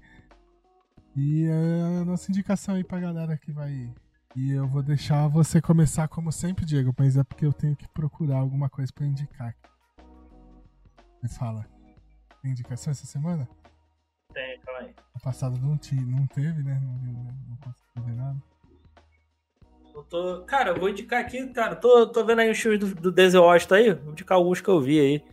[1.14, 3.94] E a nossa indicação aí pra galera que vai.
[4.34, 7.86] E eu vou deixar você começar como sempre, Diego, mas é porque eu tenho que
[7.88, 9.54] procurar alguma coisa pra indicar.
[11.20, 11.66] Você fala.
[12.40, 13.46] Tem indicação essa semana?
[14.32, 14.94] Tem, calma aí.
[15.14, 16.80] No passado não, ti- não teve, né?
[16.82, 17.34] Não, né?
[17.48, 18.42] não consegui ver nada.
[19.94, 21.76] Eu tô, cara, eu vou indicar aqui, cara.
[21.76, 23.92] Tô, tô vendo aí os filmes do, do Denzel Washington aí.
[23.92, 25.24] Vou indicar alguns que eu vi aí.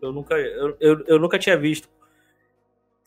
[0.00, 1.88] Eu nunca, eu, eu, eu nunca tinha visto.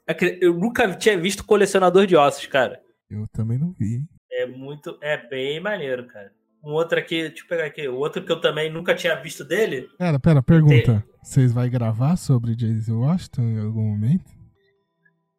[0.07, 2.79] Acre- Eu nunca tinha visto Colecionador de Ossos, cara.
[3.09, 4.09] Eu também não vi, hein?
[4.43, 4.97] É muito.
[5.01, 6.31] É bem maneiro, cara.
[6.63, 7.87] Um outro aqui, deixa eu pegar aqui.
[7.87, 9.89] O outro que eu também nunca tinha visto dele.
[9.97, 11.03] Pera, pera, pergunta.
[11.21, 14.31] Vocês vão gravar sobre Jason Washington em algum momento?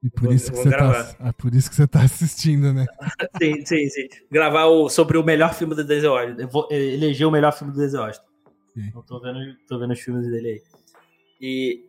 [0.02, 1.14] E por Vou- isso que você gravar.
[1.14, 1.28] tá.
[1.28, 2.84] É por isso que você tá assistindo, né?
[3.42, 4.08] sim, sim, sim.
[4.30, 6.42] Gravar o, sobre o melhor filme do Denzel Washington.
[6.42, 8.26] Eu vou eleger o melhor filme do Denzel Washington.
[8.74, 8.92] Sim.
[8.94, 10.62] Eu tô vendo, tô vendo os filmes dele aí.
[11.40, 11.84] E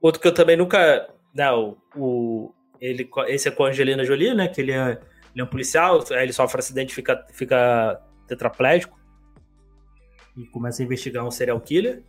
[0.00, 1.08] outro que eu também nunca.
[1.32, 2.52] Não, o.
[2.80, 4.48] Ele, esse é com a Angelina Jolie, né?
[4.48, 4.98] Que ele é,
[5.32, 8.98] ele é um policial, ele sofre um acidente e fica, fica tetraplégico.
[10.36, 12.02] E começa a investigar um serial killer.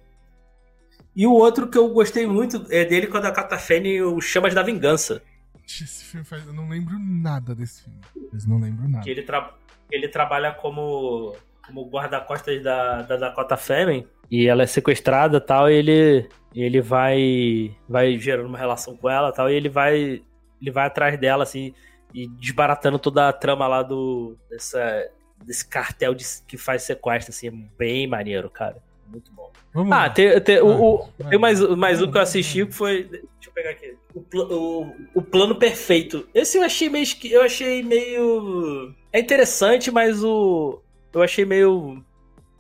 [1.16, 4.54] E o outro que eu gostei muito é dele quando a Cata Fene, o Chamas
[4.54, 5.22] da Vingança.
[5.66, 6.46] Esse filme faz...
[6.46, 8.00] Eu não lembro nada desse filme.
[8.32, 9.04] Mas não lembro nada.
[9.04, 9.54] Que ele, tra-
[9.92, 11.36] ele trabalha como,
[11.66, 14.08] como guarda-costas da, da Dakota Fanning.
[14.30, 19.10] E ela é sequestrada e tal, e ele, ele vai, vai gerando uma relação com
[19.10, 20.22] ela e tal, e ele vai,
[20.62, 21.74] ele vai atrás dela, assim,
[22.14, 25.10] e desbaratando toda a trama lá do, dessa,
[25.44, 28.78] desse cartel de- que faz sequestro, assim, é bem maneiro, cara.
[29.08, 29.52] Muito bom.
[29.74, 32.72] Vamos Ah, tem, tem, o, o- vai, tem mais, mais um que eu assisti que
[32.74, 33.04] foi.
[33.04, 33.96] Deixa eu pegar aqui.
[34.14, 34.20] O,
[34.54, 36.28] o, o plano perfeito.
[36.34, 37.06] Esse eu achei meio.
[37.26, 38.94] Eu achei meio.
[39.12, 40.82] É interessante, mas o.
[41.14, 42.04] Eu achei meio.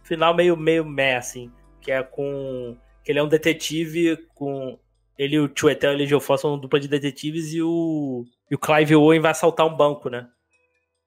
[0.03, 1.49] Final meio, meio meh, assim.
[1.81, 2.75] Que é com.
[3.03, 4.77] Que ele é um detetive com.
[5.22, 8.25] Ele o Chuetel e o Foss são dupla de detetives e o.
[8.50, 10.27] E o Clive Owen vai assaltar um banco, né?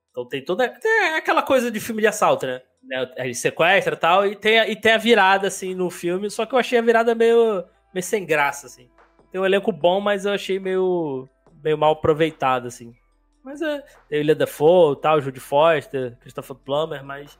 [0.08, 0.68] Então tem toda.
[0.68, 2.62] Tem aquela coisa de filme de assalto, né?
[2.84, 6.46] né, Ele sequestra e tal, e tem, e tem a virada, assim, no filme, só
[6.46, 8.88] que eu achei a virada meio, meio sem graça, assim.
[9.32, 11.28] Tem um elenco bom, mas eu achei meio,
[11.60, 12.94] meio mal aproveitado, assim.
[13.42, 17.36] Mas é, tem o Ilha Defoe, tal, Judy Foster, Christopher Plummer, mas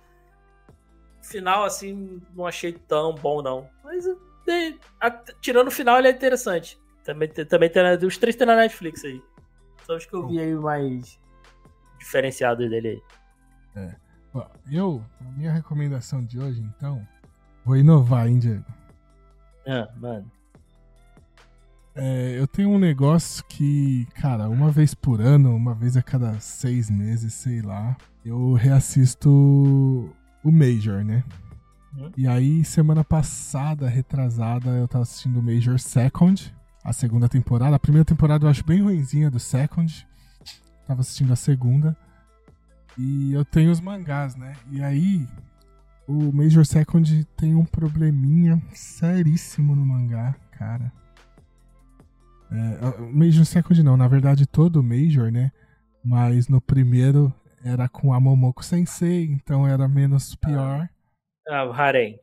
[1.22, 3.70] final, assim, não achei tão bom, não.
[3.84, 4.16] Mas é,
[5.40, 6.78] tirando o final, ele é interessante.
[7.04, 9.22] Também, também tem, os três tem na Netflix aí.
[9.86, 11.18] São os que eu vi aí mais
[11.98, 13.02] diferenciados dele
[13.76, 13.92] aí.
[14.32, 17.06] Ó, Eu, a minha recomendação de hoje, então,
[17.64, 18.64] vou inovar, hein, Diego?
[19.66, 20.30] Ah, mano.
[21.94, 26.40] É, eu tenho um negócio que, cara, uma vez por ano, uma vez a cada
[26.40, 31.22] seis meses, sei lá, eu reassisto o Major, né?
[31.96, 32.10] Uhum.
[32.16, 37.76] E aí, semana passada, retrasada, eu tava assistindo Major Second, a segunda temporada.
[37.76, 40.06] A primeira temporada eu acho bem ruinzinha do Second.
[40.86, 41.96] Tava assistindo a segunda.
[42.98, 44.54] E eu tenho os mangás, né?
[44.70, 45.26] E aí,
[46.06, 50.92] o Major Second tem um probleminha seríssimo no mangá, cara.
[52.50, 55.50] É, Major Second não, na verdade todo Major, né?
[56.04, 57.32] Mas no primeiro
[57.64, 60.88] era com a Momoko Sensei, então era menos pior.
[61.48, 62.18] Ah, o Harem.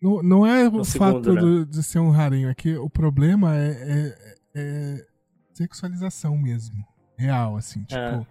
[0.00, 1.40] Não, não é o No fato segundo, né?
[1.40, 5.06] do- de ser um harem, é que o problema é, é- é
[5.52, 6.84] sexualização mesmo.
[7.16, 8.00] Real, assim, tipo.
[8.00, 8.26] Ah.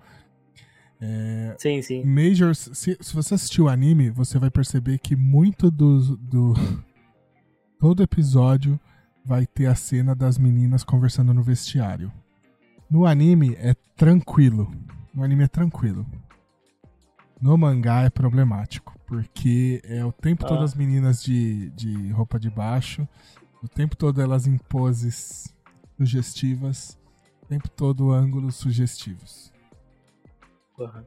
[1.00, 2.04] é, Sim, sim.
[2.04, 6.54] Majors, se, se você assistiu o anime, você vai perceber que muito do, do.
[7.80, 8.78] Todo episódio
[9.26, 12.12] vai ter a cena das meninas conversando no vestiário.
[12.90, 14.70] No anime é tranquilo.
[15.14, 16.06] No anime é tranquilo.
[17.42, 18.94] No mangá é problemático.
[19.12, 20.64] Porque é o tempo todo Ah.
[20.64, 23.06] as meninas de, de roupa de baixo.
[23.62, 25.54] O tempo todo elas em poses
[25.98, 26.98] sugestivas.
[27.44, 29.52] O tempo todo ângulos sugestivos.
[30.78, 31.06] Porra.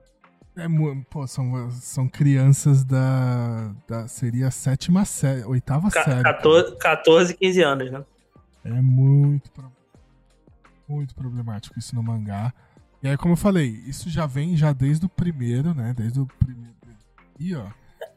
[0.54, 0.66] É,
[1.08, 4.06] pô, são, são crianças da, da.
[4.06, 6.22] Seria a sétima série, oitava Ca- série.
[6.22, 8.04] 14, 14, 15 anos, né?
[8.64, 9.50] É muito,
[10.86, 12.52] muito problemático isso no mangá.
[13.02, 15.94] E aí, como eu falei, isso já vem já desde o primeiro, né?
[15.96, 16.74] Desde o primeiro.
[17.40, 17.66] E ó,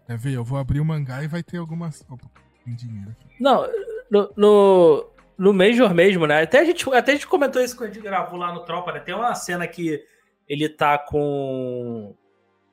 [0.08, 2.06] é ver, eu vou abrir o mangá e vai ter algumas.
[2.10, 2.28] Opa,
[2.64, 3.28] tem dinheiro aqui.
[3.40, 3.68] Não,
[4.10, 6.44] no, no, no Major mesmo, né?
[6.44, 8.92] Até a, gente, até a gente comentou isso quando a gente gravou lá no Tropa,
[8.92, 9.00] né?
[9.00, 10.04] Tem uma cena que
[10.48, 12.16] ele tá com.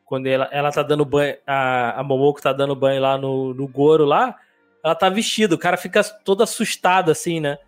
[0.05, 1.37] Quando ela, ela tá dando banho.
[1.47, 4.37] A, a Momoko tá dando banho lá no, no Goro lá.
[4.85, 7.59] Ela tá vestida, o cara fica todo assustado, assim, né?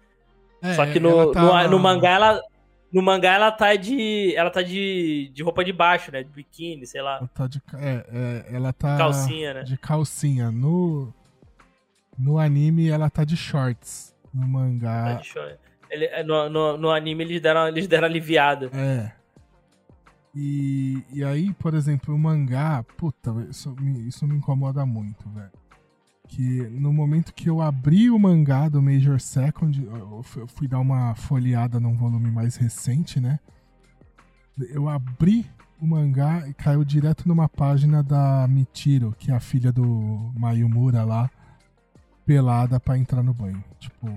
[0.63, 2.43] É, Só que no, tá- no, no mangá ela.
[2.93, 4.35] No mangá ela tá de.
[4.37, 6.23] Ela tá de, de roupa de baixo, né?
[6.23, 7.19] De biquíni, sei lá.
[7.19, 7.61] Ela tá de.
[7.75, 8.07] É,
[8.51, 8.97] é, ela tá.
[8.97, 9.63] Calcinha, né?
[9.63, 10.51] De calcinha.
[10.51, 11.13] No.
[12.19, 14.15] No anime ela tá de shorts.
[14.33, 15.15] No Tá mangá.
[15.15, 15.59] de short.
[15.91, 18.71] Ele, no, no, no anime eles deram, eles deram aliviada.
[18.73, 19.13] É.
[20.35, 25.51] E, e aí, por exemplo, o mangá, puta, isso me, isso me incomoda muito, velho.
[26.29, 31.15] Que no momento que eu abri o mangá do Major Second, eu fui, dar uma
[31.15, 33.39] folheada num volume mais recente, né?
[34.71, 35.47] Eu abri
[35.81, 41.05] o mangá e caiu direto numa página da Michiro, que é a filha do Mayumura
[41.05, 41.31] lá,
[42.25, 43.63] pelada pra entrar no banho.
[43.79, 44.09] Tipo,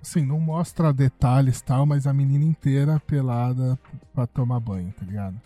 [0.00, 3.78] assim, não mostra detalhes tal, mas a menina inteira pelada
[4.12, 5.40] pra tomar banho, tá ligado?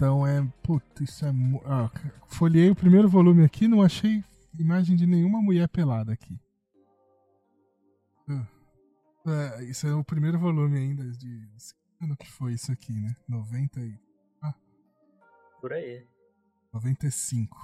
[0.00, 0.42] Então é.
[0.62, 1.28] Puta, isso é.
[1.66, 1.90] Ah,
[2.26, 4.24] folhei o primeiro volume aqui, não achei
[4.58, 6.40] imagem de nenhuma mulher pelada aqui.
[8.26, 8.46] Ah.
[9.26, 11.46] É, isso é o primeiro volume ainda de.
[11.98, 13.14] Que ano que foi isso aqui, né?
[13.28, 13.94] 90 e.
[15.60, 16.06] Por aí.
[16.72, 17.54] 95.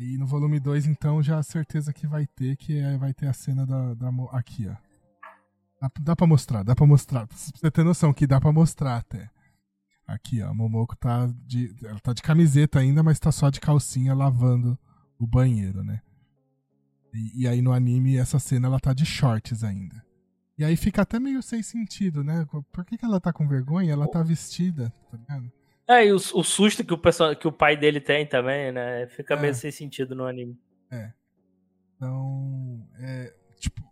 [0.00, 3.28] E no volume 2, então, já a certeza que vai ter, que é, vai ter
[3.28, 3.94] a cena da.
[3.94, 4.74] da aqui, ó.
[5.80, 7.28] Dá, dá pra mostrar, dá pra mostrar.
[7.28, 9.30] Pra você ter noção que dá pra mostrar até.
[10.06, 10.48] Aqui, ó.
[10.48, 11.74] A Momoko tá de.
[11.84, 14.78] Ela tá de camiseta ainda, mas tá só de calcinha lavando
[15.18, 16.00] o banheiro, né?
[17.14, 20.04] E, e aí no anime, essa cena ela tá de shorts ainda.
[20.58, 22.46] E aí fica até meio sem sentido, né?
[22.72, 23.92] Por que, que ela tá com vergonha?
[23.92, 25.52] Ela tá vestida, tá ligado?
[25.88, 29.06] É, e o, o susto que o, pessoal, que o pai dele tem também, né?
[29.08, 29.40] Fica É.
[29.40, 30.58] meio sem sentido no anime.
[31.96, 33.82] Então, é, tipo,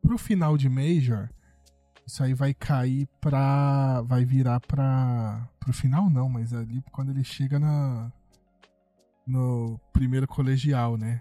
[0.00, 1.28] pro final de Major,
[2.06, 4.02] isso aí vai cair pra.
[4.02, 5.48] Vai virar pra.
[5.62, 8.10] Pro final não, mas ali quando ele chega na.
[9.26, 11.20] No primeiro colegial, né?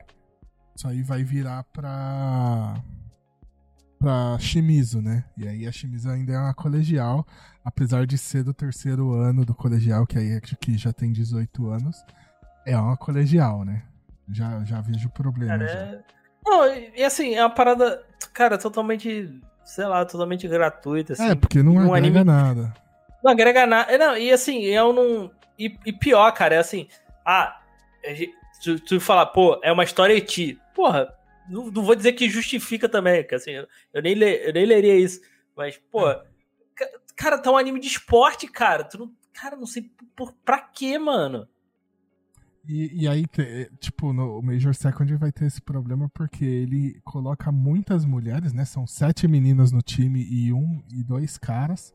[0.76, 2.82] Isso aí vai virar pra.
[4.00, 5.24] Pra Shimizu, né?
[5.38, 7.24] E aí a Shimizu ainda é uma colegial,
[7.64, 11.70] apesar de ser do terceiro ano do colegial, que aí é que já tem 18
[11.70, 12.04] anos.
[12.66, 13.84] É uma colegial, né?
[14.32, 15.52] Já, já vejo problema.
[15.56, 15.80] Cara, já.
[15.80, 16.04] é...
[16.44, 18.04] Não, e assim, é uma parada,
[18.34, 21.24] cara, totalmente, sei lá, totalmente gratuita, assim.
[21.30, 22.74] É, porque não um agrega anime- nada.
[23.24, 23.98] Não agrega nada.
[23.98, 25.32] Não, e assim, eu não.
[25.58, 26.88] E, e pior, cara, é assim.
[27.26, 27.62] Ah,
[28.64, 30.60] tu, tu falar, pô, é uma história eti.
[30.74, 31.14] Porra,
[31.50, 34.66] não, não vou dizer que justifica também, que assim, eu, eu nem, le, eu nem
[34.66, 35.22] leria isso.
[35.56, 36.02] Mas, pô,
[36.76, 38.84] ca- cara, tá um anime de esporte, cara.
[38.84, 41.48] Tu não, cara, não sei por, pra quê, mano.
[42.68, 47.00] E, e aí, te- tipo, no o Major Second vai ter esse problema porque ele
[47.04, 48.66] coloca muitas mulheres, né?
[48.66, 51.94] São sete meninas no time e um e dois caras.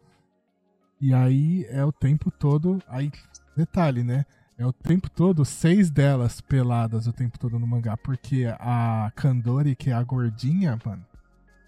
[1.01, 2.79] E aí é o tempo todo.
[2.89, 3.11] Aí,
[3.57, 4.25] detalhe, né?
[4.59, 7.97] É o tempo todo, seis delas peladas o tempo todo no mangá.
[7.97, 11.05] Porque a Kandori, que é a gordinha, mano,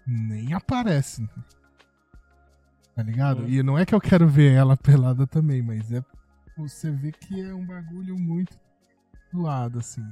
[0.07, 1.29] nem aparece.
[2.95, 3.43] Tá ligado?
[3.43, 3.47] Hum.
[3.49, 6.03] E não é que eu quero ver ela pelada também, mas é.
[6.57, 8.57] Você vê que é um bagulho muito
[9.33, 10.05] zoado, assim.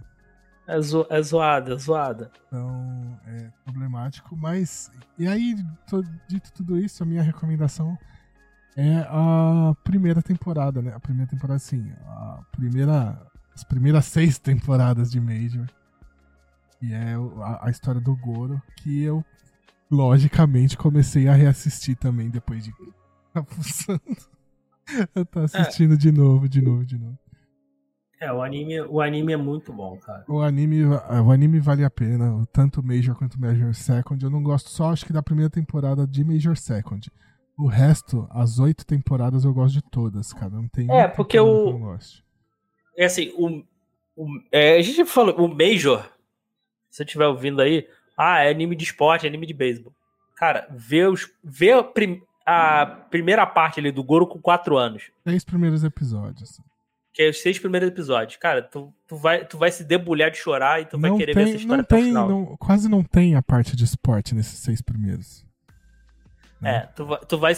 [0.66, 2.32] É, zo, é zoada, é zoada.
[2.48, 4.36] Então, é problemático.
[4.38, 5.56] Mas, e aí,
[5.88, 7.98] to- dito tudo isso, a minha recomendação
[8.78, 10.94] é a primeira temporada, né?
[10.94, 11.92] A primeira temporada, sim.
[12.06, 13.20] A primeira,
[13.54, 15.68] as primeiras seis temporadas de Major.
[16.80, 19.26] E é a, a história do Goro, que eu
[19.90, 22.72] logicamente, comecei a reassistir também depois de
[23.28, 24.02] ficar fuçando.
[25.16, 27.18] Eu tô assistindo de novo, de novo, de novo.
[28.20, 30.24] É, o anime, o anime é muito bom, cara.
[30.28, 34.24] O anime, o anime vale a pena, tanto Major quanto Major Second.
[34.24, 37.12] Eu não gosto só, acho que da primeira temporada de Major Second.
[37.58, 40.52] O resto, as oito temporadas, eu gosto de todas, cara.
[40.52, 42.24] Não tem É, porque o- eu não gosto.
[42.96, 43.64] É assim, o,
[44.16, 46.04] o- é, a gente falou, o Major,
[46.90, 47.88] se você estiver ouvindo aí,
[48.18, 49.92] ah, é anime de esporte, é anime de beisebol.
[50.36, 55.10] Cara, vê, os, vê a, prim- a primeira parte ali do Goro com 4 anos,
[55.24, 56.62] Três primeiros episódios.
[57.12, 58.38] que é os seis primeiros episódios.
[58.38, 61.34] Cara, tu, tu, vai, tu vai se debulhar de chorar e tu vai não querer
[61.34, 62.30] ver essa tem, história não até o tem, final.
[62.30, 65.44] não- quase não tem a parte de esporte nesses seis primeiros.
[66.64, 67.54] É, tu vai, tu vai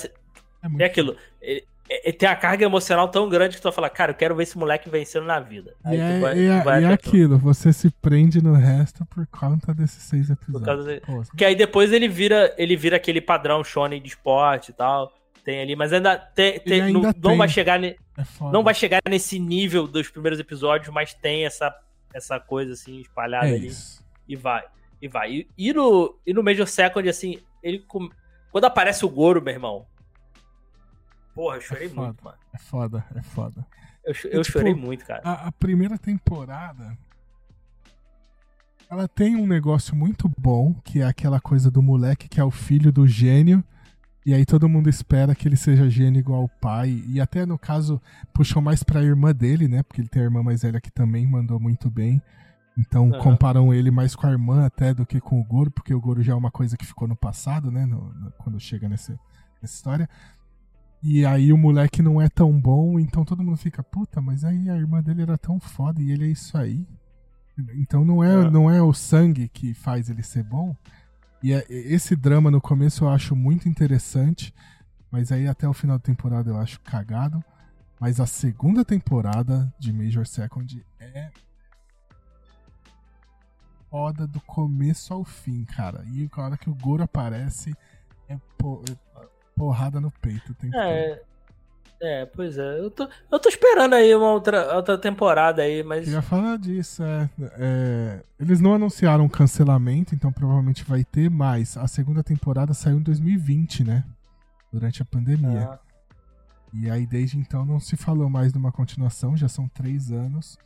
[0.61, 1.15] É muito É aquilo.
[1.41, 4.15] É, é- é- tem a carga emocional tão grande que tu vai falar, cara, eu
[4.15, 5.73] quero ver esse moleque vencendo na vida.
[5.85, 9.05] E Aí tu é, vai, e é- vai e aquilo, você se prende no resto
[9.05, 10.85] por conta desses seis episódios.
[10.85, 14.73] de- Pô, Que aí depois ele vira, ele vira aquele padrão shonen de esporte e
[14.73, 15.11] tal.
[15.43, 17.37] Tem ali, mas ainda, tem, tem- ainda não, não tem.
[17.37, 21.73] vai chegar ne- é não vai chegar nesse nível dos primeiros episódios, mas tem essa
[22.13, 24.03] essa coisa assim espalhada ali isso.
[24.27, 24.63] e vai.
[25.01, 25.31] E vai.
[25.31, 27.79] E, e no e no Major Second assim, ele
[28.51, 29.85] quando aparece o Goro, meu irmão.
[31.33, 32.01] Porra, eu chorei É foda.
[32.07, 32.37] muito, mano.
[32.53, 33.67] É foda, é foda.
[34.03, 35.21] Eu, eu tipo, chorei muito, cara.
[35.23, 36.97] A, a primeira temporada.
[38.89, 42.49] Ela tem um negócio muito bom, que é aquela coisa do moleque que é o
[42.49, 43.63] filho do gênio.
[44.25, 47.03] E aí todo mundo espera que ele seja gênio igual ao pai.
[47.07, 48.01] E até no caso,
[48.33, 49.83] puxou mais pra irmã dele, né?
[49.83, 52.21] Porque ele tem a irmã mais velha que também mandou muito bem.
[52.79, 53.19] Então Aham.
[53.23, 56.23] comparam ele mais com a irmã até do que com o Goro, porque o Goro
[56.23, 57.85] já é uma coisa que ficou no passado, né?
[57.85, 59.11] no- no- quando chega nesse,
[59.61, 60.09] nessa história.
[61.03, 64.69] E aí o moleque não é tão bom, então todo mundo fica, puta, mas aí
[64.69, 66.85] a irmã dele era tão foda e ele é isso aí.
[67.75, 68.49] Então não é, É.
[68.49, 70.75] não é o sangue que faz ele ser bom.
[71.43, 74.53] E é- esse drama no começo eu acho muito interessante,
[75.11, 77.43] mas aí até o final da temporada eu acho cagado.
[77.99, 81.29] Mas a segunda temporada de Major Second é
[83.89, 86.03] foda do começo ao fim, cara.
[86.13, 87.75] E a hora que o Goro aparece
[88.27, 88.39] é, é
[89.55, 90.53] porrada no peito.
[90.53, 90.75] todo.
[90.75, 91.21] É,
[92.01, 92.79] é, pois é.
[92.79, 96.07] Eu tô, eu tô esperando aí uma outra, outra temporada aí, mas.
[96.07, 101.75] Eu ia falar disso, é, é, Eles não anunciaram cancelamento, então provavelmente vai ter, mas
[101.75, 104.05] a segunda temporada saiu em 2020, né?
[104.71, 105.71] Durante a pandemia.
[105.71, 105.79] Ah,
[106.73, 110.57] E aí desde então não se falou mais de uma continuação, já são três anos.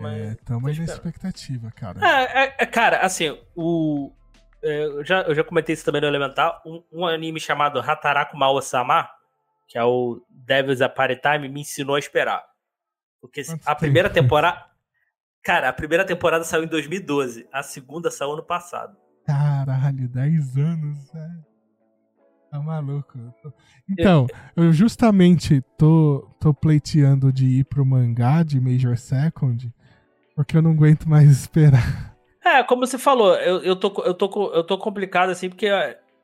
[0.00, 2.00] Mas- Estamos tô aí na expectativa, cara.
[2.06, 4.12] É, é, é, cara, assim, o.
[4.62, 6.60] é, eu, já, eu já comentei isso também no Elementar.
[6.66, 9.08] Um, um anime chamado Hataraku Mao-sama,
[9.68, 12.42] que é o Devil's Apare Time, me ensinou a esperar.
[13.20, 13.80] Porque Quanto a tempo?
[13.80, 14.64] primeira temporada.
[15.42, 18.96] Cara, a primeira temporada saiu em 2012, a segunda saiu ano passado.
[19.26, 21.44] Caralho, 10 anos, velho.
[22.50, 23.18] Tá maluco.
[23.44, 23.52] Eu
[23.90, 29.72] Então, eu justamente tô, tô pleiteando de ir pro mangá de Major Second,
[30.38, 32.14] porque eu não aguento mais esperar.
[32.44, 35.66] É, como você falou, eu, eu, tô, eu, tô, eu tô complicado assim, porque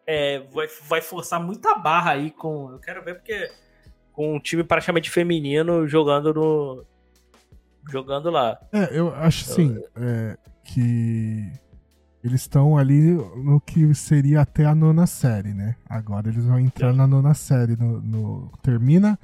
[0.07, 2.71] é, vai, vai forçar muita barra aí com.
[2.71, 3.51] Eu quero ver porque.
[4.13, 6.85] Com um time praticamente feminino jogando no.
[7.91, 8.57] Jogando lá.
[8.73, 11.51] É, eu acho assim, é, que
[12.23, 15.75] eles estão ali no que seria até a nona série, né?
[15.91, 17.77] Agora eles vão entrar na nona série.
[17.77, 19.19] No, no- termina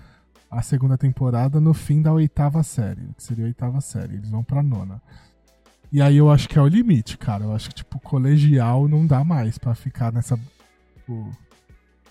[0.50, 4.14] a segunda temporada no fim da oitava série, que seria a oitava série.
[4.14, 5.00] Eles vão pra nona.
[5.92, 7.44] E aí eu acho que é o limite, cara.
[7.44, 10.38] Eu acho que, tipo, colegial não dá mais pra ficar nessa.
[10.94, 11.30] tipo,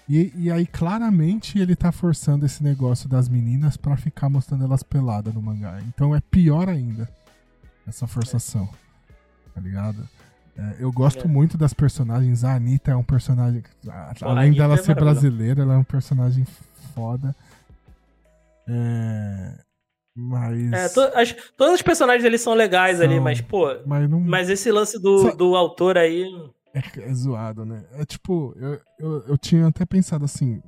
[0.08, 4.84] E, e aí, claramente, ele tá forçando esse negócio das meninas pra ficar mostrando elas
[4.84, 5.80] peladas no mangá.
[5.88, 7.08] Então é pior ainda
[7.88, 8.68] essa forçação.
[9.54, 10.08] Tá ligado?
[10.58, 11.28] É, eu gosto É.
[11.28, 12.44] muito das personagens.
[12.44, 13.64] A Anitta é um personagem.
[14.22, 16.46] além dela é ser brasileira, ela é um personagem
[16.94, 17.34] foda.
[18.70, 19.60] É.
[20.16, 20.72] Mas.
[20.74, 23.24] É, to- as- todos os personagens ali são legais ali, São.
[23.24, 23.68] mas, pô.
[23.86, 24.20] Mas não.
[24.20, 26.26] Mas esse lance do, Só- do autor aí.
[26.74, 27.84] É, é zoado, né?
[27.94, 30.62] É tipo, eu, eu, eu tinha até pensado assim.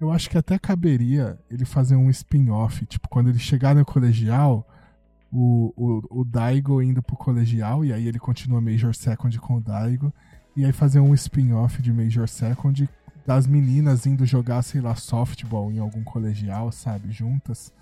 [0.00, 2.84] Eu acho que até caberia ele fazer um spin-off.
[2.86, 4.66] Tipo, quando ele chegar no colegial,
[5.32, 9.60] o, o, o Daigo indo pro colegial, e aí ele continua Major Second com o
[9.60, 10.12] Daigo.
[10.54, 12.88] E aí fazer um spin-off de Major Second
[13.26, 17.10] das meninas indo jogar, sei lá, softball em algum colegial, sabe?
[17.10, 17.72] Juntas.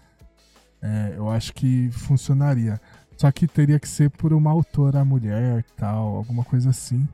[0.80, 2.80] É, eu acho que funcionaria.
[3.16, 7.06] Só que teria que ser por uma autora mulher tal, alguma coisa assim.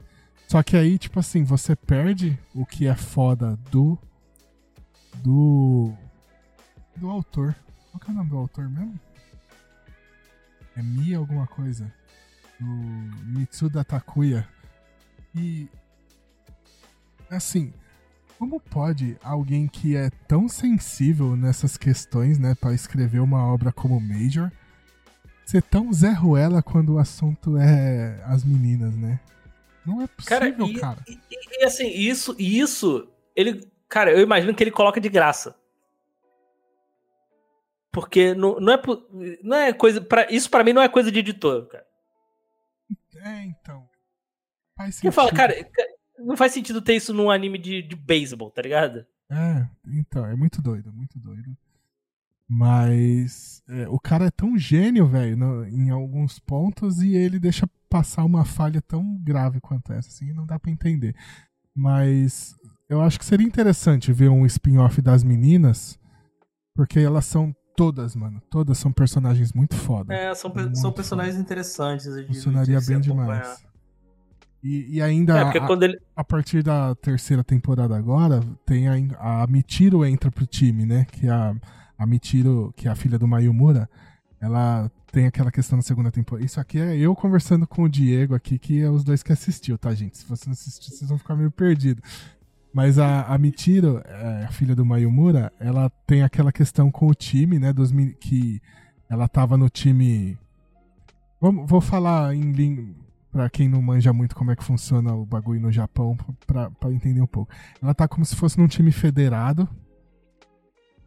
[0.46, 3.98] Só que aí, tipo assim, você perde o que é foda do.
[5.16, 5.92] Do.
[6.96, 7.54] Do autor.
[7.90, 8.98] Qual que é o nome do autor mesmo?
[10.76, 11.92] É Mi alguma coisa.
[12.60, 14.48] Do Mitsuda Takuya.
[15.34, 15.68] E.
[17.28, 17.72] Assim,
[18.40, 24.00] como pode alguém que é tão sensível nessas questões, né, pra escrever uma obra como
[24.00, 24.50] Major,
[25.44, 29.20] ser tão Zé Ruela quando o assunto é as meninas, né?
[29.84, 31.04] Não é Cara, possível, e, cara.
[31.06, 31.18] e-
[31.60, 33.70] e, assim, isso, isso, ele.
[33.90, 35.54] Cara, eu imagino que ele coloca de graça.
[37.92, 38.80] Porque não, não é.
[39.42, 40.00] Não é coisa.
[40.00, 41.86] Pra, isso pra mim não é coisa de editor, cara.
[43.16, 43.86] É, então.
[44.76, 45.36] Faz Porque fala, sentido.
[45.40, 45.88] cara, ca-
[46.24, 49.04] não faz sentido ter isso num anime de, de beisebol, tá ligado?
[49.30, 51.56] É, então, é muito doido, muito doido.
[52.48, 58.24] Mas é, o cara é tão gênio, velho, em alguns pontos e ele deixa passar
[58.24, 61.14] uma falha tão grave quanto essa, assim, não dá pra entender.
[61.74, 62.56] Mas
[62.88, 65.96] eu acho que seria interessante ver um spin-off das meninas,
[66.74, 70.12] porque elas são todas, mano, todas são personagens muito foda.
[70.12, 72.04] É, são, pe- são personagens interessantes.
[72.26, 73.64] Funcionaria bem demais.
[74.62, 75.52] E, e ainda É, a-
[75.84, 75.98] ele.
[76.14, 81.06] a partir da terceira temporada agora, tem a, a Michiro entra pro time, né?
[81.10, 81.54] Que a,
[81.98, 83.88] a Michiro, que é a filha do Mayumura,
[84.40, 86.44] ela tem aquela questão na segunda temporada.
[86.44, 89.76] Isso aqui é eu conversando com o Diego aqui, que é os dois que assistiu,
[89.78, 90.18] tá, gente?
[90.18, 92.02] Se você não assistiu, vocês vão ficar meio perdidos.
[92.72, 97.14] Mas a, a Michiro, é, a filha do Mayumura, ela tem aquela questão com o
[97.14, 97.72] time, né?
[97.72, 97.90] Dos,
[98.20, 98.60] que
[99.08, 100.38] ela tava no time.
[101.40, 102.94] Vamos, vou falar em língua.
[103.32, 107.20] Pra quem não manja muito como é que funciona o bagulho no Japão, pra entender
[107.20, 107.52] um pouco.
[107.80, 109.68] Ela tá como se fosse num time federado.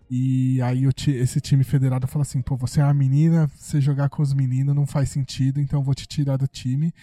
[0.10, 4.10] E aí ti- esse time federado fala assim: pô, você é uma menina, você jogar
[4.10, 6.94] com os meninos não faz sentido, então eu vou te tirar do time.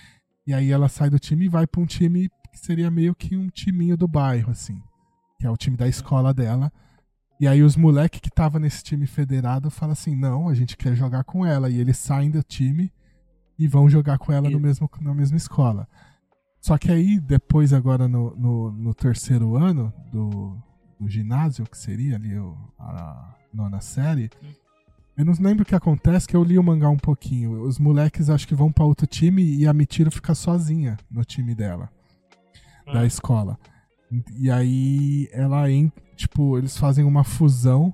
[0.47, 3.37] E aí ela sai do time e vai pra um time que seria meio que
[3.37, 4.81] um timinho do bairro, assim.
[5.39, 6.73] Que é o time da escola dela.
[7.39, 10.95] E aí os moleques que tava nesse time federado falam assim: não, a gente quer
[10.95, 11.69] jogar com ela.
[11.69, 12.91] E eles saem do time
[13.61, 15.87] e vão jogar com ela no mesmo, na mesma escola.
[16.61, 20.57] Só que aí, depois, agora no, no, no terceiro ano do,
[20.99, 24.31] do ginásio, que seria ali o- a nona série,
[25.17, 27.63] eu não lembro o que acontece, que eu li o mangá um pouquinho.
[27.63, 31.55] Os moleques acho que vão pra outro time e a Mitiro fica sozinha no time
[31.55, 31.91] dela,
[32.87, 33.05] da Hum.
[33.05, 33.59] escola.
[34.37, 37.93] E aí ela entra, tipo, eles fazem uma fusão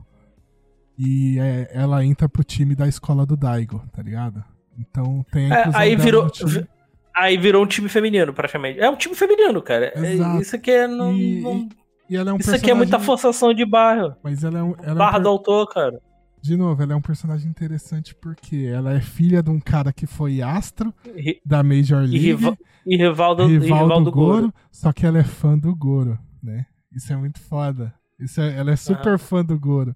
[0.98, 4.42] e é, ela entra pro time da escola do Daigo, tá ligado?
[4.78, 6.66] Então tem a É, aí virou- time.
[7.14, 8.78] Aí virou um time feminino, praticamente.
[8.78, 9.86] É um time feminino, cara.
[9.94, 10.42] É- Exato.
[10.42, 10.86] Isso aqui é.
[10.86, 11.68] Não, E- não-
[12.08, 14.16] E é um Isso aqui é muita forçação de barra.
[14.22, 15.98] Mas ela é um, ela é um barra do autor, cara.
[16.40, 20.06] De novo, ela é um personagem interessante porque ela é filha de um cara que
[20.06, 22.56] foi astro E, da Major e, League, rival,
[22.86, 24.54] e rival do, e rival, rival do, do Goro, Goro.
[24.70, 26.66] só que ela é fã do Goro, né?
[26.92, 27.92] Isso é muito foda.
[28.20, 29.92] Isso é- ela é super fã do Goro.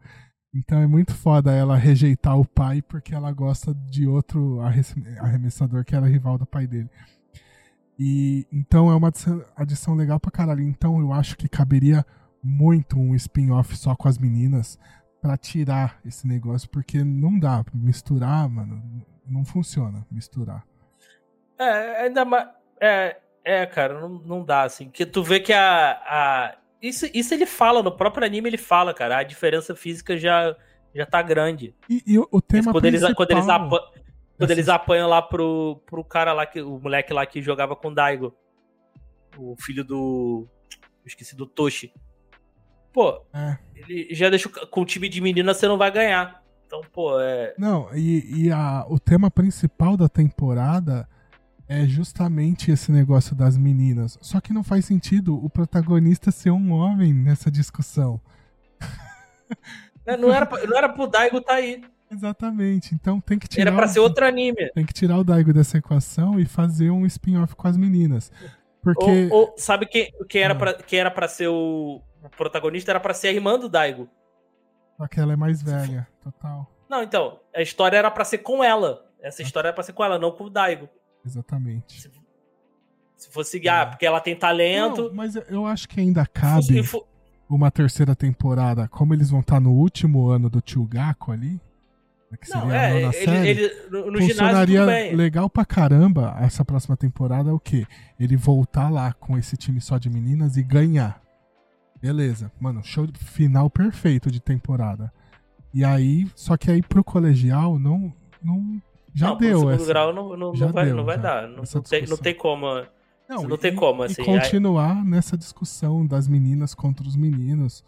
[0.54, 4.60] Então é muito foda ela rejeitar o pai porque ela gosta de outro
[5.20, 6.90] arremessador que era rival do pai dele.
[7.98, 9.12] E então é uma
[9.56, 10.62] adição, legal pra caralho.
[10.62, 12.04] Então eu acho que caberia
[12.42, 14.78] muito um spin-off só com as meninas
[15.20, 18.82] pra tirar esse negócio, porque não dá misturar, mano.
[19.26, 20.64] Não funciona misturar.
[21.58, 22.48] É, ainda mais.
[22.80, 24.88] É, é, cara, não, não dá, assim.
[24.88, 25.90] Que tu vê que a.
[25.92, 29.18] a isso, isso ele fala, no próprio anime ele fala, cara.
[29.18, 30.56] A diferença física já,
[30.94, 31.74] já tá grande.
[31.88, 33.16] E, e o, o tema quando eles, principal...
[33.26, 33.92] quando eles, apa-
[34.38, 37.88] quando eles apanham lá pro, pro cara lá, que, o moleque lá que jogava com
[37.88, 38.34] o Daigo.
[39.36, 40.48] O filho do.
[40.72, 41.92] eu Esqueci do Toshi.
[42.92, 43.56] Pô, É.
[43.74, 44.50] ele já deixou.
[44.50, 46.42] Com o time de menina você não vai ganhar.
[46.66, 47.54] Então, pô, é.
[47.58, 51.08] Não, e, e a, o tema principal da temporada
[51.70, 54.18] é justamente esse negócio das meninas.
[54.20, 58.20] Só que não faz sentido o protagonista ser um homem nessa discussão.
[60.18, 61.84] Não era, não era pro Daigo tá aí.
[62.10, 62.94] Exatamente.
[62.94, 63.68] Então tem que tirar.
[63.68, 64.68] Era pra ser outro anime.
[64.74, 68.32] Tem que tirar o Daigo dessa equação e fazer um spin-off com as meninas.
[68.82, 69.28] Porque.
[69.30, 70.56] Ou, ou sabe quem, quem, era Ah.
[70.56, 72.90] pra, quem era pra ser o, o protagonista?
[72.90, 74.08] Era pra ser a irmã do Daigo.
[74.96, 76.68] Só que ela é mais velha, total.
[76.88, 79.06] Não, então, a história era pra ser com ela.
[79.22, 80.88] Essa história era pra ser com ela, não com o Daigo.
[81.24, 82.10] Exatamente.
[83.16, 85.08] Se fosse, ah, porque ela tem talento.
[85.08, 87.06] Não, mas eu acho que ainda cabe fo-
[87.48, 88.88] uma terceira temporada.
[88.88, 91.60] Como eles vão estar no último ano do Tio Gaku ali.
[92.40, 93.48] Que seria Não, a é, ele, série.
[93.48, 95.14] ele- no, no ginásio funcionaria bem.
[95.16, 97.84] legal pra caramba essa próxima temporada é o quê?
[98.20, 101.20] Ele voltar lá com esse time só de meninas e ganhar.
[102.00, 105.12] Beleza, mano, show de- final perfeito de temporada.
[105.74, 108.80] E aí, só que aí pro colegial não não
[109.14, 109.86] já não, deu segundo essa.
[109.86, 111.48] grau não, não, não vai, deu, não vai já, dar.
[111.48, 112.66] Não, não tem, não tem como.
[113.28, 117.84] Não, não tem e- como, e assim, continuar nessa discussão das meninas contra os meninos,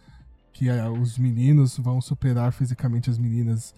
[0.53, 3.75] que é, os meninos vão superar fisicamente as meninas.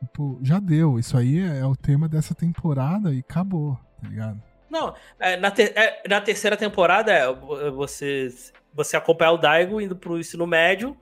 [0.00, 0.98] Tipo, já deu.
[0.98, 4.40] Isso aí é, é o tema dessa temporada e acabou, tá ligado?
[4.70, 7.26] Não, é, na, ter- é, na terceira temporada é
[7.70, 8.28] você,
[8.72, 10.96] você acompanhar o Daigo indo pro ensino médio,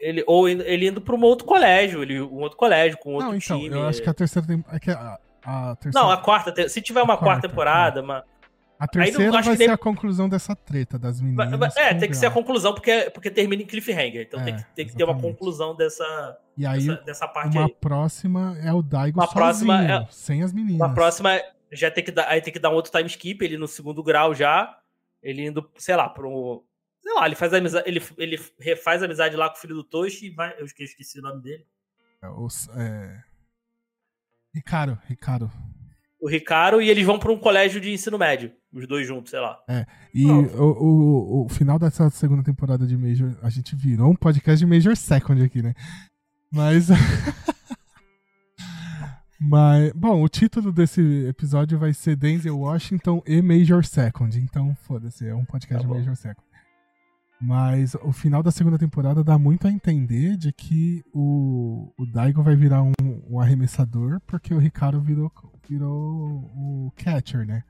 [0.00, 3.36] ele, ou ele indo pra um outro colégio, ele, um outro colégio, com outro Não,
[3.36, 3.74] então, time.
[3.76, 4.76] eu acho que a terceira temporada.
[4.76, 8.24] É que a, a terceira, Não, a quarta, se tiver uma quarta, quarta, temporada, uma,
[8.78, 11.58] a terceira acho vai nem- ser a conclusão dessa treta das meninas.
[11.58, 14.22] vai- é, tem que ser a conclusão, porque, porque termina em cliffhanger.
[14.26, 17.56] Então É, tem que, tem que ter uma conclusão dessa, E aí, dessa, dessa parte
[17.58, 17.74] uma aí.
[17.78, 20.80] próxima é o Daigo Uma próxima sozinho, é- sem as meninas.
[20.80, 23.56] Uma próxima já tem que dar, aí tem que dar um outro time skip, ele
[23.58, 24.78] no segundo grau já,
[25.22, 26.64] ele indo, sei lá, pro
[27.02, 30.26] sei lá, ele faz amizade, ele, ele refaz amizade lá com o filho do Toshi
[30.26, 31.66] e vai, eu esque- esqueci o nome dele.
[32.22, 33.22] É, os- é...
[34.54, 35.50] Ricardo, Ricardo.
[36.20, 39.40] O Ricardo e eles vão pra um colégio de ensino médio, os dois juntos, sei
[39.40, 39.58] lá.
[40.12, 40.42] E Não.
[40.42, 44.66] o, o, o final dessa segunda temporada de Major, a gente virou um podcast de
[44.70, 45.74] Major Second aqui, né?
[46.52, 46.88] Mas.
[49.42, 54.38] Mas, bom, o título desse episódio vai ser Denzel Washington e Major Second.
[54.38, 56.46] Então, foda-se, é um podcast Tá de Major Second.
[57.40, 62.42] Mas o final da segunda temporada dá muito a entender de que o, o Daigo
[62.42, 62.92] vai virar um,
[63.30, 65.32] um arremessador, porque o Ricardo virou,
[65.66, 67.64] virou o catcher, né?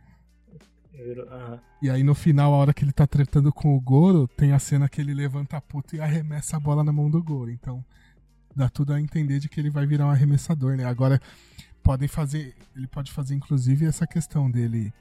[1.80, 4.58] E aí no final, a hora que ele tá tretando com o Goro, tem a
[4.58, 7.50] cena que ele levanta a puta e arremessa a bola na mão do Goro.
[7.50, 7.84] Então,
[8.54, 10.84] dá tudo a entender de que ele vai virar um arremessador, né?
[10.84, 11.20] Agora,
[11.82, 12.54] podem fazer.
[12.74, 14.92] Ele pode fazer, inclusive, essa questão dele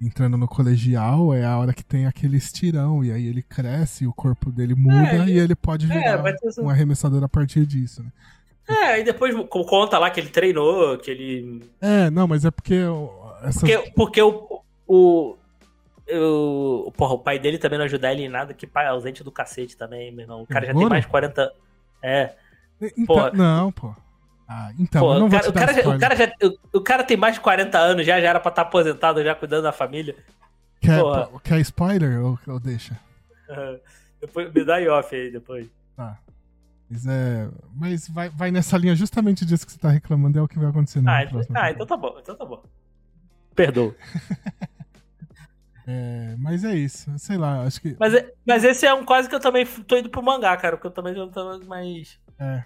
[0.00, 4.12] entrando no colegial, é a hora que tem aquele estirão, e aí ele cresce, o
[4.12, 8.02] corpo dele muda É, e ele pode é, virar essa- um arremessador a partir disso,
[8.02, 8.10] né?
[8.66, 11.62] É, e depois co- conta lá que ele treinou, que ele.
[11.80, 12.82] É, não, mas é porque.
[12.84, 13.60] ó, Essa...
[13.60, 14.60] Porque, porque o.
[14.86, 15.36] o
[16.12, 19.32] o, porra, o pai dele também não ajuda ele em nada, que pai ausente do
[19.32, 20.42] cacete também, meu irmão.
[20.42, 21.50] O cara já tem mais de 40.
[22.02, 22.34] É.
[22.78, 23.30] Então, porra.
[23.32, 23.94] não, pô.
[24.46, 26.32] Ah, então, Pô, eu não o, vou cara, o, cara, já- o, cara já,
[26.72, 29.34] o, o cara tem mais de 40 anos já, já era pra estar aposentado, já
[29.34, 30.14] cuidando da família.
[30.80, 31.40] Quer, porra.
[31.42, 32.98] quer spoiler ou, ou deixa?
[34.20, 35.66] depois me dá off aí depois.
[35.96, 36.18] Tá.
[36.90, 40.48] Mas, é, mas vai, vai nessa linha justamente disso que você tá reclamando, é o
[40.48, 42.62] que vai acontecer na Ah, então, ah, então tá bom, então tá bom.
[43.54, 43.94] Perdoa.
[45.86, 47.94] É, mas é isso, sei lá, acho que.
[48.00, 50.76] Mas, é- mas esse é um quase que eu também tô indo pro mangá, cara,
[50.78, 52.64] porque eu também já tô mais É.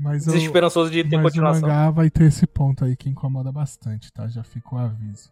[0.00, 1.68] Mas o, desesperançoso de ter mas o continuação.
[1.68, 4.26] mangá vai ter esse ponto aí que incomoda bastante, tá?
[4.28, 5.30] Já fica o aviso.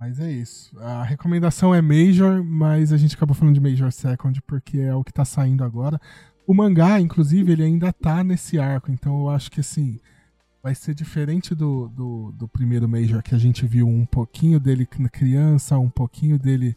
[0.00, 0.78] Mas é isso.
[0.78, 5.04] A recomendação é Major, mas a gente acabou falando de Major Second porque é o
[5.04, 6.00] que tá saindo agora.
[6.46, 10.00] O mangá, inclusive, ele ainda tá nesse arco, então eu acho que assim.
[10.62, 14.84] Vai ser diferente do, do, do primeiro Major, que a gente viu um pouquinho dele
[14.84, 16.76] criança, um pouquinho dele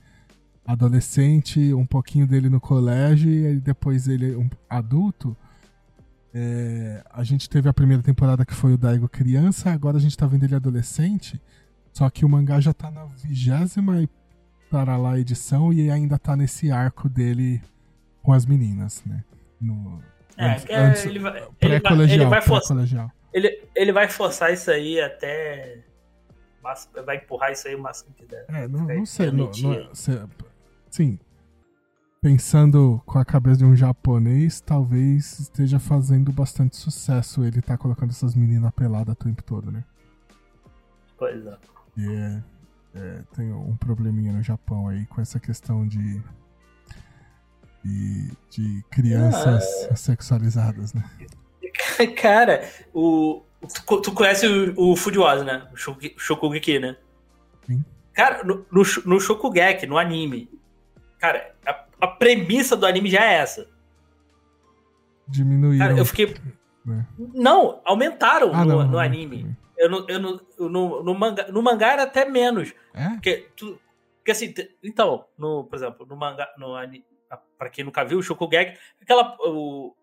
[0.63, 5.35] adolescente, um pouquinho dele no colégio e depois ele um adulto.
[6.33, 10.15] É, a gente teve a primeira temporada que foi o Daigo criança, agora a gente
[10.17, 11.41] tá vendo ele adolescente.
[11.91, 14.09] Só que o mangá já tá na vigésima e
[14.69, 17.59] para lá edição e ainda tá nesse arco dele
[18.21, 19.23] com as meninas, né?
[19.59, 20.01] No,
[20.37, 22.29] É, antes- é, antes- ele vai, ele vai, ele pré-colegial.
[22.29, 22.67] vai forçar.
[22.77, 23.11] pré-colegial.
[23.33, 25.79] Ele, ele vai forçar isso aí até.
[26.63, 28.45] mas- Vai empurrar isso aí o máximo que der.
[28.49, 29.31] É, não, não sei.
[29.31, 29.51] Não, não
[30.91, 31.19] sim.
[32.21, 38.09] Pensando com a cabeça de um japonês, talvez esteja fazendo bastante sucesso ele tá colocando
[38.09, 39.85] essas meninas peladas o tempo todo, né?
[41.17, 41.57] Pois é.
[41.97, 42.43] E é,
[42.95, 46.21] é, tem um probleminha no Japão aí com essa questão de.
[47.85, 49.95] de, de crianças Ah.
[49.95, 51.03] sexualizadas, né?
[52.21, 53.43] Cara, o.
[53.87, 54.95] Tu, tu conhece o, o
[55.45, 55.69] né?
[55.71, 56.97] O Shoku- Shokugeki, né?
[57.65, 57.83] Sim.
[58.13, 60.49] Cara, no, no, no Shokugeki, no anime.
[61.17, 63.67] Cara, a, a premissa do anime já é essa.
[65.27, 65.87] Diminuíram.
[65.87, 66.35] Cara, eu fiquei.
[66.85, 67.05] né?
[67.17, 69.55] Não, aumentaram Ah, no, não, no não, anime.
[69.77, 72.73] Eu não, eu não, eu no, no, mangá, no mangá era até menos.
[72.93, 73.09] É?
[73.09, 73.79] Porque, tu,
[74.17, 74.53] porque assim,
[74.83, 76.73] então, no, por exemplo, no mangá, no
[77.57, 79.93] pra quem nunca viu, o Shokugeki, aquela o,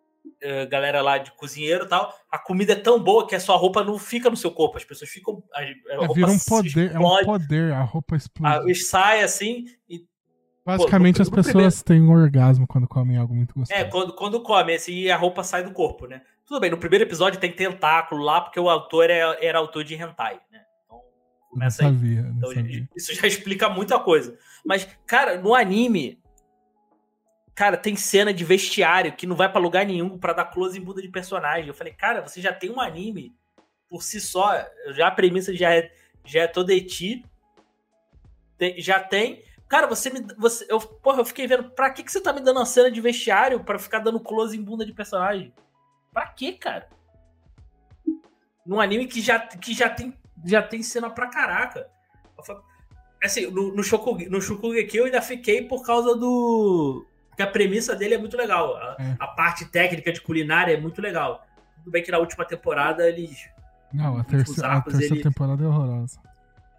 [0.41, 3.57] eh, galera lá de cozinheiro e tal, a comida é tão boa que a sua
[3.57, 5.43] roupa não fica no seu corpo, as pessoas ficam.
[5.53, 8.71] A, a É, vira um poder, é um explode, poder, a roupa explode.
[8.71, 10.05] a- sai assim, e
[10.67, 13.81] Basicamente no- as no pessoas têm um orgasmo quando comem algo muito gostoso.
[13.81, 16.23] É, quando, quando come, assim, a roupa sai do corpo, né?
[16.45, 19.95] Tudo bem, no primeiro episódio tem tentáculo lá, porque o autor era, era autor de
[19.95, 20.61] hentai, né?
[20.85, 21.89] Então, não começa aí.
[21.93, 22.89] sabia, não Então, sabia.
[22.97, 24.37] isso já explica muita coisa.
[24.65, 26.21] Mas, cara, no anime,
[27.55, 30.83] cara, tem cena de vestiário que não vai pra lugar nenhum pra dar close em
[30.83, 31.69] bunda de personagem.
[31.69, 33.33] Eu falei, cara, você já tem um anime
[33.89, 34.53] por si só,
[34.95, 35.93] já a premissa já é,
[36.25, 37.25] já é toda eti.
[38.79, 39.43] Já tem.
[39.69, 40.25] Cara, você me.
[40.39, 42.91] Você, eu, porra, eu fiquei vendo, pra que, que você tá me dando uma cena
[42.91, 45.53] de vestiário pra ficar dando close em bunda de personagem?
[46.13, 46.89] Pra quê, cara?
[48.65, 50.15] Num anime que já, que já, tem,
[50.45, 51.89] já tem cena pra caraca.
[53.23, 57.07] Assim, no, no, Shokuge, no Shokugeki eu ainda fiquei por causa do.
[57.29, 58.77] Porque a premissa dele é muito legal.
[58.77, 59.17] A, É.
[59.19, 61.45] a parte técnica de culinária é muito legal.
[61.79, 63.49] Tudo bem que na última temporada eles.
[63.93, 66.21] Não, a, terceira, a arcos, terceira ele- temporada é horrorosa.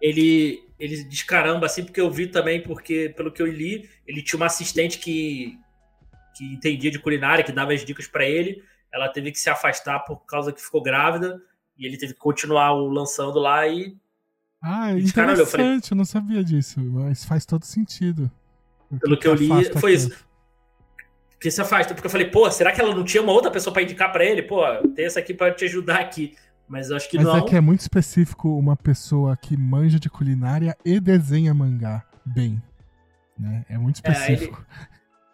[0.00, 4.38] Ele, ele descaramba, assim, porque eu vi também, porque, pelo que eu li, ele tinha
[4.38, 5.58] uma assistente que,
[6.36, 8.62] que entendia de culinária, que dava as dicas pra ele.
[8.92, 11.40] Ela teve que se afastar por causa que ficou grávida.
[11.76, 13.96] E ele teve que continuar o lançando lá e
[14.60, 18.30] Ah, cara olhou, eu falei- interessante, eu não sabia disso, mas faz todo sentido.
[19.00, 19.48] Pelo que eu li,
[19.78, 20.10] foi isso.
[21.40, 21.94] Que se afasta.
[21.94, 24.24] Porque eu falei, pô, será que ela não tinha uma outra pessoa pra indicar pra
[24.24, 24.42] ele?
[24.42, 24.60] Pô,
[24.96, 26.34] tem essa aqui pra te ajudar aqui.
[26.68, 27.36] Mas eu acho que Mas não.
[27.38, 32.62] é que é muito específico uma pessoa que manja de culinária e desenha mangá bem.
[33.38, 33.64] Né?
[33.68, 34.66] É muito É, ele- específico.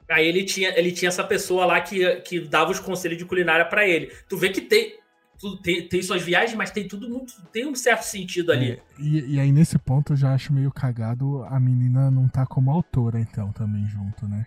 [0.08, 3.64] Aí ele tinha, ele tinha essa pessoa lá que, que dava os conselhos de culinária
[3.64, 4.12] pra ele.
[4.28, 4.98] Tu vê que tem,
[5.40, 7.32] tudo, tem, tem suas viagens, mas tem tudo muito.
[7.50, 8.72] Tem um certo sentido ali.
[8.72, 12.44] É, e, e aí, nesse ponto, eu já acho meio cagado a menina não tá
[12.46, 14.46] como autora, então, também junto, né?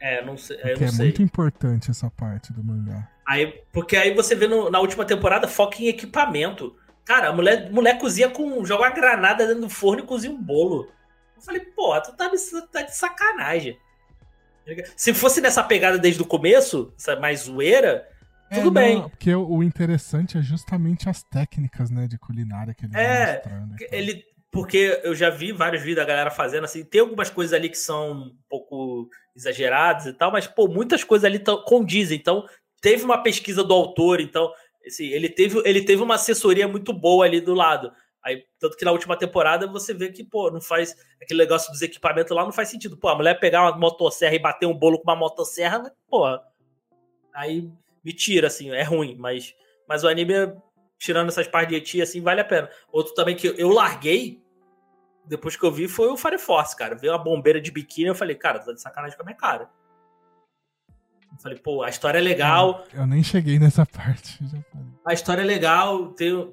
[0.00, 0.56] É, não sei.
[0.56, 1.04] Porque não é sei.
[1.06, 3.06] muito importante essa parte do mangá.
[3.30, 6.74] Aí, porque aí você vê no- na última temporada foca em equipamento.
[7.04, 8.64] Cara, a mulher, mulher cozinha com.
[8.64, 10.88] joga uma granada dentro do forno e cozinha um bolo.
[11.36, 13.78] Eu falei, pô, tu tá, de- tá de sacanagem.
[14.96, 18.04] Se fosse nessa pegada desde o começo, essa mais zoeira,
[18.52, 18.98] tudo É, bem.
[18.98, 23.74] não, porque o, interessante é justamente as técnicas, né, de culinária que ele É, mostrando.
[23.92, 27.68] Ele, porque eu já vi vários vídeos da galera fazendo assim, tem algumas coisas ali
[27.68, 32.18] que são um pouco exageradas e tal, mas pô, muitas coisas ali condizem.
[32.18, 32.44] Então,
[32.80, 34.52] teve uma pesquisa do autor, então,
[34.86, 37.92] assim, ele teve, ele teve uma assessoria muito boa ali do lado.
[38.22, 41.80] Aí, tanto que na última temporada você vê que, pô, não faz aquele negócio dos
[41.80, 42.96] equipamentos lá, não faz sentido.
[42.96, 46.26] Pô, a mulher pegar uma motosserra e bater um bolo com uma motosserra, pô,
[47.34, 47.70] aí
[48.04, 49.54] me tira, assim, é ruim, mas,
[49.88, 50.34] mas o anime,
[50.98, 52.70] tirando essas partes de eti, assim, vale a pena.
[52.92, 54.42] Outro também que eu larguei,
[55.24, 56.94] depois que eu vi, foi o Fire Force, cara.
[56.94, 59.70] Veio uma bombeira de biquíni, eu falei, cara, tá de sacanagem com a minha cara.
[61.40, 64.38] Eu falei, pô, a história é legal, Eu nem cheguei nessa parte.
[64.46, 64.86] Já falei.
[65.06, 66.52] a história é legal, tem,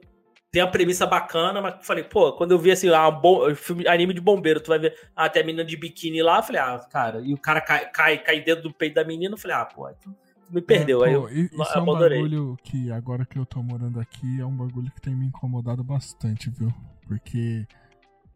[0.50, 3.86] tem a premissa bacana, mas eu falei, pô, quando eu vi assim, ah, bom, filme,
[3.86, 6.62] anime de bombeiro, tu vai ver, ah, tem a menina de biquíni lá, eu falei,
[6.62, 9.58] ah, cara, e o cara cai, cai, cai dentro do peito da menina, eu falei,
[9.58, 10.10] ah, pô, aí tu,
[10.46, 11.04] tu me perdeu.
[11.04, 12.18] É, aí pô, eu, i- eu isso é um abandonei.
[12.22, 15.84] bagulho que agora que eu tô morando aqui é um bagulho que tem me incomodado
[15.84, 16.74] bastante, viu?
[17.06, 17.68] Porque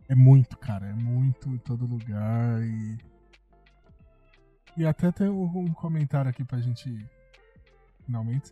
[0.10, 2.98] é muito, cara, é muito em todo lugar e.
[4.78, 7.06] E até tem um comentário aqui pra gente.
[8.06, 8.52] Finalmente.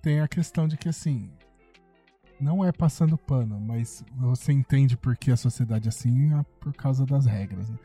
[0.00, 1.30] Tem a questão de que assim.
[2.40, 6.74] Não é passando pano, mas você entende por que a sociedade é assim é por
[6.74, 7.78] causa das regras, né?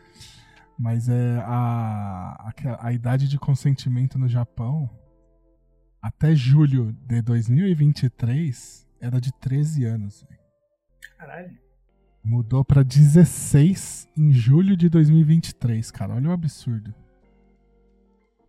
[0.79, 4.89] Mas é a, a, a idade de consentimento no Japão
[6.01, 10.25] até julho de 2023 era de 13 anos.
[11.17, 11.57] Caralho.
[12.23, 16.15] Mudou pra 16 em julho de 2023, cara.
[16.15, 16.93] Olha o absurdo.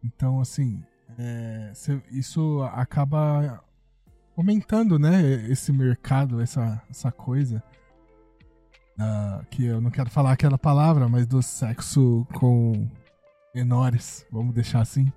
[0.05, 0.83] Então, assim,
[1.19, 1.73] é,
[2.11, 3.63] isso acaba
[4.37, 5.23] aumentando, né?
[5.51, 7.63] Esse mercado, essa, essa coisa.
[8.99, 12.89] ah, que eu não quero falar aquela palavra, mas do sexo com
[13.55, 15.13] menores, vamos deixar assim.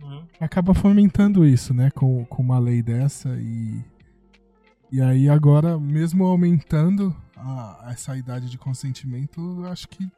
[0.00, 0.24] Uhum.
[0.40, 1.90] Acaba fomentando isso, né?
[1.90, 3.82] Com, com uma lei dessa e.
[4.90, 10.08] E aí agora, mesmo aumentando a- essa idade de consentimento, eu acho que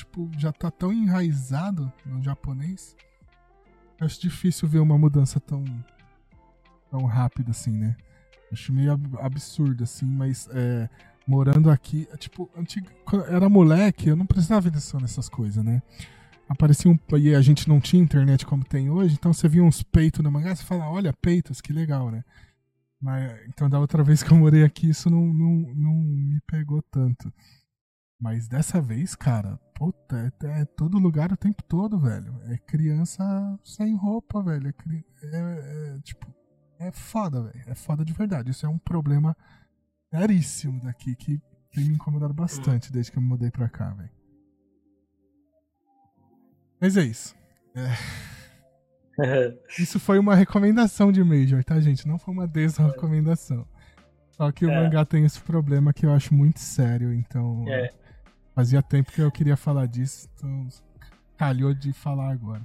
[0.00, 2.96] tipo, já tá tão enraizado no japonês.
[4.00, 5.64] Acho difícil ver uma mudança tão
[6.90, 7.96] tão rápida assim, né?
[8.52, 10.88] Acho meio ab- absurdo assim, mas é,
[11.26, 15.80] morando aqui, tipo, antigo, quando era moleque, eu não prestava atenção nessas coisas, né?
[16.48, 16.98] Aparecia um.
[17.16, 20.32] E a gente não tinha internet como tem hoje, então você via uns peitos no
[20.32, 22.24] mangá, você fala, olha, peitos, que legal, né?
[23.00, 26.82] Mas, então, da outra vez que eu morei aqui, isso não, não, não me pegou
[26.90, 27.32] tanto.
[28.20, 32.38] Mas dessa vez, cara, puta, é, é todo lugar o tempo todo, velho.
[32.44, 33.24] É criança
[33.64, 34.68] sem roupa, velho.
[34.68, 36.26] É, é- é, tipo,
[36.78, 37.64] é foda, velho.
[37.66, 38.50] É foda de verdade.
[38.50, 39.34] Isso é um problema
[40.10, 41.40] seríssimo daqui que
[41.72, 44.10] tem me incomodado bastante desde que eu me mudei pra cá, velho.
[46.80, 47.34] Mas é isso.
[49.78, 52.08] Isso foi uma recomendação de Major, tá, gente?
[52.08, 53.66] Não foi uma desrecomendação.
[54.30, 54.82] Só que o É.
[54.82, 57.64] mangá tem esse problema que eu acho muito sério, então.
[57.68, 57.92] É.
[58.60, 60.68] Fazia tempo que eu queria falar disso, então
[61.38, 62.60] calhou de falar agora.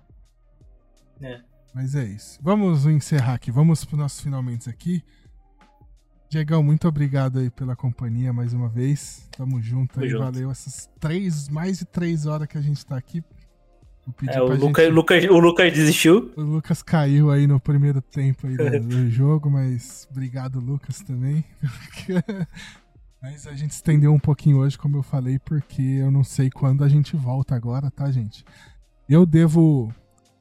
[1.22, 1.40] É.
[1.74, 2.38] Mas é isso.
[2.42, 3.50] Vamos encerrar aqui.
[3.50, 5.02] Vamos pro nossos finalmente aqui.
[6.30, 9.26] Diegão, muito obrigado aí pela companhia mais uma vez.
[9.38, 10.12] Tamo junto aí.
[10.12, 13.24] Valeu essas três, mais de três horas que a gente tá aqui.
[14.28, 16.34] É, o, pra Lucas, gente- Lucas, o Lucas desistiu.
[16.36, 21.46] o Lucas caiu aí no primeiro tempo aí do, do jogo, mas obrigado, Lucas, também.
[23.26, 26.84] Mas a gente estendeu um pouquinho hoje, como eu falei, porque eu não sei quando
[26.84, 28.46] a gente volta agora, tá, gente?
[29.10, 29.92] Eu devo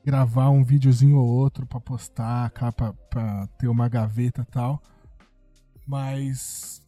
[0.05, 4.83] gravar um videozinho ou outro pra postar, cá, pra, pra ter uma gaveta e tal.
[5.87, 6.83] Mas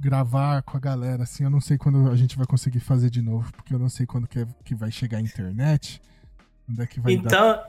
[0.00, 3.22] gravar com a galera, assim, eu não sei quando a gente vai conseguir fazer de
[3.22, 6.02] novo, porque eu não sei quando que, é- que vai chegar a internet.
[6.68, 7.22] Onde é que vai dar.
[7.22, 7.64] Então,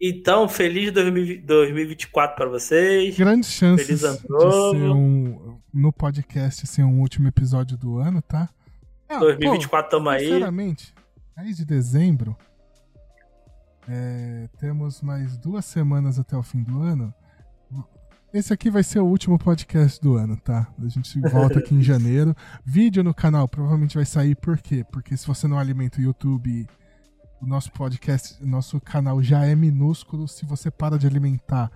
[0.00, 3.16] então feliz 2020 2024 pra vocês.
[3.18, 4.78] Grandes chances Feliz de ano novo.
[4.78, 5.57] ser um.
[5.72, 8.48] No podcast ser um último episódio do ano, tá?
[9.08, 10.26] Ah, 2024 tamo pô, aí.
[10.26, 10.94] Sinceramente,
[11.36, 12.36] 10 de dezembro.
[13.88, 17.12] é, temos mais duas semanas até o fim do ano.
[18.32, 20.68] Esse aqui vai ser o último podcast do ano, tá?
[20.78, 22.36] A gente volta aqui em janeiro.
[22.62, 24.84] Vídeo no canal provavelmente vai sair, por quê?
[24.92, 26.68] Porque se você não alimenta o YouTube,
[27.40, 30.28] o nosso podcast, o nosso canal já é minúsculo.
[30.28, 31.70] Se você para de alimentar,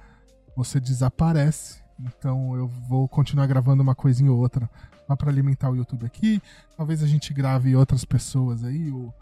[0.55, 1.82] você desaparece.
[2.07, 4.69] Então eu vou continuar gravando uma coisinha ou outra
[5.07, 6.41] só pra alimentar o YouTube aqui.
[6.77, 8.91] Talvez a gente grave outras pessoas aí.
[8.91, 9.13] O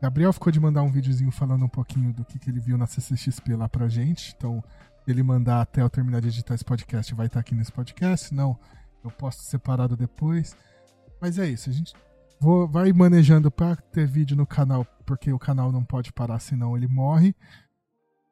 [0.00, 2.86] Gabriel ficou de mandar um videozinho falando um pouquinho do que, que ele viu na
[2.86, 4.34] CCXP lá pra gente.
[4.36, 4.62] Então,
[5.06, 8.34] ele mandar até eu terminar de editar esse podcast, vai estar aqui nesse podcast.
[8.34, 8.58] Não,
[9.04, 10.56] eu posto separado depois.
[11.20, 11.94] Mas é isso, a gente
[12.40, 16.76] vou, vai manejando pra ter vídeo no canal, porque o canal não pode parar, senão
[16.76, 17.34] ele morre.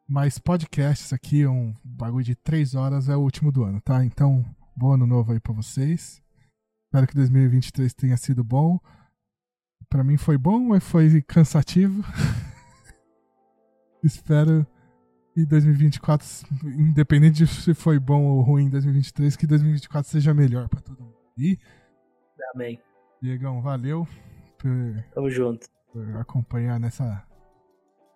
[0.08, 4.02] Mas podcasts aqui, um bagulho de três horas, é o último do ano, tá?
[4.02, 4.42] Então,
[4.74, 6.22] bom ano novo aí pra vocês.
[6.86, 8.80] Espero que 2023 tenha sido bom.
[9.90, 12.02] Pra mim foi bom, mas foi cansativo.
[14.02, 14.66] Espero
[15.34, 16.26] que 2024,
[16.64, 21.02] independente de se foi bom ou ruim em 2023, que 2024 seja melhor pra todo
[21.02, 21.16] mundo.
[21.36, 21.58] E,
[22.54, 22.80] Amém.
[23.20, 24.08] Diegão, valeu
[24.56, 25.66] por, Tamo junto.
[25.92, 27.22] por acompanhar nessa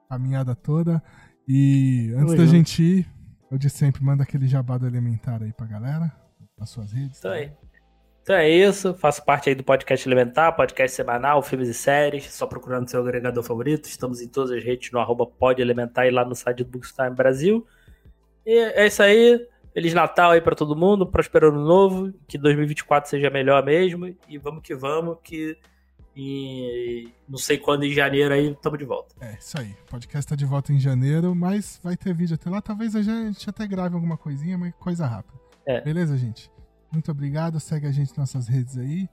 [0.09, 1.03] caminhada toda.
[1.55, 3.07] E antes da gente ir,
[3.51, 6.11] eu de sempre manda aquele jabado elementar aí pra galera,
[6.59, 7.19] nas suas redes.
[7.19, 7.53] Então é,
[8.23, 8.95] então é isso.
[8.95, 12.33] Faço parte aí do podcast Elementar, podcast semanal, filmes e séries.
[12.33, 13.85] Só procurando seu agregador favorito.
[13.85, 17.11] Estamos em todas as redes no arroba Pod Elementar e lá no site do Bookstime
[17.11, 17.67] Brasil.
[18.47, 19.47] E é isso aí.
[19.75, 21.07] Feliz Natal aí pra todo mundo.
[21.07, 22.15] Próspero ano novo.
[22.27, 24.07] Que 2024 seja melhor mesmo.
[24.27, 25.19] E vamos que vamos.
[25.23, 25.59] Que
[26.15, 29.15] em não sei quando em janeiro aí estamos de volta.
[29.21, 29.71] É, isso aí.
[29.87, 32.61] O podcast tá de volta em janeiro, mas vai ter vídeo até lá.
[32.61, 35.39] Talvez a gente até grave alguma coisinha, mas coisa rápida.
[35.67, 35.81] É.
[35.81, 36.51] Beleza, gente?
[36.91, 37.59] Muito obrigado.
[37.59, 39.09] Segue a gente nas nossas redes aí.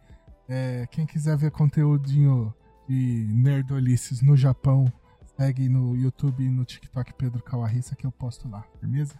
[0.48, 2.54] É, quem quiser ver conteúdinho
[2.88, 4.92] de nerdolices no Japão,
[5.38, 8.66] segue no YouTube e no TikTok Pedro Kawarissa que eu posto lá.
[8.80, 9.16] Firmeza?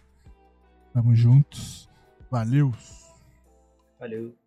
[0.92, 1.88] Tamo juntos.
[2.30, 2.72] Valeu!
[3.98, 4.39] Valeu.